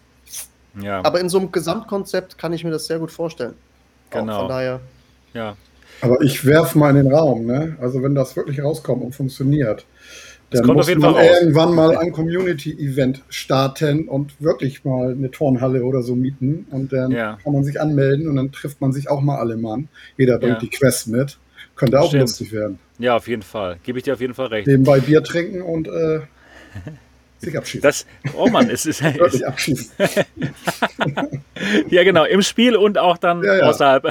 Ja. 0.81 1.05
Aber 1.05 1.21
in 1.21 1.29
so 1.29 1.39
einem 1.39 1.51
Gesamtkonzept 1.51 2.39
kann 2.39 2.53
ich 2.53 2.65
mir 2.65 2.71
das 2.71 2.87
sehr 2.87 2.99
gut 2.99 3.11
vorstellen. 3.11 3.55
Genau. 4.11 4.33
Auch 4.33 4.39
von 4.41 4.49
daher. 4.49 4.81
Ja. 5.35 5.57
Aber 6.01 6.21
ich 6.23 6.45
werfe 6.47 6.79
mal 6.79 6.91
in 6.91 7.05
den 7.05 7.13
Raum, 7.13 7.47
ne? 7.47 7.77
Also 7.81 8.03
wenn 8.03 8.15
das 8.15 8.37
wirklich 8.37 8.63
rauskommt 8.63 9.03
und 9.03 9.15
funktioniert, 9.15 9.85
dann 10.51 10.67
muss 10.67 10.95
man 10.95 11.15
irgendwann 11.17 11.75
mal 11.75 11.99
ein 11.99 12.13
Community-Event 12.13 13.23
starten 13.29 14.09
und 14.09 14.41
wirklich 14.41 14.85
mal 14.85 15.13
eine 15.13 15.31
Turnhalle 15.31 15.85
oder 15.85 16.03
so 16.03 16.15
mieten. 16.15 16.67
Und 16.71 16.93
dann 16.93 17.11
ja. 17.11 17.39
kann 17.43 17.53
man 17.53 17.65
sich 17.65 17.81
anmelden 17.81 18.29
und 18.29 18.37
dann 18.37 18.51
trifft 18.53 18.81
man 18.81 18.93
sich 18.93 19.11
auch 19.11 19.21
mal 19.21 19.39
alle 19.39 19.57
Mann. 19.57 19.89
Jeder 20.17 20.39
bringt 20.39 20.55
ja. 20.55 20.61
die 20.61 20.71
Quest 20.71 21.09
mit. 21.09 21.39
Könnte 21.79 22.01
auch 22.01 22.09
Stimmt. 22.09 22.23
lustig 22.23 22.53
werden. 22.53 22.79
Ja, 22.99 23.17
auf 23.17 23.29
jeden 23.29 23.43
Fall. 23.43 23.79
Gebe 23.85 23.99
ich 23.99 24.05
dir 24.05 24.13
auf 24.13 24.21
jeden 24.21 24.35
Fall 24.35 24.49
recht. 24.49 24.67
Nebenbei 24.67 24.99
Bier 24.99 25.23
trinken 25.23 25.63
und 25.63 25.87
äh, 25.87 26.21
sich 27.39 27.57
abschießen. 27.57 27.83
Das, 27.83 28.05
oh 28.35 28.49
Mann, 28.49 28.69
es 28.69 28.85
ist. 28.85 29.03
Wirklich 29.19 29.47
abschießen. 29.47 29.93
ja, 31.91 32.03
genau. 32.03 32.25
Im 32.25 32.43
Spiel 32.43 32.75
und 32.75 32.99
auch 32.99 33.17
dann 33.17 33.45
ja, 33.45 33.59
ja. 33.59 33.65
außerhalb. 33.67 34.11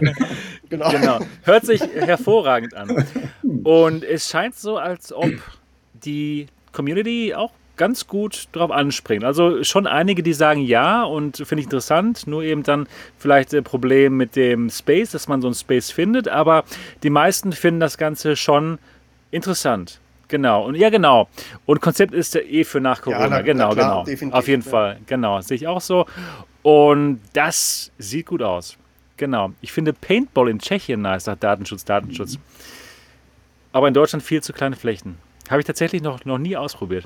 genau. 0.69 0.91
genau. 0.91 1.19
Hört 1.43 1.65
sich 1.65 1.81
hervorragend 1.81 2.73
an. 2.73 3.05
Und 3.63 4.05
es 4.05 4.29
scheint 4.29 4.55
so, 4.55 4.77
als 4.77 5.11
ob 5.11 5.33
die 5.93 6.47
Community 6.71 7.33
auch 7.33 7.51
ganz 7.77 8.07
gut 8.07 8.47
drauf 8.51 8.71
anspringen. 8.71 9.23
Also 9.23 9.63
schon 9.63 9.87
einige, 9.87 10.23
die 10.23 10.33
sagen 10.33 10.61
ja 10.61 11.03
und 11.03 11.37
finde 11.37 11.61
ich 11.61 11.65
interessant, 11.65 12.27
nur 12.27 12.43
eben 12.43 12.63
dann 12.63 12.87
vielleicht 13.17 13.53
ein 13.53 13.63
Problem 13.63 14.17
mit 14.17 14.35
dem 14.35 14.69
Space, 14.69 15.11
dass 15.11 15.27
man 15.27 15.41
so 15.41 15.47
ein 15.47 15.53
Space 15.53 15.91
findet, 15.91 16.27
aber 16.27 16.63
die 17.03 17.09
meisten 17.09 17.53
finden 17.53 17.79
das 17.79 17.97
Ganze 17.97 18.35
schon 18.35 18.79
interessant. 19.31 19.99
Genau, 20.27 20.65
und 20.65 20.75
ja, 20.75 20.89
genau. 20.89 21.29
Und 21.65 21.79
Konzept 21.79 22.13
ist 22.13 22.33
ja 22.33 22.41
eh 22.41 22.63
für 22.63 22.81
nach 22.81 23.01
Corona. 23.01 23.21
Ja, 23.21 23.29
na, 23.29 23.41
genau, 23.41 23.69
na 23.69 23.75
klar, 23.75 24.05
genau. 24.05 24.35
Auf 24.35 24.47
jeden 24.47 24.63
ja. 24.63 24.69
Fall, 24.69 24.97
genau. 25.05 25.39
Sehe 25.41 25.55
ich 25.55 25.67
auch 25.67 25.79
so. 25.79 26.05
Und 26.63 27.21
das 27.33 27.91
sieht 27.97 28.25
gut 28.25 28.41
aus. 28.41 28.77
Genau. 29.15 29.51
Ich 29.61 29.71
finde 29.71 29.93
Paintball 29.93 30.49
in 30.49 30.59
Tschechien 30.59 31.01
nice 31.01 31.27
nach 31.27 31.37
Datenschutz, 31.37 31.85
Datenschutz. 31.85 32.35
Mhm. 32.35 32.41
Aber 33.71 33.87
in 33.87 33.93
Deutschland 33.93 34.23
viel 34.23 34.43
zu 34.43 34.53
kleine 34.53 34.75
Flächen. 34.75 35.17
Habe 35.49 35.61
ich 35.61 35.65
tatsächlich 35.67 36.01
noch, 36.01 36.23
noch 36.25 36.37
nie 36.37 36.55
ausprobiert. 36.57 37.05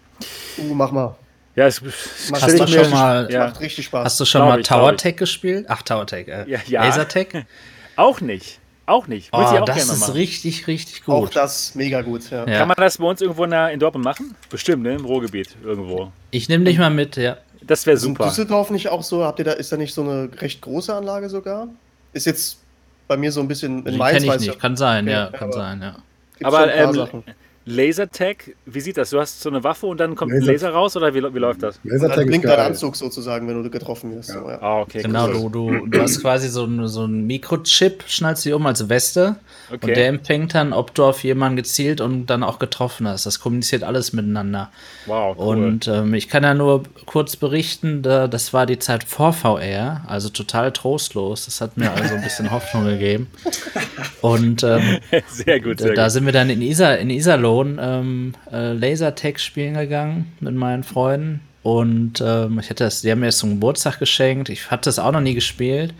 Uh, 0.58 0.74
mach 0.74 0.92
mal. 0.92 1.16
Ja, 1.56 1.68
es, 1.68 1.82
es 1.82 2.32
hast 2.32 2.60
du 2.60 2.68
schon 2.68 2.90
mal, 2.92 3.30
ja. 3.30 3.48
macht 3.48 3.60
richtig 3.60 3.86
Spaß. 3.86 4.06
Hast 4.06 4.20
du 4.20 4.26
schon 4.26 4.42
glaub 4.42 4.52
mal 4.52 4.64
Tower 4.64 4.96
Tech 4.96 5.18
gespielt? 5.18 5.66
Ach, 5.68 5.82
Tower 5.82 6.08
Tech. 6.08 6.28
Äh, 6.28 6.50
ja, 6.50 6.60
ja. 6.66 6.86
Lasertech? 6.86 7.46
auch 7.98 8.22
nicht. 8.22 8.60
Auch 8.86 9.08
nicht. 9.08 9.30
Oh, 9.32 9.38
auch 9.38 9.66
das 9.66 9.90
ist 9.90 10.00
machen. 10.00 10.14
richtig, 10.14 10.68
richtig 10.68 11.06
gut. 11.06 11.14
Auch 11.14 11.30
das 11.30 11.76
mega 11.76 12.02
gut, 12.02 12.30
ja. 12.30 12.48
ja. 12.48 12.60
Kann 12.60 12.68
man 12.68 12.76
das 12.78 12.98
bei 12.98 13.06
uns 13.06 13.22
irgendwo 13.22 13.44
in, 13.44 13.80
Dortmund 13.80 14.04
machen? 14.04 14.36
Bestimmt, 14.50 14.84
ne? 14.84 14.96
Im 14.96 15.06
Ruhrgebiet 15.06 15.56
irgendwo. 15.64 16.12
Ich 16.32 16.50
nehme 16.50 16.66
dich 16.66 16.78
mal 16.78 16.90
mit, 16.90 17.16
ja. 17.16 17.38
Das 17.62 17.86
wäre 17.86 17.98
super. 17.98 18.26
Ist 18.26 18.38
Düsseldorf 18.38 18.70
nicht 18.72 18.90
auch 18.90 19.04
so? 19.04 19.24
Habt 19.24 19.40
ihr 19.40 19.46
da, 19.46 19.52
ist 19.52 19.72
da 19.72 19.78
nicht 19.78 19.94
so 19.94 20.02
eine 20.02 20.30
recht 20.42 20.62
große 20.62 20.94
Anlage 20.94 21.30
sogar? 21.30 21.68
Ist 22.12 22.26
jetzt 22.26 22.60
bei 23.08 23.18
mir 23.18 23.32
so 23.32 23.40
ein 23.42 23.48
bisschen 23.48 23.86
in 23.86 23.98
Mainz. 23.98 24.24
Kenn 24.24 24.34
ich 24.34 24.48
nicht. 24.48 24.60
Kann 24.60 24.76
sein, 24.76 25.06
okay, 25.06 25.14
ja, 25.14 25.28
kann 25.28 25.52
sein, 25.52 25.82
ja. 25.82 25.96
Aber 26.44 26.74
ähm, 26.74 27.24
Lasertag, 27.66 28.56
wie 28.66 28.80
sieht 28.80 28.98
das? 28.98 29.12
Du 29.12 29.20
hast 29.20 29.40
so 29.40 29.50
eine 29.50 29.64
Waffe 29.64 29.86
und 29.86 30.00
dann 30.00 30.16
kommt 30.16 30.32
Laser. 30.32 30.44
ein 30.44 30.54
Laser 30.54 30.70
raus 30.72 30.98
oder 30.98 31.14
wie, 31.14 31.22
wie 31.22 31.40
läuft 31.40 31.62
das? 31.62 31.80
Lasertag 31.84 32.26
blinkt 32.26 32.48
dein 32.48 32.60
Anzug 32.60 32.96
sozusagen, 32.96 33.48
wenn 33.48 33.62
du 33.62 33.70
getroffen 33.70 34.16
wirst. 34.16 34.30
Ja. 34.30 34.42
So, 34.42 34.50
ja. 34.50 34.62
Ah, 34.62 34.82
okay. 34.82 35.04
Genau, 35.04 35.28
cool. 35.28 35.52
du, 35.52 35.72
du, 35.72 35.86
du 35.88 36.02
hast 36.02 36.22
quasi 36.22 36.50
so, 36.50 36.66
ein, 36.66 36.88
so 36.88 37.04
einen 37.04 37.28
Mikrochip, 37.28 38.04
schnallst 38.08 38.46
du 38.46 38.56
um 38.56 38.66
als 38.66 38.90
Weste 38.90 39.36
okay. 39.68 39.78
und 39.82 39.96
der 39.96 40.08
empfängt 40.08 40.56
dann, 40.56 40.74
ob 40.74 40.96
du 40.96 41.04
auf 41.04 41.24
jemanden 41.24 41.56
gezielt 41.56 42.02
und 42.02 42.26
dann 42.26 42.42
auch 42.42 42.58
getroffen 42.58 43.08
hast. 43.08 43.28
Das 43.28 43.40
kommuniziert 43.40 43.84
alles 43.84 44.12
miteinander. 44.12 44.72
Wow. 45.06 45.38
Cool. 45.38 45.58
Und 45.58 45.88
ähm, 45.88 46.16
ich 46.16 46.30
kann 46.30 46.44
ja 46.44 46.56
nur 46.56 46.84
kurz 47.06 47.36
berichten, 47.36 48.02
da, 48.02 48.28
das 48.28 48.54
war 48.54 48.66
die 48.66 48.80
Zeit 48.80 49.04
vor 49.04 49.34
VR, 49.34 50.02
also 50.08 50.30
total 50.30 50.72
trostlos. 50.72 51.46
Das 51.46 51.62
hat 51.62 51.78
mir 51.78 51.92
also 51.96 52.16
ein 52.16 52.24
bisschen 52.24 52.50
Hoffnung 52.50 52.86
gegeben. 52.86 53.28
Und 54.22 54.64
ähm, 54.64 54.98
sehr 55.28 55.60
gut, 55.60 55.80
sehr 55.80 55.94
da 55.94 56.06
gut. 56.06 56.12
sind 56.12 56.26
wir 56.26 56.34
dann 56.34 56.50
in 56.50 56.64
Isa, 56.64 56.96
in 56.96 57.12
Iserlohn 57.12 57.51
Lohn 57.52 57.80
ähm, 57.82 58.34
äh, 58.52 58.72
Lasertag 58.72 59.40
spielen 59.40 59.74
gegangen 59.74 60.32
mit 60.40 60.56
meinen 60.56 60.84
Freunden. 60.84 61.42
Und 61.64 62.24
ähm, 62.26 62.60
ich 62.60 62.70
hatte 62.70 62.86
das, 62.86 63.02
die 63.02 63.12
haben 63.12 63.20
mir 63.20 63.28
das 63.28 63.38
zum 63.38 63.52
Geburtstag 63.52 64.00
geschenkt. 64.00 64.50
Ich 64.50 64.72
hatte 64.72 64.86
das 64.86 65.00
auch 65.00 65.12
noch 65.12 65.20
nie 65.20 65.36
gespielt. 65.36 65.94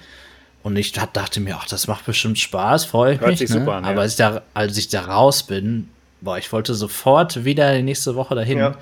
Und 0.64 0.76
ich 0.78 0.92
dachte 0.92 1.40
mir, 1.40 1.58
ach, 1.58 1.68
das 1.68 1.88
macht 1.88 2.06
bestimmt 2.06 2.40
Spaß, 2.40 2.86
freue 2.86 3.16
ich 3.16 3.20
Hört 3.20 3.32
mich. 3.32 3.40
Sich 3.40 3.50
ne? 3.50 3.60
super 3.60 3.74
an, 3.74 3.86
Aber 3.86 4.02
als 4.02 4.14
ich, 4.14 4.18
da, 4.18 4.44
als 4.54 4.78
ich 4.78 4.90
da 4.90 5.02
raus 5.02 5.44
bin, 5.44 5.90
boah, 6.22 6.38
ich 6.38 6.52
wollte 6.54 6.74
sofort 6.74 7.44
wieder 7.44 7.76
die 7.76 7.84
nächste 7.84 8.16
Woche 8.16 8.36
dahin. 8.36 8.60
Ja. 8.60 8.76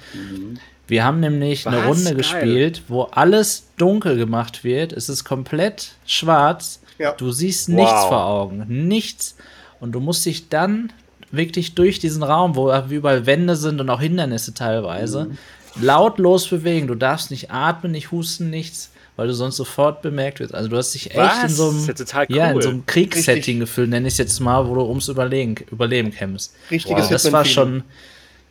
Wir 0.88 1.04
haben 1.04 1.22
nämlich 1.22 1.66
Was? 1.66 1.74
eine 1.74 1.86
Runde 1.86 2.04
Geil. 2.04 2.16
gespielt, 2.16 2.84
wo 2.88 3.04
alles 3.04 3.68
dunkel 3.78 4.18
gemacht 4.18 4.64
wird. 4.64 4.92
Es 4.94 5.10
ist 5.10 5.24
komplett 5.24 5.94
schwarz. 6.06 6.82
Ja. 6.98 7.14
Du 7.14 7.32
siehst 7.32 7.70
nichts 7.70 7.92
wow. 7.92 8.10
vor 8.10 8.26
Augen. 8.26 8.66
Nichts. 8.88 9.38
Und 9.80 9.94
du 9.94 10.02
musst 10.02 10.26
dich 10.26 10.50
dann 10.50 10.92
wirklich 11.32 11.76
durch 11.76 12.00
diesen 12.00 12.24
Raum, 12.24 12.56
wo 12.56 12.74
überall 12.90 13.26
Wände 13.26 13.56
sind 13.56 13.80
und 13.82 13.90
auch 13.90 14.02
Hindernisse 14.02 14.54
teilweise, 14.54 15.26
mhm. 15.26 15.38
lautlos 15.84 16.48
bewegen. 16.48 16.88
Du 16.88 16.96
darfst 16.96 17.32
nicht 17.32 17.52
atmen, 17.52 17.92
nicht 17.92 18.12
husten, 18.12 18.50
nichts, 18.50 18.92
weil 19.16 19.28
du 19.28 19.34
sonst 19.34 19.58
sofort 19.58 20.02
bemerkt 20.02 20.40
wirst. 20.40 20.56
Also 20.56 20.70
du 20.70 20.78
hast 20.78 20.94
dich 20.94 21.12
echt 21.12 21.18
Was? 21.18 21.44
in 21.44 21.50
so 21.50 21.70
einem, 21.70 21.88
ja, 21.88 22.16
cool. 22.30 22.36
ja, 22.36 22.52
in 22.52 22.62
so 22.62 22.70
einem 22.70 22.86
Kriegssetting 22.86 23.60
gefühlt, 23.60 23.90
nenne 23.90 24.08
ich 24.08 24.14
es 24.14 24.18
jetzt 24.18 24.40
mal, 24.40 24.68
wo 24.68 24.76
du 24.76 24.82
ums 24.82 25.08
Überleben, 25.08 25.56
Überleben 25.72 26.12
kämpfst. 26.12 26.54
Richtiges 26.72 27.04
wow. 27.04 27.10
Das 27.12 27.32
war 27.32 27.46
schon, 27.46 27.84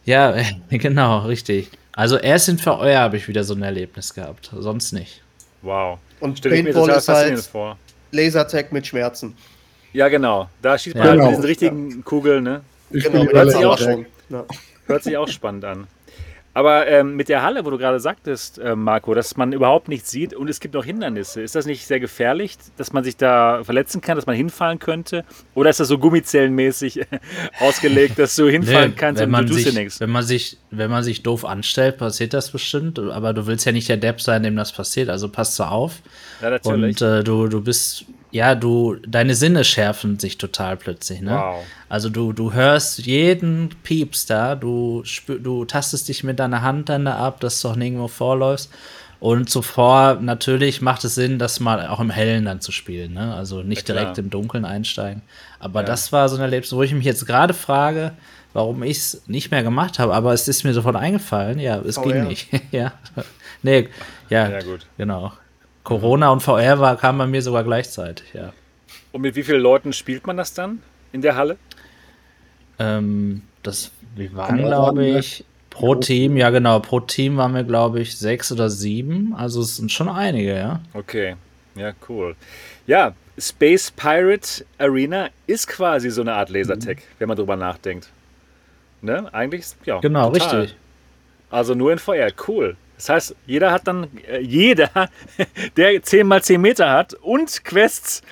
ja, 0.05 0.35
genau, 0.71 1.21
richtig. 1.21 1.71
Also 1.93 2.17
erst 2.17 2.49
in 2.49 2.59
VR 2.59 3.01
habe 3.01 3.17
ich 3.17 3.27
wieder 3.27 3.43
so 3.45 3.55
ein 3.55 3.63
Erlebnis 3.63 4.15
gehabt, 4.15 4.51
sonst 4.57 4.93
nicht. 4.93 5.23
Wow. 5.63 5.99
Und 6.21 6.39
Stell 6.39 6.53
Paintball 6.53 6.91
ist 6.91 7.09
halt 7.09 7.41
vor. 7.41 7.77
Lasertag 8.13 8.73
mit 8.73 8.87
Schmerzen. 8.87 9.35
Ja, 9.93 10.09
genau. 10.09 10.49
Da 10.63 10.79
schießt 10.79 10.97
man 10.97 11.05
ja, 11.05 11.11
halt 11.11 11.19
genau. 11.19 11.31
mit 11.31 11.39
diesen 11.39 11.49
richtigen 11.49 12.05
Kugeln, 12.05 12.45
ne? 12.45 12.61
Ich 12.91 13.05
genau, 13.05 13.25
hört 13.31 13.51
sich, 13.51 13.65
auch, 13.65 13.81
ja. 13.81 14.45
hört 14.87 15.03
sich 15.03 15.17
auch 15.17 15.29
spannend 15.29 15.65
an. 15.65 15.87
Aber 16.59 16.89
ähm, 16.89 17.15
mit 17.15 17.29
der 17.29 17.43
Halle, 17.43 17.65
wo 17.65 17.71
du 17.71 17.79
gerade 17.79 18.01
sagtest, 18.01 18.59
äh, 18.59 18.75
Marco, 18.75 19.15
dass 19.15 19.37
man 19.37 19.53
überhaupt 19.53 19.87
nichts 19.87 20.11
sieht 20.11 20.35
und 20.35 20.51
es 20.51 20.59
gibt 20.59 20.75
noch 20.75 20.85
Hindernisse, 20.85 21.41
ist 21.41 21.55
das 21.55 21.67
nicht 21.67 21.87
sehr 21.87 22.01
gefährlich, 22.01 22.57
dass 22.77 22.93
man 22.93 23.05
sich 23.05 23.17
da 23.17 23.63
verletzen 23.63 24.01
kann, 24.01 24.17
dass 24.17 24.27
man 24.27 24.35
hinfallen 24.35 24.81
könnte? 24.81 25.25
Oder 25.55 25.71
ist 25.71 25.79
das 25.79 25.87
so 25.87 25.99
gummizellenmäßig 25.99 27.03
ausgelegt, 27.61 28.19
dass 28.19 28.35
du 28.35 28.49
hinfallen 28.49 28.91
nee, 28.91 28.97
kannst 28.97 29.23
und 29.23 29.33
du 29.33 29.45
tust 29.45 29.67
dir 29.67 29.73
nichts? 29.73 30.01
Wenn 30.01 30.11
man, 30.11 30.25
sich, 30.25 30.59
wenn 30.73 30.91
man 30.91 31.05
sich 31.05 31.23
doof 31.23 31.45
anstellt, 31.45 31.99
passiert 31.99 32.35
das 32.35 32.51
bestimmt, 32.51 32.99
aber 32.99 33.35
du 33.35 33.47
willst 33.47 33.65
ja 33.65 33.71
nicht 33.71 33.89
der 33.89 33.99
Depp 33.99 34.21
sein, 34.21 34.43
dem 34.43 34.57
das 34.57 34.73
passiert, 34.73 35.11
also 35.11 35.29
passt 35.29 35.57
du 35.61 35.63
auf. 35.63 36.03
Ja, 36.43 36.51
natürlich. 36.51 37.01
Und 37.01 37.03
äh, 37.03 37.23
du, 37.23 37.47
du 37.47 37.61
bist 37.61 38.05
ja, 38.31 38.55
du, 38.55 38.97
deine 39.07 39.35
Sinne 39.35 39.65
schärfen 39.65 40.19
sich 40.19 40.39
total 40.39 40.77
plötzlich, 40.77 41.21
ne? 41.21 41.33
Wow. 41.33 41.65
Also 41.89 42.11
du, 42.11 42.33
du 42.33 42.53
hörst 42.53 42.99
jeden 42.99 43.71
Pieps 43.83 44.27
da, 44.27 44.55
du, 44.55 45.03
spür, 45.05 45.39
du 45.39 45.65
tastest 45.65 46.09
dich 46.09 46.25
mit 46.25 46.39
deiner 46.39 46.63
Hand 46.63 46.89
dann 46.89 47.07
da 47.07 47.17
ab, 47.17 47.41
dass 47.41 47.61
du 47.61 47.69
auch 47.69 47.77
nirgendwo 47.77 48.09
vorläufst. 48.09 48.71
Und 49.21 49.51
zuvor 49.51 50.19
natürlich 50.21 50.81
macht 50.81 51.03
es 51.05 51.17
Sinn, 51.17 51.39
das 51.39 51.59
mal 51.59 51.89
auch 51.89 51.99
im 51.99 52.11
Hellen 52.11 52.45
dann 52.45 52.61
zu 52.61 52.71
spielen, 52.71 53.15
ne? 53.15 53.35
Also 53.35 53.63
nicht 53.63 53.89
ja, 53.89 53.95
direkt 53.95 54.19
im 54.19 54.31
Dunkeln 54.31 54.65
einsteigen. 54.65 55.23
Aber 55.59 55.81
ja. 55.81 55.87
das 55.87 56.13
war 56.13 56.29
so 56.29 56.37
ein 56.37 56.43
Erlebnis, 56.43 56.73
wo 56.73 56.83
ich 56.83 56.93
mich 56.93 57.05
jetzt 57.05 57.27
gerade 57.27 57.55
frage, 57.55 58.13
warum 58.53 58.83
ich 58.83 58.99
es 58.99 59.23
nicht 59.27 59.51
mehr 59.51 59.63
gemacht 59.63 59.99
habe, 59.99 60.15
aber 60.15 60.33
es 60.35 60.47
ist 60.47 60.65
mir 60.65 60.73
sofort 60.73 60.97
eingefallen. 60.97 61.59
Ja, 61.59 61.79
es 61.79 61.99
oh, 61.99 62.03
ging 62.03 62.17
ja. 62.17 62.25
nicht. 62.25 62.49
ja. 62.71 62.93
Nee, 63.63 63.89
ja, 64.29 64.49
ja, 64.49 64.61
gut. 64.61 64.87
genau. 64.97 65.33
Corona 65.89 66.29
und 66.29 66.41
VR 66.41 66.81
war, 66.81 66.99
kam 66.99 67.17
bei 67.17 67.27
mir 67.27 67.41
sogar 67.41 67.65
gleichzeitig, 67.65 68.35
ja. 68.35 68.53
Und 69.11 69.23
mit 69.23 69.37
wie 69.37 69.43
vielen 69.43 69.63
Leuten 69.63 69.95
spielt 69.95 70.27
man 70.27 70.37
das 70.37 70.53
dann 70.53 70.83
in 71.13 71.23
der 71.23 71.35
Halle? 71.35 71.57
Ähm, 72.79 73.41
das, 73.63 73.91
wir 74.15 74.37
waren, 74.37 74.59
glaube 74.59 75.07
ich, 75.07 75.47
pro 75.71 75.95
Team, 75.95 76.37
ja 76.37 76.51
genau, 76.51 76.81
pro 76.81 77.01
Team 77.01 77.39
waren 77.39 77.55
wir, 77.55 77.65
glaube 77.65 78.01
ich, 78.01 78.19
sechs 78.19 78.53
oder 78.53 78.69
sieben. 78.69 79.35
Also 79.35 79.63
es 79.63 79.77
sind 79.77 79.91
schon 79.91 80.11
einige, 80.11 80.55
ja. 80.59 80.83
Okay, 80.93 81.37
ja, 81.75 81.95
cool. 82.07 82.37
Ja, 82.87 83.15
Space 83.39 83.91
Pirate 83.91 84.67
Arena 84.77 85.31
ist 85.47 85.69
quasi 85.69 86.11
so 86.11 86.21
eine 86.21 86.35
Art 86.35 86.51
Lasertech, 86.51 86.99
mhm. 86.99 87.03
wenn 87.19 87.29
man 87.29 87.39
drüber 87.39 87.57
nachdenkt. 87.57 88.11
Ne? 89.01 89.33
Eigentlich, 89.33 89.69
ja. 89.87 90.01
Genau, 90.01 90.33
total. 90.33 90.61
richtig. 90.61 90.77
Also 91.49 91.75
nur 91.75 91.93
in 91.93 91.99
VR, 91.99 92.31
cool. 92.47 92.77
Das 92.99 93.09
heißt, 93.09 93.37
jeder 93.47 93.71
hat 93.71 93.87
dann, 93.87 94.09
äh, 94.29 94.41
jeder, 94.41 94.91
der 95.77 96.03
10 96.03 96.27
mal 96.27 96.43
10 96.43 96.61
Meter 96.61 96.91
hat 96.91 97.15
und 97.15 97.65
Quests, 97.65 98.23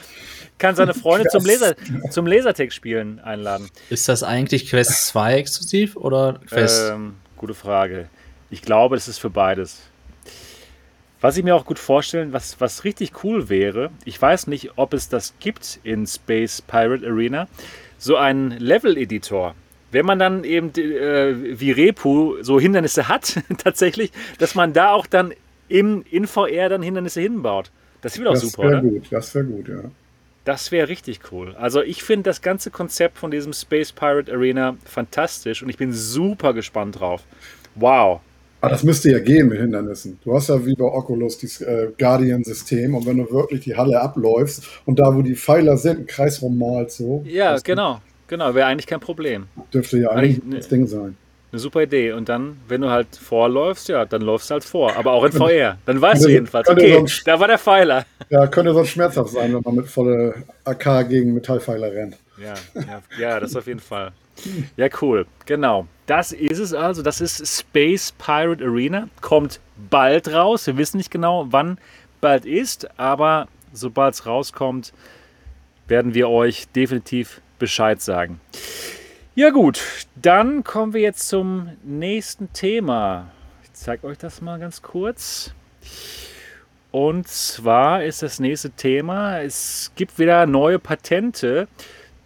kann 0.59 0.75
seine 0.75 0.95
Freunde 0.95 1.29
zum, 1.29 1.45
Laser, 1.45 1.75
zum 2.11 2.27
Lasertag-Spielen 2.27 3.21
einladen. 3.21 3.71
Ist 3.91 4.09
das 4.09 4.23
eigentlich 4.23 4.69
Quest 4.69 5.09
2 5.09 5.35
exklusiv 5.35 5.97
oder 5.97 6.41
Quest? 6.49 6.93
Ähm, 6.93 7.17
gute 7.37 7.55
Frage. 7.55 8.09
Ich 8.51 8.63
glaube, 8.63 8.97
es 8.97 9.07
ist 9.07 9.19
für 9.19 9.31
beides. 9.31 9.83
Was 11.21 11.37
ich 11.37 11.45
mir 11.45 11.55
auch 11.55 11.65
gut 11.65 11.79
vorstellen, 11.79 12.33
was, 12.33 12.61
was 12.61 12.85
richtig 12.85 13.25
cool 13.25 13.49
wäre, 13.49 13.91
ich 14.05 14.21
weiß 14.21 14.47
nicht, 14.47 14.73
ob 14.77 14.95
es 14.95 15.09
das 15.09 15.35
gibt 15.41 15.79
in 15.83 16.07
Space 16.07 16.63
Pirate 16.63 17.07
Arena, 17.07 17.49
so 17.99 18.17
ein 18.17 18.51
Level-Editor 18.51 19.55
wenn 19.91 20.07
man 20.07 20.19
dann 20.19 20.45
eben 20.45 20.71
äh, 20.77 21.59
wie 21.59 21.71
Repu 21.71 22.43
so 22.43 22.61
Hindernisse 22.61 23.09
hat, 23.09 23.41
tatsächlich, 23.59 24.13
dass 24.39 24.55
man 24.55 24.73
da 24.73 24.93
auch 24.93 25.07
dann 25.07 25.33
im, 25.69 26.05
in 26.11 26.27
VR 26.27 26.69
dann 26.69 26.83
Hindernisse 26.83 27.21
hinbaut. 27.21 27.71
Das 28.03 28.19
wäre 28.19 28.33
doch 28.33 28.37
super, 28.37 28.63
wär 28.63 28.69
oder? 28.69 28.81
Gut, 28.83 29.07
das 29.11 29.35
wäre 29.35 29.45
gut, 29.45 29.69
ja. 29.69 29.91
Das 30.45 30.71
wäre 30.71 30.89
richtig 30.89 31.33
cool. 31.33 31.57
Also 31.59 31.83
ich 31.83 32.05
finde 32.05 32.31
das 32.31 32.41
ganze 32.41 32.71
Konzept 32.71 33.19
von 33.19 33.33
diesem 33.33 33.53
Space 33.53 33.91
Pirate 33.91 34.33
Arena 34.33 34.77
fantastisch 34.85 35.63
und 35.63 35.69
ich 35.69 35.77
bin 35.77 35.93
super 35.93 36.55
gespannt 36.55 37.01
drauf. 37.01 37.25
Wow. 37.75 38.21
Aber 38.61 38.71
ah, 38.71 38.75
das 38.75 38.85
müsste 38.85 39.11
ja 39.11 39.19
gehen 39.19 39.49
mit 39.49 39.61
Hindernissen. 39.61 40.19
Du 40.25 40.35
hast 40.35 40.49
ja 40.49 40.65
wie 40.65 40.75
bei 40.75 40.85
Oculus 40.85 41.39
dieses 41.39 41.61
äh, 41.61 41.89
Guardian-System 41.99 42.95
und 42.95 43.07
wenn 43.07 43.19
du 43.19 43.31
wirklich 43.31 43.61
die 43.61 43.77
Halle 43.77 44.01
abläufst 44.01 44.65
und 44.87 44.99
da, 44.99 45.15
wo 45.15 45.21
die 45.23 45.37
Pfeiler 45.37 45.77
sind, 45.77 45.97
einen 45.97 46.07
Kreis 46.07 46.41
rummalst, 46.41 46.99
so. 46.99 47.23
Ja, 47.27 47.59
genau. 47.59 48.01
Genau, 48.29 48.55
wäre 48.55 48.67
eigentlich 48.67 48.87
kein 48.87 49.01
Problem. 49.01 49.47
Dürfte 49.73 49.99
ja 49.99 50.11
eigentlich, 50.11 50.43
eigentlich 50.43 50.61
das 50.61 50.69
Ding 50.69 50.87
sein. 50.87 51.17
Eine 51.53 51.61
super 51.61 51.83
Idee. 51.83 52.13
Und 52.13 52.29
dann, 52.29 52.61
wenn 52.67 52.81
du 52.81 52.91
halt 52.91 53.15
vorläufst, 53.17 53.89
ja, 53.89 54.05
dann 54.05 54.23
läufst 54.23 54.51
du 54.51 54.55
halt 54.55 54.65
vor. 54.65 54.97
Aber 54.97 55.13
auch 55.13 55.25
in 55.25 55.33
VR. 55.33 55.79
Dann 55.87 56.01
weißt 56.01 56.15
könnte, 56.15 56.27
du 56.27 56.33
jedenfalls, 56.33 56.69
okay, 56.69 56.95
sonst, 56.95 57.27
da 57.27 57.39
war 57.39 57.47
der 57.47 57.59
Pfeiler. 57.59 58.05
Ja, 58.31 58.47
könnte 58.49 58.75
sonst 58.75 58.91
schmerzhaft 58.91 59.31
sein, 59.31 59.55
wenn 59.55 59.63
man 59.63 59.77
mit 59.77 59.87
volle 59.87 60.35
AK 60.65 61.09
gegen 61.09 61.35
Metallpfeiler 61.35 61.93
rennt. 61.93 62.17
Ja, 62.43 62.55
ja, 62.75 63.03
ja, 63.19 63.41
das 63.41 63.55
auf 63.55 63.67
jeden 63.67 63.81
Fall. 63.81 64.13
Ja, 64.77 64.89
cool. 65.01 65.27
Genau. 65.47 65.87
Das 66.07 66.33
ist 66.33 66.59
es 66.59 66.75
also. 66.75 67.03
Das 67.03 67.21
ist 67.21 67.47
Space 67.47 68.13
Pirate 68.19 68.65
Arena. 68.65 69.09
Kommt 69.21 69.61
bald 69.89 70.33
raus. 70.33 70.67
Wir 70.67 70.77
wissen 70.77 70.99
nicht 70.99 71.11
genau, 71.11 71.47
wann 71.51 71.79
bald 72.21 72.45
ist, 72.45 72.89
aber 72.99 73.49
sobald 73.73 74.15
es 74.15 74.27
rauskommt, 74.27 74.93
werden 75.89 76.15
wir 76.15 76.29
euch 76.29 76.69
definitiv 76.69 77.41
Bescheid 77.59 78.01
sagen. 78.01 78.41
Ja 79.35 79.51
gut, 79.51 79.83
dann 80.15 80.65
kommen 80.65 80.95
wir 80.95 81.01
jetzt 81.01 81.29
zum 81.29 81.71
nächsten 81.83 82.53
Thema. 82.53 83.31
Ich 83.63 83.73
zeige 83.75 84.07
euch 84.07 84.19
das 84.19 84.41
mal 84.41 84.59
ganz 84.59 84.83
kurz. 84.83 85.53
Und 86.91 87.29
zwar 87.29 88.05
ist 88.05 88.23
das 88.23 88.41
nächste 88.41 88.71
Thema, 88.71 89.41
es 89.41 89.93
gibt 89.97 90.19
wieder 90.19 90.47
neue 90.47 90.79
Patente 90.79 91.69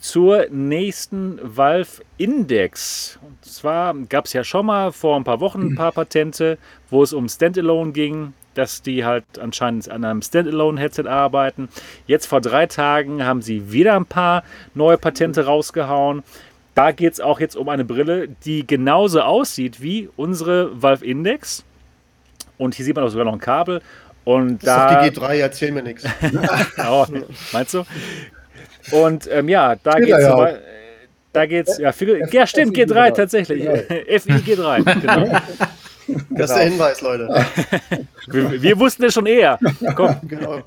zur 0.00 0.46
nächsten 0.50 1.38
Valve 1.42 2.02
Index. 2.16 3.18
Und 3.22 3.44
zwar 3.44 3.94
gab 4.08 4.24
es 4.26 4.32
ja 4.32 4.42
schon 4.42 4.66
mal 4.66 4.92
vor 4.92 5.16
ein 5.16 5.24
paar 5.24 5.40
Wochen 5.40 5.60
ein 5.60 5.74
paar 5.76 5.92
Patente, 5.92 6.58
wo 6.90 7.02
es 7.02 7.12
um 7.12 7.28
Standalone 7.28 7.92
ging 7.92 8.32
dass 8.54 8.82
die 8.82 9.04
halt 9.04 9.24
anscheinend 9.38 9.88
an 9.90 10.04
einem 10.04 10.22
Standalone-Headset 10.22 11.06
arbeiten. 11.06 11.68
Jetzt 12.06 12.26
vor 12.26 12.40
drei 12.40 12.66
Tagen 12.66 13.24
haben 13.24 13.42
sie 13.42 13.72
wieder 13.72 13.94
ein 13.94 14.06
paar 14.06 14.42
neue 14.74 14.98
Patente 14.98 15.46
rausgehauen. 15.46 16.22
Da 16.74 16.92
geht 16.92 17.12
es 17.12 17.20
auch 17.20 17.40
jetzt 17.40 17.56
um 17.56 17.68
eine 17.68 17.84
Brille, 17.84 18.28
die 18.44 18.66
genauso 18.66 19.20
aussieht 19.20 19.80
wie 19.80 20.08
unsere 20.16 20.82
Valve 20.82 21.04
Index. 21.04 21.64
Und 22.58 22.74
hier 22.74 22.84
sieht 22.84 22.96
man 22.96 23.04
auch 23.04 23.08
sogar 23.08 23.24
noch 23.24 23.32
ein 23.32 23.40
Kabel. 23.40 23.82
Und 24.24 24.58
das 24.58 24.64
da, 24.64 25.00
ist 25.00 25.16
die 25.16 25.20
G3, 25.20 25.34
erzähl 25.36 25.72
mir 25.72 25.82
nichts. 25.82 26.04
oh, 26.88 27.06
meinst 27.52 27.74
du? 27.74 27.84
Und 28.92 29.28
ähm, 29.30 29.48
ja, 29.48 29.76
da 29.76 29.98
geht 29.98 30.10
es 30.10 30.22
ja. 30.22 30.52
da 31.32 31.46
geht's, 31.46 31.78
ja, 31.78 31.92
ja 32.30 32.46
stimmt, 32.46 32.76
G3 32.76 33.12
tatsächlich. 33.12 33.62
FI 33.62 34.32
G3, 34.32 35.00
genau. 35.00 35.40
Das 36.30 36.50
ist 36.50 36.56
der. 36.56 36.64
Hinweis, 36.64 37.00
Leute. 37.02 37.28
wir, 38.26 38.62
wir, 38.62 38.78
wussten 38.78 39.04
es 39.04 39.14
schon 39.14 39.26
eher. 39.26 39.58
Komm. 39.94 40.16
Genau. 40.26 40.60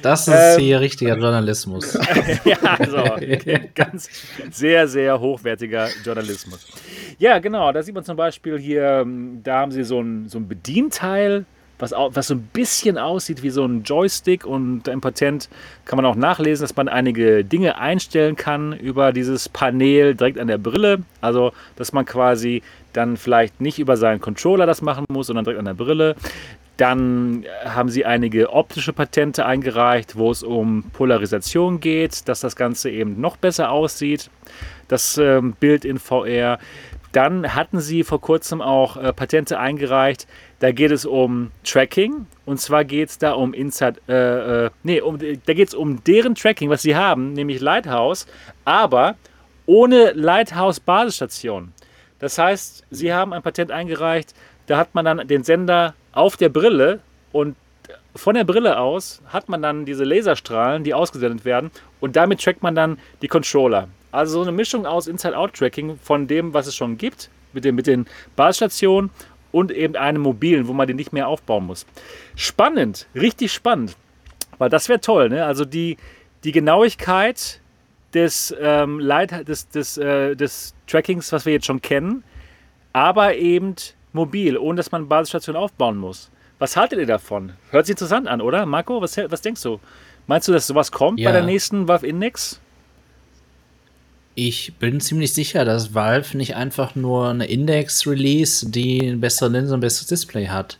Das 0.00 0.26
ist 0.26 0.34
ähm, 0.34 0.60
hier 0.60 0.80
richtiger 0.80 1.16
Journalismus. 1.16 1.96
ja, 2.44 2.56
also 2.62 3.04
ganz 3.74 4.08
sehr, 4.50 4.88
sehr 4.88 5.20
hochwertiger 5.20 5.88
Journalismus. 6.04 6.66
Ja, 7.18 7.38
genau. 7.38 7.70
Da 7.70 7.82
sieht 7.82 7.94
man 7.94 8.02
zum 8.02 8.16
Beispiel 8.16 8.58
hier, 8.58 9.06
da 9.44 9.60
haben 9.60 9.70
sie 9.70 9.84
so 9.84 10.00
ein, 10.00 10.28
so 10.28 10.38
ein 10.38 10.48
Bedienteil, 10.48 11.44
was, 11.78 11.92
was 11.92 12.28
so 12.28 12.34
ein 12.34 12.48
bisschen 12.52 12.98
aussieht 12.98 13.42
wie 13.42 13.50
so 13.50 13.64
ein 13.64 13.82
Joystick 13.82 14.44
und 14.46 14.86
im 14.88 15.00
Patent 15.00 15.48
kann 15.84 15.96
man 15.96 16.06
auch 16.06 16.14
nachlesen, 16.14 16.64
dass 16.64 16.76
man 16.76 16.88
einige 16.88 17.44
Dinge 17.44 17.78
einstellen 17.78 18.36
kann 18.36 18.72
über 18.72 19.12
dieses 19.12 19.48
Panel 19.48 20.14
direkt 20.14 20.38
an 20.38 20.46
der 20.46 20.58
Brille. 20.58 21.02
Also, 21.20 21.52
dass 21.76 21.92
man 21.92 22.04
quasi 22.04 22.62
dann 22.92 23.16
vielleicht 23.16 23.60
nicht 23.60 23.78
über 23.78 23.96
seinen 23.96 24.20
Controller 24.20 24.66
das 24.66 24.82
machen 24.82 25.06
muss, 25.08 25.26
sondern 25.26 25.44
direkt 25.44 25.58
an 25.58 25.64
der 25.64 25.74
Brille. 25.74 26.14
Dann 26.76 27.44
haben 27.64 27.90
sie 27.90 28.04
einige 28.04 28.52
optische 28.52 28.92
Patente 28.92 29.44
eingereicht, 29.44 30.16
wo 30.16 30.30
es 30.30 30.42
um 30.42 30.84
Polarisation 30.92 31.80
geht, 31.80 32.28
dass 32.28 32.40
das 32.40 32.56
Ganze 32.56 32.90
eben 32.90 33.20
noch 33.20 33.36
besser 33.36 33.70
aussieht, 33.70 34.30
das 34.88 35.18
äh, 35.18 35.40
Bild 35.60 35.84
in 35.84 35.98
VR. 35.98 36.58
Dann 37.12 37.54
hatten 37.54 37.80
sie 37.80 38.04
vor 38.04 38.20
kurzem 38.22 38.62
auch 38.62 38.96
äh, 38.96 39.12
Patente 39.12 39.58
eingereicht. 39.58 40.26
Da 40.62 40.70
geht 40.70 40.92
es 40.92 41.04
um 41.04 41.50
Tracking. 41.64 42.26
Und 42.46 42.60
zwar 42.60 42.84
geht 42.84 43.08
es 43.08 43.18
da 43.18 43.32
um 43.32 43.52
Inside, 43.52 44.00
äh, 44.08 44.66
äh, 44.66 44.70
nee, 44.84 45.00
um, 45.00 45.18
da 45.18 45.54
geht 45.54 45.66
es 45.66 45.74
um 45.74 46.04
deren 46.04 46.36
Tracking, 46.36 46.70
was 46.70 46.82
sie 46.82 46.94
haben, 46.94 47.32
nämlich 47.32 47.60
Lighthouse, 47.60 48.28
aber 48.64 49.16
ohne 49.66 50.12
Lighthouse-Basisstation. 50.12 51.72
Das 52.20 52.38
heißt, 52.38 52.84
sie 52.92 53.12
haben 53.12 53.32
ein 53.32 53.42
Patent 53.42 53.72
eingereicht, 53.72 54.36
da 54.68 54.78
hat 54.78 54.94
man 54.94 55.04
dann 55.04 55.26
den 55.26 55.42
Sender 55.42 55.94
auf 56.12 56.36
der 56.36 56.48
Brille 56.48 57.00
und 57.32 57.56
von 58.14 58.36
der 58.36 58.44
Brille 58.44 58.78
aus 58.78 59.20
hat 59.26 59.48
man 59.48 59.62
dann 59.62 59.84
diese 59.84 60.04
Laserstrahlen, 60.04 60.84
die 60.84 60.94
ausgesendet 60.94 61.44
werden 61.44 61.72
und 61.98 62.14
damit 62.14 62.40
trackt 62.40 62.62
man 62.62 62.76
dann 62.76 62.98
die 63.20 63.26
Controller. 63.26 63.88
Also 64.12 64.34
so 64.34 64.42
eine 64.42 64.52
Mischung 64.52 64.86
aus 64.86 65.08
Inside-Out-Tracking 65.08 65.98
von 66.00 66.28
dem, 66.28 66.54
was 66.54 66.68
es 66.68 66.76
schon 66.76 66.98
gibt, 66.98 67.30
mit 67.52 67.64
den, 67.64 67.74
mit 67.74 67.86
den 67.86 68.06
Basisstationen 68.36 69.10
und 69.52 69.70
eben 69.70 69.96
einem 69.96 70.22
mobilen, 70.22 70.66
wo 70.66 70.72
man 70.72 70.88
den 70.88 70.96
nicht 70.96 71.12
mehr 71.12 71.28
aufbauen 71.28 71.66
muss. 71.66 71.86
Spannend, 72.34 73.06
richtig 73.14 73.52
spannend, 73.52 73.96
weil 74.58 74.70
das 74.70 74.88
wäre 74.88 75.00
toll. 75.00 75.28
Ne? 75.28 75.44
Also 75.44 75.64
die, 75.64 75.98
die 76.42 76.52
Genauigkeit 76.52 77.60
des, 78.14 78.54
ähm, 78.58 78.98
Light, 78.98 79.46
des, 79.48 79.68
des, 79.68 79.98
äh, 79.98 80.34
des 80.34 80.74
Trackings, 80.86 81.32
was 81.32 81.46
wir 81.46 81.52
jetzt 81.52 81.66
schon 81.66 81.80
kennen, 81.80 82.24
aber 82.92 83.36
eben 83.36 83.76
mobil, 84.12 84.58
ohne 84.58 84.76
dass 84.76 84.90
man 84.90 85.02
eine 85.02 85.08
Basisstation 85.08 85.56
aufbauen 85.56 85.96
muss. 85.96 86.30
Was 86.58 86.76
haltet 86.76 86.98
ihr 86.98 87.06
davon? 87.06 87.52
Hört 87.70 87.86
sich 87.86 87.94
interessant 87.94 88.28
an, 88.28 88.40
oder? 88.40 88.66
Marco, 88.66 89.00
was, 89.00 89.16
was 89.16 89.42
denkst 89.42 89.62
du? 89.62 89.80
Meinst 90.26 90.46
du, 90.48 90.52
dass 90.52 90.66
sowas 90.66 90.92
kommt 90.92 91.18
ja. 91.18 91.28
bei 91.28 91.32
der 91.32 91.42
nächsten 91.42 91.88
Valve 91.88 92.06
Index? 92.06 92.60
Ich 94.34 94.74
bin 94.78 95.00
ziemlich 95.00 95.34
sicher, 95.34 95.64
dass 95.64 95.94
Valve 95.94 96.36
nicht 96.38 96.56
einfach 96.56 96.94
nur 96.94 97.28
eine 97.28 97.46
Index-Release, 97.46 98.70
die 98.70 99.02
eine 99.02 99.16
bessere 99.18 99.50
Linse 99.50 99.74
und 99.74 99.78
ein 99.78 99.82
besseres 99.82 100.06
Display 100.06 100.46
hat. 100.46 100.78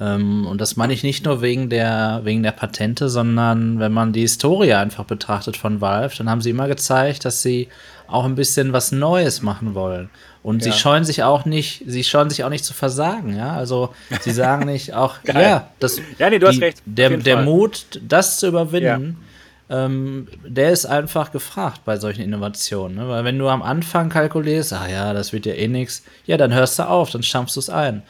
Ähm, 0.00 0.46
und 0.46 0.60
das 0.60 0.76
meine 0.76 0.92
ich 0.92 1.02
nicht 1.02 1.24
nur 1.24 1.42
wegen 1.42 1.68
der, 1.68 2.20
wegen 2.22 2.44
der 2.44 2.52
Patente, 2.52 3.08
sondern 3.08 3.80
wenn 3.80 3.92
man 3.92 4.12
die 4.12 4.20
Historie 4.20 4.74
einfach 4.74 5.04
betrachtet 5.04 5.56
von 5.56 5.80
Valve, 5.80 6.14
dann 6.16 6.30
haben 6.30 6.40
sie 6.40 6.50
immer 6.50 6.68
gezeigt, 6.68 7.24
dass 7.24 7.42
sie 7.42 7.68
auch 8.06 8.24
ein 8.24 8.36
bisschen 8.36 8.72
was 8.72 8.92
Neues 8.92 9.42
machen 9.42 9.74
wollen. 9.74 10.08
Und 10.44 10.64
ja. 10.64 10.70
sie 10.70 10.78
scheuen 10.78 11.04
sich 11.04 11.24
auch 11.24 11.44
nicht, 11.44 11.82
sie 11.86 12.04
scheuen 12.04 12.30
sich 12.30 12.44
auch 12.44 12.50
nicht 12.50 12.64
zu 12.64 12.74
versagen, 12.74 13.36
ja. 13.36 13.52
Also 13.54 13.94
sie 14.20 14.32
sagen 14.32 14.66
nicht 14.70 14.94
auch, 14.94 15.16
ja, 15.24 15.70
das, 15.80 16.00
ja, 16.18 16.30
nee, 16.30 16.38
du 16.38 16.46
die, 16.46 16.52
hast 16.52 16.60
recht. 16.60 16.82
Der, 16.84 17.10
der 17.10 17.42
Mut, 17.42 18.00
das 18.06 18.38
zu 18.38 18.46
überwinden, 18.46 19.16
ja 19.20 19.28
ähm, 19.72 20.28
der 20.46 20.70
ist 20.70 20.84
einfach 20.84 21.32
gefragt 21.32 21.80
bei 21.86 21.96
solchen 21.96 22.20
Innovationen. 22.20 22.96
Ne? 22.96 23.08
Weil 23.08 23.24
wenn 23.24 23.38
du 23.38 23.48
am 23.48 23.62
Anfang 23.62 24.10
kalkulierst, 24.10 24.74
ah 24.74 24.86
ja, 24.86 25.14
das 25.14 25.32
wird 25.32 25.46
ja 25.46 25.54
eh 25.54 25.66
nichts, 25.66 26.02
ja, 26.26 26.36
dann 26.36 26.52
hörst 26.52 26.78
du 26.78 26.86
auf, 26.86 27.10
dann 27.10 27.22
stampfst 27.22 27.56
du 27.56 27.60
es 27.60 27.70
ein. 27.70 28.02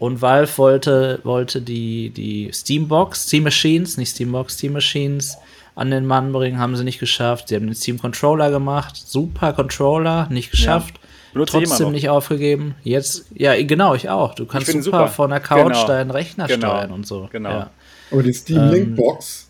Und 0.00 0.20
Valve 0.20 0.58
wollte, 0.58 1.20
wollte 1.22 1.62
die, 1.62 2.10
die 2.10 2.50
Steambox, 2.52 3.28
Steam 3.28 3.44
Machines, 3.44 3.96
nicht 3.96 4.10
Steambox, 4.10 4.54
Steam 4.54 4.72
Machines 4.72 5.38
an 5.76 5.92
den 5.92 6.04
Mann 6.04 6.32
bringen, 6.32 6.58
haben 6.58 6.74
sie 6.74 6.82
nicht 6.82 6.98
geschafft. 6.98 7.48
Sie 7.48 7.54
haben 7.54 7.66
den 7.66 7.76
Steam 7.76 8.00
Controller 8.00 8.50
gemacht, 8.50 8.96
super 8.96 9.52
Controller, 9.52 10.28
nicht 10.30 10.50
geschafft. 10.50 10.94
Ja. 11.34 11.44
Trotzdem 11.46 11.90
nicht 11.90 12.08
aufgegeben. 12.08 12.76
Jetzt, 12.84 13.26
ja, 13.34 13.60
genau, 13.60 13.94
ich 13.94 14.08
auch. 14.08 14.34
Du 14.34 14.46
kannst 14.46 14.68
super, 14.68 14.82
super, 14.82 15.08
von 15.08 15.30
der 15.30 15.40
Couch 15.40 15.72
genau. 15.72 15.86
deinen 15.86 16.10
Rechner 16.12 16.46
genau. 16.46 16.68
steuern 16.68 16.92
und 16.92 17.06
so. 17.06 17.28
Genau. 17.32 17.50
Ja. 17.50 17.70
Aber 18.12 18.22
die 18.22 18.32
Steam 18.32 18.70
Link 18.70 18.86
ähm, 18.88 18.94
Box, 18.94 19.43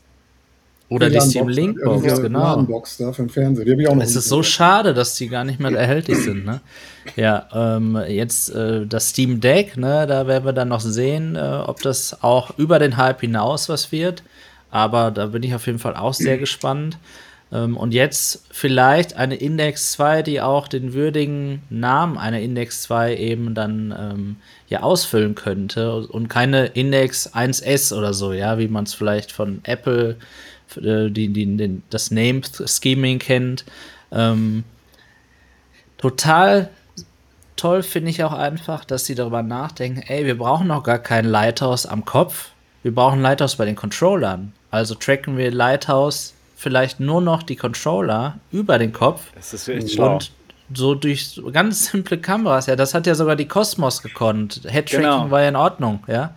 oder 0.89 1.09
die 1.09 1.20
Steam 1.20 1.48
Link 1.48 1.82
Box, 1.82 2.20
genau. 2.20 2.62
Box 2.62 2.97
da 2.98 3.12
für 3.12 3.23
den 3.23 3.31
Fernseher. 3.31 3.65
Die 3.65 3.73
habe 3.73 3.82
ich 3.82 3.89
auch 3.89 3.94
noch. 3.94 4.02
Es 4.02 4.16
ist 4.16 4.28
so 4.28 4.43
schade, 4.43 4.94
dass 4.94 5.15
die 5.16 5.28
gar 5.28 5.44
nicht 5.44 5.59
mehr 5.59 5.73
erhältlich 5.73 6.19
sind. 6.19 6.44
Ne? 6.44 6.61
Ja, 7.16 7.48
ähm, 7.52 7.98
jetzt 8.09 8.55
äh, 8.55 8.86
das 8.86 9.11
Steam 9.11 9.40
Deck, 9.40 9.77
ne, 9.77 10.06
da 10.06 10.27
werden 10.27 10.44
wir 10.44 10.52
dann 10.52 10.69
noch 10.69 10.81
sehen, 10.81 11.36
äh, 11.36 11.40
ob 11.66 11.82
das 11.82 12.23
auch 12.23 12.59
über 12.59 12.78
den 12.78 12.97
Hype 12.97 13.20
hinaus 13.20 13.69
was 13.69 13.93
wird. 13.93 14.23
Aber 14.70 15.11
da 15.11 15.27
bin 15.27 15.43
ich 15.43 15.55
auf 15.55 15.66
jeden 15.66 15.78
Fall 15.78 15.97
auch 15.97 16.15
sehr 16.15 16.39
gespannt. 16.39 16.98
Ähm, 17.55 17.76
und 17.76 17.94
jetzt 17.94 18.44
vielleicht 18.51 19.14
eine 19.14 19.36
Index 19.36 19.93
2, 19.93 20.22
die 20.22 20.40
auch 20.40 20.66
den 20.66 20.93
würdigen 20.93 21.62
Namen 21.70 22.18
einer 22.18 22.40
Index 22.40 22.82
2 22.82 23.16
eben 23.16 23.55
dann 23.55 23.94
ähm, 23.97 24.36
ja 24.68 24.81
ausfüllen 24.82 25.36
könnte 25.36 26.01
und 26.09 26.28
keine 26.28 26.66
Index 26.66 27.32
1S 27.32 27.97
oder 27.97 28.12
so, 28.12 28.32
ja, 28.32 28.59
wie 28.59 28.68
man 28.68 28.85
es 28.85 28.94
vielleicht 28.94 29.31
von 29.31 29.60
Apple 29.62 30.16
äh, 30.76 31.10
die, 31.10 31.28
die, 31.28 31.56
die, 31.56 31.82
das 31.90 32.10
Name-Scheming 32.10 33.20
kennt. 33.20 33.64
Ähm, 34.10 34.64
total 35.98 36.70
toll 37.56 37.85
finde 37.85 38.10
ich 38.10 38.24
auch 38.24 38.32
einfach, 38.32 38.85
dass 38.85 39.06
sie 39.06 39.14
darüber 39.14 39.44
nachdenken, 39.44 40.02
ey, 40.02 40.26
wir 40.26 40.36
brauchen 40.36 40.66
noch 40.66 40.82
gar 40.82 40.98
kein 40.98 41.24
Lighthouse 41.24 41.86
am 41.86 42.05
Kopf, 42.05 42.51
wir 42.82 42.93
brauchen 42.93 43.22
Lighthouse 43.22 43.56
bei 43.56 43.64
den 43.64 43.76
Controllern. 43.76 44.52
Also 44.72 44.97
tracken 44.97 45.36
wir 45.36 45.52
Lighthouse 45.52 46.34
vielleicht 46.55 47.01
nur 47.01 47.20
noch 47.20 47.43
die 47.43 47.56
Controller 47.56 48.39
über 48.51 48.78
den 48.78 48.93
Kopf. 48.93 49.32
Das 49.35 49.52
ist 49.55 49.66
wirklich 49.66 49.94
schlau. 49.94 50.14
Und 50.14 50.32
so 50.72 50.94
durch 50.94 51.40
ganz 51.52 51.90
simple 51.90 52.18
Kameras, 52.18 52.66
ja, 52.66 52.76
das 52.76 52.94
hat 52.94 53.06
ja 53.06 53.14
sogar 53.14 53.36
die 53.36 53.48
Cosmos 53.48 54.02
gekonnt. 54.02 54.62
Headtracking 54.64 55.01
genau. 55.02 55.31
war 55.31 55.43
ja 55.43 55.48
in 55.48 55.56
Ordnung, 55.56 56.02
ja. 56.06 56.35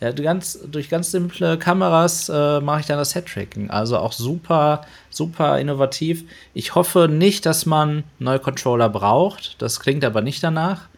Ja, 0.00 0.12
ganz, 0.12 0.58
durch 0.70 0.90
ganz 0.90 1.12
simple 1.12 1.56
Kameras 1.56 2.28
äh, 2.28 2.60
mache 2.60 2.80
ich 2.80 2.86
dann 2.86 2.98
das 2.98 3.14
Headtracking. 3.14 3.70
Also 3.70 3.96
auch 3.96 4.12
super, 4.12 4.82
super 5.08 5.58
innovativ. 5.58 6.24
Ich 6.52 6.74
hoffe 6.74 7.08
nicht, 7.08 7.46
dass 7.46 7.64
man 7.64 8.04
neue 8.18 8.38
Controller 8.38 8.90
braucht. 8.90 9.62
Das 9.62 9.80
klingt 9.80 10.04
aber 10.04 10.20
nicht 10.20 10.42
danach. 10.42 10.88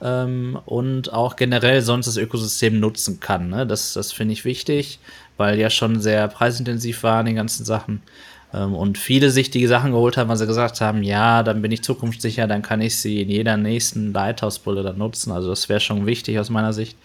Ähm, 0.00 0.58
und 0.64 1.12
auch 1.12 1.36
generell 1.36 1.82
sonst 1.82 2.06
das 2.06 2.16
Ökosystem 2.16 2.78
nutzen 2.80 3.20
kann. 3.20 3.50
Ne? 3.50 3.66
Das, 3.66 3.92
das 3.92 4.12
finde 4.12 4.32
ich 4.32 4.44
wichtig, 4.44 5.00
weil 5.38 5.58
ja 5.58 5.70
schon 5.70 6.00
sehr 6.00 6.28
preisintensiv 6.28 7.02
waren 7.02 7.26
die 7.26 7.34
ganzen 7.34 7.64
Sachen. 7.64 8.02
Ähm, 8.52 8.74
und 8.74 8.98
viele 8.98 9.30
sich 9.30 9.50
die 9.50 9.66
Sachen 9.66 9.92
geholt 9.92 10.16
haben, 10.16 10.28
weil 10.28 10.36
sie 10.36 10.46
gesagt 10.46 10.80
haben, 10.80 11.02
ja, 11.02 11.42
dann 11.42 11.62
bin 11.62 11.72
ich 11.72 11.82
zukunftssicher, 11.82 12.46
dann 12.46 12.62
kann 12.62 12.80
ich 12.80 13.00
sie 13.00 13.22
in 13.22 13.30
jeder 13.30 13.56
nächsten 13.56 14.12
Lighthouse-Brille 14.12 14.82
dann 14.82 14.98
nutzen. 14.98 15.32
Also 15.32 15.48
das 15.48 15.68
wäre 15.68 15.80
schon 15.80 16.06
wichtig 16.06 16.38
aus 16.38 16.50
meiner 16.50 16.72
Sicht. 16.72 16.98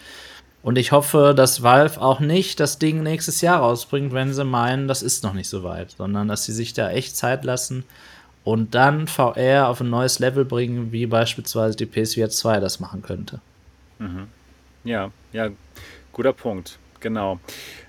Und 0.62 0.78
ich 0.78 0.94
hoffe, 0.94 1.34
dass 1.36 1.62
Valve 1.62 2.02
auch 2.02 2.22
nicht 2.22 2.62
das 2.62 2.80
Ding 2.80 3.04
nächstes 3.04 3.42
Jahr 3.42 3.60
rausbringt, 3.60 4.14
wenn 4.14 4.34
sie 4.34 4.46
meinen, 4.46 4.88
das 4.88 5.02
ist 5.02 5.24
noch 5.24 5.34
nicht 5.34 5.50
so 5.50 5.64
weit, 5.64 5.92
sondern 5.92 6.30
dass 6.30 6.46
sie 6.46 6.54
sich 6.54 6.74
da 6.74 6.90
echt 6.90 7.18
Zeit 7.18 7.44
lassen 7.44 7.84
und 8.46 8.74
dann 8.74 9.08
VR 9.08 9.68
auf 9.68 9.82
ein 9.82 9.90
neues 9.90 10.20
Level 10.20 10.46
bringen, 10.46 10.94
wie 10.94 11.06
beispielsweise 11.06 11.76
die 11.76 11.86
PSVR 11.86 12.30
2 12.30 12.62
das 12.62 12.80
machen 12.80 13.02
könnte. 13.02 13.42
Mhm. 14.00 14.28
Ja, 14.86 15.12
ja, 15.34 15.50
guter 16.14 16.34
Punkt, 16.34 16.78
genau. 17.02 17.40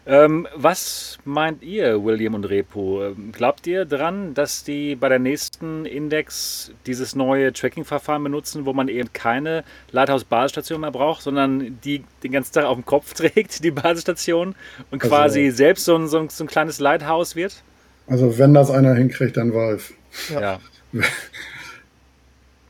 Ähm, 0.06 0.46
was 0.54 1.18
meint 1.24 1.62
ihr, 1.62 2.04
William 2.04 2.34
und 2.34 2.44
Repo? 2.44 3.02
Ähm, 3.06 3.32
glaubt 3.32 3.66
ihr 3.66 3.86
dran, 3.86 4.34
dass 4.34 4.62
die 4.62 4.96
bei 4.96 5.08
der 5.08 5.18
nächsten 5.18 5.86
Index 5.86 6.72
dieses 6.86 7.14
neue 7.14 7.54
Tracking-Verfahren 7.54 8.22
benutzen, 8.22 8.66
wo 8.66 8.74
man 8.74 8.88
eben 8.88 9.12
keine 9.14 9.64
Lighthouse-Basisstation 9.92 10.82
mehr 10.82 10.90
braucht, 10.90 11.22
sondern 11.22 11.78
die 11.82 12.04
den 12.22 12.32
ganzen 12.32 12.52
Tag 12.52 12.64
auf 12.66 12.76
dem 12.76 12.84
Kopf 12.84 13.14
trägt, 13.14 13.64
die 13.64 13.70
Basisstation, 13.70 14.54
und 14.90 15.02
also, 15.02 15.14
quasi 15.14 15.50
selbst 15.50 15.86
so 15.86 15.96
ein, 15.96 16.06
so, 16.08 16.18
ein, 16.18 16.28
so 16.28 16.44
ein 16.44 16.48
kleines 16.48 16.80
Lighthouse 16.80 17.34
wird? 17.34 17.62
Also 18.06 18.36
wenn 18.38 18.52
das 18.52 18.70
einer 18.70 18.94
hinkriegt, 18.94 19.38
dann 19.38 19.54
Valve. 19.54 19.94
Ja. 20.30 20.40
ja. 20.40 20.60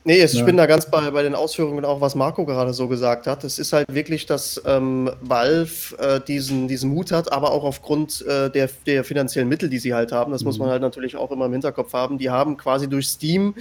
Nee, 0.07 0.23
ich 0.23 0.35
ja. 0.35 0.45
bin 0.45 0.59
da 0.59 0.67
ganz 0.67 0.91
bei, 0.91 1.11
bei 1.11 1.23
den 1.23 1.35
Ausführungen 1.35 1.83
auch, 1.87 2.03
was 2.03 2.15
Marco 2.15 2.45
gerade 2.45 2.75
so 2.75 2.89
gesagt 2.89 3.27
hat. 3.27 3.43
Es 3.43 3.59
ist 3.59 3.73
halt 3.73 3.87
wirklich, 3.93 4.27
dass 4.27 4.61
ähm, 4.67 5.11
Valve 5.23 5.97
äh, 5.99 6.21
diesen, 6.21 6.69
diesen 6.69 6.91
Mut 6.91 7.11
hat, 7.11 7.33
aber 7.33 7.53
auch 7.53 7.65
aufgrund 7.65 8.21
äh, 8.27 8.51
der, 8.51 8.69
der 8.85 9.03
finanziellen 9.05 9.49
Mittel, 9.49 9.71
die 9.71 9.79
sie 9.79 9.95
halt 9.95 10.13
haben, 10.13 10.31
das 10.31 10.43
mhm. 10.43 10.49
muss 10.49 10.59
man 10.59 10.69
halt 10.69 10.83
natürlich 10.83 11.17
auch 11.17 11.31
immer 11.31 11.47
im 11.47 11.53
Hinterkopf 11.53 11.95
haben, 11.95 12.19
die 12.19 12.29
haben 12.29 12.59
quasi 12.59 12.87
durch 12.87 13.09
Steam 13.09 13.55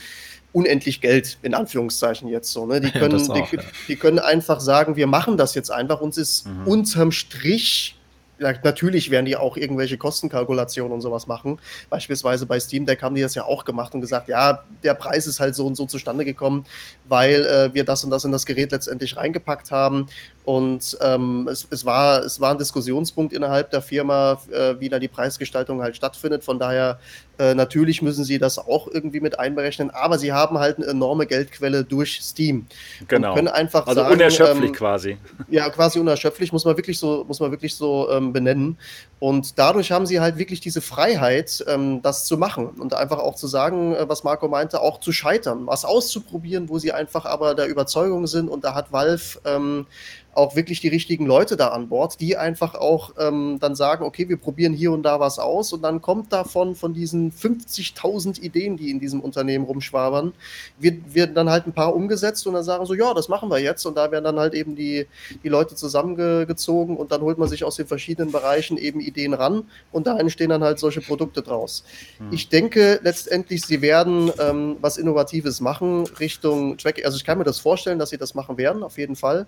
unendlich 0.51 0.99
Geld, 0.99 1.37
in 1.43 1.53
Anführungszeichen 1.53 2.27
jetzt 2.27 2.51
so. 2.51 2.65
Ne? 2.65 2.81
Die, 2.81 2.91
können, 2.99 3.19
ja, 3.19 3.47
die, 3.49 3.59
die, 3.87 3.95
können 3.95 4.19
einfach 4.19 4.59
sagen, 4.59 4.97
wir 4.97 5.07
machen 5.07 5.37
das 5.37 5.55
jetzt 5.55 5.71
einfach. 5.71 6.01
Uns 6.01 6.17
ist 6.17 6.45
mhm. 6.45 6.67
unterm 6.67 7.11
Strich 7.13 7.95
natürlich 8.39 9.11
werden 9.11 9.25
die 9.25 9.35
auch 9.35 9.57
irgendwelche 9.57 9.97
Kostenkalkulationen 9.97 10.91
und 10.91 11.01
sowas 11.01 11.27
machen. 11.27 11.59
Beispielsweise 11.89 12.45
bei 12.45 12.59
Steam 12.59 12.85
Deck 12.85 13.01
haben 13.01 13.15
die 13.15 13.21
das 13.21 13.35
ja 13.35 13.45
auch 13.45 13.65
gemacht 13.65 13.93
und 13.93 14.01
gesagt, 14.01 14.27
ja, 14.27 14.63
der 14.83 14.93
Preis 14.95 15.27
ist 15.27 15.39
halt 15.39 15.55
so 15.55 15.65
und 15.65 15.75
so 15.75 15.85
zustande 15.85 16.25
gekommen, 16.25 16.65
weil 17.05 17.45
äh, 17.45 17.73
wir 17.73 17.85
das 17.85 18.03
und 18.03 18.09
das 18.09 18.25
in 18.25 18.31
das 18.31 18.45
Gerät 18.45 18.71
letztendlich 18.71 19.17
reingepackt 19.17 19.71
haben. 19.71 20.07
Und 20.45 20.97
ähm, 21.01 21.47
es, 21.49 21.65
es, 21.69 21.85
war, 21.85 22.19
es 22.23 22.41
war 22.41 22.51
ein 22.51 22.57
Diskussionspunkt 22.57 23.31
innerhalb 23.31 23.71
der 23.71 23.81
Firma, 23.81 24.41
äh, 24.51 24.75
wie 24.77 24.89
da 24.89 24.99
die 24.99 25.07
Preisgestaltung 25.07 25.81
halt 25.81 25.95
stattfindet. 25.95 26.43
Von 26.43 26.59
daher, 26.59 26.99
äh, 27.39 27.55
natürlich 27.55 28.01
müssen 28.01 28.25
sie 28.25 28.39
das 28.39 28.59
auch 28.59 28.87
irgendwie 28.87 29.21
mit 29.21 29.39
einberechnen, 29.39 29.89
aber 29.89 30.19
sie 30.19 30.33
haben 30.33 30.59
halt 30.59 30.77
eine 30.77 30.87
enorme 30.87 31.25
Geldquelle 31.27 31.85
durch 31.85 32.19
Steam. 32.21 32.67
Genau. 33.07 33.29
Und 33.29 33.35
können 33.35 33.47
einfach 33.47 33.87
also 33.87 34.01
sagen, 34.01 34.13
unerschöpflich 34.13 34.69
ähm, 34.69 34.75
quasi. 34.75 35.17
Ja, 35.49 35.69
quasi 35.69 35.99
unerschöpflich, 35.99 36.51
muss 36.51 36.65
man 36.65 36.75
wirklich 36.77 36.99
so, 36.99 37.23
muss 37.27 37.39
man 37.39 37.51
wirklich 37.51 37.75
so 37.75 38.09
ähm, 38.11 38.33
benennen. 38.33 38.77
Und 39.19 39.57
dadurch 39.57 39.91
haben 39.91 40.05
sie 40.05 40.19
halt 40.19 40.37
wirklich 40.37 40.59
diese 40.59 40.81
Freiheit, 40.81 41.63
ähm, 41.67 42.01
das 42.01 42.25
zu 42.25 42.37
machen 42.37 42.67
und 42.67 42.93
einfach 42.93 43.19
auch 43.19 43.35
zu 43.35 43.47
sagen, 43.47 43.95
äh, 43.95 44.09
was 44.09 44.25
Marco 44.25 44.49
meinte, 44.49 44.81
auch 44.81 44.99
zu 44.99 45.13
scheitern, 45.13 45.65
was 45.67 45.85
auszuprobieren, 45.85 46.67
wo 46.67 46.79
sie 46.79 46.91
einfach 46.91 47.25
aber 47.25 47.55
der 47.55 47.67
Überzeugung 47.67 48.27
sind. 48.27 48.49
Und 48.49 48.65
da 48.65 48.75
hat 48.75 48.91
Valve 48.91 49.39
ähm, 49.45 49.85
auch 50.33 50.55
wirklich 50.55 50.81
die 50.81 50.87
richtigen 50.87 51.25
Leute 51.25 51.55
da 51.57 51.69
an 51.69 51.89
Bord, 51.89 52.19
die 52.19 52.37
einfach 52.37 52.75
auch 52.75 53.11
ähm, 53.19 53.57
dann 53.59 53.75
sagen, 53.75 54.03
okay, 54.03 54.27
wir 54.29 54.37
probieren 54.37 54.73
hier 54.73 54.91
und 54.91 55.03
da 55.03 55.19
was 55.19 55.39
aus 55.39 55.73
und 55.73 55.83
dann 55.83 56.01
kommt 56.01 56.33
davon, 56.33 56.75
von 56.75 56.93
diesen 56.93 57.31
50.000 57.31 58.41
Ideen, 58.41 58.77
die 58.77 58.89
in 58.89 58.99
diesem 58.99 59.21
Unternehmen 59.21 59.65
rumschwabern, 59.65 60.33
wird, 60.79 61.13
werden 61.13 61.35
dann 61.35 61.49
halt 61.49 61.67
ein 61.67 61.73
paar 61.73 61.95
umgesetzt 61.95 62.47
und 62.47 62.53
dann 62.53 62.63
sagen 62.63 62.85
so, 62.85 62.93
ja, 62.93 63.13
das 63.13 63.29
machen 63.29 63.49
wir 63.49 63.59
jetzt 63.59 63.85
und 63.85 63.95
da 63.95 64.11
werden 64.11 64.23
dann 64.23 64.39
halt 64.39 64.53
eben 64.53 64.75
die, 64.75 65.05
die 65.43 65.49
Leute 65.49 65.75
zusammengezogen 65.75 66.97
und 66.97 67.11
dann 67.11 67.21
holt 67.21 67.37
man 67.37 67.47
sich 67.47 67.63
aus 67.63 67.75
den 67.75 67.85
verschiedenen 67.85 68.31
Bereichen 68.31 68.77
eben 68.77 68.99
Ideen 68.99 69.33
ran 69.33 69.65
und 69.91 70.07
da 70.07 70.17
entstehen 70.17 70.49
dann 70.49 70.63
halt 70.63 70.79
solche 70.79 71.01
Produkte 71.01 71.43
draus. 71.43 71.83
Hm. 72.17 72.29
Ich 72.31 72.49
denke 72.49 72.99
letztendlich, 73.03 73.65
sie 73.65 73.81
werden 73.81 74.31
ähm, 74.39 74.77
was 74.81 74.97
Innovatives 74.97 75.61
machen 75.61 76.05
Richtung 76.19 76.77
Track, 76.77 77.05
also 77.05 77.17
ich 77.17 77.23
kann 77.23 77.37
mir 77.37 77.43
das 77.43 77.59
vorstellen, 77.59 77.99
dass 77.99 78.09
sie 78.09 78.17
das 78.17 78.33
machen 78.33 78.57
werden, 78.57 78.83
auf 78.83 78.97
jeden 78.97 79.15
Fall. 79.15 79.45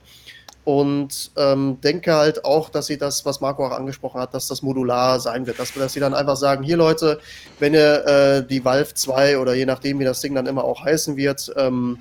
Und 0.65 1.31
ähm, 1.37 1.79
denke 1.81 2.15
halt 2.15 2.43
auch, 2.43 2.69
dass 2.69 2.87
sie 2.87 2.97
das, 2.97 3.23
was 3.23 3.39
Marco 3.39 3.65
auch 3.65 3.71
angesprochen 3.71 4.19
hat, 4.19 4.33
dass 4.33 4.47
das 4.47 4.63
modular 4.63 5.19
sein 5.19 5.45
wird. 5.45 5.59
Dass, 5.59 5.73
dass 5.73 5.93
sie 5.93 5.99
dann 5.99 6.15
einfach 6.15 6.35
sagen, 6.35 6.63
hier 6.63 6.75
Leute, 6.75 7.19
wenn 7.59 7.75
ihr 7.75 8.05
äh, 8.05 8.47
die 8.47 8.65
Valve 8.65 8.93
2 8.93 9.37
oder 9.37 9.53
je 9.53 9.67
nachdem, 9.67 9.99
wie 9.99 10.05
das 10.05 10.21
Ding 10.21 10.33
dann 10.33 10.47
immer 10.47 10.63
auch 10.63 10.83
heißen 10.83 11.17
wird, 11.17 11.53
ähm, 11.55 11.99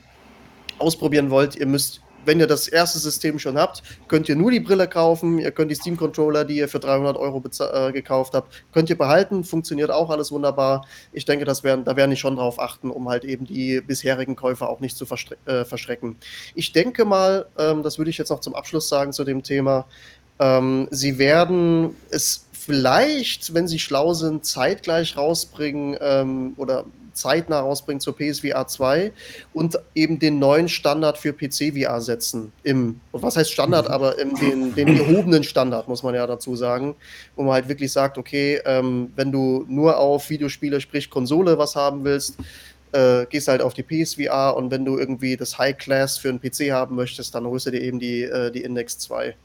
ausprobieren 0.78 1.28
wollt, 1.30 1.56
ihr 1.56 1.66
müsst 1.66 2.00
wenn 2.24 2.40
ihr 2.40 2.46
das 2.46 2.68
erste 2.68 2.98
System 2.98 3.38
schon 3.38 3.58
habt, 3.58 3.82
könnt 4.08 4.28
ihr 4.28 4.36
nur 4.36 4.50
die 4.50 4.60
Brille 4.60 4.88
kaufen. 4.88 5.38
Ihr 5.38 5.50
könnt 5.50 5.70
die 5.70 5.74
Steam-Controller, 5.74 6.44
die 6.44 6.56
ihr 6.56 6.68
für 6.68 6.80
300 6.80 7.16
Euro 7.16 7.42
äh, 7.60 7.92
gekauft 7.92 8.34
habt, 8.34 8.64
könnt 8.72 8.90
ihr 8.90 8.98
behalten. 8.98 9.44
Funktioniert 9.44 9.90
auch 9.90 10.10
alles 10.10 10.32
wunderbar. 10.32 10.86
Ich 11.12 11.24
denke, 11.24 11.44
das 11.44 11.64
werden, 11.64 11.84
da 11.84 11.96
werden 11.96 12.10
die 12.10 12.16
schon 12.16 12.36
drauf 12.36 12.58
achten, 12.58 12.90
um 12.90 13.08
halt 13.08 13.24
eben 13.24 13.44
die 13.44 13.80
bisherigen 13.80 14.36
Käufer 14.36 14.68
auch 14.68 14.80
nicht 14.80 14.96
zu 14.96 15.06
äh, 15.46 15.64
verschrecken. 15.64 16.16
Ich 16.54 16.72
denke 16.72 17.04
mal, 17.04 17.46
ähm, 17.58 17.82
das 17.82 17.98
würde 17.98 18.10
ich 18.10 18.18
jetzt 18.18 18.30
noch 18.30 18.40
zum 18.40 18.54
Abschluss 18.54 18.88
sagen 18.88 19.12
zu 19.12 19.24
dem 19.24 19.42
Thema. 19.42 19.86
Ähm, 20.38 20.88
sie 20.90 21.18
werden 21.18 21.96
es 22.10 22.43
vielleicht, 22.64 23.52
wenn 23.54 23.68
sie 23.68 23.78
schlau 23.78 24.14
sind, 24.14 24.44
zeitgleich 24.44 25.16
rausbringen 25.16 25.96
ähm, 26.00 26.54
oder 26.56 26.84
zeitnah 27.12 27.60
rausbringen 27.60 28.00
zur 28.00 28.16
PSVR 28.16 28.66
2 28.66 29.12
und 29.52 29.78
eben 29.94 30.18
den 30.18 30.38
neuen 30.38 30.68
Standard 30.68 31.16
für 31.16 31.32
PC-VR 31.32 32.00
setzen. 32.00 32.52
Im, 32.62 33.00
was 33.12 33.36
heißt 33.36 33.52
Standard, 33.52 33.88
mhm. 33.88 33.94
aber 33.94 34.18
im, 34.18 34.34
den, 34.34 34.74
den 34.74 34.96
gehobenen 34.96 35.44
Standard, 35.44 35.88
muss 35.88 36.02
man 36.02 36.14
ja 36.14 36.26
dazu 36.26 36.56
sagen, 36.56 36.96
wo 37.36 37.42
man 37.42 37.54
halt 37.54 37.68
wirklich 37.68 37.92
sagt, 37.92 38.18
okay, 38.18 38.60
ähm, 38.64 39.12
wenn 39.14 39.30
du 39.30 39.64
nur 39.68 39.98
auf 39.98 40.28
Videospiele, 40.30 40.80
sprich 40.80 41.10
Konsole, 41.10 41.56
was 41.58 41.76
haben 41.76 42.04
willst, 42.04 42.36
äh, 42.92 43.26
gehst 43.26 43.48
halt 43.48 43.62
auf 43.62 43.74
die 43.74 43.82
PSVR 43.82 44.56
und 44.56 44.70
wenn 44.70 44.84
du 44.84 44.98
irgendwie 44.98 45.36
das 45.36 45.58
High 45.58 45.76
Class 45.76 46.18
für 46.18 46.30
einen 46.30 46.40
PC 46.40 46.72
haben 46.72 46.96
möchtest, 46.96 47.34
dann 47.34 47.46
holst 47.46 47.66
du 47.66 47.70
dir 47.70 47.80
eben 47.80 47.98
die, 47.98 48.22
äh, 48.22 48.50
die 48.50 48.62
Index 48.62 48.98
2. 48.98 49.36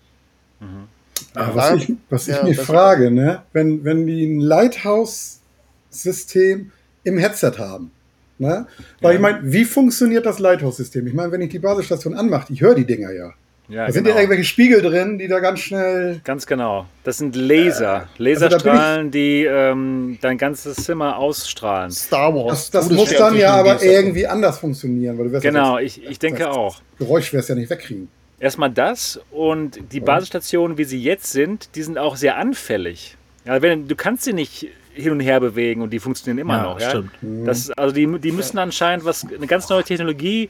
Mhm. 0.59 0.87
Ja, 1.35 1.51
was, 1.55 1.75
ich, 1.75 1.93
was 2.09 2.25
ja, 2.27 2.37
ich 2.37 2.43
mich 2.43 2.57
frage, 2.59 3.11
ne? 3.11 3.41
wenn, 3.53 3.83
wenn 3.83 4.07
die 4.07 4.25
ein 4.25 4.39
Lighthouse-System 4.39 6.71
im 7.03 7.17
Headset 7.17 7.53
haben, 7.57 7.91
ne? 8.37 8.67
weil 9.01 9.11
ja. 9.11 9.15
ich 9.15 9.21
meine, 9.21 9.39
wie 9.43 9.65
funktioniert 9.65 10.25
das 10.25 10.39
Lighthouse-System? 10.39 11.05
Ich 11.07 11.13
meine, 11.13 11.29
wenn 11.31 11.41
ich 11.41 11.49
die 11.49 11.59
Basisstation 11.59 12.13
anmache, 12.13 12.53
ich 12.53 12.61
höre 12.61 12.75
die 12.75 12.85
Dinger 12.85 13.11
ja. 13.11 13.33
Ja, 13.69 13.85
da 13.85 13.91
sind 13.91 14.05
ja 14.05 14.13
genau. 14.13 14.21
irgendwelche 14.21 14.45
Spiegel 14.45 14.81
drin, 14.81 15.19
die 15.19 15.27
da 15.27 15.39
ganz 15.39 15.59
schnell. 15.59 16.21
Ganz 16.23 16.47
genau. 16.47 16.87
Das 17.03 17.19
sind 17.19 17.35
Laser. 17.35 18.09
Äh, 18.17 18.23
Laserstrahlen, 18.23 18.99
also 18.99 19.11
die 19.11 19.45
ähm, 19.45 20.17
dein 20.21 20.39
ganzes 20.39 20.77
Zimmer 20.77 21.17
ausstrahlen. 21.17 21.91
Star 21.91 22.33
Wars. 22.33 22.71
Das, 22.71 22.87
das 22.87 22.97
muss 22.97 23.15
dann 23.15 23.35
ja 23.35 23.53
aber 23.53 23.83
irgendwie 23.83 24.25
anders 24.25 24.57
funktionieren. 24.57 25.19
Weil 25.19 25.29
du 25.29 25.39
genau, 25.39 25.77
ja 25.77 25.85
ich, 25.85 26.03
ich 26.03 26.17
denke 26.17 26.45
das 26.45 26.47
auch. 26.47 26.81
Geräusch 26.97 27.31
wirst 27.31 27.49
du 27.49 27.53
ja 27.53 27.59
nicht 27.59 27.69
wegkriegen. 27.69 28.07
Erstmal 28.39 28.71
das 28.71 29.19
und 29.31 29.79
die 29.91 29.99
Basisstationen, 29.99 30.77
wie 30.77 30.85
sie 30.85 31.01
jetzt 31.01 31.31
sind, 31.31 31.75
die 31.75 31.83
sind 31.83 31.97
auch 31.97 32.15
sehr 32.15 32.37
anfällig. 32.37 33.17
Ja, 33.45 33.61
wenn, 33.61 33.87
du 33.87 33.95
kannst 33.95 34.23
sie 34.23 34.33
nicht 34.33 34.67
hin 34.93 35.11
und 35.11 35.19
her 35.19 35.39
bewegen 35.39 35.81
und 35.81 35.91
die 35.91 35.99
funktionieren 35.99 36.37
immer 36.39 36.57
ja, 36.57 36.63
noch. 36.63 36.79
Ja? 36.79 36.89
Stimmt. 36.89 37.23
Mhm. 37.23 37.45
Das, 37.45 37.71
also 37.71 37.93
die, 37.93 38.19
die 38.19 38.31
müssen 38.31 38.57
anscheinend 38.57 39.05
was, 39.05 39.25
eine 39.25 39.47
ganz 39.47 39.69
neue 39.69 39.83
Technologie 39.83 40.49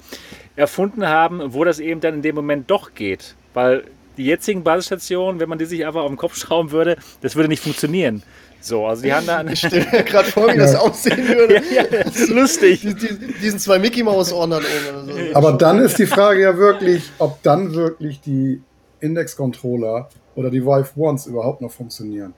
erfunden 0.56 1.08
haben, 1.08 1.54
wo 1.54 1.64
das 1.64 1.80
eben 1.80 2.02
dann 2.02 2.16
in 2.16 2.22
dem 2.22 2.36
Moment 2.36 2.70
doch 2.70 2.94
geht. 2.94 3.36
Weil 3.54 3.84
die 4.18 4.26
jetzigen 4.26 4.64
Basisstationen, 4.64 5.40
wenn 5.40 5.50
man 5.50 5.58
die 5.58 5.66
sich 5.66 5.86
einfach 5.86 6.02
auf 6.02 6.10
den 6.10 6.18
Kopf 6.18 6.36
schrauben 6.36 6.72
würde, 6.72 6.98
das 7.22 7.36
würde 7.36 7.50
nicht 7.50 7.64
funktionieren. 7.64 8.22
So, 8.62 8.86
also 8.86 9.04
die 9.04 9.14
haben 9.14 9.26
da 9.26 9.38
eine. 9.38 9.56
Stelle 9.60 10.04
gerade 10.04 10.30
vor, 10.30 10.54
wie 10.54 10.58
das 10.58 10.76
aussehen 10.76 11.28
würde. 11.28 11.62
ja, 11.74 11.84
ja, 11.84 12.04
das 12.04 12.16
ist 12.16 12.30
lustig. 12.30 12.82
Die, 12.82 12.94
die, 12.94 13.34
diesen 13.42 13.60
zwei 13.60 13.80
Mickey 13.80 14.04
Mouse 14.04 14.34
Ohren 14.34 14.52
dann 14.52 14.64
oben. 14.64 15.12
So. 15.12 15.36
Aber 15.36 15.54
dann 15.54 15.80
ist 15.80 15.98
die 15.98 16.06
Frage 16.06 16.42
ja 16.42 16.58
wirklich, 16.58 17.10
ob 17.20 17.42
dann 17.44 17.74
wirklich 17.74 18.22
die 18.22 18.62
Index-Controller 19.00 20.10
oder 20.36 20.50
die 20.50 20.64
Vive 20.64 20.90
Ones 20.96 21.26
überhaupt 21.26 21.62
noch 21.62 21.72
funktionieren. 21.72 22.34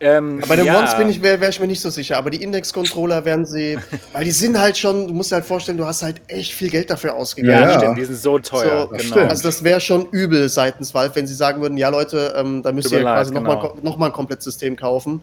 Ähm, 0.00 0.42
bei 0.48 0.56
den 0.56 0.66
ja. 0.66 0.78
Ones 0.78 0.96
bin 0.96 1.08
ich, 1.08 1.22
wäre 1.22 1.40
wär 1.40 1.48
ich 1.48 1.60
mir 1.60 1.66
nicht 1.66 1.80
so 1.80 1.88
sicher, 1.88 2.18
aber 2.18 2.30
die 2.30 2.42
Index-Controller 2.42 3.24
werden 3.24 3.46
sie, 3.46 3.78
weil 4.12 4.24
die 4.24 4.32
sind 4.32 4.58
halt 4.58 4.76
schon, 4.76 5.06
du 5.06 5.14
musst 5.14 5.30
dir 5.30 5.36
halt 5.36 5.44
vorstellen, 5.44 5.78
du 5.78 5.86
hast 5.86 6.02
halt 6.02 6.20
echt 6.26 6.52
viel 6.52 6.68
Geld 6.68 6.90
dafür 6.90 7.14
ausgegeben. 7.14 7.54
Ja, 7.54 7.70
ja. 7.70 7.78
stimmt, 7.78 7.98
die 7.98 8.04
sind 8.04 8.18
so 8.18 8.38
teuer. 8.38 8.88
So, 8.90 8.96
genau. 8.96 9.28
Also 9.28 9.44
das 9.44 9.62
wäre 9.62 9.80
schon 9.80 10.06
übel 10.10 10.48
seitens 10.48 10.92
Valve, 10.92 11.14
wenn 11.14 11.26
sie 11.26 11.34
sagen 11.34 11.62
würden, 11.62 11.78
ja 11.78 11.88
Leute, 11.90 12.34
ähm, 12.36 12.62
da 12.62 12.72
müsst 12.72 12.90
ihr 12.92 12.98
ja 12.98 13.04
quasi 13.04 13.32
genau. 13.32 13.54
nochmal 13.54 13.72
noch 13.82 13.96
mal 13.96 14.06
ein 14.06 14.12
komplettes 14.12 14.44
System 14.44 14.76
kaufen. 14.76 15.22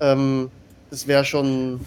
Ähm, 0.00 0.50
das 0.90 1.06
wäre 1.06 1.24
schon, 1.24 1.80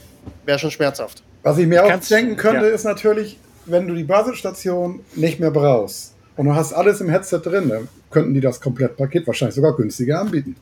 wär 0.45 0.59
schon 0.59 0.71
schmerzhaft. 0.71 1.23
Was 1.43 1.57
ich 1.57 1.67
mir 1.67 1.83
auch 1.83 1.99
denken 1.99 2.35
könnte, 2.35 2.67
ja. 2.67 2.73
ist 2.73 2.83
natürlich, 2.83 3.37
wenn 3.65 3.87
du 3.87 3.95
die 3.95 4.03
Basisstation 4.03 5.01
nicht 5.15 5.39
mehr 5.39 5.51
brauchst 5.51 6.13
und 6.37 6.45
du 6.45 6.53
hast 6.53 6.73
alles 6.73 7.01
im 7.01 7.09
Headset 7.09 7.39
drin, 7.39 7.69
dann 7.69 7.87
könnten 8.11 8.33
die 8.33 8.41
das 8.41 8.61
Komplettpaket 8.61 9.25
wahrscheinlich 9.25 9.55
sogar 9.55 9.75
günstiger 9.75 10.19
anbieten. 10.19 10.55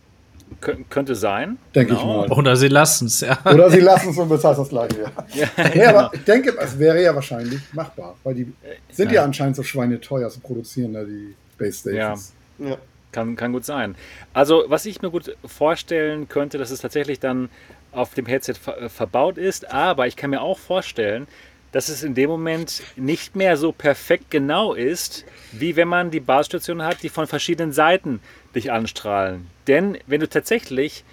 Kön 0.61 0.89
könnte 0.89 1.15
sein. 1.15 1.57
Denke 1.75 1.95
genau. 1.95 2.23
ich 2.23 2.29
mal. 2.29 2.37
Oder 2.37 2.55
sie 2.55 2.67
lassen 2.67 3.07
es, 3.07 3.21
ja. 3.21 3.37
Oder 3.45 3.69
sie 3.69 3.79
lassen 3.79 4.09
es 4.09 4.17
und 4.17 4.29
bezahlt 4.29 4.57
das 4.57 4.69
gleiche. 4.69 5.01
Ja. 5.01 5.11
ja, 5.33 5.47
nee, 5.57 5.69
genau. 5.71 5.89
aber 5.89 6.11
ich 6.13 6.23
denke, 6.23 6.55
es 6.59 6.79
wäre 6.79 7.01
ja 7.01 7.13
wahrscheinlich 7.13 7.61
machbar, 7.73 8.15
weil 8.23 8.35
die 8.35 8.53
sind 8.91 9.09
ja, 9.09 9.15
ja 9.15 9.23
anscheinend 9.23 9.55
so 9.55 9.63
schweineteuer 9.63 10.29
zu 10.29 10.39
produzieren, 10.39 10.93
da 10.93 11.03
die 11.03 11.35
Base 11.57 11.79
Stations. 11.79 12.33
Ja. 12.59 12.69
ja. 12.69 12.77
Kann, 13.11 13.35
kann 13.35 13.53
gut 13.53 13.65
sein. 13.65 13.95
Also, 14.33 14.65
was 14.67 14.85
ich 14.85 15.01
mir 15.01 15.09
gut 15.09 15.35
vorstellen 15.45 16.27
könnte, 16.27 16.57
dass 16.57 16.71
es 16.71 16.81
tatsächlich 16.81 17.19
dann 17.19 17.49
auf 17.91 18.13
dem 18.13 18.25
Headset 18.25 18.53
ver 18.53 18.81
äh, 18.81 18.89
verbaut 18.89 19.37
ist, 19.37 19.71
aber 19.71 20.07
ich 20.07 20.15
kann 20.15 20.29
mir 20.29 20.41
auch 20.41 20.59
vorstellen, 20.59 21.27
dass 21.71 21.89
es 21.89 22.03
in 22.03 22.15
dem 22.15 22.29
Moment 22.29 22.83
nicht 22.95 23.35
mehr 23.35 23.57
so 23.57 23.71
perfekt 23.71 24.25
genau 24.29 24.73
ist, 24.73 25.25
wie 25.51 25.75
wenn 25.75 25.87
man 25.87 26.11
die 26.11 26.19
Basisstation 26.19 26.83
hat, 26.83 27.03
die 27.03 27.09
von 27.09 27.27
verschiedenen 27.27 27.71
Seiten 27.71 28.19
dich 28.55 28.71
anstrahlen. 28.71 29.47
Denn 29.67 29.97
wenn 30.07 30.19
du 30.19 30.29
tatsächlich 30.29 31.03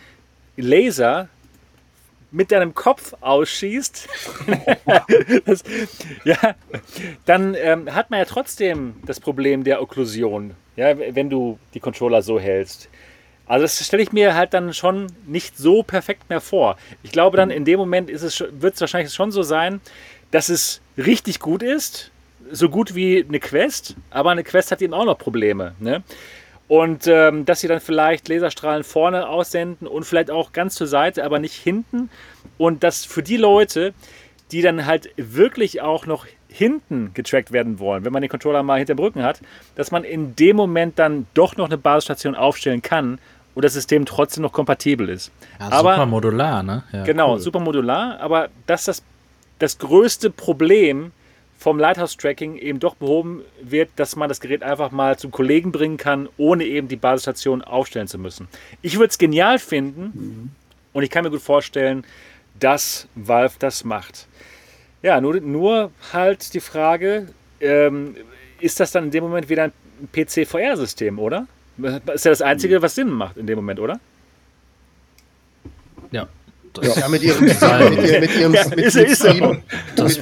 Laser 0.56 1.28
mit 2.30 2.50
deinem 2.50 2.74
Kopf 2.74 3.14
ausschießt, 3.20 4.08
das, 5.44 5.62
ja, 6.24 6.54
dann 7.24 7.54
ähm, 7.54 7.94
hat 7.94 8.10
man 8.10 8.18
ja 8.18 8.24
trotzdem 8.24 8.96
das 9.06 9.20
Problem 9.20 9.62
der 9.62 9.80
Okklusion, 9.80 10.54
ja, 10.76 10.98
wenn 10.98 11.30
du 11.30 11.58
die 11.74 11.80
Controller 11.80 12.22
so 12.22 12.40
hältst. 12.40 12.88
Also 13.46 13.64
das 13.64 13.84
stelle 13.84 14.02
ich 14.02 14.10
mir 14.10 14.34
halt 14.34 14.54
dann 14.54 14.72
schon 14.72 15.06
nicht 15.26 15.58
so 15.58 15.82
perfekt 15.82 16.28
mehr 16.30 16.40
vor. 16.40 16.76
Ich 17.02 17.12
glaube 17.12 17.36
dann 17.36 17.50
in 17.50 17.64
dem 17.64 17.78
Moment 17.78 18.10
ist 18.10 18.22
es, 18.22 18.40
wird 18.40 18.74
es 18.74 18.80
wahrscheinlich 18.80 19.12
schon 19.12 19.30
so 19.30 19.42
sein, 19.42 19.80
dass 20.30 20.48
es 20.48 20.80
richtig 20.96 21.40
gut 21.40 21.62
ist, 21.62 22.10
so 22.50 22.68
gut 22.68 22.94
wie 22.94 23.24
eine 23.26 23.38
Quest, 23.38 23.96
aber 24.10 24.30
eine 24.30 24.44
Quest 24.44 24.72
hat 24.72 24.82
eben 24.82 24.94
auch 24.94 25.04
noch 25.04 25.18
Probleme. 25.18 25.74
Ne? 25.78 26.02
Und 26.66 27.06
ähm, 27.06 27.44
dass 27.44 27.60
sie 27.60 27.68
dann 27.68 27.80
vielleicht 27.80 28.28
Laserstrahlen 28.28 28.84
vorne 28.84 29.28
aussenden 29.28 29.86
und 29.86 30.04
vielleicht 30.04 30.30
auch 30.30 30.52
ganz 30.52 30.74
zur 30.74 30.86
Seite, 30.86 31.24
aber 31.24 31.38
nicht 31.38 31.54
hinten. 31.54 32.10
Und 32.56 32.82
dass 32.82 33.04
für 33.04 33.22
die 33.22 33.36
Leute, 33.36 33.92
die 34.50 34.62
dann 34.62 34.86
halt 34.86 35.10
wirklich 35.16 35.82
auch 35.82 36.06
noch 36.06 36.26
hinten 36.48 37.12
getrackt 37.14 37.52
werden 37.52 37.80
wollen, 37.80 38.04
wenn 38.04 38.12
man 38.12 38.22
den 38.22 38.30
Controller 38.30 38.62
mal 38.62 38.78
hinter 38.78 38.94
dem 38.94 39.00
Rücken 39.00 39.22
hat, 39.22 39.40
dass 39.74 39.90
man 39.90 40.04
in 40.04 40.36
dem 40.36 40.56
Moment 40.56 40.98
dann 40.98 41.26
doch 41.34 41.56
noch 41.56 41.66
eine 41.66 41.76
Basisstation 41.76 42.34
aufstellen 42.34 42.80
kann 42.80 43.18
und 43.54 43.64
das 43.64 43.72
System 43.74 44.06
trotzdem 44.06 44.42
noch 44.42 44.52
kompatibel 44.52 45.08
ist. 45.08 45.32
Ja, 45.58 45.70
aber, 45.70 45.94
super 45.94 46.06
modular, 46.06 46.62
ne? 46.62 46.84
Ja, 46.92 47.04
genau, 47.04 47.32
cool. 47.32 47.40
super 47.40 47.60
modular, 47.60 48.20
aber 48.20 48.48
dass 48.66 48.84
das 48.84 49.02
das 49.58 49.78
größte 49.78 50.30
Problem 50.30 51.12
vom 51.58 51.78
Lighthouse-Tracking 51.78 52.56
eben 52.56 52.78
doch 52.78 52.94
behoben 52.94 53.42
wird, 53.62 53.90
dass 53.96 54.16
man 54.16 54.28
das 54.28 54.40
Gerät 54.40 54.62
einfach 54.62 54.90
mal 54.90 55.18
zum 55.18 55.30
Kollegen 55.30 55.72
bringen 55.72 55.96
kann, 55.96 56.28
ohne 56.36 56.64
eben 56.64 56.88
die 56.88 56.96
Basisstation 56.96 57.62
aufstellen 57.62 58.08
zu 58.08 58.18
müssen. 58.18 58.48
Ich 58.82 58.98
würde 58.98 59.10
es 59.10 59.18
genial 59.18 59.58
finden 59.58 60.12
mhm. 60.14 60.50
und 60.92 61.02
ich 61.02 61.10
kann 61.10 61.24
mir 61.24 61.30
gut 61.30 61.40
vorstellen, 61.40 62.04
dass 62.58 63.08
Valve 63.14 63.54
das 63.58 63.84
macht. 63.84 64.26
Ja, 65.02 65.20
nur, 65.20 65.40
nur 65.40 65.90
halt 66.12 66.54
die 66.54 66.60
Frage, 66.60 67.28
ähm, 67.60 68.16
ist 68.60 68.80
das 68.80 68.92
dann 68.92 69.04
in 69.04 69.10
dem 69.10 69.24
Moment 69.24 69.48
wieder 69.48 69.64
ein 69.64 69.72
PC-VR-System, 70.12 71.18
oder? 71.18 71.46
Ist 72.12 72.24
ja 72.24 72.30
das 72.30 72.42
Einzige, 72.42 72.80
was 72.82 72.94
Sinn 72.94 73.10
macht 73.10 73.36
in 73.36 73.46
dem 73.46 73.56
Moment, 73.56 73.80
oder? 73.80 74.00
Ja. 76.10 76.28
Das 76.74 76.96
ja, 76.96 77.08
mit 77.08 77.22
ihrem, 77.22 77.44
mit, 77.44 77.60
ihr, 77.62 78.20
mit 78.20 78.36
ihrem 78.36 78.52
ja, 78.52 78.68
mit, 78.68 78.78
ist, 78.80 78.96
mit, 78.96 79.16
Steam, 79.16 79.62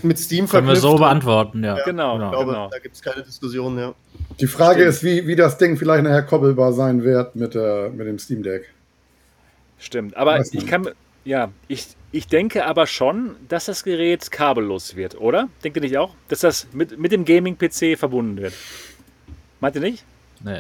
mit 0.03 0.19
Steam 0.19 0.49
können 0.49 0.69
wir 0.69 0.77
so 0.77 0.97
beantworten, 0.97 1.65
ja. 1.65 1.79
ja 1.79 1.85
genau, 1.85 2.15
genau. 2.15 2.27
Ich 2.27 2.33
glaube, 2.33 2.53
genau. 2.53 2.69
da 2.69 2.79
gibt 2.79 2.95
es 2.95 3.01
keine 3.01 3.23
Diskussion, 3.23 3.79
ja. 3.79 3.95
Die 4.39 4.47
Frage 4.47 4.81
Stimmt. 4.81 4.89
ist, 4.95 5.05
wie, 5.05 5.27
wie 5.27 5.37
das 5.37 5.57
Ding 5.57 5.79
vielleicht 5.79 6.05
nachher 6.05 6.23
koppelbar 6.23 6.75
sein 6.75 7.05
wird 7.05 7.35
mit, 7.37 7.55
äh, 7.55 7.89
mit 7.89 8.07
dem 8.07 8.19
Steam 8.19 8.43
Deck. 8.43 8.71
Stimmt, 9.79 10.15
aber 10.17 10.41
ich 10.41 10.67
kann, 10.67 10.89
ja, 11.25 11.51
ich, 11.69 11.89
ich 12.13 12.27
denke 12.27 12.67
aber 12.67 12.87
schon, 12.87 13.37
dass 13.49 13.65
das 13.65 13.83
Gerät 13.83 14.31
kabellos 14.31 14.95
wird, 14.95 15.19
oder? 15.19 15.49
Denkt 15.65 15.77
ihr 15.79 15.83
nicht 15.83 15.97
auch? 15.97 16.15
Dass 16.29 16.41
das 16.41 16.67
mit, 16.73 16.99
mit 16.99 17.13
dem 17.13 17.25
Gaming-PC 17.25 17.99
verbunden 17.99 18.37
wird? 18.37 18.53
Meint 19.61 19.75
ihr 19.77 19.81
nicht? 19.81 20.05
Nee, 20.45 20.59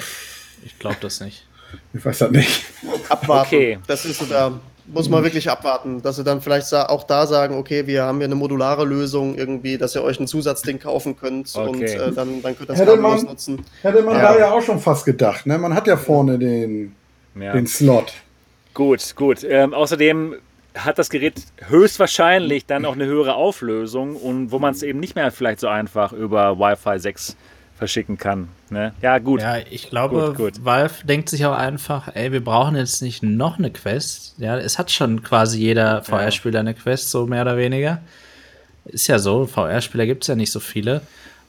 ich 0.64 0.78
glaube 0.78 0.96
das 1.00 1.20
nicht. 1.20 1.46
Ich 1.92 2.04
weiß 2.04 2.18
das 2.18 2.30
nicht. 2.30 2.64
Abwarten. 3.08 3.46
Okay. 3.46 3.78
Das 3.86 4.04
ist 4.04 4.18
so 4.18 4.26
da 4.26 4.60
muss 4.92 5.08
man 5.08 5.22
wirklich 5.24 5.50
abwarten, 5.50 6.02
dass 6.02 6.16
sie 6.16 6.24
dann 6.24 6.40
vielleicht 6.40 6.72
auch 6.74 7.04
da 7.04 7.26
sagen, 7.26 7.56
okay, 7.56 7.86
wir 7.86 8.04
haben 8.04 8.18
hier 8.18 8.26
eine 8.26 8.34
modulare 8.34 8.84
Lösung 8.84 9.36
irgendwie, 9.36 9.78
dass 9.78 9.94
ihr 9.94 10.02
euch 10.02 10.20
ein 10.20 10.26
Zusatzding 10.26 10.78
kaufen 10.78 11.16
könnt 11.16 11.50
okay. 11.54 11.68
und 11.68 11.82
äh, 11.82 12.12
dann, 12.12 12.42
dann 12.42 12.56
könnt 12.56 12.60
ihr 12.60 12.66
das 12.66 12.78
hätte 12.78 12.96
man, 12.96 13.22
nutzen. 13.24 13.64
Hätte 13.82 14.02
man 14.02 14.16
ja. 14.16 14.32
da 14.32 14.38
ja 14.38 14.52
auch 14.52 14.62
schon 14.62 14.78
fast 14.78 15.04
gedacht, 15.04 15.46
ne? 15.46 15.58
Man 15.58 15.74
hat 15.74 15.86
ja 15.86 15.96
vorne 15.96 16.38
den, 16.38 16.94
ja. 17.38 17.52
den 17.52 17.66
Slot. 17.66 18.12
Gut, 18.74 19.14
gut. 19.16 19.44
Ähm, 19.44 19.74
außerdem 19.74 20.36
hat 20.74 20.98
das 20.98 21.10
Gerät 21.10 21.42
höchstwahrscheinlich 21.68 22.66
dann 22.66 22.84
auch 22.84 22.94
eine 22.94 23.06
höhere 23.06 23.34
Auflösung 23.34 24.16
und 24.16 24.52
wo 24.52 24.58
man 24.58 24.72
es 24.72 24.82
eben 24.82 25.00
nicht 25.00 25.14
mehr 25.14 25.30
vielleicht 25.30 25.60
so 25.60 25.68
einfach 25.68 26.12
über 26.12 26.58
Wi-Fi 26.58 26.98
6 26.98 27.36
verschicken 27.82 28.16
kann. 28.16 28.46
Ne? 28.70 28.94
Ja, 29.02 29.18
gut. 29.18 29.40
Ja, 29.40 29.56
ich 29.58 29.90
glaube, 29.90 30.26
gut, 30.28 30.36
gut. 30.36 30.64
Valve 30.64 31.04
denkt 31.04 31.28
sich 31.28 31.44
auch 31.46 31.56
einfach, 31.56 32.14
ey, 32.14 32.30
wir 32.30 32.44
brauchen 32.44 32.76
jetzt 32.76 33.02
nicht 33.02 33.24
noch 33.24 33.58
eine 33.58 33.72
Quest. 33.72 34.36
Ja, 34.38 34.56
es 34.56 34.78
hat 34.78 34.92
schon 34.92 35.24
quasi 35.24 35.58
jeder 35.58 36.04
VR-Spieler 36.04 36.60
eine 36.60 36.74
Quest, 36.74 37.10
so 37.10 37.26
mehr 37.26 37.42
oder 37.42 37.56
weniger. 37.56 38.00
Ist 38.84 39.08
ja 39.08 39.18
so, 39.18 39.46
VR-Spieler 39.48 40.06
gibt 40.06 40.22
es 40.22 40.28
ja 40.28 40.36
nicht 40.36 40.52
so 40.52 40.60
viele. 40.60 41.00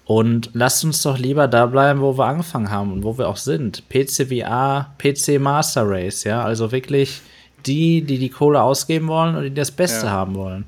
Und 0.05 0.49
lasst 0.53 0.83
uns 0.83 1.03
doch 1.03 1.19
lieber 1.19 1.47
da 1.47 1.67
bleiben, 1.67 2.01
wo 2.01 2.17
wir 2.17 2.25
angefangen 2.25 2.71
haben 2.71 2.91
und 2.91 3.03
wo 3.03 3.15
wir 3.19 3.29
auch 3.29 3.37
sind. 3.37 3.83
PC 3.89 4.29
VR, 4.29 4.95
PC 4.97 5.39
Master 5.39 5.87
Race, 5.87 6.23
ja, 6.23 6.43
also 6.43 6.71
wirklich 6.71 7.21
die, 7.67 8.01
die 8.01 8.17
die 8.17 8.29
Kohle 8.29 8.59
ausgeben 8.59 9.07
wollen 9.07 9.35
und 9.35 9.43
die 9.43 9.53
das 9.53 9.69
Beste 9.69 10.07
ja. 10.07 10.11
haben 10.11 10.33
wollen. 10.33 10.65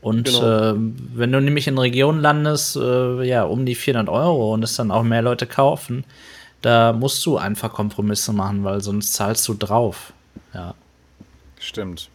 Und 0.00 0.24
genau. 0.24 0.72
äh, 0.72 0.74
wenn 0.76 1.32
du 1.32 1.40
nämlich 1.40 1.66
in 1.66 1.76
Regionen 1.76 2.20
landest, 2.20 2.76
äh, 2.76 3.22
ja, 3.22 3.44
um 3.44 3.66
die 3.66 3.74
400 3.74 4.08
Euro 4.08 4.54
und 4.54 4.62
es 4.62 4.76
dann 4.76 4.90
auch 4.90 5.02
mehr 5.02 5.22
Leute 5.22 5.46
kaufen, 5.46 6.04
da 6.62 6.92
musst 6.92 7.24
du 7.26 7.36
einfach 7.36 7.72
Kompromisse 7.72 8.32
machen, 8.32 8.64
weil 8.64 8.80
sonst 8.80 9.12
zahlst 9.12 9.46
du 9.48 9.54
drauf. 9.54 10.12
Ja. 10.54 10.74
Stimmt. 11.58 12.08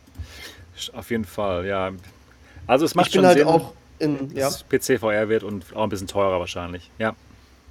Auf 0.94 1.12
jeden 1.12 1.26
Fall, 1.26 1.66
ja. 1.66 1.92
Also 2.68 2.86
es 2.86 2.96
macht 2.96 3.08
ich 3.08 3.14
bin 3.14 3.20
schon 3.20 3.28
halt 3.28 3.38
Sinn, 3.38 3.48
auch 3.48 3.74
in, 4.00 4.36
ja. 4.36 4.46
dass 4.46 4.64
PC 4.68 5.00
VR 5.00 5.30
wird 5.30 5.44
und 5.44 5.76
auch 5.76 5.84
ein 5.84 5.90
bisschen 5.90 6.08
teurer 6.08 6.40
wahrscheinlich. 6.40 6.90
Ja 6.98 7.16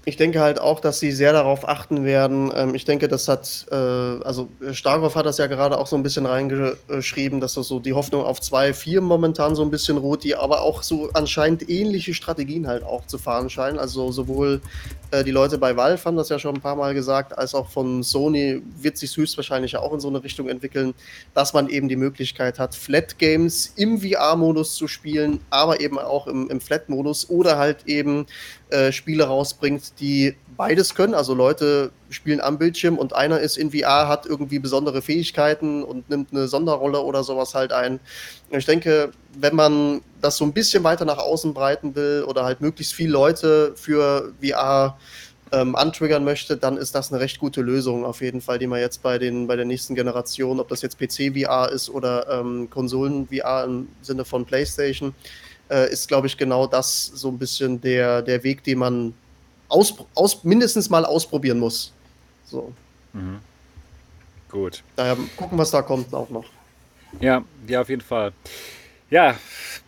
ich 0.06 0.16
denke 0.16 0.40
halt 0.40 0.60
auch, 0.60 0.80
dass 0.80 1.00
sie 1.00 1.12
sehr 1.12 1.32
darauf 1.32 1.66
achten 1.66 2.04
werden. 2.04 2.52
Ähm, 2.54 2.74
ich 2.74 2.84
denke, 2.84 3.08
das 3.08 3.26
hat, 3.28 3.66
äh, 3.70 3.74
also 3.74 4.48
Starkov 4.72 5.14
hat 5.14 5.24
das 5.24 5.38
ja 5.38 5.46
gerade 5.46 5.78
auch 5.78 5.86
so 5.86 5.96
ein 5.96 6.02
bisschen 6.02 6.26
reingeschrieben, 6.26 7.40
dass 7.40 7.54
das 7.54 7.68
so 7.68 7.80
die 7.80 7.94
Hoffnung 7.94 8.22
auf 8.22 8.40
zwei, 8.40 8.74
vier 8.74 9.00
momentan 9.00 9.54
so 9.54 9.62
ein 9.62 9.70
bisschen 9.70 9.96
ruht, 9.96 10.24
die 10.24 10.36
aber 10.36 10.60
auch 10.60 10.82
so 10.82 11.08
anscheinend 11.14 11.68
ähnliche 11.70 12.12
Strategien 12.12 12.66
halt 12.66 12.82
auch 12.82 13.06
zu 13.06 13.16
fahren 13.16 13.48
scheinen. 13.48 13.78
Also 13.78 14.12
sowohl 14.12 14.60
äh, 15.10 15.24
die 15.24 15.30
Leute 15.30 15.56
bei 15.56 15.76
Valve 15.76 16.04
haben 16.04 16.16
das 16.16 16.28
ja 16.28 16.38
schon 16.38 16.56
ein 16.56 16.60
paar 16.60 16.76
Mal 16.76 16.92
gesagt, 16.92 17.36
als 17.38 17.54
auch 17.54 17.70
von 17.70 18.02
Sony 18.02 18.62
wird 18.76 18.98
sich 18.98 19.16
höchstwahrscheinlich 19.16 19.76
auch 19.76 19.92
in 19.92 20.00
so 20.00 20.08
eine 20.08 20.22
Richtung 20.22 20.48
entwickeln, 20.48 20.92
dass 21.32 21.54
man 21.54 21.68
eben 21.68 21.88
die 21.88 21.96
Möglichkeit 21.96 22.58
hat, 22.58 22.74
Flat 22.74 23.18
Games 23.18 23.72
im 23.76 24.00
VR-Modus 24.00 24.74
zu 24.74 24.86
spielen, 24.86 25.40
aber 25.48 25.80
eben 25.80 25.98
auch 25.98 26.26
im, 26.26 26.50
im 26.50 26.60
Flat-Modus 26.60 27.30
oder 27.30 27.56
halt 27.58 27.86
eben 27.86 28.26
äh, 28.70 28.92
Spiele 28.92 29.24
rausbringt, 29.24 30.00
die 30.00 30.34
beides 30.56 30.94
können. 30.94 31.14
Also 31.14 31.34
Leute 31.34 31.90
spielen 32.10 32.40
am 32.40 32.58
Bildschirm 32.58 32.98
und 32.98 33.14
einer 33.14 33.40
ist 33.40 33.56
in 33.56 33.72
VR, 33.72 34.08
hat 34.08 34.26
irgendwie 34.26 34.58
besondere 34.58 35.02
Fähigkeiten 35.02 35.82
und 35.82 36.08
nimmt 36.08 36.32
eine 36.32 36.48
Sonderrolle 36.48 37.00
oder 37.00 37.24
sowas 37.24 37.54
halt 37.54 37.72
ein. 37.72 38.00
Ich 38.50 38.66
denke, 38.66 39.12
wenn 39.38 39.54
man 39.54 40.00
das 40.20 40.36
so 40.36 40.44
ein 40.44 40.52
bisschen 40.52 40.84
weiter 40.84 41.04
nach 41.04 41.18
außen 41.18 41.54
breiten 41.54 41.94
will 41.94 42.24
oder 42.26 42.44
halt 42.44 42.60
möglichst 42.60 42.94
viele 42.94 43.12
Leute 43.12 43.72
für 43.74 44.32
VR 44.42 44.96
ähm, 45.52 45.76
antriggern 45.76 46.24
möchte, 46.24 46.56
dann 46.56 46.76
ist 46.76 46.94
das 46.94 47.12
eine 47.12 47.20
recht 47.20 47.38
gute 47.38 47.60
Lösung 47.60 48.04
auf 48.04 48.20
jeden 48.20 48.40
Fall, 48.40 48.58
die 48.58 48.66
man 48.66 48.80
jetzt 48.80 49.02
bei, 49.02 49.18
den, 49.18 49.46
bei 49.46 49.56
der 49.56 49.64
nächsten 49.64 49.94
Generation, 49.94 50.60
ob 50.60 50.68
das 50.68 50.82
jetzt 50.82 50.98
PC-VR 50.98 51.70
ist 51.70 51.90
oder 51.90 52.40
ähm, 52.40 52.70
Konsolen-VR 52.70 53.64
im 53.64 53.88
Sinne 54.02 54.24
von 54.24 54.44
PlayStation, 54.44 55.14
äh, 55.70 55.92
ist, 55.92 56.08
glaube 56.08 56.26
ich, 56.26 56.36
genau 56.36 56.66
das 56.66 57.06
so 57.06 57.28
ein 57.28 57.38
bisschen 57.38 57.80
der, 57.80 58.22
der 58.22 58.42
Weg, 58.42 58.64
den 58.64 58.78
man 58.78 59.14
aus, 59.68 59.94
aus, 60.14 60.44
mindestens 60.44 60.90
mal 60.90 61.04
ausprobieren 61.04 61.58
muss. 61.58 61.92
So. 62.44 62.72
Mhm. 63.12 63.38
Gut. 64.50 64.82
Daher 64.96 65.16
gucken, 65.36 65.58
was 65.58 65.70
da 65.70 65.82
kommt 65.82 66.14
auch 66.14 66.30
noch. 66.30 66.44
Ja, 67.20 67.44
ja, 67.66 67.80
auf 67.80 67.88
jeden 67.88 68.02
Fall. 68.02 68.32
Ja, 69.10 69.36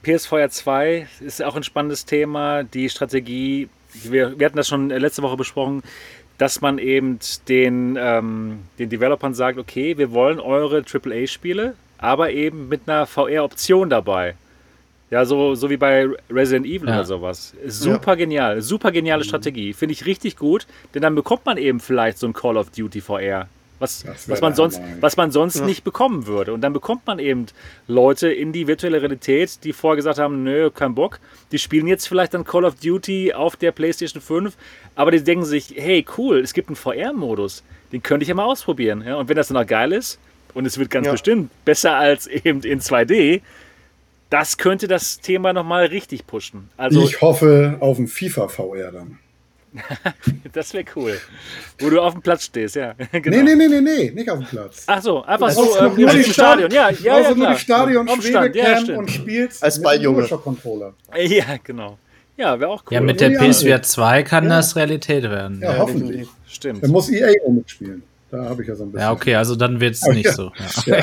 PSVR 0.03 0.51
2 0.51 1.09
ist 1.21 1.43
auch 1.43 1.57
ein 1.57 1.63
spannendes 1.63 2.05
Thema. 2.05 2.63
Die 2.63 2.89
Strategie, 2.89 3.69
wir, 3.93 4.39
wir 4.39 4.47
hatten 4.47 4.57
das 4.57 4.69
schon 4.69 4.91
letzte 4.91 5.23
Woche 5.23 5.37
besprochen, 5.37 5.83
dass 6.39 6.61
man 6.61 6.79
eben 6.79 7.19
den, 7.49 7.97
ähm, 7.99 8.61
den 8.79 8.91
Developern 8.91 9.35
sagt, 9.35 9.59
okay, 9.59 9.97
wir 9.99 10.13
wollen 10.13 10.39
eure 10.39 10.85
AAA-Spiele, 10.85 11.75
aber 11.99 12.31
eben 12.31 12.69
mit 12.69 12.83
einer 12.87 13.07
VR-Option 13.07 13.89
dabei. 13.91 14.35
Ja, 15.11 15.25
so, 15.25 15.55
so 15.55 15.71
wie 15.71 15.77
bei 15.77 16.09
Resident 16.31 16.67
Evil 16.67 16.89
ja. 16.89 16.97
oder 16.97 17.05
sowas. 17.05 17.55
Super 17.67 18.13
ja. 18.13 18.15
genial, 18.17 18.61
super 18.61 18.91
geniale 18.91 19.23
mhm. 19.23 19.29
Strategie. 19.29 19.73
Finde 19.73 19.93
ich 19.93 20.05
richtig 20.07 20.37
gut, 20.37 20.67
denn 20.95 21.03
dann 21.03 21.15
bekommt 21.15 21.47
man 21.47 21.59
eben 21.59 21.79
vielleicht 21.79 22.19
so 22.19 22.27
ein 22.27 22.33
Call 22.33 22.57
of 22.57 22.71
Duty 22.71 23.01
VR. 23.01 23.49
Was, 23.79 24.07
was 24.27 24.41
man 24.41 24.55
sonst, 24.55 24.81
was 25.01 25.19
man 25.19 25.31
sonst 25.31 25.57
ja. 25.57 25.67
nicht 25.67 25.85
bekommen 25.85 26.27
würde. 26.27 26.55
Und 26.55 26.63
dann 26.63 26.73
bekommt 26.73 27.07
man 27.07 27.19
eben 27.19 27.45
Leute 27.87 28.33
in 28.33 28.51
die 28.53 28.67
virtuelle 28.67 29.03
Realität, 29.03 29.65
die 29.65 29.75
vorher 29.75 29.97
gesagt 29.97 30.19
haben, 30.19 30.45
nö, 30.45 30.71
kein 30.71 30.95
Bock. 30.95 31.21
Die 31.53 31.59
spielen 31.59 31.87
jetzt 31.87 32.09
vielleicht 32.09 32.33
dann 32.33 32.45
Call 32.45 32.65
of 32.65 32.77
Duty 32.77 33.35
auf 33.35 33.57
der 33.57 33.73
PlayStation 33.73 34.23
5, 34.23 34.57
aber 34.95 35.11
die 35.11 35.23
denken 35.23 35.45
sich, 35.45 35.75
hey, 35.77 36.07
cool, 36.17 36.39
es 36.39 36.55
gibt 36.55 36.71
einen 36.71 36.77
VR-Modus. 36.77 37.65
Den 37.93 38.03
könnte 38.03 38.25
ich 38.25 38.29
ja 38.29 38.35
mal 38.35 38.47
ausprobieren. 38.47 39.05
Ja? 39.07 39.17
Und 39.17 39.29
wenn 39.29 39.37
das 39.37 39.49
dann 39.49 39.59
auch 39.59 39.67
geil 39.67 39.93
ist, 39.93 40.19
und 40.55 40.65
es 40.65 40.79
wird 40.79 40.89
ganz 40.89 41.05
ja. 41.05 41.13
bestimmt 41.13 41.51
besser 41.67 41.97
als 41.97 42.27
eben 42.45 42.63
in 42.63 42.81
2D, 42.81 43.43
das 44.31 44.57
könnte 44.57 44.89
das 44.89 45.21
Thema 45.21 45.53
nochmal 45.53 45.87
richtig 45.87 46.27
pushen. 46.27 46.71
Also, 46.77 47.03
ich 47.03 47.21
hoffe 47.21 47.77
auf 47.81 47.99
ein 47.99 48.09
FIFA 48.09 48.49
VR 48.49 48.93
dann. 48.93 49.19
das 50.53 50.73
wäre 50.73 50.85
cool. 50.97 51.19
Wo 51.79 51.91
du 51.91 52.01
auf 52.01 52.15
dem 52.15 52.23
Platz 52.23 52.45
stehst, 52.45 52.77
ja. 52.77 52.95
genau. 53.13 53.37
Nee, 53.37 53.43
nee, 53.43 53.55
nee, 53.55 53.69
nee, 53.69 53.81
nee, 53.81 54.11
nicht 54.11 54.31
auf 54.31 54.39
dem 54.39 54.49
Platz. 54.49 54.85
Ach 54.87 55.03
so, 55.03 55.23
einfach 55.23 55.49
also 55.49 55.65
so 55.65 55.87
ähm, 55.87 56.09
im 56.09 56.23
Stadion. 56.25 56.71
Ja, 56.71 56.91
ja, 56.91 57.21
ja, 57.21 57.35
nur 57.35 57.51
die 57.51 57.59
Stadion 57.59 58.09
Schwebecam 58.09 58.85
ja, 58.87 58.99
und 58.99 59.11
spielst 59.11 59.63
als 59.63 59.81
Balljunge. 59.81 60.27
Controller. 60.29 60.95
Ja, 61.17 61.45
genau. 61.63 61.99
Ja, 62.37 62.61
wäre 62.61 62.71
auch 62.71 62.83
cool. 62.87 62.95
Ja, 62.95 63.01
mit 63.01 63.21
der 63.21 63.31
PSVR 63.31 63.83
2 63.83 64.23
kann 64.23 64.45
ja. 64.45 64.51
das 64.51 64.77
Realität 64.77 65.25
werden. 65.25 65.61
Ja, 65.63 65.73
ja 65.73 65.79
hoffentlich. 65.79 66.29
Stimmt. 66.47 66.83
Dann 66.83 66.91
muss 66.91 67.09
EA 67.09 67.31
auch 67.47 67.51
mitspielen. 67.51 68.03
Da 68.31 68.45
habe 68.45 68.63
ich 68.63 68.69
ja 68.69 68.75
so 68.75 68.85
ein 68.85 68.93
bisschen. 68.93 69.07
Ja, 69.07 69.13
okay, 69.13 69.37
also 69.37 69.57
dann 69.57 69.81
wird 69.81 69.95
es 69.95 70.07
nicht 70.07 70.31
so. 70.31 70.53
Ja. 70.85 71.01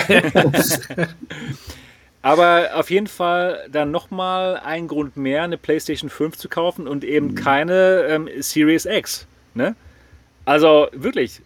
Aber 2.23 2.69
auf 2.75 2.89
jeden 2.89 3.07
Fall 3.07 3.67
dann 3.69 3.91
nochmal 3.91 4.55
ein 4.55 4.87
Grund 4.87 5.17
mehr, 5.17 5.43
eine 5.43 5.57
PlayStation 5.57 6.09
5 6.09 6.37
zu 6.37 6.47
kaufen 6.47 6.87
und 6.87 7.03
eben 7.03 7.27
mhm. 7.27 7.35
keine 7.35 8.05
ähm, 8.07 8.29
Series 8.39 8.85
X. 8.85 9.27
Ne? 9.53 9.75
Also 10.45 10.87
wirklich, 10.93 11.41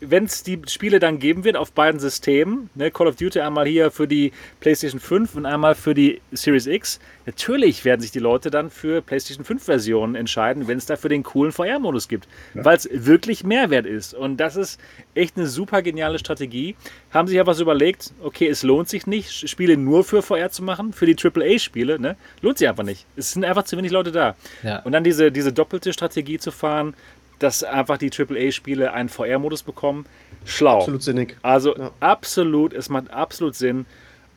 wenn 0.00 0.24
es 0.24 0.42
die 0.42 0.60
Spiele 0.66 0.98
dann 0.98 1.18
geben 1.18 1.44
wird 1.44 1.56
auf 1.56 1.72
beiden 1.72 2.00
Systemen, 2.00 2.70
ne, 2.74 2.90
Call 2.90 3.06
of 3.06 3.16
Duty 3.16 3.40
einmal 3.40 3.66
hier 3.66 3.90
für 3.90 4.06
die 4.06 4.32
PlayStation 4.60 5.00
5 5.00 5.34
und 5.34 5.46
einmal 5.46 5.74
für 5.74 5.94
die 5.94 6.20
Series 6.32 6.66
X, 6.66 7.00
natürlich 7.26 7.84
werden 7.84 8.00
sich 8.00 8.10
die 8.10 8.18
Leute 8.18 8.50
dann 8.50 8.70
für 8.70 9.02
PlayStation 9.02 9.44
5 9.44 9.62
Versionen 9.62 10.14
entscheiden, 10.14 10.68
wenn 10.68 10.78
es 10.78 10.86
dafür 10.86 11.10
den 11.10 11.22
coolen 11.22 11.52
VR-Modus 11.52 12.08
gibt, 12.08 12.28
ja. 12.54 12.64
weil 12.64 12.76
es 12.76 12.88
wirklich 12.92 13.44
Mehrwert 13.44 13.86
ist. 13.86 14.14
Und 14.14 14.38
das 14.38 14.56
ist 14.56 14.80
echt 15.14 15.36
eine 15.36 15.46
super 15.46 15.82
geniale 15.82 16.18
Strategie. 16.18 16.76
Haben 17.10 17.28
sich 17.28 17.36
ja 17.36 17.46
was 17.46 17.60
überlegt, 17.60 18.12
okay, 18.22 18.48
es 18.48 18.62
lohnt 18.62 18.88
sich 18.88 19.06
nicht, 19.06 19.48
Spiele 19.48 19.76
nur 19.76 20.04
für 20.04 20.22
VR 20.22 20.50
zu 20.50 20.62
machen, 20.62 20.92
für 20.92 21.06
die 21.06 21.16
AAA-Spiele, 21.16 21.98
ne? 21.98 22.16
lohnt 22.40 22.58
sich 22.58 22.68
einfach 22.68 22.84
nicht. 22.84 23.06
Es 23.16 23.32
sind 23.32 23.44
einfach 23.44 23.64
zu 23.64 23.76
wenig 23.76 23.90
Leute 23.90 24.12
da. 24.12 24.36
Ja. 24.62 24.80
Und 24.80 24.92
dann 24.92 25.04
diese, 25.04 25.32
diese 25.32 25.52
doppelte 25.52 25.92
Strategie 25.92 26.38
zu 26.38 26.50
fahren, 26.50 26.94
dass 27.38 27.62
einfach 27.62 27.98
die 27.98 28.10
AAA-Spiele 28.10 28.92
einen 28.92 29.08
VR-Modus 29.08 29.62
bekommen. 29.62 30.06
Schlau. 30.44 30.78
Absolut 30.78 31.02
sinnig. 31.02 31.36
Also 31.42 31.76
ja. 31.76 31.90
absolut, 32.00 32.72
es 32.72 32.88
macht 32.88 33.10
absolut 33.10 33.54
Sinn. 33.54 33.86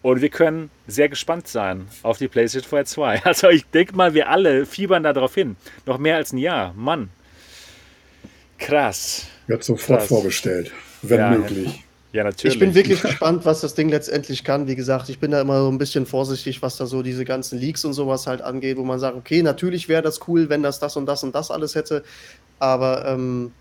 Und 0.01 0.21
wir 0.21 0.29
können 0.29 0.71
sehr 0.87 1.09
gespannt 1.09 1.47
sein 1.47 1.87
auf 2.01 2.17
die 2.17 2.27
PlayStation 2.27 2.69
VR 2.69 2.85
2. 2.85 3.21
Also 3.25 3.49
ich 3.49 3.65
denke 3.67 3.95
mal, 3.95 4.13
wir 4.13 4.29
alle 4.29 4.65
fiebern 4.65 5.03
darauf 5.03 5.35
hin. 5.35 5.55
Noch 5.85 5.97
mehr 5.97 6.15
als 6.15 6.33
ein 6.33 6.37
Jahr. 6.37 6.73
Mann. 6.75 7.09
Krass. 8.57 9.27
Wird 9.47 9.63
sofort 9.63 9.99
Krass. 9.99 10.07
vorbestellt, 10.07 10.71
wenn 11.01 11.19
ja, 11.19 11.29
möglich. 11.31 11.83
Ja, 12.13 12.23
natürlich. 12.23 12.55
Ich 12.55 12.59
bin 12.59 12.75
wirklich 12.75 13.01
gespannt, 13.01 13.45
was 13.45 13.61
das 13.61 13.73
Ding 13.73 13.89
letztendlich 13.89 14.43
kann. 14.43 14.67
Wie 14.67 14.75
gesagt, 14.75 15.09
ich 15.09 15.19
bin 15.19 15.31
da 15.31 15.41
immer 15.41 15.61
so 15.61 15.69
ein 15.69 15.77
bisschen 15.77 16.05
vorsichtig, 16.05 16.61
was 16.61 16.77
da 16.77 16.85
so 16.85 17.01
diese 17.01 17.25
ganzen 17.25 17.59
Leaks 17.59 17.85
und 17.85 17.93
sowas 17.93 18.27
halt 18.27 18.41
angeht, 18.41 18.77
wo 18.77 18.83
man 18.83 18.99
sagt, 18.99 19.15
okay, 19.15 19.41
natürlich 19.41 19.87
wäre 19.87 20.01
das 20.01 20.27
cool, 20.27 20.49
wenn 20.49 20.63
das 20.63 20.79
das 20.79 20.97
und 20.97 21.05
das 21.05 21.23
und 21.23 21.33
das 21.33 21.51
alles 21.51 21.75
hätte. 21.75 22.03
Aber 22.59 23.05
ähm, 23.07 23.51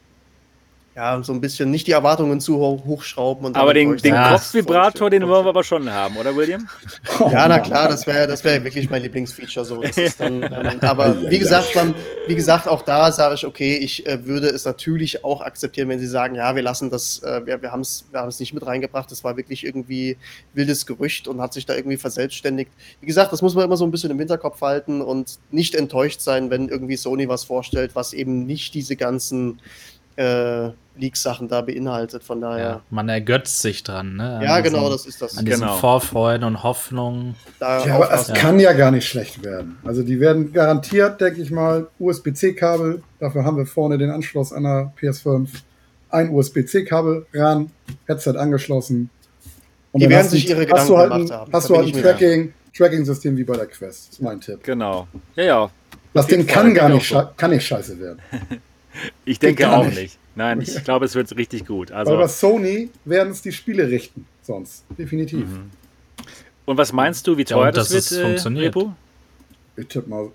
ja, 0.96 1.22
so 1.22 1.32
ein 1.32 1.40
bisschen 1.40 1.70
nicht 1.70 1.86
die 1.86 1.92
Erwartungen 1.92 2.40
zu 2.40 2.58
hoch, 2.58 2.84
hochschrauben. 2.84 3.46
Und 3.46 3.56
aber 3.56 3.72
den, 3.74 3.96
den 3.96 4.14
Kopfvibrator, 4.14 5.08
den 5.08 5.26
wollen 5.28 5.44
wir 5.44 5.50
aber 5.50 5.62
schon 5.62 5.88
haben, 5.88 6.16
oder 6.16 6.34
William? 6.34 6.68
ja, 7.20 7.46
na 7.46 7.60
klar, 7.60 7.88
das 7.88 8.08
wäre 8.08 8.26
das 8.26 8.42
wär 8.42 8.62
wirklich 8.64 8.90
mein 8.90 9.02
Lieblingsfeature. 9.02 9.64
So. 9.64 9.82
Dann, 10.18 10.42
ähm, 10.42 10.78
aber 10.80 11.30
wie 11.30 11.38
gesagt, 11.38 11.76
dann, 11.76 11.94
wie 12.26 12.34
gesagt, 12.34 12.66
auch 12.66 12.82
da 12.82 13.12
sage 13.12 13.36
ich, 13.36 13.46
okay, 13.46 13.76
ich 13.76 14.04
äh, 14.06 14.26
würde 14.26 14.48
es 14.48 14.64
natürlich 14.64 15.24
auch 15.24 15.42
akzeptieren, 15.42 15.88
wenn 15.88 16.00
sie 16.00 16.08
sagen, 16.08 16.34
ja, 16.34 16.56
wir 16.56 16.62
lassen 16.62 16.90
das, 16.90 17.22
äh, 17.22 17.46
wir, 17.46 17.62
wir 17.62 17.70
haben 17.70 17.82
es 17.82 18.06
wir 18.10 18.28
nicht 18.40 18.52
mit 18.52 18.66
reingebracht, 18.66 19.10
das 19.12 19.22
war 19.22 19.36
wirklich 19.36 19.64
irgendwie 19.64 20.16
wildes 20.54 20.86
Gerücht 20.86 21.28
und 21.28 21.40
hat 21.40 21.52
sich 21.52 21.66
da 21.66 21.76
irgendwie 21.76 21.98
verselbstständigt. 21.98 22.72
Wie 23.00 23.06
gesagt, 23.06 23.32
das 23.32 23.42
muss 23.42 23.54
man 23.54 23.64
immer 23.64 23.76
so 23.76 23.84
ein 23.84 23.92
bisschen 23.92 24.10
im 24.10 24.18
Hinterkopf 24.18 24.60
halten 24.60 25.02
und 25.02 25.38
nicht 25.52 25.76
enttäuscht 25.76 26.20
sein, 26.20 26.50
wenn 26.50 26.68
irgendwie 26.68 26.96
Sony 26.96 27.28
was 27.28 27.44
vorstellt, 27.44 27.92
was 27.94 28.12
eben 28.12 28.44
nicht 28.44 28.74
diese 28.74 28.96
ganzen 28.96 29.60
äh, 30.20 30.70
Leaks-Sachen 30.96 31.48
da 31.48 31.62
beinhaltet. 31.62 32.22
Von 32.22 32.40
daher. 32.40 32.64
Ja, 32.64 32.80
man 32.90 33.08
ergötzt 33.08 33.62
sich 33.62 33.82
dran, 33.82 34.16
ne? 34.16 34.36
An 34.36 34.42
ja, 34.42 34.60
genau, 34.60 34.90
das 34.90 35.06
ist 35.06 35.22
das. 35.22 35.38
An 35.38 35.46
diesen 35.46 35.60
genau. 35.60 35.76
Vorfreuden 35.76 36.44
und 36.44 36.62
Hoffnungen. 36.62 37.36
ja, 37.60 37.94
aber 37.94 38.12
es 38.12 38.32
kann 38.34 38.60
ja 38.60 38.72
gar 38.72 38.90
nicht 38.90 39.08
schlecht 39.08 39.42
werden. 39.42 39.78
Also 39.84 40.02
die 40.02 40.20
werden 40.20 40.52
garantiert, 40.52 41.20
denke 41.20 41.40
ich 41.40 41.50
mal, 41.50 41.88
USB-C-Kabel. 41.98 43.02
Dafür 43.18 43.44
haben 43.44 43.56
wir 43.56 43.66
vorne 43.66 43.96
den 43.96 44.10
Anschluss 44.10 44.52
einer 44.52 44.92
PS5. 45.00 45.48
Ein 46.10 46.30
USB-C-Kabel 46.30 47.26
ran, 47.32 47.70
Headset 48.06 48.36
angeschlossen. 48.36 49.10
Und 49.92 50.02
die 50.02 50.08
werden 50.08 50.28
sich 50.28 50.48
ihre 50.48 50.66
Gedanken 50.66 50.80
hast 50.80 50.88
du 50.90 50.96
halt 50.98 51.12
ein, 51.12 51.30
haben. 51.30 51.52
Hast 51.52 51.70
du 51.70 51.76
halt 51.76 51.94
ein 51.94 52.02
Tracking, 52.02 52.52
Tracking-System 52.76 53.36
wie 53.36 53.44
bei 53.44 53.56
der 53.56 53.66
Quest. 53.66 54.08
Das 54.08 54.14
ist 54.14 54.22
mein 54.22 54.40
Tipp. 54.40 54.62
Genau. 54.62 55.08
Ja, 55.34 55.44
ja. 55.44 55.70
Das 56.12 56.26
Ding 56.26 56.46
kann 56.46 56.74
gar 56.74 56.88
nicht, 56.88 57.14
kann 57.36 57.50
nicht 57.50 57.64
scheiße 57.64 57.98
werden. 57.98 58.20
ich 59.24 59.38
denke 59.38 59.70
auch 59.70 59.84
nicht. 59.84 59.98
nicht. 59.98 60.18
Nein, 60.34 60.60
ich 60.60 60.84
glaube, 60.84 61.04
es 61.04 61.14
wird 61.14 61.36
richtig 61.36 61.66
gut. 61.66 61.90
Also, 61.92 62.16
bei 62.16 62.28
Sony 62.28 62.90
werden 63.04 63.32
es 63.32 63.42
die 63.42 63.52
Spiele 63.52 63.88
richten, 63.88 64.26
sonst. 64.42 64.84
Definitiv. 64.96 65.46
Mhm. 65.46 65.70
Und 66.66 66.76
was 66.76 66.92
meinst 66.92 67.26
du, 67.26 67.36
wie 67.36 67.44
teuer 67.44 67.66
ja, 67.66 67.72
das, 67.72 67.88
das 67.88 68.12
wird, 68.12 68.20
äh, 68.20 68.24
funktioniert? 68.26 68.76
Repo? 68.76 68.94
Ich 69.76 69.86
tippe 69.88 70.08
mal, 70.08 70.30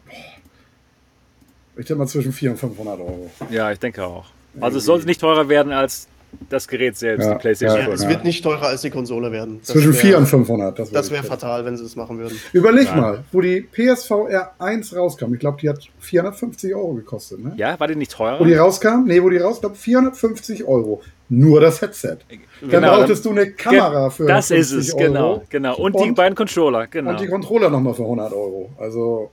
ich 1.77 1.85
tippe 1.85 1.99
mal 1.99 2.07
zwischen 2.07 2.33
400 2.33 2.63
und 2.63 2.75
500 2.75 2.99
Euro. 2.99 3.31
Ja, 3.49 3.71
ich 3.71 3.79
denke 3.79 4.03
auch. 4.05 4.25
Also 4.59 4.77
es 4.77 4.85
sollte 4.85 5.05
nicht 5.05 5.21
teurer 5.21 5.49
werden 5.49 5.71
als 5.71 6.07
das 6.49 6.67
Gerät 6.67 6.97
selbst, 6.97 7.25
ja, 7.25 7.33
die 7.33 7.39
PlayStation 7.39 7.79
ja, 7.79 7.93
Es 7.93 8.07
wird 8.07 8.23
nicht 8.23 8.43
teurer 8.43 8.67
als 8.67 8.81
die 8.81 8.89
Konsole 8.89 9.31
werden. 9.31 9.59
Das 9.59 9.69
Zwischen 9.69 9.93
400 9.93 10.19
und 10.21 10.27
500. 10.27 10.79
Das, 10.79 10.91
das 10.91 11.11
wäre 11.11 11.23
fatal, 11.23 11.65
wenn 11.65 11.77
sie 11.77 11.83
das 11.83 11.95
machen 11.95 12.17
würden. 12.17 12.39
Überleg 12.53 12.87
Nein. 12.89 12.99
mal, 12.99 13.23
wo 13.31 13.41
die 13.41 13.61
PSVR 13.61 14.53
1 14.59 14.95
rauskam. 14.95 15.33
Ich 15.33 15.39
glaube, 15.39 15.59
die 15.61 15.69
hat 15.69 15.79
450 15.99 16.75
Euro 16.75 16.93
gekostet. 16.93 17.43
Ne? 17.43 17.53
Ja, 17.57 17.79
war 17.79 17.87
die 17.87 17.95
nicht 17.95 18.11
teurer? 18.11 18.39
Wo 18.39 18.45
die 18.45 18.55
rauskam? 18.55 19.05
Nee, 19.05 19.21
wo 19.21 19.29
die 19.29 19.37
rauskam, 19.37 19.73
450 19.73 20.65
Euro. 20.65 21.01
Nur 21.27 21.59
das 21.59 21.81
Headset. 21.81 22.17
Genau, 22.61 22.71
dann 22.71 22.83
brauchtest 22.83 23.25
du 23.25 23.31
eine 23.31 23.51
Kamera 23.51 24.09
für 24.11 24.27
Das 24.27 24.51
ist 24.51 24.71
es, 24.71 24.93
Euro. 24.93 25.05
genau. 25.05 25.43
genau. 25.49 25.75
Und, 25.77 25.95
und, 25.95 26.05
die 26.05 26.11
beiden 26.11 26.35
Controller, 26.35 26.85
genau. 26.87 27.11
Und 27.11 27.19
die 27.19 27.27
Controller 27.27 27.69
nochmal 27.69 27.95
für 27.95 28.03
100 28.03 28.31
Euro. 28.31 28.69
Also, 28.77 29.31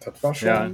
das 0.00 0.14
war 0.22 0.34
schon 0.34 0.48
ja. 0.48 0.70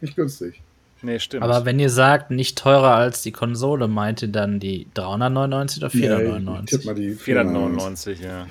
nicht 0.00 0.14
günstig. 0.14 0.62
Nee, 1.02 1.18
stimmt. 1.18 1.42
Aber 1.42 1.64
wenn 1.64 1.78
ihr 1.78 1.90
sagt, 1.90 2.30
nicht 2.30 2.58
teurer 2.58 2.94
als 2.94 3.22
die 3.22 3.32
Konsole, 3.32 3.88
meint 3.88 4.22
ihr 4.22 4.28
dann 4.28 4.60
die 4.60 4.86
399 4.94 5.82
oder 5.82 5.90
499? 5.90 6.78
Nee, 6.78 6.86
mal 6.86 6.94
die 6.94 7.14
499, 7.14 8.20
ja. 8.20 8.46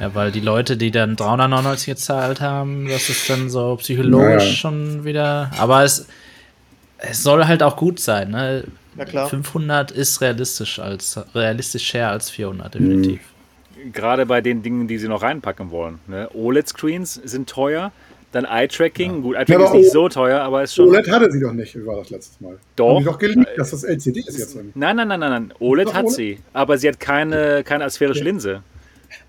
Ja, 0.00 0.14
weil 0.14 0.32
die 0.32 0.40
Leute, 0.40 0.76
die 0.76 0.90
dann 0.90 1.16
399 1.16 1.86
gezahlt 1.86 2.40
haben, 2.40 2.88
das 2.88 3.08
ist 3.08 3.28
dann 3.28 3.50
so 3.50 3.76
psychologisch 3.76 4.44
naja. 4.44 4.54
schon 4.54 5.04
wieder. 5.04 5.50
Aber 5.58 5.84
es, 5.84 6.06
es 6.98 7.22
soll 7.22 7.44
halt 7.44 7.62
auch 7.62 7.76
gut 7.76 8.00
sein, 8.00 8.30
ne? 8.30 8.64
Ja, 8.96 9.04
klar. 9.04 9.28
500 9.28 9.90
ist 9.90 10.20
realistisch 10.20 10.78
als 10.78 11.20
realistischer 11.34 12.08
als 12.08 12.30
400 12.30 12.74
definitiv. 12.74 13.20
Mhm. 13.20 13.92
Gerade 13.92 14.26
bei 14.26 14.40
den 14.40 14.62
Dingen, 14.62 14.86
die 14.86 14.98
sie 14.98 15.08
noch 15.08 15.22
reinpacken 15.22 15.70
wollen. 15.70 15.98
Ne? 16.06 16.28
OLED-Screens 16.34 17.14
sind 17.14 17.48
teuer. 17.48 17.90
Dann 18.32 18.44
Eye-Tracking. 18.44 19.14
Ja. 19.14 19.20
Gut, 19.20 19.36
Eye-Tracking 19.36 19.60
ja, 19.60 19.66
ist 19.66 19.74
nicht 19.74 19.92
so 19.92 20.08
teuer, 20.08 20.40
aber 20.40 20.62
ist 20.62 20.74
schon. 20.74 20.88
OLED 20.88 21.10
hatte 21.10 21.30
sie 21.30 21.40
doch 21.40 21.52
nicht, 21.52 21.76
wie 21.76 21.86
war 21.86 21.96
das 21.96 22.10
letztes 22.10 22.40
Mal? 22.40 22.58
Doch. 22.76 22.96
Haben 22.96 22.98
die 22.98 23.04
doch 23.04 23.18
geleakt, 23.18 23.58
dass 23.58 23.70
das 23.70 23.84
LCD 23.84 24.20
ist 24.20 24.38
jetzt. 24.38 24.56
Nein, 24.74 24.96
nein, 24.96 25.08
nein, 25.08 25.20
nein, 25.20 25.30
nein. 25.30 25.54
OLED 25.60 25.94
hat 25.94 26.04
OLED? 26.04 26.16
sie, 26.16 26.38
aber 26.52 26.78
sie 26.78 26.88
hat 26.88 26.98
keine, 26.98 27.62
keine 27.62 27.84
asphärische. 27.84 28.24
Linse. 28.24 28.62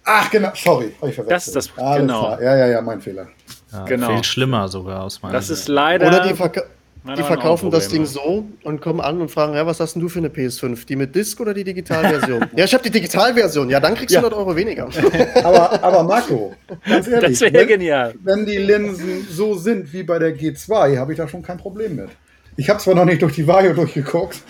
Ach, 0.06 0.30
genau, 0.32 0.52
sorry, 0.56 0.94
habe 1.00 1.10
ich 1.10 1.16
verwechselt. 1.16 1.32
Das 1.32 1.48
ist 1.48 1.56
das, 1.56 1.78
Alles 1.78 2.02
genau. 2.02 2.22
Klar. 2.22 2.42
Ja, 2.42 2.58
ja, 2.58 2.68
ja, 2.68 2.82
mein 2.82 3.02
Fehler. 3.02 3.28
Ja, 3.72 3.86
genau. 3.86 4.08
Viel 4.14 4.24
schlimmer 4.24 4.68
sogar 4.68 5.04
aus 5.04 5.22
meiner 5.22 5.34
Das 5.34 5.50
ist 5.50 5.68
leider. 5.68 6.08
Oder 6.08 6.28
die, 6.28 6.34
Verka 6.34 6.64
die 7.06 7.24
verkaufen 7.24 7.70
das 7.70 7.90
Ding 7.90 8.06
so 8.06 8.46
und 8.64 8.82
kommen 8.82 9.02
an 9.02 9.20
und 9.20 9.30
fragen, 9.30 9.56
ja, 9.56 9.66
was 9.66 9.80
hast 9.80 9.96
denn 9.96 10.02
du 10.02 10.08
für 10.08 10.20
eine 10.20 10.30
PS5? 10.30 10.86
Die 10.86 10.96
mit 10.96 11.14
Disc 11.14 11.40
oder 11.40 11.54
die 11.54 11.66
Digitalversion? 11.66 12.46
ja, 12.56 12.64
ich 12.64 12.74
habe 12.74 12.84
die 12.84 12.92
Digitalversion. 12.92 13.70
Ja, 13.70 13.80
dann 13.82 13.96
kriegst 13.96 14.12
du 14.12 14.20
ja. 14.20 14.20
100 14.20 14.40
Euro 14.40 14.56
weniger. 14.56 14.88
aber, 15.44 15.84
aber 15.84 16.04
Marco, 16.04 16.54
ganz 16.86 17.08
ehrlich, 17.10 17.40
das 17.40 17.54
wäre 17.54 17.68
genial. 17.68 18.16
Wenn 18.24 18.46
die 18.46 18.58
Linsen 18.58 19.28
so 19.30 19.56
sind 19.56 19.92
wie 19.92 20.04
bei 20.04 20.18
der 20.18 20.36
G2, 20.38 20.98
habe 20.98 21.12
ich 21.12 21.18
da 21.18 21.28
schon 21.28 21.42
kein 21.42 21.58
Problem 21.58 21.98
mit. 21.98 22.10
Ich 22.56 22.70
habe 22.70 22.80
zwar 22.80 22.96
noch 22.96 23.06
nicht 23.06 23.22
durch 23.22 23.34
die 23.34 23.48
Vario 23.48 23.74
durchgeguckt, 23.74 24.42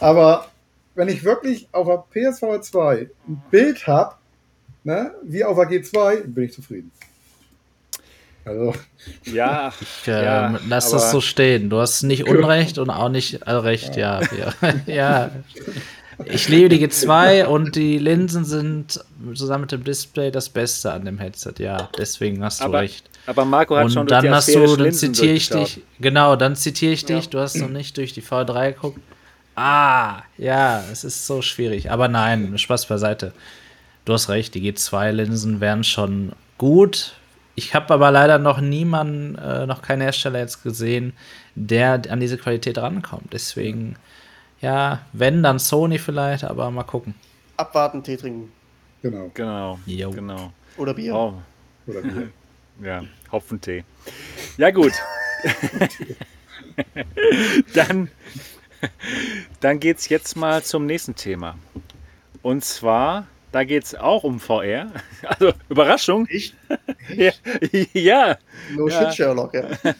aber 0.00 0.46
wenn 0.94 1.08
ich 1.08 1.24
wirklich 1.24 1.68
auf 1.72 1.86
der 1.86 2.30
PSVR 2.30 2.62
2 2.62 3.10
ein 3.28 3.42
Bild 3.50 3.86
habe, 3.86 4.14
ne, 4.84 5.12
wie 5.22 5.44
auf 5.44 5.56
der 5.56 5.68
G2, 5.68 6.26
bin 6.26 6.44
ich 6.44 6.52
zufrieden. 6.52 6.90
Also. 8.44 8.74
Ja, 9.24 9.72
ich, 9.80 10.08
äh, 10.08 10.24
ja 10.24 10.58
lass 10.68 10.90
das 10.90 11.10
so 11.10 11.20
stehen. 11.20 11.70
Du 11.70 11.78
hast 11.78 12.02
nicht 12.02 12.26
Unrecht 12.28 12.78
und 12.78 12.90
auch 12.90 13.08
nicht 13.08 13.42
äh, 13.42 13.50
Recht, 13.50 13.96
ja. 13.96 14.20
Ja. 14.22 14.74
ja. 14.86 15.30
Ich 16.24 16.48
liebe 16.48 16.68
die 16.68 16.84
G2 16.84 17.44
und 17.44 17.76
die 17.76 17.98
Linsen 17.98 18.44
sind 18.44 19.04
zusammen 19.34 19.62
mit 19.62 19.72
dem 19.72 19.84
Display 19.84 20.30
das 20.30 20.48
Beste 20.48 20.92
an 20.92 21.04
dem 21.04 21.18
Headset, 21.18 21.54
ja. 21.58 21.88
Deswegen 21.96 22.42
hast 22.42 22.60
du 22.60 22.64
aber, 22.64 22.80
recht. 22.80 23.08
Aber 23.26 23.44
Marco 23.44 23.76
hat 23.76 23.84
und 23.84 23.92
schon 23.92 24.06
dann 24.08 24.28
hast 24.30 24.52
du, 24.52 24.76
dann 24.76 24.92
zitiere 24.92 25.34
ich 25.34 25.48
dich, 25.48 25.80
genau, 26.00 26.34
dann 26.34 26.56
zitiere 26.56 26.92
ich 26.92 27.04
dich, 27.04 27.28
du 27.28 27.38
hast 27.38 27.54
noch 27.56 27.68
nicht 27.68 27.96
durch 27.96 28.12
die 28.14 28.22
V3 28.22 28.72
geguckt. 28.72 29.00
Ah, 29.54 30.22
ja, 30.36 30.84
es 30.90 31.04
ist 31.04 31.26
so 31.26 31.42
schwierig. 31.42 31.90
Aber 31.90 32.08
nein, 32.08 32.56
Spaß 32.58 32.86
beiseite. 32.86 33.32
Du 34.04 34.12
hast 34.12 34.28
recht, 34.28 34.54
die 34.54 34.72
G2-Linsen 34.72 35.60
wären 35.60 35.84
schon 35.84 36.32
gut, 36.58 37.14
ich 37.58 37.74
habe 37.74 37.92
aber 37.92 38.10
leider 38.10 38.38
noch 38.38 38.60
niemanden, 38.60 39.36
äh, 39.36 39.66
noch 39.66 39.82
keinen 39.82 40.00
Hersteller 40.00 40.38
jetzt 40.38 40.62
gesehen, 40.62 41.12
der 41.54 42.00
an 42.08 42.20
diese 42.20 42.38
Qualität 42.38 42.78
rankommt. 42.78 43.32
Deswegen, 43.32 43.96
ja, 44.60 45.00
wenn, 45.12 45.42
dann 45.42 45.58
Sony 45.58 45.98
vielleicht, 45.98 46.44
aber 46.44 46.70
mal 46.70 46.84
gucken. 46.84 47.14
Abwarten, 47.56 48.02
Tee 48.02 48.16
trinken. 48.16 48.52
Genau. 49.02 49.30
Genau. 49.34 49.78
Jo. 49.86 50.10
genau. 50.10 50.52
Oder 50.76 50.94
Bier. 50.94 51.14
Oh. 51.14 51.34
Oder 51.86 52.02
Bier. 52.02 52.28
ja, 52.82 53.02
Hopfentee. 53.32 53.84
Ja, 54.56 54.70
gut. 54.70 54.92
dann 57.74 58.08
dann 59.60 59.80
geht 59.80 59.98
es 59.98 60.08
jetzt 60.08 60.36
mal 60.36 60.62
zum 60.62 60.86
nächsten 60.86 61.16
Thema. 61.16 61.56
Und 62.42 62.64
zwar 62.64 63.26
da 63.52 63.64
geht 63.64 63.84
es 63.84 63.94
auch 63.94 64.24
um 64.24 64.40
VR. 64.40 64.90
Also 65.22 65.52
Überraschung. 65.68 66.26
Ich? 66.30 66.54
ja. 67.16 67.32
ja. 67.92 68.38
No 68.74 68.88
ja. 68.88 69.06
shit, 69.06 69.16
Sherlock, 69.16 69.54
ja. 69.54 69.68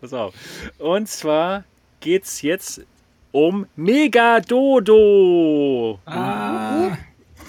Pass 0.00 0.12
auf. 0.12 0.34
Und 0.78 1.08
zwar 1.08 1.64
geht 2.00 2.24
es 2.24 2.42
jetzt 2.42 2.82
um 3.30 3.66
Megadodo. 3.76 5.98
Ah. 6.04 6.98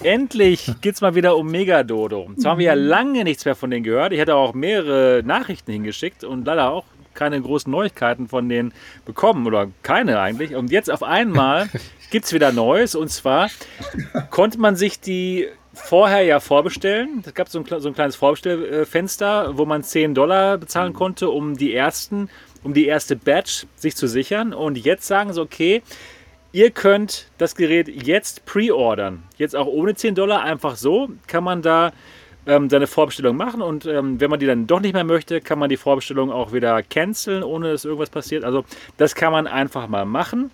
Endlich 0.02 0.72
geht 0.80 0.94
es 0.94 1.00
mal 1.00 1.14
wieder 1.14 1.36
um 1.36 1.50
Megadodo. 1.50 2.28
Jetzt 2.30 2.44
haben 2.44 2.58
wir 2.58 2.66
ja 2.66 2.74
lange 2.74 3.24
nichts 3.24 3.44
mehr 3.44 3.54
von 3.54 3.70
denen 3.70 3.84
gehört. 3.84 4.12
Ich 4.12 4.20
hatte 4.20 4.34
auch 4.34 4.54
mehrere 4.54 5.22
Nachrichten 5.24 5.72
hingeschickt 5.72 6.24
und 6.24 6.46
leider 6.46 6.70
auch 6.70 6.84
keine 7.14 7.40
großen 7.40 7.70
Neuigkeiten 7.70 8.28
von 8.28 8.48
denen 8.48 8.72
bekommen 9.04 9.46
oder 9.46 9.68
keine 9.82 10.20
eigentlich. 10.20 10.54
Und 10.54 10.70
jetzt 10.70 10.90
auf 10.90 11.02
einmal 11.02 11.68
gibt 12.10 12.26
es 12.26 12.32
wieder 12.32 12.52
Neues 12.52 12.94
und 12.94 13.08
zwar 13.08 13.50
konnte 14.30 14.58
man 14.58 14.76
sich 14.76 15.00
die 15.00 15.48
vorher 15.74 16.22
ja 16.22 16.40
vorbestellen. 16.40 17.22
Es 17.26 17.34
gab 17.34 17.48
so 17.48 17.58
ein, 17.58 17.80
so 17.80 17.88
ein 17.88 17.94
kleines 17.94 18.16
Vorbestellfenster, 18.16 19.58
wo 19.58 19.64
man 19.64 19.82
10 19.82 20.14
Dollar 20.14 20.58
bezahlen 20.58 20.92
mhm. 20.92 20.96
konnte, 20.96 21.30
um 21.30 21.56
die 21.56 21.74
ersten, 21.74 22.30
um 22.62 22.74
die 22.74 22.86
erste 22.86 23.16
Batch 23.16 23.66
sich 23.76 23.96
zu 23.96 24.06
sichern. 24.06 24.54
Und 24.54 24.78
jetzt 24.78 25.06
sagen 25.06 25.32
sie, 25.32 25.40
okay, 25.40 25.82
ihr 26.52 26.70
könnt 26.70 27.26
das 27.38 27.56
Gerät 27.56 27.88
jetzt 27.88 28.46
pre-ordern. 28.46 29.24
Jetzt 29.36 29.56
auch 29.56 29.66
ohne 29.66 29.94
10 29.94 30.14
Dollar, 30.14 30.42
einfach 30.42 30.76
so 30.76 31.10
kann 31.26 31.44
man 31.44 31.62
da 31.62 31.92
ähm, 32.46 32.68
seine 32.68 32.86
Vorbestellung 32.86 33.36
machen 33.36 33.62
und 33.62 33.86
ähm, 33.86 34.20
wenn 34.20 34.30
man 34.30 34.40
die 34.40 34.46
dann 34.46 34.66
doch 34.66 34.80
nicht 34.80 34.94
mehr 34.94 35.04
möchte, 35.04 35.40
kann 35.40 35.58
man 35.58 35.68
die 35.68 35.76
Vorbestellung 35.76 36.30
auch 36.30 36.52
wieder 36.52 36.82
canceln, 36.82 37.42
ohne 37.42 37.72
dass 37.72 37.84
irgendwas 37.84 38.10
passiert. 38.10 38.44
Also 38.44 38.64
das 38.96 39.14
kann 39.14 39.32
man 39.32 39.46
einfach 39.46 39.88
mal 39.88 40.04
machen. 40.04 40.50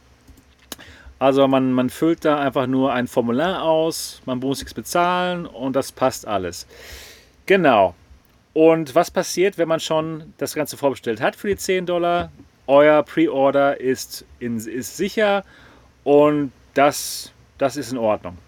Also 1.18 1.46
man, 1.46 1.72
man 1.72 1.90
füllt 1.90 2.24
da 2.24 2.38
einfach 2.38 2.66
nur 2.66 2.92
ein 2.92 3.06
Formular 3.06 3.62
aus, 3.62 4.22
man 4.24 4.38
muss 4.38 4.60
nichts 4.60 4.72
bezahlen 4.72 5.46
und 5.46 5.76
das 5.76 5.92
passt 5.92 6.26
alles. 6.26 6.66
Genau. 7.44 7.94
Und 8.52 8.94
was 8.94 9.10
passiert, 9.10 9.58
wenn 9.58 9.68
man 9.68 9.80
schon 9.80 10.32
das 10.38 10.54
Ganze 10.54 10.76
vorbestellt 10.76 11.20
hat 11.20 11.36
für 11.36 11.48
die 11.48 11.56
10 11.56 11.86
Dollar? 11.86 12.30
Euer 12.66 13.02
Pre-Order 13.02 13.80
ist, 13.80 14.24
ist 14.38 14.96
sicher 14.96 15.44
und 16.04 16.52
das, 16.74 17.32
das 17.58 17.76
ist 17.76 17.92
in 17.92 17.98
Ordnung. 17.98 18.38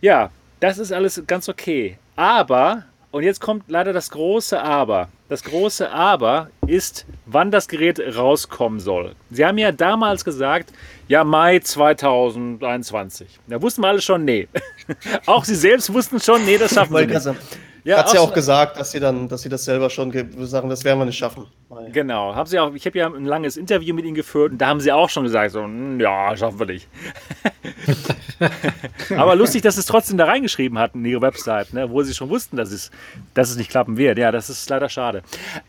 Ja, 0.00 0.30
das 0.60 0.78
ist 0.78 0.92
alles 0.92 1.22
ganz 1.26 1.48
okay. 1.48 1.96
Aber, 2.16 2.84
und 3.10 3.22
jetzt 3.22 3.40
kommt 3.40 3.64
leider 3.68 3.92
das 3.92 4.10
große 4.10 4.60
Aber. 4.62 5.08
Das 5.28 5.42
große 5.44 5.90
Aber 5.90 6.50
ist, 6.66 7.06
wann 7.26 7.50
das 7.50 7.68
Gerät 7.68 8.00
rauskommen 8.16 8.80
soll. 8.80 9.14
Sie 9.30 9.46
haben 9.46 9.56
ja 9.58 9.72
damals 9.72 10.24
gesagt, 10.24 10.72
ja, 11.08 11.24
Mai 11.24 11.58
2021. 11.58 13.40
Da 13.46 13.60
wussten 13.62 13.82
wir 13.82 13.88
alle 13.88 14.02
schon, 14.02 14.24
nee. 14.24 14.48
Auch 15.26 15.44
Sie 15.44 15.54
selbst 15.54 15.92
wussten 15.92 16.20
schon, 16.20 16.44
nee, 16.44 16.58
das 16.58 16.74
schaffen 16.74 16.94
wir 16.94 17.06
nicht. 17.06 17.38
Ja, 17.84 17.98
Hat 17.98 18.10
sie 18.10 18.18
auch 18.18 18.32
gesagt, 18.32 18.78
dass 18.78 18.92
sie 18.92 19.00
dann, 19.00 19.26
dass 19.28 19.42
sie 19.42 19.48
das 19.48 19.64
selber 19.64 19.90
schon 19.90 20.12
sagen, 20.46 20.68
das 20.68 20.84
werden 20.84 21.00
wir 21.00 21.04
nicht 21.04 21.18
schaffen. 21.18 21.46
Genau, 21.90 22.32
haben 22.32 22.46
sie 22.46 22.58
auch. 22.60 22.72
Ich 22.74 22.86
habe 22.86 22.96
ja 22.96 23.08
ein 23.08 23.24
langes 23.24 23.56
Interview 23.56 23.92
mit 23.92 24.04
ihnen 24.04 24.14
geführt 24.14 24.52
und 24.52 24.58
da 24.58 24.68
haben 24.68 24.78
sie 24.78 24.92
auch 24.92 25.10
schon 25.10 25.24
gesagt, 25.24 25.50
so, 25.50 25.64
hm, 25.64 25.98
ja, 25.98 26.36
schaffen 26.36 26.60
wir 26.60 26.66
nicht. 26.66 26.86
Aber 29.16 29.34
lustig, 29.34 29.62
dass 29.62 29.74
sie 29.74 29.80
es 29.80 29.86
trotzdem 29.86 30.16
da 30.16 30.26
reingeschrieben 30.26 30.78
hatten 30.78 31.04
in 31.04 31.10
ihre 31.10 31.22
Website, 31.22 31.72
ne, 31.72 31.90
wo 31.90 32.02
sie 32.04 32.14
schon 32.14 32.28
wussten, 32.28 32.56
dass 32.56 32.70
es, 32.70 32.92
dass 33.34 33.50
es 33.50 33.56
nicht 33.56 33.70
klappen 33.70 33.96
wird. 33.96 34.16
Ja, 34.16 34.30
das 34.30 34.48
ist 34.48 34.70
leider 34.70 34.88
schade. 34.88 35.22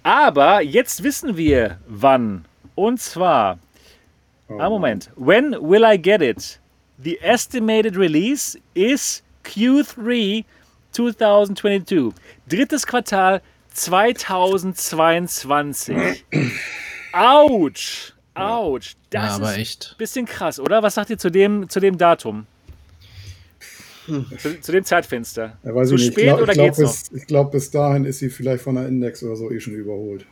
Aber 0.04 0.62
jetzt 0.62 1.04
wissen 1.04 1.36
wir, 1.36 1.80
wann. 1.88 2.46
Und 2.76 3.02
zwar, 3.02 3.58
oh. 4.50 4.60
ah, 4.60 4.70
Moment. 4.70 5.10
When 5.16 5.54
will 5.54 5.84
I 5.84 6.00
get 6.00 6.22
it? 6.22 6.60
The 7.04 7.20
estimated 7.22 7.98
release 7.98 8.56
is 8.76 9.24
Q3 9.44 10.46
2022. 10.94 12.14
Drittes 12.48 12.88
Quartal 12.88 13.42
2022. 13.74 16.24
Autsch! 17.12 18.14
Autsch! 18.36 18.96
Das 19.10 19.24
ja, 19.24 19.36
aber 19.36 19.52
ist 19.52 19.58
echt. 19.58 19.96
bisschen 19.98 20.26
krass, 20.26 20.60
oder? 20.60 20.82
Was 20.82 20.96
sagt 20.96 21.10
ihr 21.10 21.18
zu 21.18 21.30
dem, 21.30 21.70
zu 21.70 21.80
dem 21.80 21.98
Datum? 21.98 22.46
Zu, 24.06 24.60
zu, 24.60 24.72
dem 24.72 24.84
Zeitfenster? 24.84 25.58
Ja, 25.64 25.76
weiß 25.76 25.90
zu 25.90 25.98
spät 25.98 26.18
ich 26.18 26.24
glaub, 26.24 26.42
oder 26.42 26.52
ich 26.52 26.58
glaub, 26.58 26.68
geht's 26.68 26.78
bis, 26.78 27.12
noch? 27.12 27.18
Ich 27.18 27.28
glaube, 27.28 27.52
bis 27.52 27.72
dahin 27.72 28.06
ist 28.06 28.20
sie 28.20 28.30
vielleicht 28.30 28.64
von 28.64 28.76
der 28.76 28.88
Index 28.88 29.24
oder 29.24 29.36
so 29.36 29.50
eh 29.50 29.60
schon 29.60 29.74
überholt. 29.74 30.26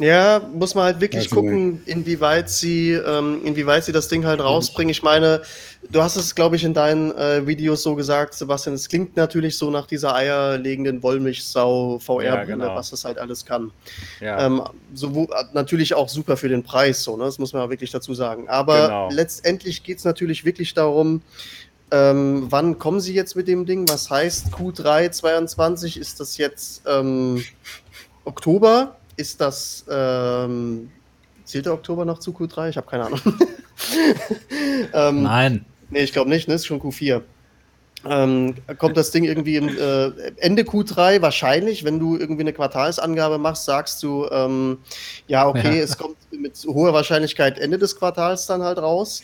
Ja, 0.00 0.40
muss 0.52 0.74
man 0.74 0.84
halt 0.84 1.00
wirklich 1.00 1.24
also 1.24 1.36
gucken, 1.36 1.82
inwieweit 1.84 2.48
sie, 2.48 2.92
ähm, 2.92 3.42
inwieweit 3.44 3.84
sie 3.84 3.92
das 3.92 4.08
Ding 4.08 4.24
halt 4.24 4.40
rausbringen. 4.40 4.90
Ich 4.90 5.02
meine, 5.02 5.42
du 5.90 6.02
hast 6.02 6.16
es, 6.16 6.34
glaube 6.34 6.56
ich, 6.56 6.64
in 6.64 6.72
deinen 6.72 7.12
äh, 7.12 7.46
Videos 7.46 7.82
so 7.82 7.94
gesagt, 7.94 8.32
Sebastian. 8.32 8.74
Es 8.74 8.88
klingt 8.88 9.16
natürlich 9.16 9.58
so 9.58 9.70
nach 9.70 9.86
dieser 9.86 10.14
eierlegenden 10.14 11.02
Wollmilchsau 11.02 11.98
VR-Brille, 11.98 12.26
ja, 12.26 12.44
genau. 12.44 12.74
was 12.74 12.88
das 12.88 13.04
halt 13.04 13.18
alles 13.18 13.44
kann. 13.44 13.70
Ja. 14.20 14.46
Ähm, 14.46 14.62
so, 14.94 15.28
natürlich 15.52 15.92
auch 15.92 16.08
super 16.08 16.38
für 16.38 16.48
den 16.48 16.62
Preis, 16.62 17.04
so, 17.04 17.18
ne? 17.18 17.24
Das 17.24 17.38
muss 17.38 17.52
man 17.52 17.62
ja 17.62 17.70
wirklich 17.70 17.90
dazu 17.90 18.14
sagen. 18.14 18.48
Aber 18.48 18.86
genau. 18.86 19.10
letztendlich 19.10 19.82
geht 19.82 19.98
es 19.98 20.04
natürlich 20.04 20.46
wirklich 20.46 20.72
darum, 20.72 21.20
ähm, 21.90 22.46
wann 22.48 22.78
kommen 22.78 23.00
sie 23.00 23.12
jetzt 23.12 23.36
mit 23.36 23.46
dem 23.46 23.66
Ding? 23.66 23.86
Was 23.88 24.08
heißt 24.08 24.54
Q3 24.54 25.10
22? 25.10 25.98
Ist 25.98 26.18
das 26.18 26.38
jetzt 26.38 26.82
ähm, 26.86 27.44
Oktober? 28.24 28.96
Ist 29.22 29.40
das, 29.40 29.84
ähm, 29.88 30.90
zählt 31.44 31.66
der 31.66 31.74
Oktober 31.74 32.04
noch 32.04 32.18
zu 32.18 32.32
Q3? 32.32 32.70
Ich 32.70 32.76
habe 32.76 32.88
keine 32.88 33.06
Ahnung. 33.06 33.20
ähm, 34.92 35.22
Nein. 35.22 35.64
Nee, 35.90 36.00
ich 36.00 36.12
glaube 36.12 36.28
nicht, 36.28 36.48
ne? 36.48 36.54
Ist 36.54 36.66
schon 36.66 36.80
Q4. 36.80 37.22
Ähm, 38.04 38.56
kommt 38.78 38.96
das 38.96 39.12
Ding 39.12 39.22
irgendwie 39.22 39.54
im, 39.54 39.68
äh, 39.68 40.06
Ende 40.38 40.62
Q3 40.62 41.22
wahrscheinlich, 41.22 41.84
wenn 41.84 42.00
du 42.00 42.16
irgendwie 42.16 42.40
eine 42.40 42.52
Quartalsangabe 42.52 43.38
machst, 43.38 43.64
sagst 43.64 44.02
du, 44.02 44.26
ähm, 44.32 44.78
ja, 45.28 45.46
okay, 45.46 45.76
ja. 45.76 45.84
es 45.84 45.96
kommt 45.96 46.16
mit 46.32 46.56
hoher 46.66 46.92
Wahrscheinlichkeit 46.92 47.60
Ende 47.60 47.78
des 47.78 47.96
Quartals 47.96 48.46
dann 48.46 48.62
halt 48.62 48.78
raus. 48.78 49.22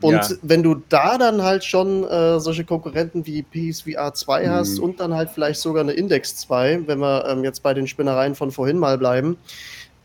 Und 0.00 0.12
ja. 0.12 0.28
wenn 0.42 0.62
du 0.62 0.76
da 0.88 1.18
dann 1.18 1.42
halt 1.42 1.64
schon 1.64 2.04
äh, 2.04 2.38
solche 2.38 2.64
Konkurrenten 2.64 3.26
wie 3.26 3.42
PSVR 3.42 4.14
2 4.14 4.46
mhm. 4.46 4.50
hast 4.50 4.78
und 4.78 5.00
dann 5.00 5.14
halt 5.14 5.30
vielleicht 5.30 5.60
sogar 5.60 5.82
eine 5.82 5.92
Index 5.92 6.36
2, 6.36 6.86
wenn 6.86 6.98
wir 7.00 7.26
ähm, 7.28 7.42
jetzt 7.42 7.62
bei 7.62 7.74
den 7.74 7.88
Spinnereien 7.88 8.36
von 8.36 8.52
vorhin 8.52 8.78
mal 8.78 8.96
bleiben, 8.96 9.36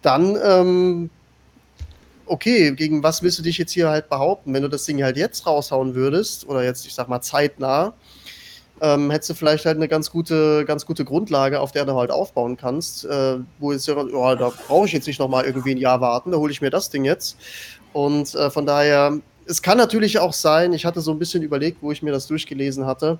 dann 0.01 0.35
ähm, 0.43 1.09
okay, 2.25 2.71
gegen 2.71 3.03
was 3.03 3.21
willst 3.21 3.39
du 3.39 3.43
dich 3.43 3.57
jetzt 3.57 3.71
hier 3.71 3.89
halt 3.89 4.09
behaupten? 4.09 4.53
Wenn 4.53 4.63
du 4.63 4.69
das 4.69 4.85
Ding 4.85 5.03
halt 5.03 5.17
jetzt 5.17 5.45
raushauen 5.45 5.93
würdest, 5.93 6.47
oder 6.47 6.63
jetzt, 6.63 6.85
ich 6.87 6.95
sag 6.95 7.09
mal, 7.09 7.21
zeitnah, 7.21 7.93
ähm, 8.81 9.11
hättest 9.11 9.29
du 9.29 9.33
vielleicht 9.35 9.65
halt 9.65 9.77
eine 9.77 9.87
ganz 9.87 10.09
gute, 10.09 10.65
ganz 10.65 10.85
gute 10.85 11.05
Grundlage, 11.05 11.59
auf 11.59 11.71
der 11.71 11.85
du 11.85 11.95
halt 11.95 12.11
aufbauen 12.11 12.57
kannst, 12.57 13.05
äh, 13.05 13.37
wo 13.59 13.71
jetzt 13.71 13.87
ja, 13.87 13.95
oh, 13.95 14.35
da 14.35 14.51
brauche 14.67 14.85
ich 14.87 14.93
jetzt 14.93 15.07
nicht 15.07 15.19
nochmal 15.19 15.45
irgendwie 15.45 15.71
ein 15.71 15.77
Jahr 15.77 16.01
warten, 16.01 16.31
da 16.31 16.37
hole 16.37 16.51
ich 16.51 16.61
mir 16.61 16.69
das 16.69 16.89
Ding 16.89 17.05
jetzt. 17.05 17.37
Und 17.93 18.33
äh, 18.33 18.49
von 18.49 18.65
daher 18.65 19.19
es 19.45 19.61
kann 19.61 19.77
natürlich 19.77 20.19
auch 20.19 20.33
sein, 20.33 20.73
ich 20.73 20.85
hatte 20.85 21.01
so 21.01 21.11
ein 21.11 21.19
bisschen 21.19 21.43
überlegt, 21.43 21.77
wo 21.81 21.91
ich 21.91 22.01
mir 22.01 22.11
das 22.11 22.27
durchgelesen 22.27 22.85
hatte, 22.85 23.19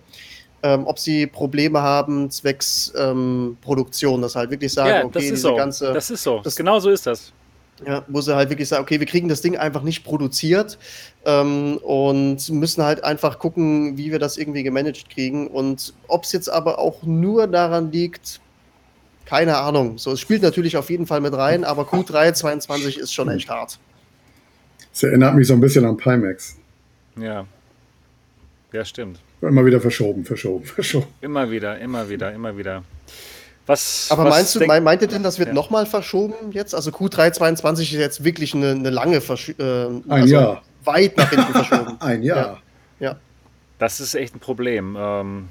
ähm, 0.63 0.87
ob 0.87 0.97
sie 0.97 1.27
Probleme 1.27 1.81
haben 1.81 2.31
zwecks 2.31 2.93
ähm, 2.97 3.57
Produktion, 3.61 4.21
dass 4.21 4.35
halt 4.35 4.49
wirklich 4.49 4.71
sagen, 4.71 4.89
ja, 4.89 5.05
okay, 5.05 5.19
diese 5.19 5.37
so. 5.37 5.55
ganze. 5.55 5.93
Das 5.93 6.09
ist 6.09 6.23
so. 6.23 6.39
Das, 6.39 6.55
genau 6.55 6.79
so 6.79 6.89
ist 6.89 7.05
das. 7.05 7.33
Ja, 7.85 8.05
wo 8.07 8.21
sie 8.21 8.33
halt 8.33 8.49
wirklich 8.49 8.69
sagen, 8.69 8.83
okay, 8.83 8.99
wir 8.99 9.07
kriegen 9.07 9.27
das 9.27 9.41
Ding 9.41 9.57
einfach 9.57 9.81
nicht 9.81 10.05
produziert 10.05 10.77
ähm, 11.25 11.77
und 11.77 12.49
müssen 12.49 12.83
halt 12.83 13.03
einfach 13.03 13.39
gucken, 13.39 13.97
wie 13.97 14.11
wir 14.11 14.19
das 14.19 14.37
irgendwie 14.37 14.63
gemanagt 14.63 15.09
kriegen. 15.09 15.47
Und 15.47 15.93
ob 16.07 16.23
es 16.23 16.31
jetzt 16.31 16.49
aber 16.49 16.79
auch 16.79 17.03
nur 17.03 17.47
daran 17.47 17.91
liegt, 17.91 18.39
keine 19.25 19.57
Ahnung. 19.57 19.97
So, 19.97 20.11
es 20.11 20.19
spielt 20.19 20.43
natürlich 20.43 20.77
auf 20.77 20.89
jeden 20.89 21.07
Fall 21.07 21.19
mit 21.19 21.33
rein, 21.33 21.65
aber 21.65 21.83
Q3 21.83 22.33
22 22.33 22.99
ist 22.99 23.13
schon 23.13 23.29
echt 23.29 23.49
hart. 23.49 23.79
Das 24.93 25.03
erinnert 25.03 25.35
mich 25.35 25.47
so 25.47 25.53
ein 25.53 25.59
bisschen 25.59 25.85
an 25.85 25.97
Pimax. 25.97 26.55
Ja. 27.19 27.45
Ja, 28.71 28.85
stimmt. 28.85 29.19
Immer 29.41 29.65
wieder 29.65 29.81
verschoben, 29.81 30.23
verschoben, 30.23 30.65
verschoben. 30.65 31.07
Immer 31.21 31.49
wieder, 31.49 31.79
immer 31.79 32.07
wieder, 32.07 32.31
immer 32.31 32.55
wieder. 32.57 32.83
Was, 33.65 34.07
Aber 34.11 34.25
was 34.25 34.35
meinst 34.35 34.55
du, 34.55 34.65
meint 34.65 35.01
ihr 35.01 35.07
denn, 35.07 35.23
das 35.23 35.39
wird 35.39 35.49
ja. 35.49 35.53
nochmal 35.53 35.85
verschoben 35.85 36.51
jetzt? 36.51 36.75
Also 36.75 36.91
Q322 36.91 37.81
ist 37.81 37.91
jetzt 37.93 38.23
wirklich 38.23 38.53
eine, 38.53 38.71
eine 38.71 38.89
lange 38.89 39.21
Versch 39.21 39.49
äh, 39.57 39.63
Ein 39.63 40.03
also 40.07 40.33
Jahr. 40.33 40.63
Weit 40.83 41.17
nach 41.17 41.29
hinten 41.29 41.53
verschoben. 41.53 41.95
Ein 41.99 42.23
Jahr. 42.23 42.61
Ja. 42.99 43.07
ja. 43.09 43.15
Das 43.79 43.99
ist 43.99 44.15
echt 44.15 44.35
ein 44.35 44.39
Problem. 44.39 44.95
Ähm, 44.99 45.47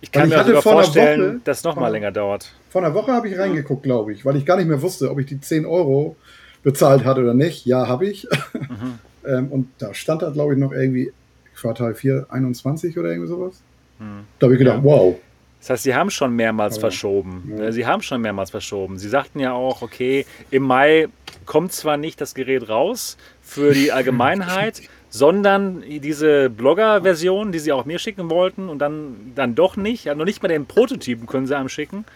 ich 0.00 0.10
kann 0.10 0.28
ich 0.28 0.36
mir 0.36 0.44
sogar 0.44 0.62
vorstellen, 0.62 1.34
Woche, 1.34 1.40
dass 1.44 1.58
es 1.58 1.64
nochmal 1.64 1.92
länger 1.92 2.10
dauert. 2.10 2.52
Vor 2.70 2.82
einer 2.82 2.92
Woche 2.92 3.12
habe 3.12 3.28
ich 3.28 3.38
reingeguckt, 3.38 3.84
glaube 3.84 4.12
ich, 4.12 4.24
weil 4.24 4.36
ich 4.36 4.44
gar 4.44 4.56
nicht 4.56 4.66
mehr 4.66 4.82
wusste, 4.82 5.10
ob 5.10 5.20
ich 5.20 5.26
die 5.26 5.40
10 5.40 5.66
Euro 5.66 6.16
bezahlt 6.62 7.04
hat 7.04 7.18
oder 7.18 7.34
nicht. 7.34 7.66
Ja, 7.66 7.88
habe 7.88 8.06
ich. 8.06 8.26
Mhm. 8.52 8.98
ähm, 9.26 9.48
und 9.48 9.68
da 9.78 9.94
stand 9.94 10.22
da, 10.22 10.30
glaube 10.30 10.54
ich, 10.54 10.58
noch 10.58 10.72
irgendwie 10.72 11.12
Quartal 11.54 11.94
4, 11.94 12.26
21 12.30 12.98
oder 12.98 13.10
irgendwie 13.10 13.28
sowas. 13.28 13.62
Mhm. 13.98 14.24
Da 14.38 14.46
habe 14.46 14.54
ich 14.54 14.58
gedacht, 14.58 14.78
ja. 14.78 14.84
wow. 14.84 15.16
Das 15.60 15.70
heißt, 15.70 15.82
sie 15.82 15.94
haben 15.94 16.10
schon 16.10 16.34
mehrmals 16.34 16.74
Aber, 16.74 16.82
verschoben. 16.82 17.52
Ja. 17.58 17.70
Sie 17.70 17.86
haben 17.86 18.00
schon 18.00 18.22
mehrmals 18.22 18.50
verschoben. 18.50 18.98
Sie 18.98 19.08
sagten 19.08 19.40
ja 19.40 19.52
auch, 19.52 19.82
okay, 19.82 20.24
im 20.50 20.62
Mai 20.62 21.08
kommt 21.44 21.72
zwar 21.72 21.98
nicht 21.98 22.20
das 22.20 22.34
Gerät 22.34 22.68
raus 22.70 23.18
für 23.42 23.74
die 23.74 23.92
Allgemeinheit, 23.92 24.80
sondern 25.10 25.82
diese 25.82 26.48
Blogger-Version, 26.48 27.52
die 27.52 27.58
sie 27.58 27.72
auch 27.72 27.84
mir 27.84 27.98
schicken 27.98 28.30
wollten 28.30 28.70
und 28.70 28.78
dann, 28.78 29.32
dann 29.34 29.54
doch 29.54 29.76
nicht, 29.76 30.04
ja, 30.04 30.14
noch 30.14 30.24
nicht 30.24 30.42
mal 30.42 30.48
den 30.48 30.64
Prototypen 30.64 31.26
können 31.26 31.46
sie 31.46 31.56
einem 31.56 31.68
schicken, 31.68 32.06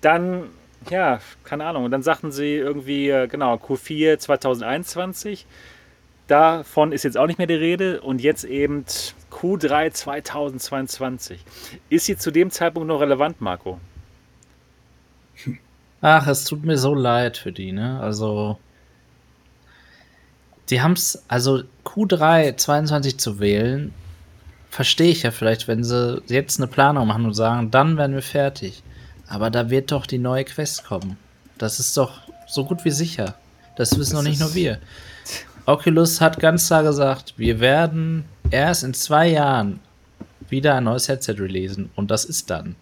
dann 0.00 0.44
ja, 0.90 1.20
keine 1.44 1.64
Ahnung. 1.64 1.84
Und 1.84 1.90
dann 1.90 2.02
sagten 2.02 2.32
sie 2.32 2.54
irgendwie, 2.54 3.10
äh, 3.10 3.26
genau, 3.26 3.54
Q4 3.54 4.18
2021. 4.18 5.46
Davon 6.26 6.92
ist 6.92 7.02
jetzt 7.02 7.18
auch 7.18 7.26
nicht 7.26 7.38
mehr 7.38 7.46
die 7.46 7.54
Rede. 7.54 8.00
Und 8.00 8.20
jetzt 8.20 8.44
eben 8.44 8.84
Q3 9.30 9.92
2022. 9.92 11.44
Ist 11.90 12.06
sie 12.06 12.16
zu 12.16 12.30
dem 12.30 12.50
Zeitpunkt 12.50 12.88
noch 12.88 13.00
relevant, 13.00 13.40
Marco? 13.40 13.78
Ach, 16.00 16.26
es 16.26 16.44
tut 16.44 16.64
mir 16.64 16.76
so 16.76 16.94
leid 16.94 17.36
für 17.36 17.52
die, 17.52 17.72
ne? 17.72 17.98
Also, 18.00 18.58
die 20.70 20.82
haben 20.82 20.92
es, 20.92 21.24
also 21.28 21.62
Q3 21.84 22.56
22 22.56 23.18
zu 23.18 23.38
wählen, 23.38 23.92
verstehe 24.70 25.10
ich 25.10 25.22
ja 25.22 25.30
vielleicht, 25.30 25.68
wenn 25.68 25.84
sie 25.84 26.22
jetzt 26.26 26.58
eine 26.58 26.66
Planung 26.66 27.06
machen 27.06 27.24
und 27.24 27.34
sagen, 27.34 27.70
dann 27.70 27.96
werden 27.96 28.14
wir 28.14 28.22
fertig. 28.22 28.82
Aber 29.28 29.50
da 29.50 29.70
wird 29.70 29.92
doch 29.92 30.06
die 30.06 30.18
neue 30.18 30.44
Quest 30.44 30.84
kommen. 30.84 31.16
Das 31.58 31.80
ist 31.80 31.96
doch 31.96 32.20
so 32.46 32.64
gut 32.64 32.84
wie 32.84 32.90
sicher. 32.90 33.34
Das 33.76 33.98
wissen 33.98 34.16
doch 34.16 34.22
nicht 34.22 34.40
nur 34.40 34.54
wir. 34.54 34.78
Oculus 35.66 36.20
hat 36.20 36.38
ganz 36.38 36.66
klar 36.66 36.82
gesagt, 36.82 37.34
wir 37.36 37.58
werden 37.60 38.24
erst 38.50 38.84
in 38.84 38.94
zwei 38.94 39.28
Jahren 39.28 39.80
wieder 40.48 40.74
ein 40.74 40.84
neues 40.84 41.08
Headset 41.08 41.34
releasen. 41.38 41.90
Und 41.94 42.10
das 42.10 42.24
ist 42.24 42.50
dann. 42.50 42.76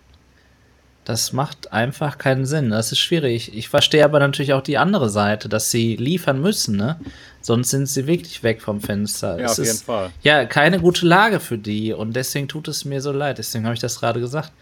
Das 1.05 1.33
macht 1.33 1.73
einfach 1.73 2.17
keinen 2.17 2.47
Sinn. 2.47 2.71
Das 2.71 2.93
ist 2.93 3.01
schwierig. 3.01 3.57
Ich 3.57 3.69
verstehe 3.69 4.05
aber 4.05 4.21
natürlich 4.21 4.53
auch 4.53 4.63
die 4.63 4.79
andere 4.79 5.11
Seite, 5.11 5.49
dass 5.49 5.71
sie 5.71 5.97
liefern 5.97 6.41
müssen, 6.41 6.77
ne? 6.77 7.01
Sonst 7.41 7.71
sind 7.71 7.87
sie 7.87 8.07
wirklich 8.07 8.45
weg 8.45 8.63
vom 8.63 8.81
Fenster. 8.81 9.39
Ja, 9.39 9.47
es 9.47 9.59
auf 9.59 9.67
jeden 9.67 9.79
Fall. 9.79 10.11
Ja, 10.23 10.45
keine 10.45 10.79
gute 10.79 11.05
Lage 11.07 11.41
für 11.41 11.59
die 11.59 11.93
und 11.93 12.15
deswegen 12.15 12.47
tut 12.47 12.69
es 12.69 12.85
mir 12.85 13.01
so 13.01 13.11
leid. 13.11 13.39
Deswegen 13.39 13.65
habe 13.65 13.75
ich 13.75 13.81
das 13.81 13.99
gerade 13.99 14.21
gesagt. 14.21 14.53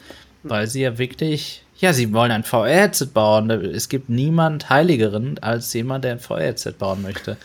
Weil 0.42 0.66
sie 0.66 0.80
ja 0.80 0.96
wirklich 0.96 1.62
ja, 1.80 1.94
sie 1.94 2.12
wollen 2.12 2.30
ein 2.30 2.44
VR-Headset 2.44 3.08
bauen. 3.12 3.50
Es 3.50 3.88
gibt 3.88 4.10
niemand 4.10 4.68
Heiligeren 4.68 5.38
als 5.40 5.72
jemand, 5.72 6.04
der 6.04 6.12
ein 6.12 6.20
VR-Headset 6.20 6.74
bauen 6.78 7.00
möchte. 7.00 7.38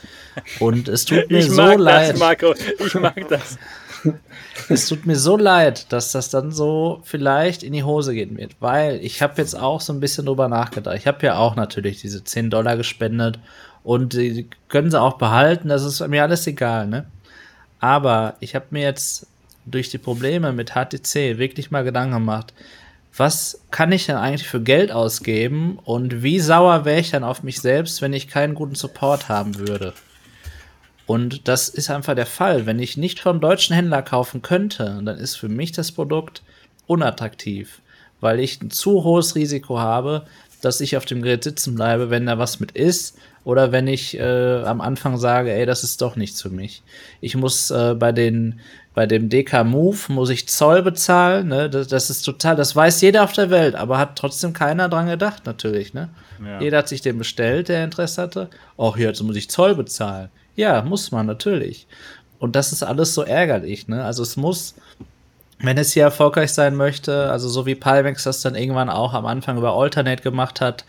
Und 0.59 0.89
es 0.89 1.05
tut 1.05 1.31
mir 1.31 1.39
ich 1.39 1.49
so 1.49 1.61
mag 1.61 1.79
leid. 1.79 2.11
Das, 2.11 2.19
Marco. 2.19 2.53
Ich 2.53 2.93
mag 2.95 3.27
das. 3.29 3.57
es 4.69 4.87
tut 4.87 5.05
mir 5.05 5.15
so 5.15 5.37
leid, 5.37 5.91
dass 5.91 6.11
das 6.11 6.29
dann 6.29 6.51
so 6.51 7.01
vielleicht 7.03 7.63
in 7.63 7.71
die 7.71 7.83
Hose 7.83 8.13
gehen 8.13 8.37
wird, 8.37 8.55
weil 8.59 8.99
ich 9.03 9.21
habe 9.21 9.33
jetzt 9.37 9.57
auch 9.57 9.81
so 9.81 9.93
ein 9.93 9.99
bisschen 9.99 10.25
drüber 10.25 10.49
nachgedacht. 10.49 10.97
Ich 10.97 11.07
habe 11.07 11.25
ja 11.25 11.37
auch 11.37 11.55
natürlich 11.55 12.01
diese 12.01 12.23
10 12.23 12.49
Dollar 12.49 12.77
gespendet 12.77 13.39
und 13.83 14.13
die 14.13 14.49
können 14.67 14.91
sie 14.91 14.99
auch 14.99 15.17
behalten, 15.17 15.69
das 15.69 15.83
ist 15.83 16.05
mir 16.07 16.23
alles 16.23 16.45
egal, 16.47 16.87
ne? 16.87 17.05
Aber 17.79 18.35
ich 18.39 18.55
habe 18.55 18.65
mir 18.71 18.83
jetzt 18.83 19.27
durch 19.65 19.89
die 19.89 19.97
Probleme 19.97 20.53
mit 20.53 20.71
HTC 20.71 21.37
wirklich 21.37 21.71
mal 21.71 21.83
Gedanken 21.83 22.13
gemacht, 22.13 22.53
was 23.17 23.61
kann 23.71 23.91
ich 23.91 24.05
denn 24.05 24.17
eigentlich 24.17 24.47
für 24.47 24.61
Geld 24.61 24.91
ausgeben 24.91 25.79
und 25.83 26.21
wie 26.21 26.39
sauer 26.39 26.85
wäre 26.85 26.99
ich 26.99 27.11
dann 27.11 27.23
auf 27.23 27.43
mich 27.43 27.61
selbst, 27.61 28.01
wenn 28.01 28.13
ich 28.13 28.27
keinen 28.27 28.55
guten 28.55 28.75
Support 28.75 29.29
haben 29.29 29.57
würde? 29.57 29.93
Und 31.05 31.47
das 31.47 31.69
ist 31.69 31.89
einfach 31.89 32.15
der 32.15 32.25
Fall. 32.25 32.65
Wenn 32.65 32.79
ich 32.79 32.97
nicht 32.97 33.19
vom 33.19 33.39
deutschen 33.39 33.75
Händler 33.75 34.01
kaufen 34.01 34.41
könnte, 34.41 34.99
dann 35.03 35.17
ist 35.17 35.35
für 35.35 35.49
mich 35.49 35.71
das 35.71 35.91
Produkt 35.91 36.41
unattraktiv, 36.87 37.81
weil 38.21 38.39
ich 38.39 38.61
ein 38.61 38.71
zu 38.71 39.03
hohes 39.03 39.35
Risiko 39.35 39.79
habe, 39.79 40.25
dass 40.61 40.81
ich 40.81 40.97
auf 40.97 41.05
dem 41.05 41.21
Gerät 41.21 41.43
sitzen 41.43 41.75
bleibe, 41.75 42.09
wenn 42.09 42.25
da 42.25 42.39
was 42.39 42.59
mit 42.59 42.71
ist 42.71 43.17
oder 43.43 43.71
wenn 43.71 43.87
ich 43.87 44.17
äh, 44.17 44.63
am 44.63 44.81
Anfang 44.81 45.17
sage, 45.17 45.53
ey, 45.53 45.65
das 45.67 45.83
ist 45.83 46.01
doch 46.01 46.15
nichts 46.15 46.41
für 46.41 46.49
mich. 46.49 46.81
Ich 47.21 47.35
muss 47.35 47.69
äh, 47.69 47.93
bei 47.93 48.11
den 48.11 48.59
bei 48.95 49.05
dem 49.05 49.27
DK 49.29 49.65
Move 49.65 49.97
muss 50.07 50.29
ich 50.29 50.47
Zoll 50.47 50.81
bezahlen, 50.81 51.49
ne? 51.49 51.69
Das, 51.69 51.87
das, 51.87 52.09
ist 52.09 52.21
total, 52.21 52.55
das 52.55 52.75
weiß 52.75 53.01
jeder 53.01 53.25
auf 53.25 53.33
der 53.33 53.49
Welt, 53.49 53.75
aber 53.75 53.97
hat 53.97 54.17
trotzdem 54.17 54.53
keiner 54.53 54.87
dran 54.87 55.07
gedacht, 55.07 55.45
natürlich, 55.45 55.93
ne? 55.93 56.09
Ja. 56.43 56.61
Jeder 56.61 56.77
hat 56.79 56.87
sich 56.87 57.01
den 57.01 57.17
bestellt, 57.17 57.67
der 57.67 57.83
Interesse 57.83 58.21
hatte. 58.21 58.49
Auch 58.77 58.95
jetzt 58.97 59.21
muss 59.21 59.35
ich 59.35 59.49
Zoll 59.49 59.75
bezahlen. 59.75 60.29
Ja, 60.55 60.81
muss 60.81 61.11
man 61.11 61.25
natürlich. 61.25 61.87
Und 62.39 62.55
das 62.55 62.71
ist 62.71 62.83
alles 62.83 63.13
so 63.13 63.23
ärgerlich, 63.23 63.89
ne? 63.89 64.03
Also 64.05 64.23
es 64.23 64.37
muss, 64.37 64.75
wenn 65.59 65.77
es 65.77 65.91
hier 65.91 66.03
erfolgreich 66.03 66.53
sein 66.53 66.75
möchte, 66.75 67.29
also 67.29 67.49
so 67.49 67.65
wie 67.65 67.75
Palmex 67.75 68.23
das 68.23 68.41
dann 68.41 68.55
irgendwann 68.55 68.89
auch 68.89 69.13
am 69.13 69.25
Anfang 69.25 69.57
über 69.57 69.73
Alternate 69.73 70.23
gemacht 70.23 70.61
hat, 70.61 70.85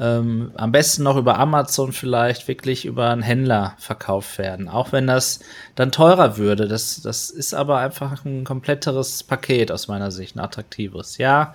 ähm, 0.00 0.52
am 0.54 0.70
besten 0.70 1.02
noch 1.02 1.16
über 1.16 1.38
Amazon 1.38 1.92
vielleicht 1.92 2.46
wirklich 2.46 2.84
über 2.84 3.10
einen 3.10 3.22
Händler 3.22 3.74
verkauft 3.78 4.38
werden. 4.38 4.68
Auch 4.68 4.92
wenn 4.92 5.06
das 5.06 5.40
dann 5.74 5.90
teurer 5.90 6.36
würde. 6.36 6.68
Das, 6.68 7.00
das 7.02 7.30
ist 7.30 7.52
aber 7.54 7.78
einfach 7.78 8.24
ein 8.24 8.44
kompletteres 8.44 9.24
Paket 9.24 9.72
aus 9.72 9.88
meiner 9.88 10.10
Sicht, 10.10 10.36
ein 10.36 10.40
attraktives. 10.40 11.18
Ja, 11.18 11.54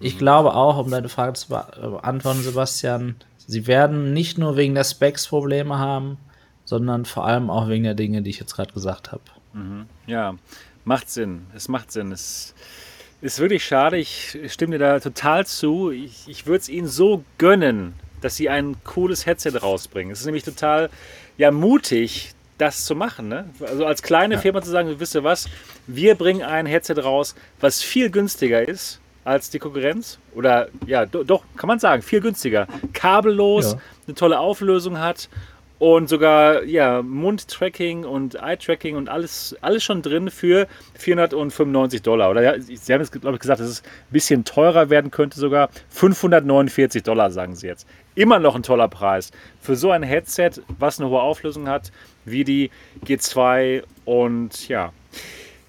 ich 0.00 0.14
mhm. 0.14 0.18
glaube 0.18 0.54
auch, 0.54 0.78
um 0.78 0.90
deine 0.90 1.08
Frage 1.08 1.34
zu 1.34 1.48
beantworten, 1.48 2.42
Sebastian, 2.42 3.16
sie 3.46 3.66
werden 3.66 4.12
nicht 4.12 4.36
nur 4.36 4.56
wegen 4.56 4.74
der 4.74 4.84
Specs 4.84 5.28
Probleme 5.28 5.78
haben, 5.78 6.18
sondern 6.64 7.04
vor 7.04 7.24
allem 7.24 7.50
auch 7.50 7.68
wegen 7.68 7.84
der 7.84 7.94
Dinge, 7.94 8.22
die 8.22 8.30
ich 8.30 8.40
jetzt 8.40 8.54
gerade 8.54 8.72
gesagt 8.72 9.12
habe. 9.12 9.22
Mhm. 9.52 9.86
Ja, 10.06 10.34
macht 10.84 11.08
Sinn. 11.08 11.46
Es 11.54 11.68
macht 11.68 11.92
Sinn. 11.92 12.10
Es 12.10 12.54
ist 13.20 13.38
wirklich 13.38 13.64
schade. 13.64 13.98
Ich 13.98 14.38
stimme 14.46 14.78
dir 14.78 14.84
da 14.84 15.00
total 15.00 15.46
zu. 15.46 15.90
Ich, 15.90 16.26
ich 16.26 16.46
würde 16.46 16.58
es 16.58 16.68
ihnen 16.68 16.88
so 16.88 17.24
gönnen, 17.38 17.94
dass 18.20 18.36
sie 18.36 18.48
ein 18.48 18.76
cooles 18.84 19.26
Headset 19.26 19.58
rausbringen. 19.60 20.12
Es 20.12 20.20
ist 20.20 20.26
nämlich 20.26 20.44
total 20.44 20.90
ja, 21.36 21.50
mutig, 21.50 22.32
das 22.58 22.84
zu 22.84 22.94
machen. 22.94 23.28
Ne? 23.28 23.48
Also 23.60 23.86
als 23.86 24.02
kleine 24.02 24.34
ja. 24.34 24.40
Firma 24.40 24.62
zu 24.62 24.70
sagen, 24.70 24.94
wisst 24.98 25.14
ihr 25.14 25.24
was, 25.24 25.48
wir 25.86 26.14
bringen 26.14 26.42
ein 26.42 26.66
Headset 26.66 26.94
raus, 27.02 27.34
was 27.60 27.82
viel 27.82 28.10
günstiger 28.10 28.66
ist 28.66 29.00
als 29.24 29.50
die 29.50 29.58
Konkurrenz. 29.58 30.18
Oder 30.34 30.68
ja, 30.86 31.06
do, 31.06 31.22
doch, 31.24 31.42
kann 31.56 31.68
man 31.68 31.78
sagen, 31.78 32.02
viel 32.02 32.20
günstiger. 32.20 32.66
Kabellos, 32.92 33.72
ja. 33.72 33.80
eine 34.06 34.14
tolle 34.14 34.38
Auflösung 34.38 34.98
hat 34.98 35.28
und 35.80 36.10
sogar 36.10 36.62
ja, 36.64 37.00
Mundtracking 37.00 38.04
und 38.04 38.34
Eye-Tracking 38.34 38.96
und 38.96 39.08
alles, 39.08 39.56
alles 39.62 39.82
schon 39.82 40.02
drin 40.02 40.30
für 40.30 40.68
495 40.98 42.02
Dollar. 42.02 42.30
Oder 42.30 42.42
ja, 42.42 42.60
Sie 42.60 42.92
haben 42.92 43.00
jetzt, 43.00 43.18
glaube 43.18 43.36
ich, 43.36 43.40
gesagt, 43.40 43.60
dass 43.60 43.66
es 43.66 43.82
ein 43.82 44.12
bisschen 44.12 44.44
teurer 44.44 44.90
werden 44.90 45.10
könnte, 45.10 45.40
sogar 45.40 45.70
549 45.88 47.02
Dollar, 47.02 47.30
sagen 47.30 47.56
Sie 47.56 47.66
jetzt. 47.66 47.88
Immer 48.14 48.38
noch 48.38 48.54
ein 48.56 48.62
toller 48.62 48.88
Preis 48.88 49.30
für 49.62 49.74
so 49.74 49.90
ein 49.90 50.02
Headset, 50.02 50.50
was 50.78 51.00
eine 51.00 51.08
hohe 51.08 51.22
Auflösung 51.22 51.66
hat, 51.66 51.90
wie 52.26 52.44
die 52.44 52.70
G2. 53.06 53.82
Und 54.04 54.68
ja, 54.68 54.92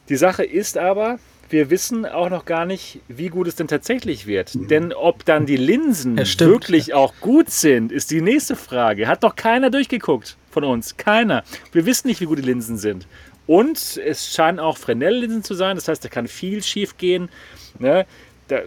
die 0.10 0.18
Sache 0.18 0.44
ist 0.44 0.78
aber, 0.78 1.20
wir 1.52 1.70
wissen 1.70 2.06
auch 2.06 2.30
noch 2.30 2.46
gar 2.46 2.66
nicht, 2.66 3.00
wie 3.08 3.28
gut 3.28 3.48
es 3.48 3.56
denn 3.56 3.68
tatsächlich 3.68 4.26
wird. 4.26 4.52
Denn 4.70 4.94
ob 4.94 5.26
dann 5.26 5.46
die 5.46 5.58
Linsen 5.58 6.18
ja, 6.18 6.26
wirklich 6.40 6.94
auch 6.94 7.14
gut 7.20 7.50
sind, 7.50 7.92
ist 7.92 8.12
die 8.12 8.22
nächste 8.22 8.56
Frage. 8.56 9.08
Hat 9.08 9.24
doch 9.24 9.36
keiner 9.36 9.70
durchgeguckt 9.70 10.38
von 10.50 10.64
uns. 10.64 10.98
Keiner. 10.98 11.44
Wir 11.72 11.86
wissen 11.86 12.08
nicht, 12.08 12.22
wie 12.22 12.26
gut 12.26 12.38
die 12.38 12.44
Linsen 12.44 12.78
sind. 12.78 13.08
Und 13.48 13.98
es 13.98 14.34
scheinen 14.34 14.60
auch 14.60 14.78
Fresnel-Linsen 14.78 15.44
zu 15.44 15.54
sein. 15.54 15.76
Das 15.76 15.88
heißt, 15.88 16.04
da 16.06 16.10
kann 16.10 16.28
viel 16.28 16.64
schief 16.64 16.98
gehen. 16.98 17.30
Ne? 17.80 18.06
Da, 18.48 18.62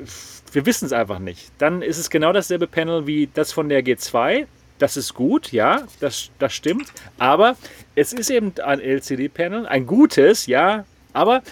wir 0.52 0.66
wissen 0.66 0.86
es 0.86 0.92
einfach 0.92 1.18
nicht. 1.18 1.52
Dann 1.58 1.82
ist 1.82 1.98
es 1.98 2.10
genau 2.10 2.32
dasselbe 2.32 2.66
Panel 2.66 3.06
wie 3.06 3.28
das 3.32 3.52
von 3.52 3.68
der 3.68 3.84
G2. 3.84 4.46
Das 4.78 4.96
ist 4.96 5.14
gut, 5.14 5.52
ja, 5.52 5.86
das, 6.00 6.30
das 6.38 6.52
stimmt. 6.52 6.92
Aber 7.18 7.56
es 7.94 8.12
ist 8.12 8.28
eben 8.28 8.52
ein 8.62 8.80
LCD-Panel, 8.80 9.66
ein 9.66 9.86
gutes, 9.86 10.46
ja. 10.46 10.84
Aber 11.12 11.42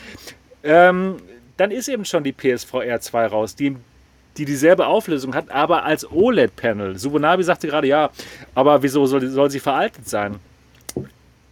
ähm, 0.62 1.16
dann 1.56 1.70
ist 1.70 1.88
eben 1.88 2.04
schon 2.04 2.24
die 2.24 2.32
PSVR 2.32 3.00
2 3.00 3.26
raus, 3.26 3.54
die, 3.54 3.76
die 4.36 4.44
dieselbe 4.44 4.86
Auflösung 4.86 5.34
hat, 5.34 5.50
aber 5.50 5.84
als 5.84 6.10
OLED-Panel. 6.10 6.98
Subunabi 6.98 7.42
sagte 7.42 7.68
gerade, 7.68 7.86
ja, 7.86 8.10
aber 8.54 8.82
wieso 8.82 9.06
soll, 9.06 9.26
soll 9.28 9.50
sie 9.50 9.60
veraltet 9.60 10.08
sein? 10.08 10.36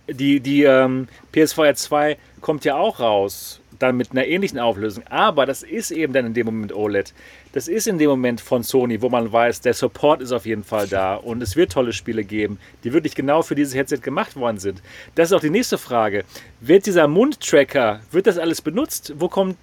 Die, 0.09 0.41
die 0.41 0.65
ähm, 0.65 1.07
PSVR 1.32 1.74
2 1.74 2.16
kommt 2.41 2.65
ja 2.65 2.77
auch 2.77 2.99
raus, 2.99 3.61
dann 3.78 3.97
mit 3.97 4.11
einer 4.11 4.27
ähnlichen 4.27 4.59
Auflösung. 4.59 5.05
Aber 5.09 5.47
das 5.47 5.62
ist 5.62 5.91
eben 5.91 6.12
dann 6.12 6.27
in 6.27 6.35
dem 6.35 6.47
Moment 6.47 6.73
OLED. 6.73 7.12
Das 7.53 7.67
ist 7.67 7.89
in 7.89 7.99
dem 7.99 8.11
Moment 8.11 8.41
von 8.41 8.63
Sony, 8.63 9.03
wo 9.03 9.09
man 9.09 9.33
weiß, 9.33 9.61
der 9.61 9.75
Support 9.75 10.23
ist 10.23 10.31
auf 10.31 10.47
jeden 10.47 10.63
Fall 10.63 10.87
da 10.87 11.17
und 11.17 11.43
es 11.43 11.57
wird 11.57 11.73
tolle 11.73 11.93
Spiele 11.93 12.23
geben, 12.23 12.61
die 12.85 12.93
wirklich 12.93 13.17
genau 13.17 13.43
für 13.43 13.57
dieses 13.57 13.75
Headset 13.75 13.99
gemacht 13.99 14.37
worden 14.37 14.59
sind. 14.59 14.81
Das 15.17 15.31
ist 15.31 15.33
auch 15.33 15.41
die 15.41 15.51
nächste 15.51 15.77
Frage. 15.77 16.25
Wird 16.61 16.87
dieser 16.87 17.09
Mundtracker, 17.09 18.01
wird 18.13 18.29
das 18.29 18.39
alles 18.39 18.63
benutzt? 18.63 19.15
Wo 19.17 19.29
kommt 19.29 19.57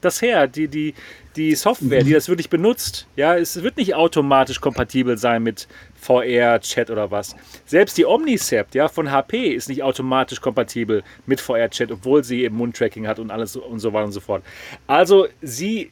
das 0.00 0.22
her? 0.22 0.46
Die, 0.46 0.68
die, 0.68 0.94
die 1.36 1.54
Software, 1.54 2.02
die 2.02 2.12
das 2.12 2.28
wirklich 2.28 2.48
benutzt, 2.48 3.06
ja, 3.14 3.36
es 3.36 3.62
wird 3.62 3.76
nicht 3.76 3.94
automatisch 3.94 4.60
kompatibel 4.60 5.18
sein 5.18 5.42
mit 5.42 5.68
VR, 6.00 6.60
Chat 6.60 6.90
oder 6.90 7.10
was. 7.10 7.36
Selbst 7.66 7.98
die 7.98 8.06
Omnicept, 8.06 8.74
ja, 8.74 8.88
von 8.88 9.10
HP 9.10 9.52
ist 9.52 9.68
nicht 9.68 9.82
automatisch 9.82 10.40
kompatibel 10.40 11.02
mit 11.26 11.42
VR, 11.42 11.68
Chat, 11.68 11.92
obwohl 11.92 12.24
sie 12.24 12.42
eben 12.44 12.56
Mundtracking 12.56 13.06
hat 13.06 13.18
und 13.18 13.30
alles 13.30 13.54
und 13.54 13.80
so 13.80 13.92
weiter 13.92 14.06
und 14.06 14.12
so 14.12 14.20
fort. 14.20 14.42
Also 14.86 15.28
sie 15.42 15.90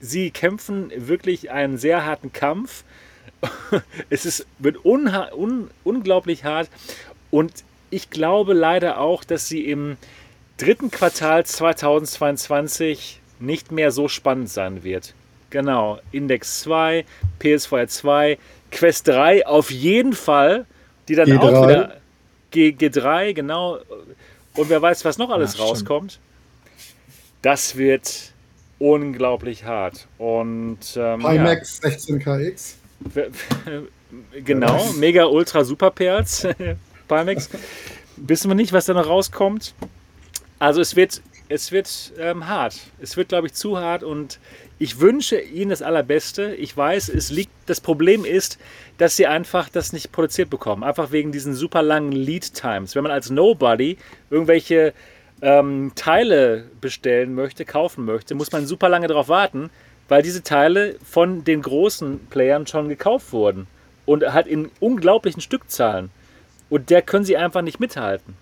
sie 0.00 0.30
kämpfen 0.30 0.90
wirklich 0.96 1.50
einen 1.50 1.78
sehr 1.78 2.04
harten 2.04 2.32
Kampf. 2.32 2.84
es 4.10 4.26
ist, 4.26 4.46
wird 4.58 4.84
un, 4.84 5.70
unglaublich 5.84 6.44
hart. 6.44 6.68
Und 7.30 7.52
ich 7.90 8.10
glaube 8.10 8.54
leider 8.54 8.98
auch, 8.98 9.24
dass 9.24 9.46
sie 9.46 9.64
im 9.64 9.96
dritten 10.56 10.90
Quartal 10.90 11.44
2022 11.44 13.20
nicht 13.38 13.72
mehr 13.72 13.90
so 13.90 14.08
spannend 14.08 14.50
sein 14.50 14.84
wird. 14.84 15.14
Genau, 15.50 15.98
Index 16.12 16.60
2, 16.60 17.04
PS4 17.40 17.86
2, 17.88 18.38
Quest 18.70 19.08
3 19.08 19.46
auf 19.46 19.70
jeden 19.70 20.12
Fall, 20.12 20.66
die 21.08 21.16
dann 21.16 21.28
G3. 21.28 21.38
auch 21.38 21.66
wieder 21.66 21.96
G, 22.50 22.68
G3, 22.70 23.32
genau. 23.32 23.78
Und 24.54 24.68
wer 24.68 24.80
weiß, 24.80 25.04
was 25.04 25.18
noch 25.18 25.30
alles 25.30 25.54
Ach, 25.56 25.60
rauskommt. 25.60 26.20
Das 27.42 27.76
wird 27.76 28.29
unglaublich 28.80 29.64
hart. 29.64 30.08
Und 30.18 30.78
ähm, 30.96 31.20
Pimax 31.20 31.80
ja. 31.84 31.90
16KX. 31.90 32.74
genau, 34.44 34.92
mega 34.94 35.26
ultra 35.26 35.64
super 35.64 35.92
Perls. 35.92 36.48
Pimax. 37.08 37.48
Wissen 38.16 38.50
wir 38.50 38.56
nicht, 38.56 38.72
was 38.72 38.86
da 38.86 38.94
noch 38.94 39.06
rauskommt. 39.06 39.74
Also 40.58 40.80
es 40.80 40.96
wird, 40.96 41.22
es 41.48 41.70
wird 41.72 42.12
ähm, 42.18 42.48
hart. 42.48 42.78
Es 43.00 43.16
wird, 43.16 43.28
glaube 43.28 43.46
ich, 43.46 43.54
zu 43.54 43.78
hart 43.78 44.02
und 44.02 44.40
ich 44.78 44.98
wünsche 44.98 45.38
Ihnen 45.38 45.70
das 45.70 45.82
Allerbeste. 45.82 46.54
Ich 46.54 46.74
weiß, 46.74 47.10
es 47.10 47.30
liegt. 47.30 47.52
Das 47.66 47.80
Problem 47.80 48.24
ist, 48.24 48.58
dass 48.98 49.14
Sie 49.14 49.26
einfach 49.26 49.68
das 49.68 49.92
nicht 49.92 50.10
produziert 50.10 50.48
bekommen. 50.50 50.82
Einfach 50.84 51.12
wegen 51.12 51.32
diesen 51.32 51.54
super 51.54 51.82
langen 51.82 52.12
Lead 52.12 52.54
Times. 52.54 52.94
Wenn 52.94 53.02
man 53.02 53.12
als 53.12 53.28
Nobody 53.30 53.98
irgendwelche 54.30 54.94
ähm, 55.42 55.92
Teile 55.94 56.64
bestellen 56.80 57.34
möchte, 57.34 57.64
kaufen 57.64 58.04
möchte, 58.04 58.34
muss 58.34 58.52
man 58.52 58.66
super 58.66 58.88
lange 58.88 59.08
darauf 59.08 59.28
warten, 59.28 59.70
weil 60.08 60.22
diese 60.22 60.42
Teile 60.42 60.96
von 61.04 61.44
den 61.44 61.62
großen 61.62 62.26
Playern 62.28 62.66
schon 62.66 62.88
gekauft 62.88 63.32
wurden 63.32 63.66
und 64.06 64.32
halt 64.32 64.46
in 64.46 64.70
unglaublichen 64.80 65.40
Stückzahlen. 65.40 66.10
Und 66.68 66.90
der 66.90 67.02
können 67.02 67.24
sie 67.24 67.36
einfach 67.36 67.62
nicht 67.62 67.80
mithalten. 67.80 68.36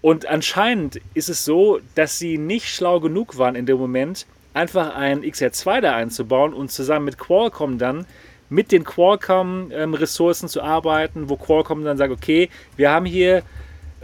Und 0.00 0.26
anscheinend 0.26 1.00
ist 1.14 1.28
es 1.28 1.44
so, 1.44 1.80
dass 1.94 2.18
sie 2.18 2.36
nicht 2.36 2.68
schlau 2.68 3.00
genug 3.00 3.38
waren 3.38 3.54
in 3.54 3.66
dem 3.66 3.78
Moment, 3.78 4.26
einfach 4.52 4.94
ein 4.94 5.22
XR2 5.22 5.80
da 5.80 5.94
einzubauen 5.94 6.52
und 6.52 6.70
zusammen 6.70 7.06
mit 7.06 7.18
Qualcomm 7.18 7.78
dann 7.78 8.06
mit 8.50 8.70
den 8.70 8.84
Qualcomm-Ressourcen 8.84 10.44
ähm, 10.44 10.50
zu 10.50 10.62
arbeiten, 10.62 11.30
wo 11.30 11.36
Qualcomm 11.36 11.84
dann 11.84 11.96
sagt, 11.96 12.12
okay, 12.12 12.50
wir 12.76 12.90
haben 12.90 13.06
hier 13.06 13.42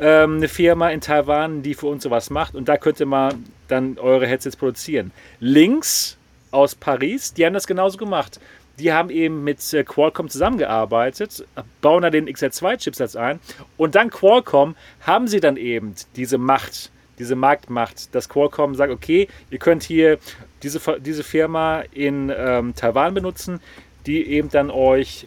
ähm, 0.00 0.36
eine 0.36 0.48
Firma 0.48 0.90
in 0.90 1.00
Taiwan, 1.00 1.62
die 1.62 1.74
für 1.74 1.86
uns 1.86 2.02
sowas 2.02 2.30
macht 2.30 2.54
und 2.54 2.68
da 2.68 2.76
könnte 2.76 3.06
man 3.06 3.44
dann 3.68 3.98
eure 3.98 4.26
Headsets 4.26 4.56
produzieren. 4.56 5.12
Links 5.40 6.16
aus 6.50 6.74
Paris, 6.74 7.34
die 7.34 7.44
haben 7.44 7.54
das 7.54 7.66
genauso 7.66 7.98
gemacht. 7.98 8.40
Die 8.78 8.92
haben 8.92 9.10
eben 9.10 9.42
mit 9.42 9.72
äh, 9.74 9.82
Qualcomm 9.82 10.28
zusammengearbeitet, 10.28 11.44
bauen 11.80 12.02
da 12.02 12.10
den 12.10 12.28
XR2-Chipsatz 12.28 13.16
ein 13.16 13.40
und 13.76 13.96
dann 13.96 14.10
Qualcomm 14.10 14.76
haben 15.00 15.26
sie 15.26 15.40
dann 15.40 15.56
eben 15.56 15.94
diese 16.14 16.38
Macht, 16.38 16.92
diese 17.18 17.34
Marktmacht, 17.34 18.14
dass 18.14 18.28
Qualcomm 18.28 18.76
sagt, 18.76 18.92
okay, 18.92 19.26
ihr 19.50 19.58
könnt 19.58 19.82
hier 19.82 20.18
diese, 20.62 20.80
diese 21.00 21.24
Firma 21.24 21.82
in 21.92 22.32
ähm, 22.34 22.74
Taiwan 22.76 23.14
benutzen, 23.14 23.60
die 24.06 24.24
eben 24.28 24.48
dann 24.48 24.70
euch 24.70 25.26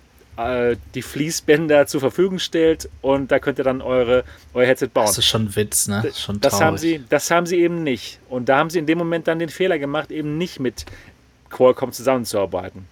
äh, 0.50 0.78
die 0.96 1.02
Fließbänder 1.02 1.88
zur 1.88 2.00
Verfügung 2.00 2.40
stellt 2.40 2.90
und 3.02 3.32
da 3.32 3.40
könnt 3.40 3.58
ihr 3.58 3.64
dann 3.64 3.82
eure, 3.82 4.24
euer 4.54 4.66
Headset 4.66 4.88
bauen. 4.94 5.06
Das 5.06 5.18
ist 5.18 5.26
schon 5.26 5.46
ein 5.46 5.56
Witz, 5.56 5.88
ne? 5.88 6.12
Schon 6.16 6.40
das, 6.40 6.62
haben 6.62 6.78
sie, 6.78 7.04
das 7.10 7.32
haben 7.32 7.46
sie 7.46 7.58
eben 7.58 7.84
nicht. 7.84 8.20
Und 8.30 8.50
da 8.50 8.58
haben 8.58 8.70
sie 8.70 8.80
in 8.80 8.86
dem 8.86 8.98
Moment 8.98 9.28
dann 9.28 9.40
den 9.40 9.50
Fehler 9.50 9.80
gemacht, 9.80 10.12
eben 10.12 10.38
nicht 10.38 10.60
mit 10.60 10.86
Qualcomm 11.50 11.92
zusammenzuarbeiten. 11.92 12.88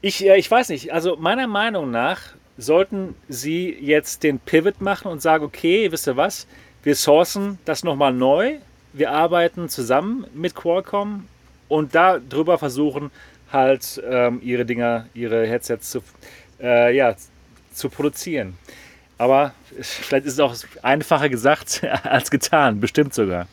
Ich, 0.00 0.24
äh, 0.24 0.38
ich 0.38 0.50
weiß 0.50 0.68
nicht, 0.70 0.92
also 0.92 1.16
meiner 1.16 1.46
Meinung 1.46 1.90
nach 1.90 2.20
sollten 2.56 3.14
sie 3.28 3.76
jetzt 3.80 4.22
den 4.22 4.38
Pivot 4.38 4.80
machen 4.80 5.10
und 5.10 5.22
sagen, 5.22 5.44
okay, 5.44 5.90
wisst 5.92 6.06
ihr 6.06 6.16
was, 6.16 6.46
wir 6.82 6.94
sourcen 6.94 7.58
das 7.64 7.84
nochmal 7.84 8.12
neu, 8.12 8.58
wir 8.92 9.12
arbeiten 9.12 9.68
zusammen 9.68 10.26
mit 10.34 10.54
Qualcomm 10.54 11.26
und 11.68 11.94
darüber 11.94 12.58
versuchen, 12.58 13.10
halt 13.52 14.02
ähm, 14.08 14.40
ihre 14.42 14.64
Dinger, 14.64 15.06
ihre 15.14 15.46
Headsets 15.46 15.90
zu, 15.90 16.02
äh, 16.60 16.94
ja, 16.94 17.14
zu 17.72 17.88
produzieren. 17.88 18.56
Aber 19.18 19.52
vielleicht 19.80 20.26
ist 20.26 20.34
es 20.34 20.40
auch 20.40 20.54
einfacher 20.82 21.28
gesagt 21.28 21.82
als 22.04 22.30
getan, 22.30 22.80
bestimmt 22.80 23.14
sogar 23.14 23.46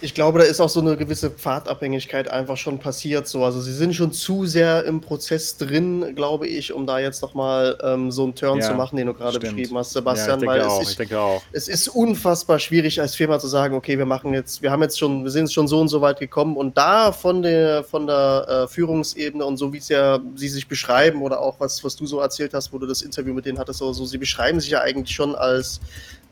ich 0.00 0.14
glaube, 0.14 0.38
da 0.38 0.44
ist 0.44 0.60
auch 0.60 0.68
so 0.68 0.80
eine 0.80 0.96
gewisse 0.96 1.30
Pfadabhängigkeit 1.30 2.28
einfach 2.28 2.56
schon 2.56 2.78
passiert. 2.78 3.26
So. 3.26 3.44
Also 3.44 3.60
sie 3.60 3.72
sind 3.72 3.94
schon 3.94 4.12
zu 4.12 4.46
sehr 4.46 4.84
im 4.84 5.00
Prozess 5.00 5.56
drin, 5.56 6.14
glaube 6.14 6.46
ich, 6.46 6.72
um 6.72 6.86
da 6.86 6.98
jetzt 6.98 7.20
nochmal 7.20 7.76
ähm, 7.82 8.10
so 8.10 8.24
einen 8.24 8.34
Turn 8.34 8.60
ja, 8.60 8.66
zu 8.66 8.74
machen, 8.74 8.96
den 8.96 9.08
du 9.08 9.14
gerade 9.14 9.40
beschrieben 9.40 9.76
hast, 9.76 9.92
Sebastian. 9.92 10.40
Ja, 10.40 10.54
ich, 10.54 10.60
denke 10.60 10.70
auch, 10.70 10.82
ist, 10.82 10.90
ich 10.90 10.96
denke 10.96 11.20
auch. 11.20 11.42
Es 11.52 11.68
ist 11.68 11.88
unfassbar 11.88 12.58
schwierig 12.60 13.00
als 13.00 13.16
Firma 13.16 13.38
zu 13.40 13.48
sagen, 13.48 13.74
okay, 13.74 13.98
wir 13.98 14.06
machen 14.06 14.34
jetzt, 14.34 14.62
wir 14.62 14.70
haben 14.70 14.82
jetzt 14.82 14.98
schon, 14.98 15.24
wir 15.24 15.30
sind 15.30 15.52
schon 15.52 15.66
so 15.66 15.80
und 15.80 15.88
so 15.88 16.00
weit 16.00 16.20
gekommen 16.20 16.56
und 16.56 16.78
da 16.78 17.10
von 17.10 17.42
der 17.42 17.82
von 17.82 18.06
der 18.06 18.46
äh, 18.48 18.68
Führungsebene 18.68 19.44
und 19.44 19.56
so 19.56 19.72
wie 19.72 19.78
es 19.78 19.88
ja 19.88 20.20
sie 20.36 20.48
sich 20.48 20.68
beschreiben 20.68 21.22
oder 21.22 21.40
auch 21.40 21.58
was, 21.58 21.82
was 21.82 21.96
du 21.96 22.06
so 22.06 22.20
erzählt 22.20 22.54
hast, 22.54 22.72
wo 22.72 22.78
du 22.78 22.86
das 22.86 23.02
Interview 23.02 23.34
mit 23.34 23.46
denen 23.46 23.58
hattest, 23.58 23.80
so, 23.80 23.92
so 23.92 24.04
sie 24.04 24.18
beschreiben 24.18 24.60
sich 24.60 24.70
ja 24.70 24.80
eigentlich 24.80 25.14
schon 25.14 25.34
als 25.34 25.80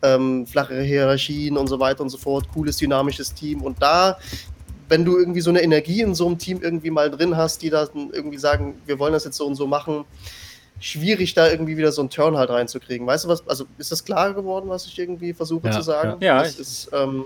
ähm, 0.03 0.47
flachere 0.47 0.83
Hierarchien 0.83 1.57
und 1.57 1.67
so 1.67 1.79
weiter 1.81 2.03
und 2.03 2.11
so 2.11 2.19
fort, 2.19 2.47
cooles, 2.53 2.77
dynamisches 2.77 3.33
Team. 3.33 3.63
Und 3.63 3.81
da, 3.83 4.19
wenn 4.89 5.05
du 5.05 5.19
irgendwie 5.19 5.41
so 5.41 5.51
eine 5.51 5.63
Energie 5.63 6.01
in 6.03 6.15
so 6.15 6.27
einem 6.27 6.39
Team 6.39 6.61
irgendwie 6.63 6.91
mal 6.91 7.11
drin 7.11 7.37
hast, 7.37 7.63
die 7.63 7.71
da 7.71 7.89
irgendwie 7.95 8.39
sagen, 8.39 8.75
wir 8.87 8.99
wollen 8.99 9.13
das 9.13 9.25
jetzt 9.25 9.37
so 9.37 9.47
und 9.47 9.55
so 9.55 9.67
machen, 9.67 10.05
schwierig 10.79 11.35
da 11.35 11.49
irgendwie 11.49 11.77
wieder 11.77 11.93
so 11.93 12.03
einen 12.03 12.11
Turn 12.11 12.37
halt 12.37 12.51
reinzukriegen. 12.51 13.07
Weißt 13.07 13.25
du 13.25 13.29
was, 13.29 13.47
also 13.49 13.65
ist 13.79 13.93
das 13.93 14.05
klar 14.05 14.35
geworden, 14.35 14.69
was 14.69 14.87
ich 14.87 14.99
irgendwie 14.99 15.33
versuche 15.33 15.69
ja, 15.69 15.73
zu 15.73 15.83
sagen? 15.83 16.17
Ja. 16.21 16.43
Das 16.43 16.59
ist, 16.59 16.91
ähm, 16.93 17.25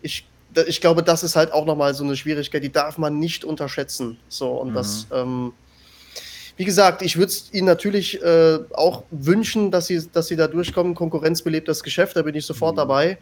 ich, 0.00 0.26
ich 0.66 0.80
glaube, 0.80 1.02
das 1.02 1.24
ist 1.24 1.34
halt 1.34 1.52
auch 1.52 1.66
nochmal 1.66 1.94
so 1.94 2.04
eine 2.04 2.16
Schwierigkeit, 2.16 2.62
die 2.62 2.70
darf 2.70 2.98
man 2.98 3.18
nicht 3.18 3.44
unterschätzen. 3.44 4.18
So, 4.28 4.52
und 4.52 4.70
mhm. 4.70 4.74
das, 4.74 5.06
ähm, 5.12 5.52
wie 6.56 6.64
gesagt, 6.64 7.02
ich 7.02 7.16
würde 7.16 7.32
es 7.32 7.52
Ihnen 7.52 7.66
natürlich 7.66 8.22
äh, 8.22 8.58
auch 8.72 9.04
wünschen, 9.10 9.70
dass 9.70 9.86
Sie, 9.86 10.06
dass 10.12 10.28
Sie 10.28 10.36
da 10.36 10.46
durchkommen. 10.46 10.94
Konkurrenz 10.94 11.42
belebt 11.42 11.68
das 11.68 11.82
Geschäft, 11.82 12.16
da 12.16 12.22
bin 12.22 12.34
ich 12.34 12.46
sofort 12.46 12.74
mhm. 12.74 12.78
dabei. 12.78 13.18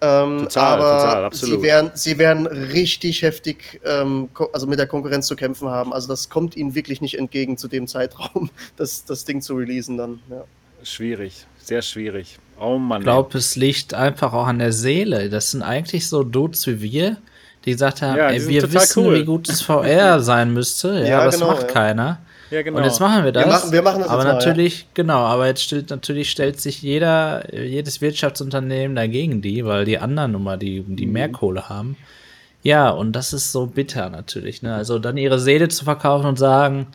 Ähm, 0.00 0.40
total, 0.40 0.80
aber 0.80 1.02
total, 1.02 1.24
absolut. 1.24 1.60
Sie 1.60 1.62
werden, 1.62 1.90
sie 1.94 2.18
werden 2.18 2.46
richtig 2.46 3.22
heftig 3.22 3.80
ähm, 3.84 4.28
also 4.52 4.66
mit 4.66 4.78
der 4.78 4.86
Konkurrenz 4.86 5.26
zu 5.26 5.36
kämpfen 5.36 5.68
haben. 5.68 5.92
Also 5.92 6.08
das 6.08 6.28
kommt 6.28 6.56
Ihnen 6.56 6.74
wirklich 6.74 7.00
nicht 7.00 7.18
entgegen 7.18 7.56
zu 7.56 7.68
dem 7.68 7.86
Zeitraum, 7.86 8.50
das, 8.76 9.04
das 9.04 9.24
Ding 9.24 9.40
zu 9.40 9.54
releasen 9.54 9.96
dann. 9.96 10.20
Ja. 10.28 10.44
Schwierig, 10.82 11.46
sehr 11.62 11.80
schwierig. 11.80 12.38
Oh 12.60 12.76
Mann. 12.76 13.00
Ich 13.00 13.04
glaube, 13.04 13.38
es 13.38 13.56
liegt 13.56 13.94
einfach 13.94 14.34
auch 14.34 14.46
an 14.46 14.58
der 14.58 14.72
Seele. 14.72 15.30
Das 15.30 15.52
sind 15.52 15.62
eigentlich 15.62 16.08
so 16.08 16.22
Dudes 16.22 16.66
wie 16.66 16.82
wir, 16.82 17.16
die 17.64 17.72
gesagt 17.72 18.02
haben, 18.02 18.18
ja, 18.18 18.30
die 18.30 18.36
ey, 18.36 18.48
wir 18.48 18.72
wissen, 18.72 19.06
cool. 19.06 19.14
wie 19.14 19.24
gut 19.24 19.48
das 19.48 19.62
VR 19.62 20.20
sein 20.20 20.52
müsste, 20.52 20.88
ja, 21.00 21.04
ja 21.04 21.20
aber 21.20 21.30
genau, 21.30 21.46
das 21.46 21.56
macht 21.56 21.68
ja. 21.68 21.72
keiner. 21.72 22.18
Ja, 22.54 22.62
genau. 22.62 22.78
Und 22.78 22.84
jetzt 22.84 23.00
machen 23.00 23.24
wir 23.24 23.32
das. 23.32 23.44
Wir 23.44 23.52
machen, 23.52 23.72
wir 23.72 23.82
machen 23.82 24.02
das 24.02 24.08
aber 24.08 24.22
natürlich, 24.22 24.74
mal, 24.74 24.86
ja. 24.86 24.90
genau, 24.94 25.18
aber 25.18 25.48
jetzt 25.48 25.64
stellt, 25.64 25.90
natürlich 25.90 26.30
stellt 26.30 26.60
sich 26.60 26.82
jeder, 26.82 27.52
jedes 27.52 28.00
Wirtschaftsunternehmen 28.00 28.94
dagegen 28.94 29.42
die, 29.42 29.64
weil 29.64 29.84
die 29.84 29.98
anderen 29.98 30.30
Nummer, 30.30 30.56
die, 30.56 30.84
die 30.86 31.06
mhm. 31.06 31.12
mehr 31.12 31.28
Kohle 31.30 31.68
haben. 31.68 31.96
Ja, 32.62 32.90
und 32.90 33.10
das 33.12 33.32
ist 33.32 33.50
so 33.50 33.66
bitter 33.66 34.08
natürlich. 34.08 34.62
Ne? 34.62 34.72
Also 34.72 35.00
dann 35.00 35.16
ihre 35.16 35.40
Seele 35.40 35.66
zu 35.66 35.84
verkaufen 35.84 36.26
und 36.26 36.38
sagen, 36.38 36.86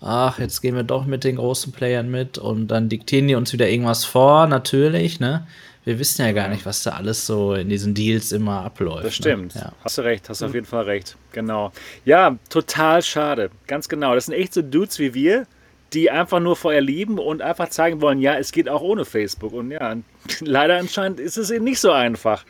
ach, 0.00 0.40
jetzt 0.40 0.60
gehen 0.62 0.74
wir 0.74 0.82
doch 0.82 1.06
mit 1.06 1.22
den 1.22 1.36
großen 1.36 1.72
Playern 1.72 2.10
mit 2.10 2.36
und 2.36 2.66
dann 2.66 2.88
diktieren 2.88 3.28
die 3.28 3.36
uns 3.36 3.52
wieder 3.52 3.68
irgendwas 3.68 4.04
vor, 4.04 4.48
natürlich, 4.48 5.20
ne? 5.20 5.46
Wir 5.84 5.98
wissen 5.98 6.24
ja 6.24 6.32
gar 6.32 6.48
nicht, 6.48 6.64
was 6.64 6.82
da 6.82 6.92
alles 6.92 7.26
so 7.26 7.54
in 7.54 7.68
diesen 7.68 7.94
Deals 7.94 8.32
immer 8.32 8.64
abläuft. 8.64 9.04
Das 9.04 9.04
ne? 9.04 9.12
stimmt. 9.12 9.54
Ne? 9.54 9.60
Ja. 9.62 9.72
Hast 9.84 9.98
du 9.98 10.02
recht, 10.02 10.28
hast 10.28 10.40
du 10.40 10.46
auf 10.46 10.54
jeden 10.54 10.66
Fall 10.66 10.84
recht. 10.84 11.16
Genau. 11.32 11.72
Ja, 12.04 12.38
total 12.48 13.02
schade. 13.02 13.50
Ganz 13.66 13.88
genau. 13.88 14.14
Das 14.14 14.26
sind 14.26 14.34
echt 14.34 14.54
so 14.54 14.62
Dudes 14.62 14.98
wie 14.98 15.12
wir, 15.12 15.46
die 15.92 16.10
einfach 16.10 16.40
nur 16.40 16.56
vorher 16.56 16.80
lieben 16.80 17.18
und 17.18 17.42
einfach 17.42 17.68
zeigen 17.68 18.00
wollen, 18.00 18.18
ja, 18.18 18.36
es 18.36 18.50
geht 18.50 18.68
auch 18.68 18.80
ohne 18.80 19.04
Facebook. 19.04 19.52
Und 19.52 19.70
ja, 19.70 19.96
leider 20.40 20.78
anscheinend 20.78 21.20
ist 21.20 21.36
es 21.36 21.50
eben 21.50 21.64
nicht 21.64 21.80
so 21.80 21.92
einfach. 21.92 22.44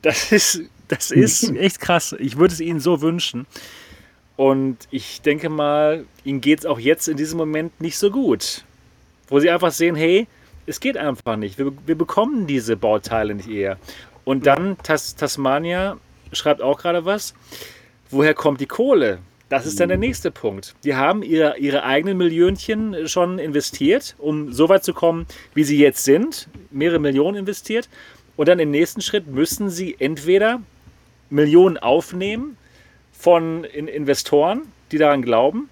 Das 0.00 0.32
ist, 0.32 0.62
das 0.88 1.10
ist 1.10 1.54
echt 1.54 1.78
krass. 1.78 2.16
Ich 2.18 2.38
würde 2.38 2.54
es 2.54 2.60
ihnen 2.60 2.80
so 2.80 3.02
wünschen. 3.02 3.46
Und 4.36 4.78
ich 4.90 5.20
denke 5.20 5.50
mal, 5.50 6.06
ihnen 6.24 6.40
geht 6.40 6.60
es 6.60 6.66
auch 6.66 6.78
jetzt 6.78 7.06
in 7.06 7.18
diesem 7.18 7.36
Moment 7.36 7.80
nicht 7.82 7.98
so 7.98 8.10
gut. 8.10 8.64
Wo 9.28 9.38
sie 9.40 9.50
einfach 9.50 9.72
sehen, 9.72 9.94
hey, 9.94 10.26
es 10.66 10.80
geht 10.80 10.96
einfach 10.96 11.36
nicht. 11.36 11.58
Wir, 11.58 11.72
wir 11.86 11.96
bekommen 11.96 12.46
diese 12.46 12.76
Bauteile 12.76 13.34
nicht 13.34 13.48
eher. 13.48 13.78
Und 14.24 14.46
dann 14.46 14.76
Tas 14.82 15.16
Tasmania 15.16 15.98
schreibt 16.32 16.62
auch 16.62 16.78
gerade 16.78 17.04
was. 17.04 17.34
Woher 18.10 18.34
kommt 18.34 18.60
die 18.60 18.66
Kohle? 18.66 19.18
Das 19.48 19.66
ist 19.66 19.80
dann 19.80 19.90
der 19.90 19.98
nächste 19.98 20.30
Punkt. 20.30 20.74
Die 20.82 20.94
haben 20.94 21.22
ihre, 21.22 21.58
ihre 21.58 21.82
eigenen 21.84 22.16
Millionchen 22.16 23.06
schon 23.06 23.38
investiert, 23.38 24.14
um 24.18 24.50
so 24.50 24.70
weit 24.70 24.82
zu 24.82 24.94
kommen, 24.94 25.26
wie 25.52 25.64
sie 25.64 25.78
jetzt 25.78 26.04
sind. 26.04 26.48
Mehrere 26.70 26.98
Millionen 26.98 27.36
investiert. 27.36 27.90
Und 28.36 28.48
dann 28.48 28.58
im 28.60 28.70
nächsten 28.70 29.02
Schritt 29.02 29.26
müssen 29.26 29.68
sie 29.68 29.96
entweder 29.98 30.62
Millionen 31.28 31.76
aufnehmen 31.76 32.56
von 33.12 33.64
Investoren, 33.64 34.62
die 34.90 34.98
daran 34.98 35.20
glauben. 35.20 35.68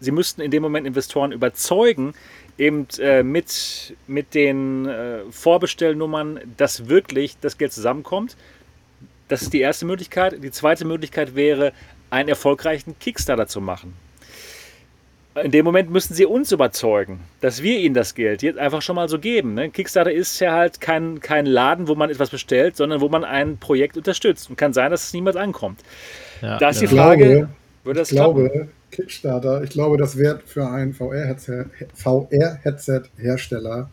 Sie 0.00 0.10
müssten 0.10 0.40
in 0.40 0.50
dem 0.50 0.62
Moment 0.62 0.84
Investoren 0.84 1.30
überzeugen, 1.30 2.14
eben 2.58 2.86
äh, 2.98 3.22
mit, 3.22 3.94
mit 4.06 4.34
den 4.34 4.86
äh, 4.86 5.20
Vorbestellnummern, 5.30 6.40
dass 6.56 6.88
wirklich 6.88 7.36
das 7.40 7.58
Geld 7.58 7.72
zusammenkommt. 7.72 8.36
Das 9.28 9.42
ist 9.42 9.52
die 9.52 9.60
erste 9.60 9.86
Möglichkeit. 9.86 10.42
Die 10.42 10.50
zweite 10.50 10.84
Möglichkeit 10.84 11.34
wäre, 11.34 11.72
einen 12.10 12.28
erfolgreichen 12.28 12.98
Kickstarter 12.98 13.46
zu 13.46 13.60
machen. 13.60 13.94
In 15.42 15.50
dem 15.50 15.64
Moment 15.64 15.90
müssen 15.90 16.12
sie 16.12 16.26
uns 16.26 16.52
überzeugen, 16.52 17.20
dass 17.40 17.62
wir 17.62 17.78
ihnen 17.78 17.94
das 17.94 18.14
Geld 18.14 18.42
jetzt 18.42 18.58
einfach 18.58 18.82
schon 18.82 18.96
mal 18.96 19.08
so 19.08 19.18
geben. 19.18 19.54
Ne? 19.54 19.70
Kickstarter 19.70 20.12
ist 20.12 20.38
ja 20.40 20.52
halt 20.52 20.82
kein, 20.82 21.20
kein 21.20 21.46
Laden, 21.46 21.88
wo 21.88 21.94
man 21.94 22.10
etwas 22.10 22.28
bestellt, 22.28 22.76
sondern 22.76 23.00
wo 23.00 23.08
man 23.08 23.24
ein 23.24 23.56
Projekt 23.56 23.96
unterstützt. 23.96 24.50
Und 24.50 24.56
kann 24.56 24.74
sein, 24.74 24.90
dass 24.90 25.04
es 25.04 25.14
niemals 25.14 25.36
ankommt. 25.36 25.80
Ja, 26.42 26.58
da 26.58 26.68
ist 26.68 26.82
ja. 26.82 26.88
die 26.88 26.94
Frage, 26.94 27.48
würde 27.84 28.00
das 28.00 28.10
ich 28.10 28.16
klappen? 28.16 28.48
glaube, 28.48 28.68
Kickstarter, 28.90 29.62
ich 29.62 29.70
glaube, 29.70 29.96
das 29.96 30.16
wird 30.16 30.42
für 30.44 30.68
einen 30.68 30.92
VR-Headset-Hersteller 30.92 33.88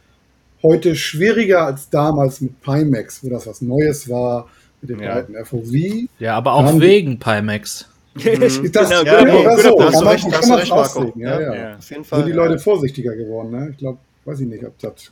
heute 0.61 0.95
schwieriger 0.95 1.65
als 1.65 1.89
damals 1.89 2.41
mit 2.41 2.61
Pimax, 2.61 3.23
wo 3.23 3.29
das 3.29 3.47
was 3.47 3.61
Neues 3.61 4.09
war, 4.09 4.49
mit 4.81 4.91
dem 4.91 5.01
ja. 5.01 5.13
alten 5.13 5.33
FOV. 5.45 5.71
Ja, 6.19 6.35
aber 6.35 6.51
auch 6.53 6.65
Dann 6.65 6.81
wegen 6.81 7.17
Pimax. 7.19 7.87
das, 8.15 8.59
das, 8.71 8.89
genau, 8.89 9.03
ja, 9.03 9.23
genau, 9.23 9.57
so. 9.57 9.77
Kann 9.77 9.93
man, 9.93 10.07
recht, 10.07 10.31
kann 10.31 10.49
man 10.49 10.71
auslegen. 10.71 11.21
Ja, 11.21 11.39
ja. 11.39 11.55
ja. 11.55 11.77
Auf 11.77 11.89
jeden 11.89 12.03
Fall, 12.03 12.19
Sind 12.19 12.27
die 12.27 12.33
Leute 12.33 12.59
vorsichtiger 12.59 13.15
geworden. 13.15 13.51
Ne? 13.51 13.69
Ich 13.71 13.77
glaube, 13.77 13.99
weiß 14.25 14.41
ich 14.41 14.47
nicht, 14.47 14.65
ob 14.65 14.77
das 14.79 15.11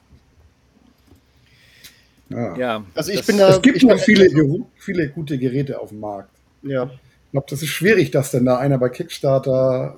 ja. 2.29 2.57
ja. 2.57 2.83
also 2.93 3.11
ich 3.11 3.19
das, 3.19 3.27
bin 3.27 3.37
da. 3.37 3.49
Es 3.49 3.61
gibt 3.61 3.81
noch 3.83 3.99
viele, 3.99 4.27
viele 4.75 5.09
gute 5.09 5.37
Geräte 5.37 5.79
auf 5.79 5.89
dem 5.89 6.01
Markt. 6.01 6.31
Ja. 6.63 6.89
Ich 7.37 7.39
glaube, 7.39 7.49
das 7.51 7.61
ist 7.61 7.69
schwierig, 7.69 8.09
dass 8.09 8.31
denn 8.31 8.45
da 8.45 8.57
einer 8.57 8.79
bei 8.79 8.89
Kickstarter, 8.89 9.97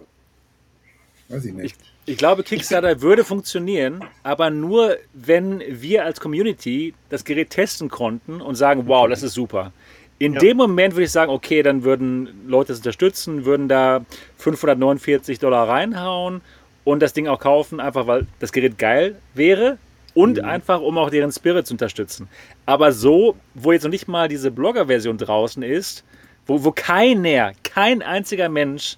weiß 1.29 1.45
ich 1.45 1.53
nicht. 1.53 1.77
Ich, 2.05 2.13
ich 2.13 2.17
glaube, 2.17 2.43
Kickstarter 2.43 3.01
würde 3.01 3.23
funktionieren, 3.23 4.03
aber 4.23 4.49
nur, 4.49 4.97
wenn 5.13 5.63
wir 5.69 6.03
als 6.03 6.19
Community 6.19 6.93
das 7.09 7.23
Gerät 7.23 7.51
testen 7.51 7.87
konnten 7.87 8.41
und 8.41 8.55
sagen, 8.55 8.87
wow, 8.87 9.07
das 9.07 9.23
ist 9.23 9.35
super. 9.35 9.71
In 10.17 10.33
ja. 10.33 10.39
dem 10.39 10.57
Moment 10.57 10.95
würde 10.95 11.05
ich 11.05 11.11
sagen, 11.11 11.31
okay, 11.31 11.63
dann 11.63 11.83
würden 11.83 12.29
Leute 12.45 12.73
es 12.73 12.79
unterstützen, 12.79 13.45
würden 13.45 13.69
da 13.69 14.03
549 14.37 15.39
Dollar 15.39 15.69
reinhauen 15.69 16.41
und 16.83 16.99
das 16.99 17.13
Ding 17.13 17.27
auch 17.27 17.39
kaufen, 17.39 17.79
einfach 17.79 18.05
weil 18.05 18.27
das 18.39 18.51
Gerät 18.51 18.77
geil 18.77 19.15
wäre 19.33 19.77
und 20.13 20.39
mhm. 20.39 20.43
einfach, 20.43 20.81
um 20.81 20.97
auch 20.97 21.09
deren 21.09 21.31
Spirit 21.31 21.67
zu 21.67 21.75
unterstützen. 21.75 22.27
Aber 22.65 22.91
so, 22.91 23.37
wo 23.53 23.71
jetzt 23.71 23.83
noch 23.83 23.91
nicht 23.91 24.09
mal 24.09 24.27
diese 24.27 24.51
Blogger-Version 24.51 25.17
draußen 25.17 25.63
ist, 25.63 26.03
wo, 26.49 26.63
wo 26.63 26.71
keiner, 26.71 27.53
kein 27.63 28.01
einziger 28.01 28.49
Mensch 28.49 28.97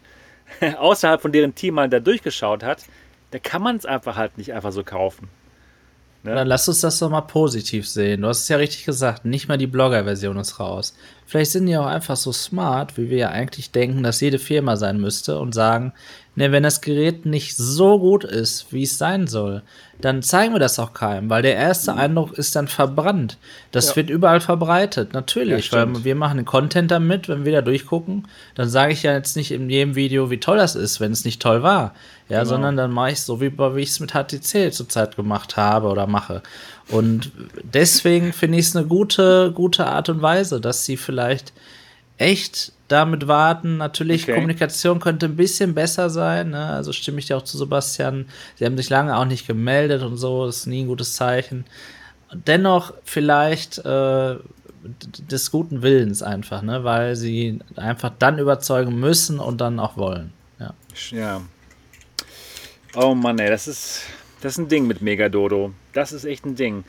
außerhalb 0.77 1.21
von 1.21 1.31
deren 1.31 1.53
Team 1.53 1.75
mal 1.75 1.89
da 1.89 1.99
durchgeschaut 1.99 2.63
hat, 2.63 2.85
da 3.31 3.39
kann 3.39 3.61
man 3.61 3.75
es 3.75 3.85
einfach 3.85 4.15
halt 4.15 4.37
nicht 4.37 4.53
einfach 4.53 4.71
so 4.71 4.83
kaufen. 4.83 5.29
Ne? 6.23 6.35
Dann 6.35 6.47
lass 6.47 6.67
uns 6.67 6.81
das 6.81 6.99
doch 6.99 7.09
mal 7.09 7.21
positiv 7.21 7.87
sehen. 7.87 8.21
Du 8.21 8.27
hast 8.27 8.43
es 8.43 8.47
ja 8.47 8.57
richtig 8.57 8.85
gesagt, 8.85 9.25
nicht 9.25 9.47
mal 9.47 9.57
die 9.57 9.67
Blogger-Version 9.67 10.37
ist 10.37 10.59
raus. 10.59 10.95
Vielleicht 11.31 11.51
sind 11.51 11.67
die 11.67 11.77
auch 11.77 11.85
einfach 11.85 12.17
so 12.17 12.33
smart, 12.33 12.97
wie 12.97 13.09
wir 13.09 13.17
ja 13.17 13.29
eigentlich 13.29 13.71
denken, 13.71 14.03
dass 14.03 14.19
jede 14.19 14.37
Firma 14.37 14.75
sein 14.75 14.99
müsste 14.99 15.39
und 15.39 15.53
sagen, 15.53 15.93
ne, 16.35 16.51
wenn 16.51 16.61
das 16.61 16.81
Gerät 16.81 17.25
nicht 17.25 17.55
so 17.55 17.99
gut 17.99 18.25
ist, 18.25 18.73
wie 18.73 18.83
es 18.83 18.97
sein 18.97 19.27
soll, 19.27 19.61
dann 20.01 20.23
zeigen 20.23 20.53
wir 20.53 20.59
das 20.59 20.77
auch 20.77 20.91
keinem, 20.91 21.29
weil 21.29 21.41
der 21.41 21.55
erste 21.55 21.93
Eindruck 21.95 22.33
ist 22.37 22.57
dann 22.57 22.67
verbrannt. 22.67 23.37
Das 23.71 23.91
ja. 23.91 23.95
wird 23.95 24.09
überall 24.09 24.41
verbreitet, 24.41 25.13
natürlich, 25.13 25.71
ja, 25.71 25.87
weil 25.87 26.03
wir 26.03 26.15
machen 26.15 26.35
den 26.35 26.45
Content 26.45 26.91
damit, 26.91 27.29
wenn 27.29 27.45
wir 27.45 27.53
da 27.53 27.61
durchgucken, 27.61 28.27
dann 28.55 28.67
sage 28.67 28.91
ich 28.91 29.03
ja 29.03 29.13
jetzt 29.13 29.37
nicht 29.37 29.51
in 29.51 29.69
jedem 29.69 29.95
Video, 29.95 30.31
wie 30.31 30.39
toll 30.41 30.57
das 30.57 30.75
ist, 30.75 30.99
wenn 30.99 31.13
es 31.13 31.23
nicht 31.23 31.41
toll 31.41 31.63
war, 31.63 31.93
ja, 32.27 32.39
genau. 32.39 32.49
sondern 32.49 32.75
dann 32.75 32.91
mache 32.91 33.11
ich 33.11 33.19
es 33.19 33.25
so, 33.25 33.39
wie, 33.39 33.57
wie 33.57 33.81
ich 33.81 33.91
es 33.91 34.01
mit 34.01 34.11
HTC 34.11 34.73
zurzeit 34.73 35.15
gemacht 35.15 35.55
habe 35.55 35.87
oder 35.87 36.07
mache. 36.07 36.43
Und 36.91 37.31
deswegen 37.63 38.33
finde 38.33 38.57
ich 38.57 38.67
es 38.67 38.75
eine 38.75 38.85
gute, 38.85 39.51
gute 39.53 39.87
Art 39.87 40.09
und 40.09 40.21
Weise, 40.21 40.59
dass 40.59 40.85
sie 40.85 40.97
vielleicht 40.97 41.53
echt 42.17 42.73
damit 42.87 43.27
warten. 43.27 43.77
Natürlich, 43.77 44.23
okay. 44.23 44.33
Kommunikation 44.33 44.99
könnte 44.99 45.27
ein 45.27 45.35
bisschen 45.35 45.73
besser 45.73 46.09
sein. 46.09 46.51
Ne? 46.51 46.67
Also 46.67 46.91
stimme 46.91 47.19
ich 47.19 47.27
dir 47.27 47.37
auch 47.37 47.43
zu 47.43 47.57
Sebastian. 47.57 48.25
Sie 48.55 48.65
haben 48.65 48.77
sich 48.77 48.89
lange 48.89 49.17
auch 49.17 49.25
nicht 49.25 49.47
gemeldet 49.47 50.03
und 50.03 50.17
so. 50.17 50.45
Das 50.45 50.57
ist 50.57 50.67
nie 50.67 50.83
ein 50.83 50.87
gutes 50.87 51.15
Zeichen. 51.15 51.65
Dennoch 52.33 52.93
vielleicht 53.03 53.79
äh, 53.79 54.35
des 54.83 55.51
guten 55.51 55.81
Willens 55.81 56.21
einfach, 56.21 56.61
ne? 56.61 56.83
weil 56.83 57.15
sie 57.15 57.59
einfach 57.75 58.11
dann 58.19 58.39
überzeugen 58.39 58.99
müssen 58.99 59.39
und 59.39 59.61
dann 59.61 59.79
auch 59.79 59.97
wollen. 59.97 60.33
Ja. 60.59 60.73
ja. 61.11 61.41
Oh 62.95 63.15
Mann, 63.15 63.39
ey, 63.39 63.49
das 63.49 63.67
ist, 63.67 64.01
das 64.41 64.53
ist 64.53 64.57
ein 64.57 64.67
Ding 64.67 64.87
mit 64.87 65.01
Megadodo. 65.01 65.71
Das 65.93 66.11
ist 66.11 66.25
echt 66.25 66.45
ein 66.45 66.55
Ding. 66.55 66.83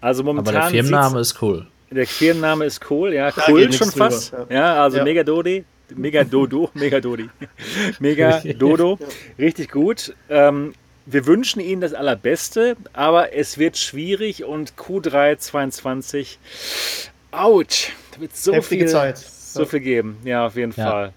Also 0.00 0.22
momentan. 0.22 0.54
Aber 0.56 0.70
der 0.70 0.82
Firmenname 0.82 1.20
ist 1.20 1.40
cool. 1.42 1.66
Der 1.90 2.06
Firmenname 2.06 2.64
ist 2.64 2.90
cool, 2.90 3.14
ja, 3.14 3.32
cool 3.48 3.72
schon 3.72 3.90
fast. 3.90 4.32
Drüber, 4.32 4.46
ja. 4.50 4.56
ja. 4.56 4.82
also 4.82 4.98
ja. 4.98 5.04
Megadodi, 5.04 5.64
Megadodo, 5.94 6.70
Megadodi, 6.74 7.30
Megadodo, 8.00 8.98
richtig 9.38 9.70
gut. 9.70 10.14
Ähm, 10.28 10.74
wir 11.06 11.26
wünschen 11.26 11.60
Ihnen 11.60 11.80
das 11.80 11.92
Allerbeste, 11.92 12.76
aber 12.92 13.34
es 13.34 13.58
wird 13.58 13.76
schwierig 13.76 14.44
und 14.44 14.74
Q3 14.74 15.38
22, 15.38 16.38
ouch, 17.30 17.90
da 18.12 18.20
wird 18.20 18.36
so 18.36 18.54
Heftige 18.54 18.84
viel, 18.84 18.92
Zeit. 18.92 19.18
so 19.18 19.66
viel 19.66 19.80
geben. 19.80 20.18
Ja, 20.24 20.46
auf 20.46 20.56
jeden 20.56 20.72
ja. 20.76 20.90
Fall. 20.90 21.12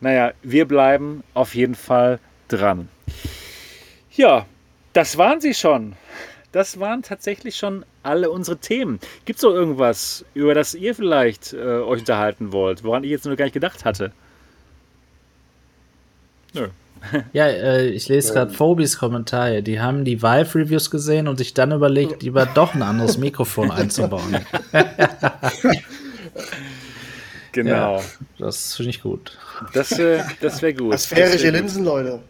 Naja, 0.00 0.32
wir 0.42 0.66
bleiben 0.66 1.24
auf 1.34 1.54
jeden 1.54 1.74
Fall 1.74 2.20
dran. 2.48 2.88
Ja, 4.12 4.46
das 4.92 5.18
waren 5.18 5.40
sie 5.40 5.54
schon 5.54 5.94
das 6.54 6.78
waren 6.78 7.02
tatsächlich 7.02 7.56
schon 7.56 7.84
alle 8.04 8.30
unsere 8.30 8.56
Themen. 8.58 9.00
Gibt 9.24 9.38
es 9.38 9.42
noch 9.42 9.50
irgendwas, 9.50 10.24
über 10.34 10.54
das 10.54 10.74
ihr 10.74 10.94
vielleicht 10.94 11.52
äh, 11.52 11.56
euch 11.56 12.00
unterhalten 12.00 12.52
wollt, 12.52 12.84
woran 12.84 13.02
ich 13.02 13.10
jetzt 13.10 13.26
nur 13.26 13.34
gar 13.34 13.46
nicht 13.46 13.54
gedacht 13.54 13.84
hatte? 13.84 14.12
Nö. 16.54 16.68
Ja, 17.34 17.48
äh, 17.48 17.88
ich 17.88 18.08
lese 18.08 18.32
gerade 18.32 18.50
ähm. 18.50 18.56
Phobis 18.56 18.96
Kommentare. 18.96 19.62
Die 19.62 19.78
haben 19.78 20.06
die 20.06 20.22
Vive-Reviews 20.22 20.90
gesehen 20.90 21.28
und 21.28 21.36
sich 21.36 21.52
dann 21.52 21.70
überlegt, 21.70 22.22
lieber 22.22 22.46
doch 22.46 22.72
ein 22.72 22.80
anderes 22.80 23.18
Mikrofon 23.26 23.70
einzubauen. 23.70 24.38
genau. 27.52 27.98
Ja, 27.98 28.02
das 28.38 28.76
finde 28.76 28.88
ich 28.88 29.02
gut. 29.02 29.36
Das, 29.74 29.98
äh, 29.98 30.22
das 30.40 30.62
wäre 30.62 30.72
gut. 30.72 30.94
Asphärische 30.94 31.50
Linsen, 31.50 31.84
Leute. 31.84 32.20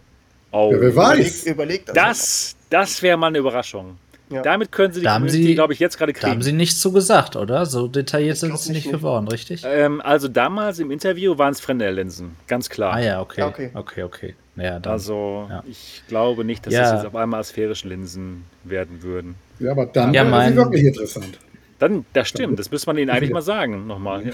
Oh. 0.50 0.72
Ja, 0.72 0.80
wer 0.80 0.96
weiß. 0.96 1.18
Überlegt, 1.18 1.46
überlegt 1.46 1.88
das. 1.90 1.94
Das, 1.94 2.56
das 2.70 3.02
wäre 3.02 3.16
mal 3.16 3.28
eine 3.28 3.38
Überraschung. 3.38 3.96
Ja. 4.34 4.42
Damit 4.42 4.72
können 4.72 4.92
Sie 4.92 5.00
die 5.00 5.04
da 5.04 5.14
Community, 5.14 5.54
glaube 5.54 5.72
ich, 5.72 5.78
jetzt 5.78 5.96
gerade 5.96 6.12
kriegen. 6.12 6.26
Da 6.26 6.32
haben 6.32 6.42
Sie 6.42 6.52
nichts 6.52 6.80
zu 6.80 6.90
gesagt, 6.90 7.36
oder? 7.36 7.66
So 7.66 7.86
detailliert 7.86 8.36
sind 8.36 8.58
Sie 8.58 8.72
nicht, 8.72 8.86
nicht 8.86 8.92
geworden, 8.92 9.28
richtig? 9.28 9.62
Ähm, 9.64 10.00
also 10.00 10.26
damals 10.26 10.80
im 10.80 10.90
Interview 10.90 11.38
waren 11.38 11.52
es 11.52 11.60
Fresnel-Linsen, 11.60 12.36
ganz 12.48 12.68
klar. 12.68 12.94
Ah 12.94 13.00
ja, 13.00 13.20
okay. 13.20 13.40
Ja, 13.40 13.48
okay, 13.48 13.70
okay. 13.74 14.02
okay. 14.02 14.34
Ja, 14.56 14.78
dann, 14.80 14.92
also 14.92 15.46
ja. 15.48 15.62
ich 15.68 16.02
glaube 16.08 16.44
nicht, 16.44 16.66
dass 16.66 16.74
ja. 16.74 16.82
das 16.82 16.92
jetzt 16.92 17.06
auf 17.06 17.16
einmal 17.16 17.40
asphärische 17.40 17.88
Linsen 17.88 18.44
werden 18.64 19.02
würden. 19.02 19.36
Ja, 19.58 19.70
aber 19.70 19.86
dann 19.86 20.12
ja, 20.12 20.28
wäre 20.30 20.50
sie 20.50 20.56
wirklich 20.56 20.84
interessant. 20.84 21.38
Dann, 21.78 22.04
das 22.12 22.28
stimmt, 22.28 22.58
das 22.58 22.70
müsste 22.70 22.88
man 22.88 22.98
Ihnen 22.98 23.10
eigentlich 23.10 23.32
mal 23.32 23.42
sagen, 23.42 23.86
nochmal. 23.86 24.32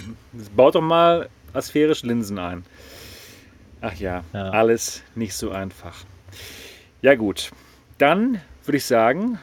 Baut 0.54 0.74
doch 0.74 0.82
mal 0.82 1.28
asphärische 1.52 2.06
Linsen 2.06 2.38
ein. 2.38 2.64
Ach 3.80 3.94
ja, 3.94 4.24
alles 4.32 5.02
nicht 5.14 5.34
so 5.34 5.50
einfach. 5.50 6.04
Ja 7.02 7.14
gut, 7.14 7.50
dann 7.96 8.40
würde 8.64 8.76
ich 8.76 8.84
sagen, 8.84 9.38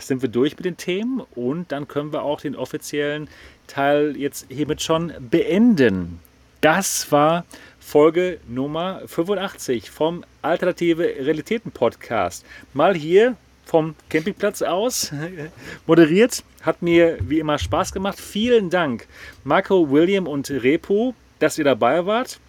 sind 0.00 0.22
wir 0.22 0.28
durch 0.28 0.56
mit 0.56 0.64
den 0.64 0.76
Themen 0.76 1.20
und 1.34 1.72
dann 1.72 1.88
können 1.88 2.12
wir 2.12 2.22
auch 2.22 2.40
den 2.40 2.56
offiziellen 2.56 3.28
Teil 3.66 4.16
jetzt 4.16 4.46
hiermit 4.48 4.82
schon 4.82 5.12
beenden. 5.18 6.20
Das 6.60 7.10
war 7.12 7.44
Folge 7.78 8.40
Nummer 8.48 9.02
85 9.06 9.90
vom 9.90 10.24
Alternative 10.42 11.02
Realitäten 11.02 11.70
Podcast. 11.70 12.44
Mal 12.72 12.94
hier 12.94 13.36
vom 13.66 13.94
Campingplatz 14.08 14.62
aus 14.62 15.12
moderiert. 15.86 16.42
Hat 16.62 16.80
mir 16.80 17.18
wie 17.20 17.40
immer 17.40 17.58
Spaß 17.58 17.92
gemacht. 17.92 18.18
Vielen 18.18 18.70
Dank, 18.70 19.06
Marco, 19.44 19.90
William 19.90 20.26
und 20.26 20.50
Repo, 20.50 21.14
dass 21.38 21.58
ihr 21.58 21.64
dabei 21.64 22.06
wart. 22.06 22.40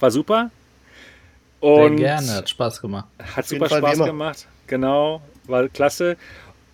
War 0.00 0.10
super. 0.10 0.50
Und 1.60 1.98
Sehr 1.98 2.06
gerne, 2.06 2.34
hat 2.34 2.48
Spaß 2.48 2.80
gemacht. 2.80 3.06
Hat 3.36 3.46
super 3.46 3.68
Spaß 3.68 3.98
gemacht. 3.98 4.46
Genau 4.66 5.22
war 5.48 5.68
klasse. 5.68 6.16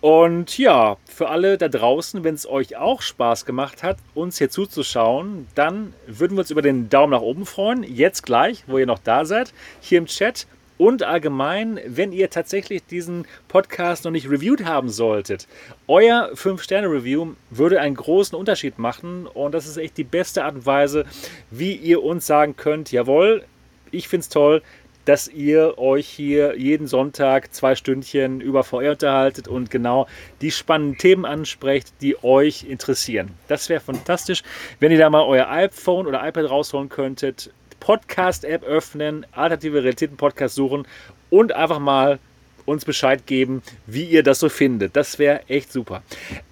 Und 0.01 0.59
ja, 0.59 0.97
für 1.05 1.29
alle 1.29 1.57
da 1.57 1.67
draußen, 1.67 2.23
wenn 2.23 2.35
es 2.35 2.47
euch 2.47 2.77
auch 2.77 3.01
Spaß 3.01 3.45
gemacht 3.45 3.81
hat, 3.81 3.97
uns 4.13 4.37
hier 4.37 4.51
zuzuschauen, 4.51 5.47
dann 5.55 5.93
würden 6.05 6.37
wir 6.37 6.41
uns 6.41 6.51
über 6.51 6.61
den 6.61 6.89
Daumen 6.89 7.11
nach 7.11 7.21
oben 7.21 7.45
freuen. 7.47 7.81
Jetzt 7.81 8.21
gleich, 8.21 8.65
wo 8.67 8.77
ihr 8.77 8.85
noch 8.85 8.99
da 8.99 9.25
seid, 9.25 9.51
hier 9.81 9.97
im 9.97 10.05
Chat. 10.05 10.45
Und 10.77 11.03
allgemein, 11.03 11.79
wenn 11.87 12.11
ihr 12.11 12.29
tatsächlich 12.29 12.85
diesen 12.85 13.25
Podcast 13.47 14.03
noch 14.03 14.11
nicht 14.11 14.29
reviewed 14.29 14.65
haben 14.65 14.89
solltet, 14.89 15.47
euer 15.87 16.31
5-Sterne-Review 16.33 17.33
würde 17.49 17.79
einen 17.79 17.95
großen 17.95 18.37
Unterschied 18.37 18.77
machen. 18.77 19.25
Und 19.25 19.53
das 19.53 19.65
ist 19.65 19.77
echt 19.77 19.97
die 19.97 20.03
beste 20.03 20.43
Art 20.43 20.55
und 20.55 20.65
Weise, 20.65 21.05
wie 21.49 21.73
ihr 21.73 22.03
uns 22.03 22.27
sagen 22.27 22.57
könnt, 22.57 22.91
jawohl, 22.91 23.45
ich 23.89 24.09
finde 24.09 24.21
es 24.21 24.29
toll, 24.29 24.61
dass 25.05 25.27
ihr 25.27 25.77
euch 25.77 26.07
hier 26.07 26.57
jeden 26.57 26.87
Sonntag 26.87 27.53
zwei 27.53 27.75
Stündchen 27.75 28.41
über 28.41 28.63
VR 28.63 28.91
unterhaltet 28.91 29.47
und 29.47 29.71
genau 29.71 30.07
die 30.41 30.51
spannenden 30.51 30.97
Themen 30.97 31.25
ansprecht, 31.25 31.93
die 32.01 32.21
euch 32.23 32.63
interessieren. 32.63 33.31
Das 33.47 33.69
wäre 33.69 33.79
fantastisch, 33.79 34.43
wenn 34.79 34.91
ihr 34.91 34.97
da 34.97 35.09
mal 35.09 35.23
euer 35.23 35.49
iPhone 35.49 36.07
oder 36.07 36.27
iPad 36.27 36.49
rausholen 36.49 36.89
könntet, 36.89 37.51
Podcast-App 37.79 38.63
öffnen, 38.63 39.25
alternative 39.31 39.83
Realitäten-Podcast 39.83 40.55
suchen 40.55 40.87
und 41.29 41.53
einfach 41.53 41.79
mal 41.79 42.19
uns 42.65 42.83
Bescheid 42.83 43.27
geben, 43.27 43.61
wie 43.85 44.05
ihr 44.05 44.23
das 44.23 44.39
so 44.39 44.49
findet. 44.49 44.95
Das 44.95 45.19
wäre 45.19 45.47
echt 45.47 45.71
super. 45.71 46.01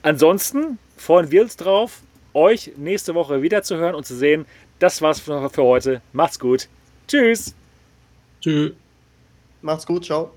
Ansonsten 0.03 0.77
freuen 0.95 1.31
wir 1.31 1.41
uns 1.41 1.57
drauf, 1.57 2.01
euch 2.33 2.73
nächste 2.77 3.15
Woche 3.15 3.41
wieder 3.41 3.63
zu 3.63 3.77
hören 3.77 3.95
und 3.95 4.05
zu 4.05 4.15
sehen. 4.15 4.45
Das 4.77 5.01
war's 5.01 5.19
für 5.19 5.49
heute. 5.57 6.01
Macht's 6.11 6.39
gut. 6.39 6.67
Tschüss. 7.07 7.55
Tschüss. 8.43 8.73
Macht's 9.61 9.85
gut, 9.85 10.03
ciao. 10.03 10.33